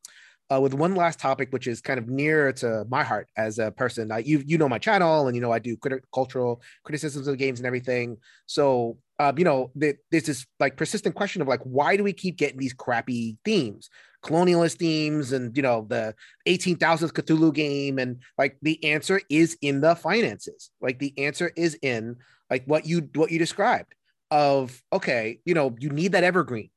uh, 0.52 0.60
with 0.60 0.74
one 0.74 0.94
last 0.94 1.18
topic, 1.18 1.50
which 1.50 1.66
is 1.66 1.80
kind 1.80 1.98
of 1.98 2.08
near 2.08 2.52
to 2.52 2.84
my 2.88 3.02
heart 3.02 3.28
as 3.36 3.58
a 3.58 3.70
person. 3.70 4.10
you 4.24 4.42
you 4.46 4.58
know 4.58 4.68
my 4.68 4.78
channel, 4.78 5.26
and 5.26 5.34
you 5.34 5.40
know 5.40 5.52
I 5.52 5.58
do 5.58 5.76
criti- 5.76 6.02
cultural 6.12 6.60
criticisms 6.84 7.26
of 7.26 7.38
games 7.38 7.58
and 7.60 7.66
everything. 7.66 8.18
So 8.46 8.98
uh, 9.18 9.32
you 9.36 9.44
know, 9.44 9.70
the, 9.76 9.94
there's 10.10 10.24
this 10.24 10.46
like 10.58 10.76
persistent 10.76 11.14
question 11.14 11.40
of 11.42 11.48
like, 11.48 11.60
why 11.62 11.96
do 11.96 12.02
we 12.02 12.12
keep 12.12 12.36
getting 12.36 12.58
these 12.58 12.72
crappy 12.74 13.38
themes? 13.44 13.88
colonialist 14.22 14.76
themes 14.76 15.32
and 15.32 15.56
you 15.56 15.62
know 15.64 15.84
the 15.88 16.14
18,000th 16.46 17.12
Cthulhu 17.12 17.52
game 17.52 17.98
and 17.98 18.22
like 18.38 18.56
the 18.62 18.82
answer 18.84 19.20
is 19.28 19.58
in 19.62 19.80
the 19.80 19.96
finances 19.96 20.70
like 20.80 21.00
the 21.00 21.12
answer 21.18 21.50
is 21.56 21.76
in 21.82 22.14
like 22.48 22.64
what 22.66 22.86
you 22.86 23.08
what 23.16 23.32
you 23.32 23.38
described 23.40 23.96
of 24.30 24.80
okay 24.92 25.40
you 25.44 25.54
know 25.54 25.74
you 25.80 25.90
need 25.90 26.12
that 26.12 26.22
evergreen 26.22 26.70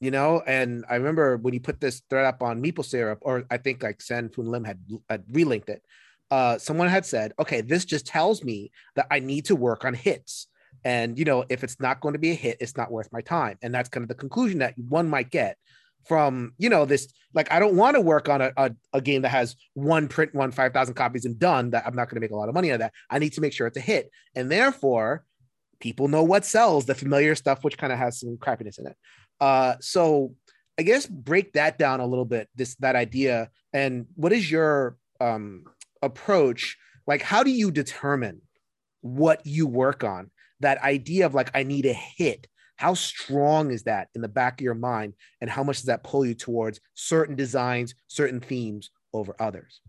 you 0.00 0.10
know 0.10 0.42
and 0.46 0.84
I 0.88 0.96
remember 0.96 1.36
when 1.36 1.54
you 1.54 1.60
put 1.60 1.80
this 1.80 2.02
thread 2.10 2.26
up 2.26 2.42
on 2.42 2.62
Meeple 2.62 2.84
Syrup 2.84 3.18
or 3.22 3.44
I 3.50 3.56
think 3.56 3.82
like 3.82 4.00
Sen-Foong 4.00 4.48
Lim 4.48 4.64
had, 4.64 4.80
had 5.08 5.26
relinked 5.28 5.68
it 5.68 5.82
uh 6.30 6.58
someone 6.58 6.88
had 6.88 7.06
said 7.06 7.32
okay 7.38 7.60
this 7.60 7.84
just 7.84 8.06
tells 8.06 8.42
me 8.42 8.70
that 8.96 9.06
I 9.10 9.20
need 9.20 9.46
to 9.46 9.56
work 9.56 9.84
on 9.84 9.94
hits 9.94 10.48
and 10.84 11.18
you 11.18 11.24
know 11.24 11.44
if 11.48 11.64
it's 11.64 11.80
not 11.80 12.00
going 12.00 12.14
to 12.14 12.18
be 12.18 12.30
a 12.30 12.34
hit 12.34 12.58
it's 12.60 12.76
not 12.76 12.90
worth 12.90 13.08
my 13.12 13.20
time. 13.20 13.58
And 13.62 13.74
that's 13.74 13.88
kind 13.88 14.02
of 14.02 14.08
the 14.08 14.14
conclusion 14.14 14.58
that 14.60 14.74
one 14.78 15.08
might 15.08 15.30
get 15.30 15.56
from 16.06 16.52
you 16.58 16.68
know 16.68 16.84
this 16.84 17.08
like 17.34 17.50
i 17.50 17.58
don't 17.58 17.76
want 17.76 17.94
to 17.94 18.00
work 18.00 18.28
on 18.28 18.40
a, 18.40 18.52
a, 18.56 18.70
a, 18.92 19.00
game 19.00 19.22
that 19.22 19.30
has 19.30 19.56
one 19.74 20.06
print 20.08 20.34
one 20.34 20.52
5000 20.52 20.94
copies 20.94 21.24
and 21.24 21.38
done 21.38 21.70
that 21.70 21.86
i'm 21.86 21.94
not 21.96 22.08
going 22.08 22.16
to 22.16 22.20
make 22.20 22.30
a 22.30 22.36
lot 22.36 22.48
of 22.48 22.54
money 22.54 22.70
on 22.70 22.78
that. 22.78 22.92
I 23.10 23.18
need 23.18 23.32
to 23.34 23.40
make 23.40 23.52
sure 23.52 23.66
it's 23.66 23.76
a 23.76 23.80
hit. 23.80 24.10
And 24.34 24.50
therefore 24.50 25.24
people 25.80 26.08
know 26.08 26.22
what 26.22 26.44
sells 26.44 26.86
the 26.86 26.94
familiar 26.94 27.34
stuff 27.34 27.64
which 27.64 27.76
kind 27.76 27.92
of 27.92 27.98
has 27.98 28.20
some 28.20 28.36
crappiness 28.36 28.78
in 28.78 28.86
it 28.86 28.96
uh 29.40 29.74
so 29.80 30.34
i 30.78 30.82
guess 30.82 31.06
break 31.06 31.52
that 31.52 31.78
down 31.78 32.00
a 32.00 32.06
little 32.06 32.24
bit 32.24 32.48
this 32.54 32.74
that 32.76 32.96
idea 32.96 33.50
and 33.72 34.06
what 34.14 34.32
is 34.32 34.50
your 34.50 34.96
um 35.20 35.64
approach? 36.02 36.78
Like 37.06 37.22
how 37.22 37.42
do 37.42 37.50
you 37.50 37.70
determine 37.70 38.40
what 39.02 39.44
you 39.44 39.66
work 39.66 40.02
on? 40.02 40.30
That 40.60 40.82
idea 40.82 41.26
of 41.26 41.34
like 41.34 41.50
i 41.54 41.62
need 41.62 41.86
a 41.86 41.92
hit. 41.92 42.46
How 42.76 42.94
strong 42.94 43.70
is 43.70 43.84
that 43.84 44.08
in 44.14 44.20
the 44.20 44.28
back 44.28 44.60
of 44.60 44.64
your 44.64 44.74
mind 44.74 45.14
and 45.40 45.50
how 45.50 45.62
much 45.62 45.76
does 45.76 45.86
that 45.86 46.04
pull 46.04 46.26
you 46.26 46.34
towards 46.34 46.80
certain 46.94 47.36
designs 47.36 47.94
certain 48.06 48.40
themes 48.40 48.90
over 49.12 49.34
others? 49.38 49.80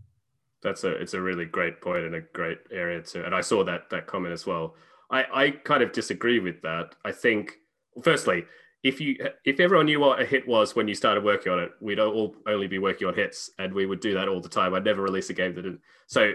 That's 0.62 0.84
a 0.84 0.90
it's 0.90 1.14
a 1.14 1.20
really 1.20 1.44
great 1.44 1.80
point 1.80 2.04
and 2.04 2.14
a 2.14 2.20
great 2.20 2.58
area 2.70 3.00
to 3.02 3.24
and 3.24 3.34
i 3.34 3.40
saw 3.40 3.64
that 3.64 3.88
that 3.90 4.06
comment 4.06 4.32
as 4.34 4.46
well. 4.46 4.74
I 5.10 5.24
i 5.32 5.50
kind 5.50 5.82
of 5.82 5.92
disagree 5.92 6.40
with 6.40 6.60
that. 6.62 6.94
I 7.04 7.12
think 7.12 7.54
firstly 8.02 8.44
if 8.82 9.00
you 9.00 9.16
if 9.44 9.60
everyone 9.60 9.86
knew 9.86 10.00
what 10.00 10.20
a 10.20 10.24
hit 10.24 10.46
was 10.46 10.76
when 10.76 10.86
you 10.86 10.94
started 10.94 11.24
working 11.24 11.52
on 11.52 11.58
it 11.58 11.72
we'd 11.80 11.98
all 11.98 12.34
only 12.46 12.68
be 12.68 12.78
working 12.78 13.08
on 13.08 13.14
hits 13.14 13.50
and 13.58 13.72
we 13.72 13.86
would 13.86 14.00
do 14.00 14.14
that 14.14 14.28
all 14.28 14.40
the 14.40 14.48
time. 14.48 14.74
I'd 14.74 14.84
never 14.84 15.02
release 15.02 15.30
a 15.30 15.34
game 15.34 15.54
that 15.54 15.62
didn't. 15.62 15.80
So 16.06 16.32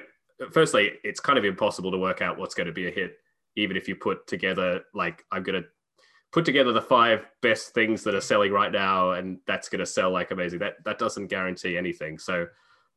firstly 0.52 0.94
it's 1.04 1.20
kind 1.20 1.38
of 1.38 1.46
impossible 1.46 1.92
to 1.92 1.98
work 1.98 2.22
out 2.22 2.38
what's 2.38 2.56
going 2.56 2.68
to 2.68 2.74
be 2.74 2.88
a 2.88 2.92
hit 2.92 3.18
even 3.56 3.78
if 3.78 3.88
you 3.88 3.96
put 3.96 4.26
together 4.26 4.82
like 4.96 5.24
i'm 5.32 5.44
going 5.44 5.62
to 5.62 5.68
put 6.34 6.44
together 6.44 6.74
the 6.74 6.82
five 6.82 7.28
best 7.42 7.74
things 7.76 8.04
that 8.04 8.16
are 8.16 8.22
selling 8.22 8.52
right 8.52 8.72
now 8.72 9.12
and 9.12 9.38
that's 9.46 9.70
going 9.70 9.80
to 9.80 9.86
sell 9.86 10.10
like 10.10 10.32
amazing. 10.32 10.60
That 10.60 10.84
that 10.84 10.98
doesn't 10.98 11.28
guarantee 11.28 11.78
anything. 11.78 12.18
So 12.20 12.48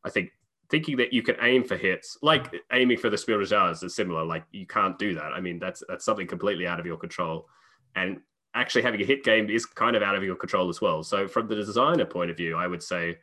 i 0.05 0.11
think 0.11 0.31
thinking 0.69 0.97
that 0.97 1.13
you 1.13 1.23
can 1.23 1.37
aim 1.43 1.63
for 1.63 1.77
hits 1.77 2.19
like 2.23 2.53
aiming 2.73 2.99
for 2.99 3.09
the 3.09 3.19
Spiel 3.19 3.39
des 3.39 3.55
Jahres 3.55 3.85
is 3.85 3.95
similar 3.95 4.25
like 4.25 4.45
you 4.51 4.67
can't 4.67 4.99
do 4.99 5.15
that. 5.15 5.33
I 5.33 5.41
mean 5.41 5.59
that's 5.59 5.83
that's 5.87 6.05
something 6.05 6.27
completely 6.27 6.67
out 6.67 6.81
of 6.81 6.87
your 6.87 6.97
control. 6.97 7.47
And 7.95 8.21
actually 8.57 8.83
having 8.83 9.01
a 9.01 9.05
hit 9.05 9.23
game 9.23 9.49
is 9.49 9.65
kind 9.65 9.95
of 9.95 10.03
out 10.03 10.17
of 10.17 10.23
your 10.25 10.35
control 10.35 10.69
as 10.69 10.81
well 10.81 11.03
so 11.03 11.29
from 11.29 11.47
the 11.47 11.55
designer 11.55 12.05
point 12.05 12.31
of 12.31 12.37
view 12.37 12.57
i 12.57 12.67
would 12.67 12.83
say 12.83 13.17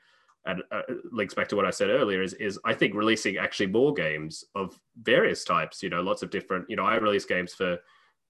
and 0.46 0.62
uh, 0.72 0.82
links 1.12 1.34
back 1.34 1.48
to 1.48 1.56
what 1.56 1.66
I 1.66 1.70
said 1.70 1.90
earlier 1.90 2.22
is 2.22 2.34
is 2.34 2.60
I 2.66 2.74
think 2.74 2.96
releasing 2.96 3.38
actually 3.38 3.68
more 3.68 3.94
games 3.94 4.44
of 4.56 4.78
various 5.02 5.44
types. 5.44 5.82
You 5.82 5.90
know, 5.90 6.02
lots 6.02 6.22
of 6.22 6.30
different. 6.30 6.70
You 6.70 6.76
know, 6.76 6.84
I 6.84 6.96
release 6.96 7.26
games 7.26 7.54
for 7.54 7.78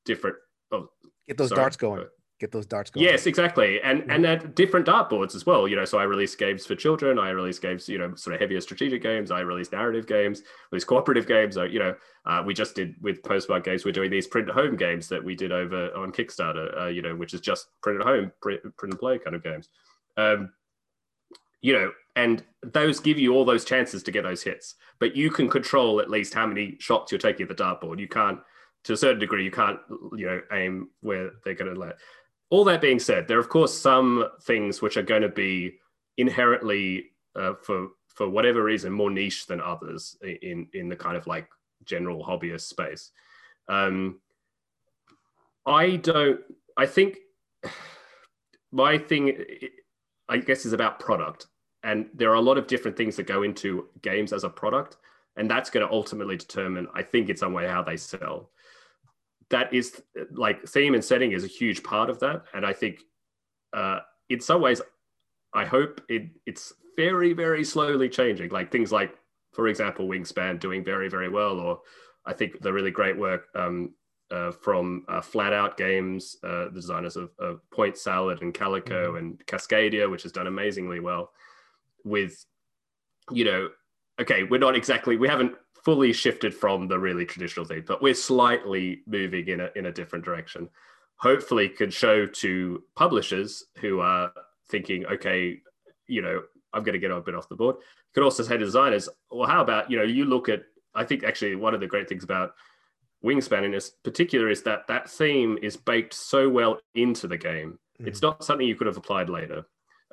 different 0.06 0.36
oh, 0.72 0.90
Get 1.28 1.38
those 1.38 1.50
Sorry. 1.50 1.62
darts 1.62 1.78
going. 1.78 2.06
Get 2.44 2.52
those 2.52 2.66
darts 2.66 2.92
going. 2.92 3.06
Yes, 3.06 3.26
exactly, 3.26 3.82
and 3.84 4.02
mm-hmm. 4.02 4.12
and 4.12 4.26
at 4.26 4.54
different 4.54 4.86
dartboards 4.86 5.34
as 5.34 5.46
well. 5.46 5.66
You 5.66 5.78
know, 5.78 5.86
so 5.86 5.98
I 5.98 6.04
release 6.04 6.36
games 6.36 6.66
for 6.66 6.76
children. 6.76 7.18
I 7.18 7.30
release 7.30 7.58
games, 7.58 7.88
you 7.88 7.98
know, 7.98 8.14
sort 8.16 8.34
of 8.34 8.42
heavier 8.42 8.60
strategic 8.60 9.02
games. 9.02 9.32
I 9.32 9.40
release 9.40 9.72
narrative 9.72 10.08
games. 10.08 10.42
Release 10.70 10.84
cooperative 10.84 11.26
games. 11.26 11.56
you 11.56 11.80
know, 11.80 11.96
uh, 12.26 12.44
we 12.46 12.54
just 12.54 12.76
did 12.76 12.96
with 13.02 13.24
postmark 13.24 13.64
games. 13.64 13.86
We're 13.86 13.94
doing 13.94 14.12
these 14.12 14.28
print 14.28 14.50
at 14.50 14.56
home 14.56 14.76
games 14.76 15.08
that 15.08 15.24
we 15.24 15.36
did 15.36 15.54
over 15.54 15.96
on 15.96 16.12
Kickstarter. 16.12 16.82
Uh, 16.82 16.88
you 16.88 17.02
know, 17.02 17.16
which 17.16 17.34
is 17.34 17.40
just 17.40 17.68
print 17.82 18.02
at 18.02 18.06
home, 18.06 18.34
print, 18.42 18.62
print 18.76 18.94
and 18.94 19.00
play 19.00 19.20
kind 19.20 19.38
of 19.38 19.42
games. 19.42 19.70
Um, 20.18 20.52
you 21.62 21.72
know, 21.72 21.94
and 22.18 22.44
those 22.62 23.00
give 23.00 23.18
you 23.18 23.34
all 23.34 23.46
those 23.46 23.64
chances 23.64 24.04
to 24.04 24.12
get 24.12 24.24
those 24.24 24.44
hits. 24.44 24.76
But 25.00 25.16
you 25.16 25.32
can 25.32 25.50
control 25.50 26.02
at 26.02 26.10
least 26.10 26.34
how 26.34 26.46
many 26.46 26.76
shots 26.82 27.10
you're 27.10 27.20
taking 27.20 27.48
at 27.48 27.56
the 27.56 27.64
dartboard. 27.64 28.00
You 28.00 28.10
can't 28.10 28.40
to 28.84 28.94
a 28.94 28.98
certain 28.98 29.20
degree, 29.20 29.44
you 29.44 29.52
can't, 29.52 29.80
you 30.16 30.26
know, 30.26 30.42
aim 30.52 30.90
where 31.02 31.32
they're 31.44 31.54
going 31.54 31.74
to 31.74 31.80
let. 31.80 31.98
All 32.54 32.64
that 32.66 32.82
being 32.82 33.00
said, 33.00 33.28
there 33.28 33.38
are 33.38 33.42
of 33.42 33.50
course 33.50 33.76
some 33.76 34.26
things 34.44 34.80
which 34.80 34.96
are 34.96 35.02
going 35.02 35.24
to 35.24 35.28
be 35.28 35.80
inherently, 36.18 37.06
uh, 37.36 37.54
for 37.56 37.88
for 38.10 38.30
whatever 38.30 38.64
reason, 38.64 38.94
more 38.94 39.10
niche 39.10 39.48
than 39.48 39.60
others 39.60 40.16
in 40.22 40.68
in 40.74 40.88
the 40.88 40.96
kind 40.96 41.18
of 41.18 41.26
like 41.26 41.48
general 41.84 42.24
hobbyist 42.24 42.68
space. 42.68 43.10
Um, 43.68 44.22
I 45.66 45.96
don't. 45.96 46.42
I 46.78 46.86
think 46.86 47.18
my 48.72 49.00
thing, 49.00 49.34
I 50.30 50.38
guess, 50.38 50.68
is 50.68 50.74
about 50.74 51.00
product, 51.00 51.48
and 51.82 52.06
there 52.14 52.30
are 52.30 52.36
a 52.36 52.50
lot 52.50 52.60
of 52.60 52.68
different 52.68 52.96
things 52.96 53.16
that 53.16 53.26
go 53.26 53.42
into 53.42 53.88
games 54.04 54.32
as 54.32 54.44
a 54.44 54.50
product, 54.50 54.98
and 55.38 55.50
that's 55.50 55.72
going 55.72 55.88
to 55.88 55.92
ultimately 55.92 56.38
determine, 56.38 56.86
I 56.94 57.02
think, 57.02 57.30
in 57.30 57.36
some 57.36 57.54
way, 57.54 57.68
how 57.68 57.82
they 57.82 57.98
sell. 57.98 58.52
That 59.50 59.74
is 59.74 60.02
like 60.32 60.68
theme 60.68 60.94
and 60.94 61.04
setting 61.04 61.32
is 61.32 61.44
a 61.44 61.48
huge 61.48 61.84
part 61.84 62.10
of 62.10 62.20
that, 62.20 62.44
and 62.54 62.66
I 62.66 62.74
think, 62.74 63.02
uh, 63.74 64.00
in 64.30 64.40
some 64.40 64.62
ways, 64.62 64.82
I 65.54 65.66
hope 65.66 66.02
it, 66.10 66.30
it's 66.46 66.74
very, 66.96 67.34
very 67.34 67.64
slowly 67.64 68.10
changing. 68.10 68.50
Like 68.50 68.72
things 68.72 68.92
like, 68.92 69.18
for 69.54 69.68
example, 69.68 70.08
Wingspan 70.08 70.60
doing 70.60 70.84
very, 70.84 71.10
very 71.10 71.30
well, 71.30 71.60
or 71.60 71.82
I 72.26 72.34
think 72.34 72.62
the 72.62 72.74
really 72.74 72.92
great 72.92 73.18
work 73.18 73.48
um, 73.56 73.94
uh, 74.32 74.52
from 74.52 75.06
uh, 75.08 75.22
Flat 75.22 75.54
Out 75.54 75.78
Games, 75.78 76.38
uh, 76.44 76.66
the 76.66 76.72
designers 76.76 77.16
of, 77.16 77.32
of, 77.40 77.60
Point 77.70 77.98
Salad 77.98 78.42
and 78.42 78.54
Calico 78.54 79.10
mm-hmm. 79.10 79.18
and 79.18 79.46
Cascadia, 79.46 80.10
which 80.10 80.24
has 80.24 80.32
done 80.32 80.48
amazingly 80.48 81.00
well. 81.00 81.32
With, 82.04 82.46
you 83.32 83.46
know, 83.46 83.70
okay, 84.20 84.44
we're 84.44 84.60
not 84.60 84.76
exactly, 84.76 85.18
we 85.18 85.28
haven't 85.28 85.54
fully 85.84 86.14
shifted 86.14 86.54
from 86.54 86.88
the 86.88 86.98
really 86.98 87.26
traditional 87.26 87.66
thing, 87.66 87.84
but 87.86 88.02
we're 88.02 88.14
slightly 88.14 89.02
moving 89.06 89.48
in 89.48 89.62
a 89.62 89.70
in 89.76 89.88
a 89.88 89.92
different 89.92 90.26
direction. 90.26 90.70
Hopefully, 91.18 91.70
can 91.70 91.90
show 91.90 92.26
to 92.26 92.84
publishers 92.96 93.66
who 93.80 94.00
are 94.00 94.32
thinking, 94.70 95.06
okay, 95.06 95.60
you 96.08 96.22
know, 96.22 96.42
I'm 96.74 96.84
going 96.84 96.94
to 96.94 97.00
get 97.00 97.12
a 97.12 97.22
bit 97.22 97.36
off 97.36 97.50
the 97.50 97.56
board. 97.56 97.76
You 97.78 98.14
could 98.16 98.24
also 98.24 98.44
say 98.44 98.58
to 98.58 98.66
designers, 98.66 99.10
well, 99.32 99.48
how 99.48 99.62
about 99.62 99.90
you 99.92 99.98
know, 99.98 100.04
you 100.04 100.26
look 100.26 100.50
at. 100.50 100.64
I 100.96 101.04
think 101.04 101.24
actually 101.24 101.56
one 101.56 101.74
of 101.74 101.80
the 101.80 101.88
great 101.88 102.08
things 102.08 102.24
about 102.24 102.54
Wingspan 103.26 103.64
in 103.64 103.80
particular 104.04 104.50
is 104.50 104.62
that 104.64 104.86
that 104.88 105.10
theme 105.10 105.58
is 105.62 105.76
baked 105.76 106.14
so 106.14 106.48
well 106.48 106.80
into 106.94 107.28
the 107.28 107.38
game. 107.38 107.80
Mm-hmm. 108.00 108.08
It's 108.08 108.22
not 108.22 108.44
something 108.44 108.68
you 108.68 108.76
could 108.76 108.86
have 108.86 108.98
applied 108.98 109.28
later. 109.28 109.66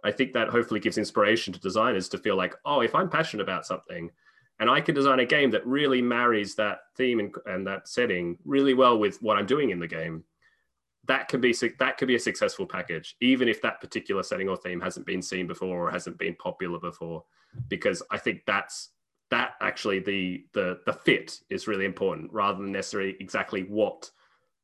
I 0.03 0.11
think 0.11 0.33
that 0.33 0.49
hopefully 0.49 0.81
gives 0.81 0.97
inspiration 0.97 1.53
to 1.53 1.61
designers 1.61 2.09
to 2.09 2.18
feel 2.18 2.37
like, 2.37 2.55
oh, 2.64 2.81
if 2.81 2.95
I'm 2.95 3.11
passionate 3.11 3.43
about 3.43 3.66
something 3.66 4.11
and 4.61 4.69
I 4.69 4.81
can 4.83 4.95
design 4.95 5.21
a 5.21 5.27
game 5.27 5.51
that 5.53 5.67
really 5.67 6.03
marries 6.03 6.55
that 6.57 6.81
theme 6.97 7.19
and, 7.19 7.35
and 7.47 7.67
that 7.67 7.89
setting 7.89 8.37
really 8.45 8.75
well 8.75 8.99
with 8.99 9.21
what 9.23 9.39
I'm 9.39 9.47
doing 9.47 9.71
in 9.71 9.81
the 9.81 9.89
game, 9.89 10.23
that 11.07 11.29
can 11.29 11.41
be 11.41 11.55
that 11.79 11.97
could 11.97 12.09
be 12.09 12.15
a 12.15 12.21
successful 12.21 12.67
package, 12.67 13.17
even 13.23 13.49
if 13.49 13.63
that 13.63 13.81
particular 13.81 14.23
setting 14.23 14.49
or 14.49 14.57
theme 14.59 14.81
hasn't 14.81 15.07
been 15.07 15.23
seen 15.23 15.47
before 15.47 15.89
or 15.89 15.91
hasn't 15.91 16.19
been 16.19 16.37
popular 16.37 16.79
before, 16.79 17.25
because 17.69 18.03
I 18.11 18.19
think 18.19 18.43
that's 18.47 18.91
that 19.31 19.53
actually 19.63 20.01
the 20.01 20.45
the 20.53 20.81
the 20.85 20.93
fit 20.93 21.41
is 21.49 21.67
really 21.67 21.87
important 21.87 22.31
rather 22.31 22.63
than 22.63 22.73
necessarily 22.73 23.17
exactly 23.19 23.63
what 23.63 24.11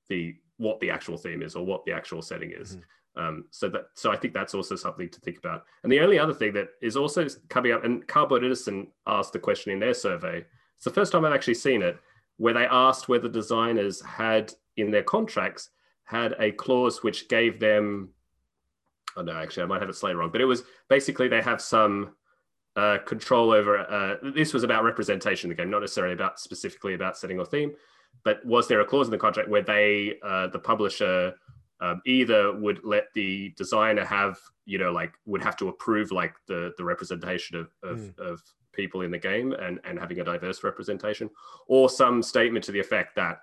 the 0.09 0.36
what 0.59 0.78
the 0.80 0.90
actual 0.90 1.16
theme 1.16 1.42
is 1.42 1.57
or 1.57 1.64
what 1.64 1.84
the 1.86 1.92
actual 1.92 2.20
setting 2.20 2.53
is. 2.53 2.72
Mm-hmm. 2.72 2.80
Um, 3.16 3.46
so 3.50 3.68
that 3.70 3.86
so 3.94 4.12
I 4.12 4.16
think 4.16 4.34
that's 4.34 4.54
also 4.54 4.76
something 4.76 5.08
to 5.08 5.20
think 5.20 5.38
about. 5.38 5.64
And 5.82 5.90
the 5.90 6.00
only 6.00 6.18
other 6.18 6.34
thing 6.34 6.52
that 6.54 6.68
is 6.82 6.96
also 6.96 7.26
coming 7.48 7.72
up, 7.72 7.84
and 7.84 8.06
Cardboard 8.06 8.44
Edison 8.44 8.88
asked 9.06 9.32
the 9.32 9.38
question 9.38 9.72
in 9.72 9.78
their 9.78 9.94
survey. 9.94 10.44
It's 10.76 10.84
the 10.84 10.90
first 10.90 11.12
time 11.12 11.24
I've 11.24 11.32
actually 11.32 11.54
seen 11.54 11.80
it, 11.82 11.98
where 12.36 12.52
they 12.52 12.66
asked 12.66 13.08
whether 13.08 13.28
designers 13.28 14.02
had 14.02 14.52
in 14.76 14.90
their 14.90 15.02
contracts 15.02 15.70
had 16.04 16.34
a 16.38 16.52
clause 16.52 17.02
which 17.02 17.28
gave 17.28 17.58
them. 17.58 18.10
Oh 19.16 19.22
no, 19.22 19.32
actually, 19.32 19.62
I 19.62 19.66
might 19.66 19.80
have 19.80 19.88
it 19.88 19.96
slightly 19.96 20.16
wrong, 20.16 20.30
but 20.30 20.42
it 20.42 20.44
was 20.44 20.64
basically 20.88 21.28
they 21.28 21.40
have 21.40 21.62
some 21.62 22.14
uh, 22.76 22.98
control 23.06 23.52
over. 23.52 23.78
Uh, 23.78 24.16
this 24.34 24.52
was 24.52 24.62
about 24.62 24.84
representation 24.84 25.50
in 25.50 25.56
the 25.56 25.62
game, 25.62 25.70
not 25.70 25.80
necessarily 25.80 26.12
about 26.12 26.38
specifically 26.38 26.92
about 26.92 27.16
setting 27.16 27.38
or 27.38 27.46
theme. 27.46 27.72
But 28.24 28.44
was 28.44 28.68
there 28.68 28.80
a 28.80 28.84
clause 28.84 29.06
in 29.06 29.10
the 29.10 29.18
contract 29.18 29.48
where 29.48 29.62
they, 29.62 30.18
uh, 30.22 30.48
the 30.48 30.58
publisher, 30.58 31.34
um, 31.80 32.00
either 32.06 32.58
would 32.58 32.80
let 32.84 33.12
the 33.14 33.52
designer 33.56 34.04
have, 34.04 34.38
you 34.64 34.78
know, 34.78 34.92
like 34.92 35.12
would 35.26 35.42
have 35.42 35.56
to 35.58 35.68
approve 35.68 36.10
like 36.10 36.34
the 36.46 36.72
the 36.78 36.84
representation 36.84 37.56
of 37.56 37.74
of, 37.82 37.98
mm. 37.98 38.18
of 38.18 38.42
people 38.72 39.02
in 39.02 39.10
the 39.10 39.18
game 39.18 39.52
and 39.52 39.80
and 39.84 39.98
having 39.98 40.20
a 40.20 40.24
diverse 40.24 40.64
representation, 40.64 41.30
or 41.66 41.88
some 41.88 42.22
statement 42.22 42.64
to 42.64 42.72
the 42.72 42.80
effect 42.80 43.16
that 43.16 43.40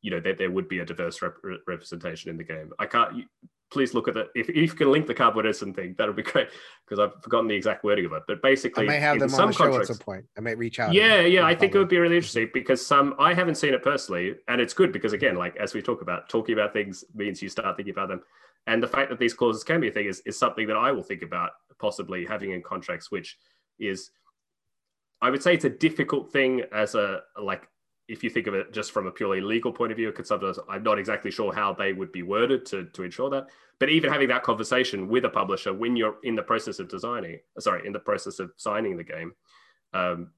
you 0.00 0.10
know 0.10 0.20
that 0.20 0.38
there 0.38 0.50
would 0.50 0.68
be 0.68 0.80
a 0.80 0.84
diverse 0.84 1.20
rep- 1.22 1.36
representation 1.66 2.30
in 2.30 2.36
the 2.36 2.44
game. 2.44 2.72
I 2.78 2.86
can't 2.86 3.24
please 3.72 3.94
look 3.94 4.06
at 4.06 4.16
it. 4.16 4.28
If, 4.34 4.50
if 4.50 4.56
you 4.56 4.68
can 4.68 4.92
link 4.92 5.06
the 5.06 5.14
cardboard 5.14 5.46
Edison 5.46 5.72
thing, 5.72 5.94
that 5.96 6.06
would 6.06 6.16
be 6.16 6.22
great 6.22 6.48
because 6.84 6.98
I've 6.98 7.22
forgotten 7.22 7.48
the 7.48 7.54
exact 7.54 7.82
wording 7.82 8.04
of 8.04 8.12
it. 8.12 8.22
But 8.28 8.42
basically, 8.42 8.84
I 8.84 8.88
may 8.88 9.00
have 9.00 9.18
them 9.18 9.30
some 9.30 9.40
on 9.40 9.46
the 9.48 9.52
show 9.54 9.80
at 9.80 9.86
some 9.86 9.96
point. 9.96 10.26
I 10.36 10.40
might 10.40 10.58
reach 10.58 10.78
out. 10.78 10.92
Yeah, 10.92 11.22
yeah, 11.22 11.44
I 11.44 11.54
think 11.54 11.74
it 11.74 11.78
would 11.78 11.88
be 11.88 11.98
really 11.98 12.16
interesting 12.16 12.50
because 12.52 12.84
some 12.84 13.14
I 13.18 13.34
haven't 13.34 13.56
seen 13.56 13.72
it 13.72 13.82
personally, 13.82 14.34
and 14.48 14.60
it's 14.60 14.74
good 14.74 14.92
because 14.92 15.12
again, 15.12 15.36
like 15.36 15.56
as 15.56 15.74
we 15.74 15.82
talk 15.82 16.02
about, 16.02 16.28
talking 16.28 16.52
about 16.52 16.72
things 16.72 17.04
means 17.14 17.42
you 17.42 17.48
start 17.48 17.76
thinking 17.76 17.94
about 17.94 18.08
them, 18.08 18.22
and 18.66 18.82
the 18.82 18.88
fact 18.88 19.08
that 19.10 19.18
these 19.18 19.34
clauses 19.34 19.64
can 19.64 19.80
be 19.80 19.88
a 19.88 19.92
thing 19.92 20.06
is 20.06 20.20
is 20.26 20.38
something 20.38 20.66
that 20.66 20.76
I 20.76 20.92
will 20.92 21.02
think 21.02 21.22
about 21.22 21.52
possibly 21.80 22.26
having 22.26 22.52
in 22.52 22.62
contracts, 22.62 23.10
which 23.10 23.38
is. 23.78 24.10
I 25.20 25.30
would 25.30 25.40
say 25.40 25.54
it's 25.54 25.64
a 25.64 25.70
difficult 25.70 26.32
thing 26.32 26.62
as 26.72 26.96
a 26.96 27.20
like 27.40 27.68
if 28.08 28.24
you 28.24 28.30
think 28.30 28.46
of 28.46 28.54
it 28.54 28.72
just 28.72 28.92
from 28.92 29.06
a 29.06 29.10
purely 29.10 29.40
legal 29.40 29.72
point 29.72 29.92
of 29.92 29.96
view, 29.96 30.10
because 30.10 30.28
sometimes 30.28 30.58
I'm 30.68 30.82
not 30.82 30.98
exactly 30.98 31.30
sure 31.30 31.52
how 31.52 31.72
they 31.72 31.92
would 31.92 32.12
be 32.12 32.22
worded 32.22 32.66
to, 32.66 32.84
to 32.86 33.02
ensure 33.02 33.30
that. 33.30 33.46
But 33.78 33.90
even 33.90 34.12
having 34.12 34.28
that 34.28 34.42
conversation 34.42 35.08
with 35.08 35.24
a 35.24 35.28
publisher 35.28 35.72
when 35.72 35.96
you're 35.96 36.16
in 36.22 36.34
the 36.34 36.42
process 36.42 36.78
of 36.78 36.88
designing, 36.88 37.38
sorry, 37.58 37.86
in 37.86 37.92
the 37.92 37.98
process 37.98 38.38
of 38.38 38.52
signing 38.56 38.96
the 38.96 39.04
game, 39.04 39.32
um, 39.94 40.30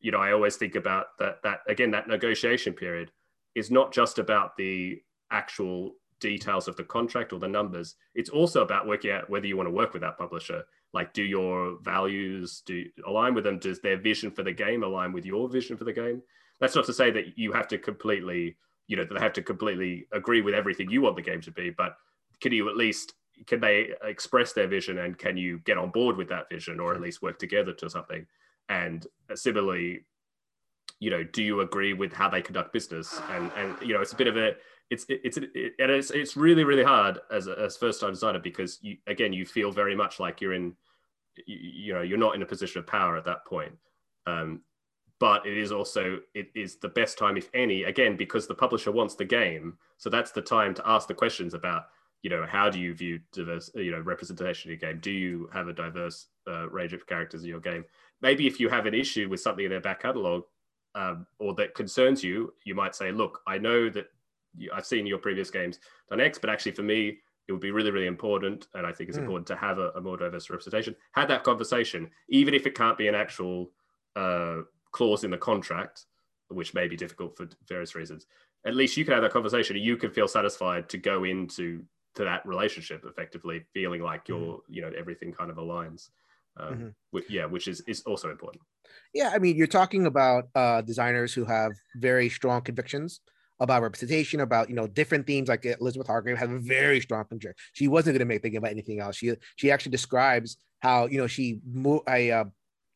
you 0.00 0.10
know, 0.10 0.18
I 0.18 0.32
always 0.32 0.56
think 0.56 0.74
about 0.74 1.06
that. 1.18 1.42
That 1.42 1.60
again, 1.68 1.92
that 1.92 2.08
negotiation 2.08 2.74
period 2.74 3.12
is 3.54 3.70
not 3.70 3.92
just 3.92 4.18
about 4.18 4.56
the 4.56 5.00
actual 5.30 5.94
details 6.20 6.68
of 6.68 6.76
the 6.76 6.84
contract 6.84 7.32
or 7.32 7.38
the 7.38 7.48
numbers. 7.48 7.94
It's 8.14 8.30
also 8.30 8.62
about 8.62 8.86
working 8.86 9.10
out 9.10 9.30
whether 9.30 9.46
you 9.46 9.56
want 9.56 9.68
to 9.68 9.74
work 9.74 9.92
with 9.92 10.02
that 10.02 10.18
publisher. 10.18 10.64
Like, 10.92 11.14
do 11.14 11.22
your 11.22 11.78
values 11.82 12.62
do 12.66 12.84
align 13.06 13.34
with 13.34 13.44
them? 13.44 13.58
Does 13.58 13.80
their 13.80 13.96
vision 13.96 14.30
for 14.30 14.42
the 14.42 14.52
game 14.52 14.82
align 14.82 15.12
with 15.12 15.24
your 15.24 15.48
vision 15.48 15.76
for 15.76 15.84
the 15.84 15.92
game? 15.92 16.22
That's 16.62 16.76
not 16.76 16.84
to 16.86 16.92
say 16.92 17.10
that 17.10 17.36
you 17.36 17.50
have 17.50 17.66
to 17.68 17.76
completely, 17.76 18.56
you 18.86 18.96
know, 18.96 19.04
they 19.04 19.18
have 19.18 19.32
to 19.32 19.42
completely 19.42 20.06
agree 20.12 20.42
with 20.42 20.54
everything 20.54 20.88
you 20.88 21.02
want 21.02 21.16
the 21.16 21.22
game 21.22 21.40
to 21.40 21.50
be, 21.50 21.70
but 21.70 21.96
can 22.40 22.52
you 22.52 22.68
at 22.68 22.76
least 22.76 23.14
can 23.48 23.58
they 23.60 23.90
express 24.04 24.52
their 24.52 24.68
vision 24.68 24.98
and 24.98 25.18
can 25.18 25.36
you 25.36 25.58
get 25.64 25.76
on 25.76 25.90
board 25.90 26.16
with 26.16 26.28
that 26.28 26.48
vision 26.48 26.78
or 26.78 26.94
at 26.94 27.00
least 27.00 27.20
work 27.20 27.36
together 27.40 27.72
to 27.72 27.90
something? 27.90 28.24
And 28.68 29.04
similarly, 29.34 30.04
you 31.00 31.10
know, 31.10 31.24
do 31.24 31.42
you 31.42 31.62
agree 31.62 31.94
with 31.94 32.12
how 32.12 32.28
they 32.28 32.40
conduct 32.40 32.72
business? 32.72 33.20
And 33.30 33.50
and 33.56 33.74
you 33.82 33.92
know, 33.92 34.00
it's 34.00 34.12
a 34.12 34.16
bit 34.16 34.28
of 34.28 34.36
a 34.36 34.52
it's 34.88 35.04
it's 35.08 35.38
it, 35.38 35.72
and 35.80 35.90
it's 35.90 36.12
it's 36.12 36.36
really 36.36 36.62
really 36.62 36.84
hard 36.84 37.18
as 37.32 37.48
a 37.48 37.58
as 37.58 37.76
first 37.76 38.00
time 38.00 38.10
designer 38.10 38.38
because 38.38 38.78
you 38.82 38.98
again 39.08 39.32
you 39.32 39.44
feel 39.44 39.72
very 39.72 39.96
much 39.96 40.20
like 40.20 40.40
you're 40.40 40.54
in 40.54 40.76
you, 41.44 41.56
you 41.56 41.92
know 41.92 42.02
you're 42.02 42.18
not 42.18 42.36
in 42.36 42.42
a 42.42 42.46
position 42.46 42.78
of 42.78 42.86
power 42.86 43.16
at 43.16 43.24
that 43.24 43.44
point. 43.46 43.72
Um, 44.28 44.60
but 45.22 45.46
it 45.46 45.56
is 45.56 45.70
also 45.70 46.18
it 46.34 46.48
is 46.56 46.78
the 46.78 46.88
best 46.88 47.16
time 47.16 47.36
if 47.36 47.48
any 47.54 47.84
again 47.84 48.16
because 48.16 48.48
the 48.48 48.54
publisher 48.54 48.90
wants 48.90 49.14
the 49.14 49.24
game. 49.24 49.78
So 49.96 50.10
that's 50.10 50.32
the 50.32 50.42
time 50.42 50.74
to 50.74 50.82
ask 50.84 51.06
the 51.06 51.14
questions 51.14 51.54
about 51.54 51.84
you 52.24 52.30
know 52.30 52.44
how 52.44 52.68
do 52.68 52.80
you 52.80 52.92
view 52.92 53.20
diverse 53.32 53.70
you 53.76 53.92
know 53.92 54.00
representation 54.00 54.68
in 54.68 54.78
your 54.78 54.92
game? 54.92 55.00
Do 55.00 55.12
you 55.12 55.48
have 55.52 55.68
a 55.68 55.72
diverse 55.72 56.26
uh, 56.48 56.68
range 56.70 56.92
of 56.92 57.06
characters 57.06 57.44
in 57.44 57.50
your 57.50 57.60
game? 57.60 57.84
Maybe 58.20 58.48
if 58.48 58.58
you 58.58 58.68
have 58.68 58.86
an 58.86 58.94
issue 58.94 59.28
with 59.28 59.38
something 59.38 59.64
in 59.64 59.70
their 59.70 59.80
back 59.80 60.02
catalog 60.02 60.42
um, 60.96 61.24
or 61.38 61.54
that 61.54 61.76
concerns 61.76 62.24
you 62.24 62.52
you 62.64 62.74
might 62.74 62.94
say 62.94 63.12
look 63.12 63.40
i 63.46 63.56
know 63.56 63.88
that 63.88 64.06
you, 64.56 64.70
i've 64.74 64.86
seen 64.86 65.06
your 65.06 65.18
previous 65.18 65.50
games 65.50 65.78
done 66.10 66.20
x 66.20 66.38
but 66.38 66.50
actually 66.50 66.72
for 66.72 66.82
me 66.82 67.18
it 67.48 67.52
would 67.52 67.62
be 67.62 67.70
really 67.70 67.90
really 67.90 68.06
important 68.06 68.66
and 68.74 68.86
i 68.86 68.92
think 68.92 69.08
it's 69.08 69.18
mm. 69.18 69.22
important 69.22 69.46
to 69.46 69.56
have 69.56 69.78
a, 69.78 69.88
a, 69.90 70.00
more 70.00 70.16
diverse 70.16 70.50
representation. 70.50 70.94
Had 71.12 71.28
that 71.28 71.44
conversation 71.44 72.10
even 72.28 72.52
if 72.54 72.66
it 72.66 72.74
can't 72.74 72.98
be 72.98 73.08
an 73.08 73.14
actual 73.14 73.70
uh, 74.16 74.58
clause 74.92 75.24
in 75.24 75.30
the 75.30 75.38
contract, 75.38 76.06
which 76.48 76.74
may 76.74 76.88
be 76.88 76.96
difficult 76.96 77.36
for 77.36 77.48
various 77.68 77.94
reasons, 77.94 78.26
at 78.66 78.74
least 78.74 78.96
you 78.96 79.04
can 79.04 79.14
have 79.14 79.22
that 79.22 79.32
conversation 79.32 79.76
and 79.76 79.84
you 79.84 79.96
can 79.96 80.10
feel 80.10 80.28
satisfied 80.28 80.88
to 80.90 80.98
go 80.98 81.24
into 81.24 81.82
to 82.14 82.24
that 82.24 82.44
relationship 82.46 83.04
effectively, 83.06 83.64
feeling 83.72 84.02
like 84.02 84.28
you're, 84.28 84.38
mm-hmm. 84.38 84.72
you 84.72 84.82
know, 84.82 84.90
everything 84.96 85.32
kind 85.32 85.50
of 85.50 85.56
aligns. 85.56 86.10
Um, 86.58 86.74
mm-hmm. 86.74 86.88
which, 87.12 87.24
yeah, 87.30 87.46
which 87.46 87.66
is 87.66 87.80
is 87.86 88.02
also 88.02 88.30
important. 88.30 88.62
Yeah, 89.14 89.30
I 89.34 89.38
mean, 89.38 89.56
you're 89.56 89.66
talking 89.66 90.04
about 90.04 90.48
uh, 90.54 90.82
designers 90.82 91.32
who 91.32 91.46
have 91.46 91.72
very 91.96 92.28
strong 92.28 92.60
convictions 92.60 93.20
about 93.58 93.80
representation, 93.80 94.40
about 94.40 94.68
you 94.68 94.74
know 94.74 94.86
different 94.86 95.26
themes. 95.26 95.48
Like 95.48 95.64
Elizabeth 95.64 96.08
Hargrave 96.08 96.36
has 96.36 96.50
a 96.50 96.58
very 96.58 97.00
strong 97.00 97.24
conviction. 97.24 97.54
She 97.72 97.88
wasn't 97.88 98.14
going 98.14 98.26
to 98.26 98.26
make 98.26 98.42
thinking 98.42 98.58
about 98.58 98.70
anything 98.70 99.00
else. 99.00 99.16
She 99.16 99.32
she 99.56 99.70
actually 99.70 99.92
describes 99.92 100.58
how 100.80 101.06
you 101.06 101.16
know 101.18 101.26
she 101.26 101.60
moved 101.64 102.04
a 102.08 102.32
uh, 102.32 102.44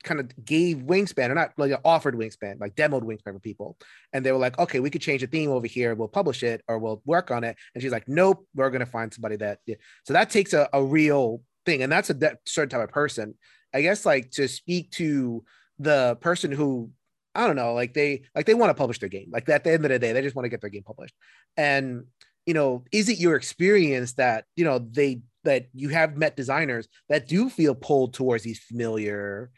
kind 0.07 0.21
of 0.21 0.45
gave 0.45 0.79
Wingspan, 0.79 1.29
or 1.29 1.35
not 1.35 1.53
like 1.59 1.79
offered 1.85 2.15
Wingspan, 2.15 2.59
like 2.61 2.75
demoed 2.75 3.03
Wingspan 3.03 3.35
for 3.35 3.39
people. 3.39 3.77
And 4.13 4.25
they 4.25 4.33
were 4.33 4.39
like, 4.39 4.59
okay, 4.59 4.81
we 4.81 4.89
could 4.89 5.03
change 5.03 5.21
the 5.21 5.27
theme 5.27 5.51
over 5.51 5.67
here. 5.67 5.95
We'll 5.95 6.09
publish 6.09 6.43
it 6.43 6.63
or 6.69 6.79
we'll 6.79 7.03
work 7.05 7.31
on 7.31 7.45
it. 7.45 7.57
And 7.75 7.83
she's 7.83 7.93
like, 7.93 8.09
nope, 8.09 8.47
we're 8.55 8.71
going 8.71 8.81
to 8.81 8.87
find 8.87 9.13
somebody 9.13 9.37
that. 9.37 9.59
Yeah. 9.67 9.77
So 10.05 10.15
that 10.15 10.31
takes 10.31 10.55
a, 10.55 10.69
a 10.73 10.83
real 10.83 11.43
thing. 11.67 11.83
And 11.83 11.93
that's 11.93 12.09
a 12.09 12.39
certain 12.47 12.71
type 12.71 12.89
of 12.89 12.95
person. 12.95 13.35
I 13.75 13.83
guess 13.83 14.07
like 14.07 14.31
to 14.33 14.49
speak 14.49 14.93
to 14.93 15.45
the 15.79 16.17
person 16.21 16.53
who, 16.53 16.91
I 17.35 17.47
don't 17.47 17.57
know, 17.57 17.75
like 17.75 17.93
they, 17.93 18.23
like 18.35 18.47
they 18.47 18.55
want 18.55 18.71
to 18.71 18.75
publish 18.75 19.01
their 19.01 19.11
game. 19.11 19.29
Like 19.31 19.47
at 19.51 19.65
the 19.65 19.73
end 19.73 19.85
of 19.85 19.91
the 19.91 19.99
day, 19.99 20.13
they 20.13 20.23
just 20.23 20.35
want 20.35 20.45
to 20.45 20.51
get 20.51 20.63
their 20.63 20.71
game 20.71 20.85
published. 20.85 21.15
And 21.59 22.05
you 22.47 22.55
know, 22.55 22.85
is 22.93 23.09
it 23.09 23.19
your 23.19 23.35
experience 23.35 24.15
that 24.15 24.45
you 24.55 24.65
know 24.65 24.79
they 24.79 25.21
that 25.45 25.67
you 25.75 25.89
have 25.91 26.17
met 26.17 26.37
designers 26.37 26.89
that 27.09 27.29
do 27.29 27.51
feel 27.51 27.75
pulled 27.75 28.15
towards 28.15 28.45
these 28.45 28.59
familiar 28.61 29.51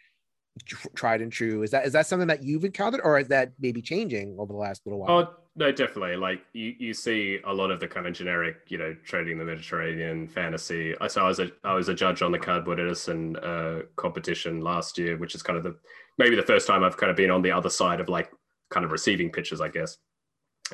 tried 0.95 1.21
and 1.21 1.33
true. 1.33 1.63
Is 1.63 1.71
that 1.71 1.87
is 1.87 1.93
that 1.93 2.07
something 2.07 2.29
that 2.29 2.43
you've 2.43 2.65
encountered 2.65 3.01
or 3.03 3.19
is 3.19 3.29
that 3.29 3.53
maybe 3.59 3.83
changing 3.83 4.37
over 4.39 4.53
the 4.53 4.59
last 4.59 4.87
little 4.87 5.01
while? 5.01 5.11
Oh 5.11 5.35
no 5.57 5.73
definitely. 5.73 6.17
Like 6.17 6.41
you, 6.53 6.75
you 6.79 6.95
see 6.95 7.41
a 7.45 7.53
lot 7.53 7.71
of 7.71 7.81
the 7.81 7.89
kind 7.89 8.07
of 8.07 8.13
generic 8.13 8.57
you 8.69 8.79
know 8.79 8.95
trading 9.05 9.39
the 9.39 9.45
mediterranean 9.45 10.29
fantasy. 10.29 10.95
I 11.01 11.09
saw 11.09 11.25
i 11.25 11.29
was 11.29 11.39
a 11.41 11.51
i 11.65 11.75
was 11.75 11.89
a 11.89 11.95
judge 11.95 12.23
on 12.23 12.33
the 12.33 12.39
cardboard 12.39 12.81
edison 12.81 13.37
uh, 13.37 13.83
competition 13.97 14.61
last 14.61 14.99
year 14.99 15.17
which 15.17 15.35
is 15.35 15.43
kind 15.43 15.57
of 15.57 15.65
the 15.65 15.77
maybe 16.19 16.37
the 16.37 16.43
first 16.43 16.67
time 16.67 16.83
i've 16.85 16.97
kind 16.97 17.11
of 17.11 17.17
been 17.17 17.31
on 17.31 17.43
the 17.43 17.51
other 17.51 17.71
side 17.71 18.01
of 18.01 18.09
like 18.09 18.31
kind 18.71 18.85
of 18.85 18.93
receiving 18.93 19.31
pitches 19.31 19.61
i 19.61 19.69
guess. 19.69 19.99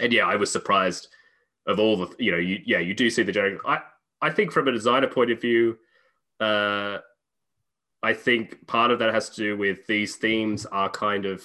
And 0.01 0.13
yeah 0.13 0.27
i 0.27 0.37
was 0.37 0.51
surprised 0.51 1.09
of 1.67 1.79
all 1.79 1.97
the 1.97 2.15
you 2.19 2.31
know 2.31 2.39
you 2.39 2.61
yeah 2.65 2.79
you 2.79 2.95
do 2.95 3.11
see 3.11 3.23
the 3.23 3.33
generic. 3.33 3.61
I 3.67 3.81
I 4.21 4.31
think 4.31 4.53
from 4.53 4.69
a 4.69 4.73
designer 4.73 5.09
point 5.09 5.31
of 5.31 5.41
view, 5.41 5.79
uh, 6.41 6.99
I 8.05 8.13
think 8.13 8.67
part 8.67 8.91
of 8.91 8.99
that 8.99 9.15
has 9.15 9.31
to 9.31 9.37
do 9.37 9.57
with 9.57 9.87
these 9.87 10.17
themes 10.17 10.67
are 10.67 10.91
kind 10.91 11.25
of 11.25 11.43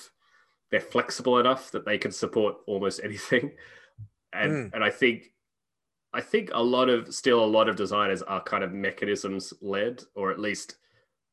they're 0.72 0.80
flexible 0.80 1.40
enough 1.40 1.72
that 1.72 1.86
they 1.86 1.98
can 1.98 2.12
support 2.12 2.58
almost 2.68 3.02
anything, 3.04 3.52
and 4.34 4.52
mm. 4.52 4.74
and 4.74 4.84
I 4.84 4.90
think 4.90 5.32
I 6.14 6.22
think 6.22 6.52
a 6.54 6.62
lot 6.62 6.90
of 6.90 7.14
still 7.14 7.44
a 7.44 7.46
lot 7.46 7.70
of 7.70 7.76
designers 7.76 8.22
are 8.22 8.44
kind 8.44 8.64
of 8.64 8.74
mechanisms 8.74 9.54
led, 9.62 10.04
or 10.16 10.32
at 10.32 10.40
least 10.40 10.76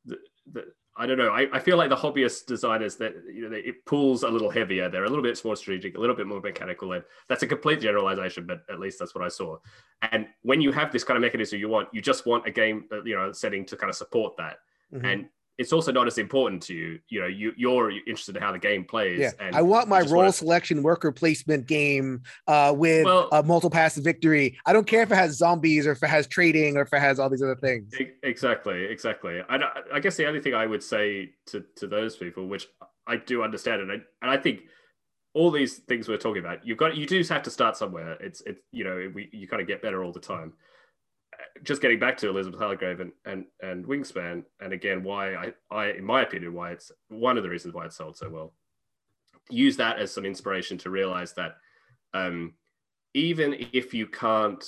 the, 0.05 0.17
the 0.51 0.65
I 0.99 1.05
don't 1.05 1.17
know. 1.19 1.29
I, 1.29 1.47
I 1.53 1.59
feel 1.59 1.77
like 1.77 1.89
the 1.89 1.95
hobbyist 1.95 2.47
designers 2.47 2.95
that 2.95 3.13
you 3.31 3.49
know 3.49 3.55
it 3.55 3.85
pulls 3.85 4.23
a 4.23 4.29
little 4.29 4.49
heavier. 4.49 4.89
They're 4.89 5.03
a 5.03 5.09
little 5.09 5.23
bit 5.23 5.39
more 5.45 5.55
strategic, 5.55 5.95
a 5.95 5.99
little 5.99 6.15
bit 6.15 6.25
more 6.25 6.39
mechanical. 6.39 6.93
And 6.93 7.03
that's 7.27 7.43
a 7.43 7.47
complete 7.47 7.81
generalization, 7.81 8.47
but 8.47 8.61
at 8.69 8.79
least 8.79 8.97
that's 8.97 9.13
what 9.13 9.23
I 9.23 9.27
saw. 9.27 9.57
And 10.01 10.27
when 10.41 10.59
you 10.59 10.71
have 10.71 10.91
this 10.91 11.03
kind 11.03 11.17
of 11.17 11.21
mechanism 11.21 11.59
you 11.59 11.69
want, 11.69 11.89
you 11.93 12.01
just 12.01 12.25
want 12.25 12.47
a 12.47 12.51
game, 12.51 12.85
uh, 12.91 13.03
you 13.03 13.15
know, 13.15 13.31
setting 13.31 13.65
to 13.65 13.75
kind 13.75 13.89
of 13.89 13.95
support 13.95 14.37
that. 14.37 14.57
Mm-hmm. 14.93 15.05
And 15.05 15.29
it's 15.57 15.73
also 15.73 15.91
not 15.91 16.05
as 16.05 16.17
important 16.17 16.61
to 16.63 16.73
you. 16.73 16.99
You 17.09 17.21
know, 17.21 17.27
you 17.27 17.51
you're 17.57 17.89
interested 17.91 18.35
in 18.35 18.43
how 18.43 18.51
the 18.51 18.59
game 18.59 18.85
plays. 18.85 19.19
Yeah, 19.19 19.31
I 19.53 19.61
want 19.63 19.87
my 19.87 20.01
role 20.01 20.31
selection 20.31 20.83
worker 20.83 21.11
placement 21.11 21.65
game 21.67 22.21
uh, 22.47 22.73
with 22.75 23.05
well, 23.05 23.27
a 23.31 23.41
multiple 23.41 23.71
pass 23.71 23.97
victory. 23.97 24.57
I 24.65 24.73
don't 24.73 24.85
care 24.85 25.01
if 25.01 25.11
it 25.11 25.15
has 25.15 25.37
zombies 25.37 25.87
or 25.87 25.91
if 25.91 26.03
it 26.03 26.09
has 26.09 26.27
trading 26.27 26.77
or 26.77 26.81
if 26.81 26.93
it 26.93 26.99
has 26.99 27.19
all 27.19 27.29
these 27.29 27.41
other 27.41 27.55
things. 27.55 27.91
Exactly, 28.21 28.85
exactly. 28.85 29.41
I, 29.49 29.59
I 29.93 29.99
guess 29.99 30.15
the 30.15 30.27
only 30.27 30.41
thing 30.41 30.53
I 30.53 30.67
would 30.67 30.83
say 30.83 31.31
to 31.47 31.63
to 31.77 31.87
those 31.87 32.15
people, 32.15 32.47
which 32.47 32.67
I 33.07 33.17
do 33.17 33.41
understand, 33.41 33.81
and 33.81 33.91
I, 33.91 33.95
and 34.21 34.29
I 34.31 34.37
think 34.37 34.61
all 35.33 35.49
these 35.49 35.77
things 35.79 36.07
we're 36.07 36.17
talking 36.17 36.43
about, 36.43 36.65
you've 36.67 36.77
got 36.77 36.95
you 36.95 37.07
do 37.07 37.23
have 37.23 37.43
to 37.43 37.49
start 37.49 37.77
somewhere. 37.77 38.13
It's 38.19 38.41
it's 38.41 38.61
you 38.71 38.83
know 38.83 39.11
we 39.13 39.29
you 39.31 39.47
kind 39.47 39.61
of 39.61 39.67
get 39.67 39.81
better 39.81 40.03
all 40.03 40.11
the 40.11 40.19
time 40.19 40.53
just 41.63 41.81
getting 41.81 41.99
back 41.99 42.17
to 42.17 42.29
Elizabeth 42.29 42.59
Hargrave 42.59 42.99
and, 42.99 43.11
and, 43.25 43.45
and 43.61 43.85
Wingspan, 43.85 44.43
and 44.59 44.73
again, 44.73 45.03
why 45.03 45.35
I, 45.35 45.53
I, 45.71 45.91
in 45.91 46.03
my 46.03 46.21
opinion, 46.21 46.53
why 46.53 46.71
it's 46.71 46.91
one 47.09 47.37
of 47.37 47.43
the 47.43 47.49
reasons 47.49 47.73
why 47.73 47.85
it 47.85 47.93
sold 47.93 48.17
so 48.17 48.29
well. 48.29 48.53
Use 49.49 49.77
that 49.77 49.99
as 49.99 50.11
some 50.11 50.25
inspiration 50.25 50.77
to 50.79 50.89
realize 50.89 51.33
that 51.33 51.57
um, 52.13 52.53
even 53.13 53.55
if 53.73 53.93
you 53.93 54.07
can't, 54.07 54.63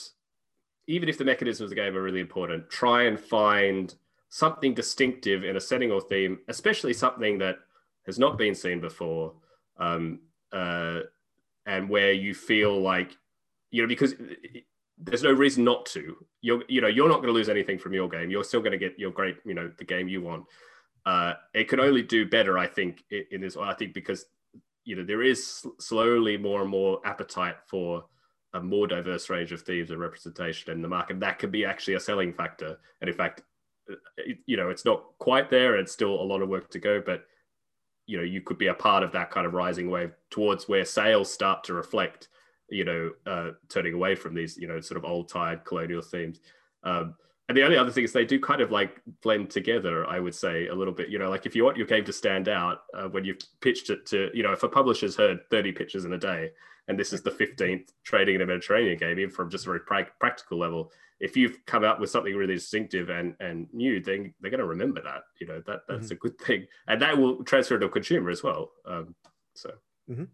even 0.88 1.10
if 1.10 1.18
the 1.18 1.26
mechanisms 1.26 1.66
of 1.66 1.70
the 1.70 1.76
game 1.76 1.96
are 1.96 2.02
really 2.02 2.22
important, 2.22 2.70
try 2.70 3.04
and 3.04 3.20
find 3.20 3.96
something 4.30 4.74
distinctive 4.74 5.44
in 5.44 5.56
a 5.56 5.60
setting 5.60 5.92
or 5.92 6.02
theme, 6.02 6.40
especially 6.48 6.94
something 6.94 7.38
that 7.40 7.58
has 8.06 8.18
not 8.18 8.38
been 8.38 8.56
seen 8.56 8.80
before, 8.80 9.34
um, 9.78 10.20
uh, 10.52 11.02
and 11.66 11.90
where 11.90 12.14
you 12.14 12.34
feel 12.34 12.80
like, 12.82 13.16
you 13.72 13.82
know, 13.82 13.88
because 13.88 14.16
there's 15.00 15.24
no 15.24 15.32
reason 15.32 15.64
not 15.64 15.86
to. 15.88 16.16
You're, 16.42 16.64
you 16.68 16.82
know, 16.82 16.88
you're 16.88 17.08
not 17.08 17.18
going 17.18 17.28
to 17.28 17.34
lose 17.34 17.50
anything 17.50 17.80
from 17.80 17.94
your 17.94 18.10
game. 18.10 18.30
You're 18.30 18.44
still 18.44 18.60
going 18.60 18.74
to 18.74 18.78
get 18.78 19.00
your 19.00 19.12
great, 19.12 19.38
you 19.46 19.54
know, 19.54 19.72
the 19.78 19.86
game 19.86 20.08
you 20.08 20.22
want. 20.22 20.46
Uh, 21.06 21.34
it 21.54 21.70
can 21.70 21.80
only 21.80 22.02
do 22.02 22.28
better, 22.28 22.58
I 22.58 22.68
think, 22.68 23.04
in, 23.32 23.42
this. 23.42 23.56
I 23.58 23.74
think 23.74 23.94
because 23.94 24.26
you 24.84 24.96
know 24.96 25.04
there 25.04 25.24
is 25.24 25.66
slowly 25.80 26.38
more 26.38 26.62
and 26.62 26.70
more 26.70 27.00
appetite 27.06 27.56
for 27.68 28.06
a 28.54 28.62
more 28.62 28.88
diverse 28.88 29.30
range 29.30 29.52
of 29.52 29.62
themes 29.62 29.92
and 29.92 30.00
representation 30.00 30.72
in 30.74 30.82
the 30.82 30.88
market. 30.88 31.20
That 31.20 31.40
could 31.40 31.52
be 31.52 31.66
actually 31.66 31.94
a 31.94 32.00
selling 32.00 32.34
factor. 32.34 32.78
And 33.00 33.10
in 33.10 33.16
fact, 33.16 33.44
uh, 33.90 33.96
you 34.46 34.58
know, 34.58 34.70
it's 34.70 34.86
not 34.86 35.04
quite 35.20 35.50
there. 35.50 35.78
It's 35.78 35.92
still 35.92 36.22
a 36.22 36.24
lot 36.24 36.42
of 36.42 36.50
work 36.50 36.70
to 36.72 36.80
go, 36.80 37.02
but 37.04 37.24
you 38.08 38.18
know, 38.18 38.24
you 38.24 38.42
could 38.42 38.58
be 38.58 38.68
a 38.68 38.74
part 38.74 39.04
of 39.04 39.12
that 39.12 39.30
kind 39.30 39.46
of 39.46 39.54
rising 39.54 39.90
wave 39.90 40.12
towards 40.32 40.68
where 40.68 40.84
sales 40.84 41.32
start 41.32 41.64
to 41.66 41.74
reflect 41.74 42.28
you 42.72 42.86
know, 42.86 43.12
uh, 43.26 43.52
turning 43.68 43.94
away 43.94 44.16
from 44.16 44.34
these, 44.34 44.58
you 44.58 44.68
know, 44.68 44.80
sort 44.80 44.98
of 44.98 45.10
old 45.10 45.30
tired 45.30 45.66
colonial 45.66 46.02
themes. 46.02 46.40
Um, 46.84 47.16
and 47.50 47.58
the 47.58 47.64
only 47.64 47.78
other 47.78 47.92
thing 47.92 48.04
is 48.04 48.14
they 48.14 48.26
do 48.26 48.40
kind 48.40 48.62
of 48.62 48.72
like 48.72 49.02
blend 49.24 49.50
together, 49.50 50.06
I 50.06 50.20
would 50.20 50.36
say, 50.36 50.68
a 50.68 50.76
little 50.76 50.94
bit. 50.94 51.10
You 51.10 51.18
know, 51.18 51.32
like 51.32 51.48
if 51.48 51.56
you 51.56 51.66
want 51.66 51.78
your 51.78 51.88
game 51.88 52.06
to 52.06 52.14
stand 52.14 52.48
out 52.48 52.82
uh, 52.94 53.08
when 53.08 53.26
you've 53.26 53.40
pitched 53.60 53.90
it 53.90 54.06
to, 54.08 54.30
you 54.36 54.44
know, 54.44 54.52
if 54.52 54.62
a 54.62 54.70
publisher's 54.70 55.16
heard 55.16 55.40
30 55.50 55.72
pitches 55.72 56.06
in 56.06 56.14
a 56.14 56.18
day, 56.18 56.52
and 56.88 56.98
this 57.00 57.12
is 57.12 57.24
the 57.24 57.32
15th 57.32 57.90
trading 58.04 58.36
in 58.36 58.42
a 58.42 58.46
Mediterranean 58.46 58.98
game, 58.98 59.20
even 59.20 59.32
from 59.32 59.50
just 59.50 59.66
a 59.66 59.70
very 59.70 59.80
pra- 59.80 60.08
practical 60.20 60.60
level, 60.60 60.92
if 61.20 61.36
you've 61.36 61.58
come 61.66 61.84
out 61.84 62.00
with 62.00 62.12
something 62.12 62.36
really 62.36 62.54
distinctive 62.54 63.10
and, 63.10 63.36
and 63.40 63.68
new, 63.74 64.00
then 64.00 64.34
they're 64.40 64.52
going 64.52 64.60
to 64.60 64.66
remember 64.66 65.02
that. 65.02 65.24
You 65.42 65.48
know, 65.48 65.62
that 65.66 65.82
that's 65.88 66.06
mm-hmm. 66.06 66.14
a 66.14 66.18
good 66.18 66.38
thing. 66.40 66.68
And 66.88 67.02
that 67.02 67.18
will 67.18 67.44
transfer 67.44 67.80
to 67.80 67.88
a 67.88 67.90
consumer 67.90 68.30
as 68.30 68.44
well. 68.44 68.72
Um, 68.86 69.16
so. 69.56 69.72
Mm-hmm. 70.10 70.26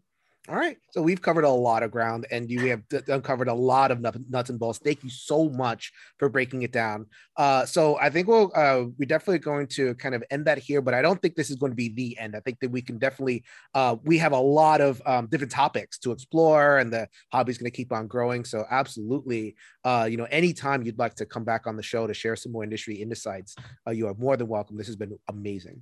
All 0.48 0.56
right. 0.56 0.78
So 0.92 1.02
we've 1.02 1.22
covered 1.22 1.44
a 1.44 1.50
lot 1.50 1.82
of 1.82 1.90
ground 1.90 2.28
and 2.30 2.52
you 2.52 2.68
have 2.68 2.84
uncovered 3.08 3.48
a 3.48 3.54
lot 3.54 3.90
of 3.90 4.00
nuts 4.30 4.52
and 4.52 4.60
bolts. 4.60 4.78
Thank 4.78 5.04
you 5.04 5.10
so 5.10 5.50
much 5.50 5.92
for 6.20 6.30
breaking 6.30 6.62
it 6.62 6.72
down. 6.72 7.08
Uh, 7.36 7.66
so 7.66 7.98
I 7.98 8.12
think 8.12 8.28
we'll, 8.28 8.52
uh, 8.54 8.84
we're 9.00 9.08
definitely 9.08 9.40
going 9.40 9.66
to 9.70 9.96
kind 9.96 10.14
of 10.14 10.24
end 10.30 10.46
that 10.46 10.60
here, 10.60 10.84
but 10.84 10.94
I 10.94 11.02
don't 11.02 11.20
think 11.20 11.34
this 11.34 11.50
is 11.50 11.56
going 11.56 11.72
to 11.72 11.76
be 11.76 11.90
the 11.90 12.20
end. 12.20 12.36
I 12.36 12.42
think 12.42 12.60
that 12.60 12.70
we 12.70 12.84
can 12.84 13.00
definitely, 13.00 13.44
uh, 13.74 13.96
we 14.04 14.20
have 14.20 14.34
a 14.34 14.40
lot 14.40 14.82
of 14.82 15.02
um, 15.08 15.26
different 15.28 15.52
topics 15.52 15.98
to 16.00 16.12
explore 16.12 16.78
and 16.78 16.94
the 16.94 17.08
hobby 17.32 17.50
is 17.50 17.58
going 17.58 17.72
to 17.72 17.76
keep 17.76 17.92
on 17.92 18.06
growing. 18.06 18.46
So 18.46 18.66
absolutely, 18.70 19.56
uh, 19.84 20.08
you 20.08 20.18
know, 20.18 20.28
anytime 20.30 20.84
you'd 20.84 21.00
like 21.00 21.16
to 21.16 21.26
come 21.26 21.44
back 21.44 21.66
on 21.66 21.76
the 21.76 21.84
show 21.84 22.06
to 22.06 22.14
share 22.14 22.36
some 22.36 22.52
more 22.52 22.64
industry 22.64 22.98
insights, 22.98 23.56
uh, 23.88 23.92
you 23.92 24.08
are 24.08 24.14
more 24.14 24.38
than 24.38 24.48
welcome. 24.48 24.78
This 24.78 24.88
has 24.88 24.96
been 24.96 25.18
amazing. 25.28 25.82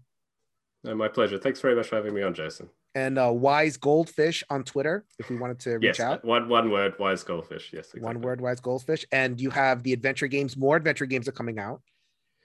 My 0.86 1.10
pleasure. 1.10 1.38
Thanks 1.38 1.60
very 1.60 1.76
much 1.76 1.88
for 1.88 1.98
having 1.98 2.14
me 2.14 2.24
on, 2.24 2.34
Jason 2.34 2.70
and 2.96 3.18
uh, 3.18 3.32
Wise 3.32 3.78
Goldfish 3.78 4.44
on 4.50 4.64
Twitter 4.64 5.06
if 5.20 5.30
we 5.30 5.38
wanted 5.38 5.60
to 5.62 5.72
reach 5.76 5.98
yes, 5.98 6.00
out. 6.00 6.24
One 6.24 6.48
one 6.48 6.70
word, 6.72 6.96
Wise 7.00 7.24
Goldfish. 7.24 7.72
Yes, 7.74 7.86
exactly. 7.86 8.02
one 8.02 8.22
word, 8.22 8.42
Wise 8.42 8.60
Goldfish. 8.60 9.06
And 9.12 9.40
you 9.40 9.50
have 9.50 9.84
the 9.84 9.94
adventure 9.94 10.28
games. 10.28 10.56
More 10.56 10.76
adventure 10.76 11.06
games 11.06 11.28
are 11.28 11.34
coming 11.34 11.60
out. 11.60 11.82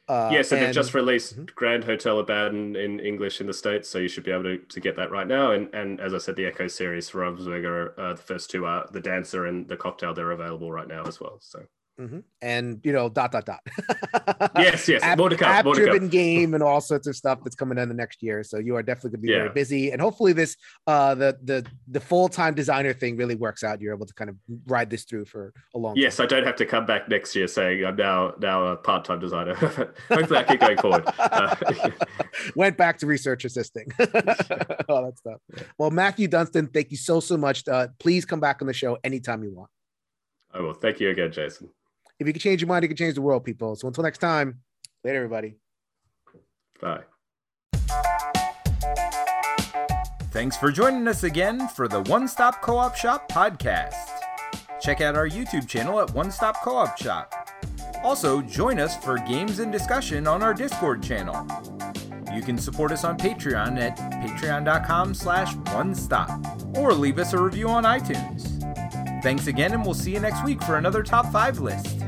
Uh, 0.09 0.31
yes, 0.33 0.53
and, 0.53 0.59
and 0.59 0.69
they've 0.69 0.75
just 0.75 0.95
released 0.95 1.35
mm-hmm. 1.35 1.45
Grand 1.55 1.85
Hotel 1.85 2.19
Abaddon 2.19 2.77
in 2.77 2.99
English 2.99 3.43
in 3.43 3.47
the 3.47 3.53
states, 3.53 3.91
so 3.91 3.99
you 3.99 4.09
should 4.09 4.25
be 4.25 4.31
able 4.31 4.45
to, 4.45 4.57
to 4.57 4.81
get 4.81 4.97
that 4.97 5.11
right 5.11 5.27
now. 5.27 5.53
And 5.53 5.73
and 5.75 6.01
as 6.01 6.15
I 6.15 6.19
said, 6.19 6.35
the 6.37 6.47
Echo 6.47 6.67
series 6.67 7.11
for 7.11 7.21
Ravensburger, 7.21 7.93
uh, 7.99 8.15
the 8.15 8.23
first 8.23 8.51
two 8.51 8.65
are 8.65 8.89
the 8.91 9.01
Dancer 9.01 9.47
and 9.47 9.69
the 9.69 9.77
Cocktail. 9.77 10.15
They're 10.15 10.31
available 10.31 10.73
right 10.73 10.89
now 10.89 11.05
as 11.05 11.21
well. 11.21 11.39
So 11.43 11.63
Mm-hmm. 11.99 12.21
And 12.43 12.81
you 12.85 12.93
know, 12.93 13.09
dot 13.09 13.33
dot 13.33 13.45
dot. 13.45 13.61
yes, 14.57 14.87
yes. 14.87 15.03
app, 15.03 15.19
come. 15.19 15.37
App 15.43 15.65
driven 15.65 16.09
game 16.09 16.55
and 16.55 16.63
all 16.63 16.81
sorts 16.81 17.09
of 17.09 17.17
stuff 17.17 17.41
that's 17.43 17.57
coming 17.57 17.77
in 17.77 17.89
the 17.89 17.95
next 17.95 18.23
year. 18.23 18.45
So 18.45 18.59
you 18.59 18.77
are 18.77 18.85
definitely 18.85 19.11
going 19.11 19.21
to 19.23 19.27
be 19.27 19.33
yeah. 19.33 19.39
very 19.39 19.51
busy. 19.51 19.91
And 19.91 20.01
hopefully, 20.01 20.33
this 20.33 20.57
uh 20.87 21.17
the 21.17 21.37
the 21.43 21.67
the 21.89 22.01
full 22.01 22.29
time 22.29 22.55
designer 22.55 22.93
thing 22.93 23.17
really 23.17 23.35
works 23.35 23.65
out. 23.65 23.81
You're 23.81 23.95
able 23.95 24.07
to 24.07 24.15
kind 24.15 24.31
of 24.31 24.37
ride 24.67 24.91
this 24.91 25.05
through 25.05 25.25
for 25.25 25.53
a 25.75 25.79
long. 25.79 25.97
Yes, 25.97 26.17
time. 26.17 26.25
I 26.25 26.27
don't 26.29 26.45
have 26.45 26.55
to 26.57 26.67
come 26.67 26.87
back 26.87 27.09
next 27.09 27.35
year 27.35 27.49
saying 27.49 27.85
I'm 27.85 27.97
now 27.97 28.35
now 28.39 28.63
a 28.65 28.77
part 28.77 29.05
time 29.05 29.19
designer. 29.19 29.55
hopefully, 30.09 30.39
I 30.39 30.45
keep 30.45 30.61
going 30.61 30.79
forward. 30.79 31.05
Uh, 31.19 31.57
Went 32.55 32.77
back 32.77 32.99
to 32.99 33.07
research 33.07 33.45
assisting. 33.45 33.89
all 34.89 35.05
that 35.05 35.19
stuff. 35.19 35.41
Well, 35.79 35.91
Matthew 35.91 36.29
Dunstan, 36.29 36.69
thank 36.69 36.93
you 36.93 36.97
so 36.97 37.19
so 37.19 37.37
much. 37.37 37.67
Uh, 37.67 37.89
please 37.99 38.25
come 38.25 38.39
back 38.39 38.63
on 38.63 38.69
the 38.69 38.73
show 38.73 38.99
anytime 39.03 39.43
you 39.43 39.53
want. 39.53 39.71
I 40.53 40.61
will. 40.61 40.75
Thank 40.75 41.01
you 41.01 41.11
again, 41.11 41.33
Jason. 41.33 41.71
If 42.19 42.27
you 42.27 42.33
can 42.33 42.41
change 42.41 42.61
your 42.61 42.69
mind, 42.69 42.83
you 42.83 42.89
can 42.89 42.97
change 42.97 43.15
the 43.15 43.23
world, 43.23 43.45
people. 43.45 43.77
So 43.77 43.87
until 43.87 44.03
next 44.03 44.19
time, 44.19 44.61
later, 45.05 45.19
everybody. 45.19 45.55
Bye. 46.81 47.03
Thanks 50.31 50.57
for 50.57 50.71
joining 50.71 51.07
us 51.09 51.23
again 51.23 51.69
for 51.69 51.89
the 51.89 52.03
One 52.03 52.29
Stop 52.29 52.61
Co 52.61 52.77
op 52.77 52.97
Shop 52.97 53.31
podcast. 53.31 53.95
Check 54.81 55.01
out 55.01 55.17
our 55.17 55.29
YouTube 55.29 55.67
channel 55.69 56.01
at 56.01 56.13
One 56.13 56.31
Stop 56.31 56.63
Co 56.63 56.77
op 56.77 56.99
Shop. 56.99 57.35
Also, 58.05 58.41
join 58.43 58.79
us 58.79 58.97
for 58.97 59.19
games 59.19 59.59
and 59.59 59.73
discussion 59.73 60.27
on 60.27 60.43
our 60.43 60.55
Discord 60.55 61.03
channel. 61.03 61.47
You 62.33 62.43
can 62.43 62.59
support 62.59 62.93
us 62.93 63.05
on 63.05 63.17
Patreon 63.17 63.81
at 63.81 63.97
patreon.com 63.97 65.15
slash 65.15 65.55
one 65.73 65.95
stop 65.95 66.31
or 66.77 66.93
leave 66.93 67.19
us 67.19 67.33
a 67.33 67.43
review 67.43 67.69
on 67.69 67.85
iTunes. 67.85 68.55
Thanks 69.23 69.49
again, 69.49 69.73
and 69.73 69.85
we'll 69.85 69.95
see 69.95 70.13
you 70.13 70.21
next 70.21 70.45
week 70.45 70.63
for 70.63 70.77
another 70.77 71.03
top 71.03 71.33
five 71.33 71.59
list. 71.59 71.99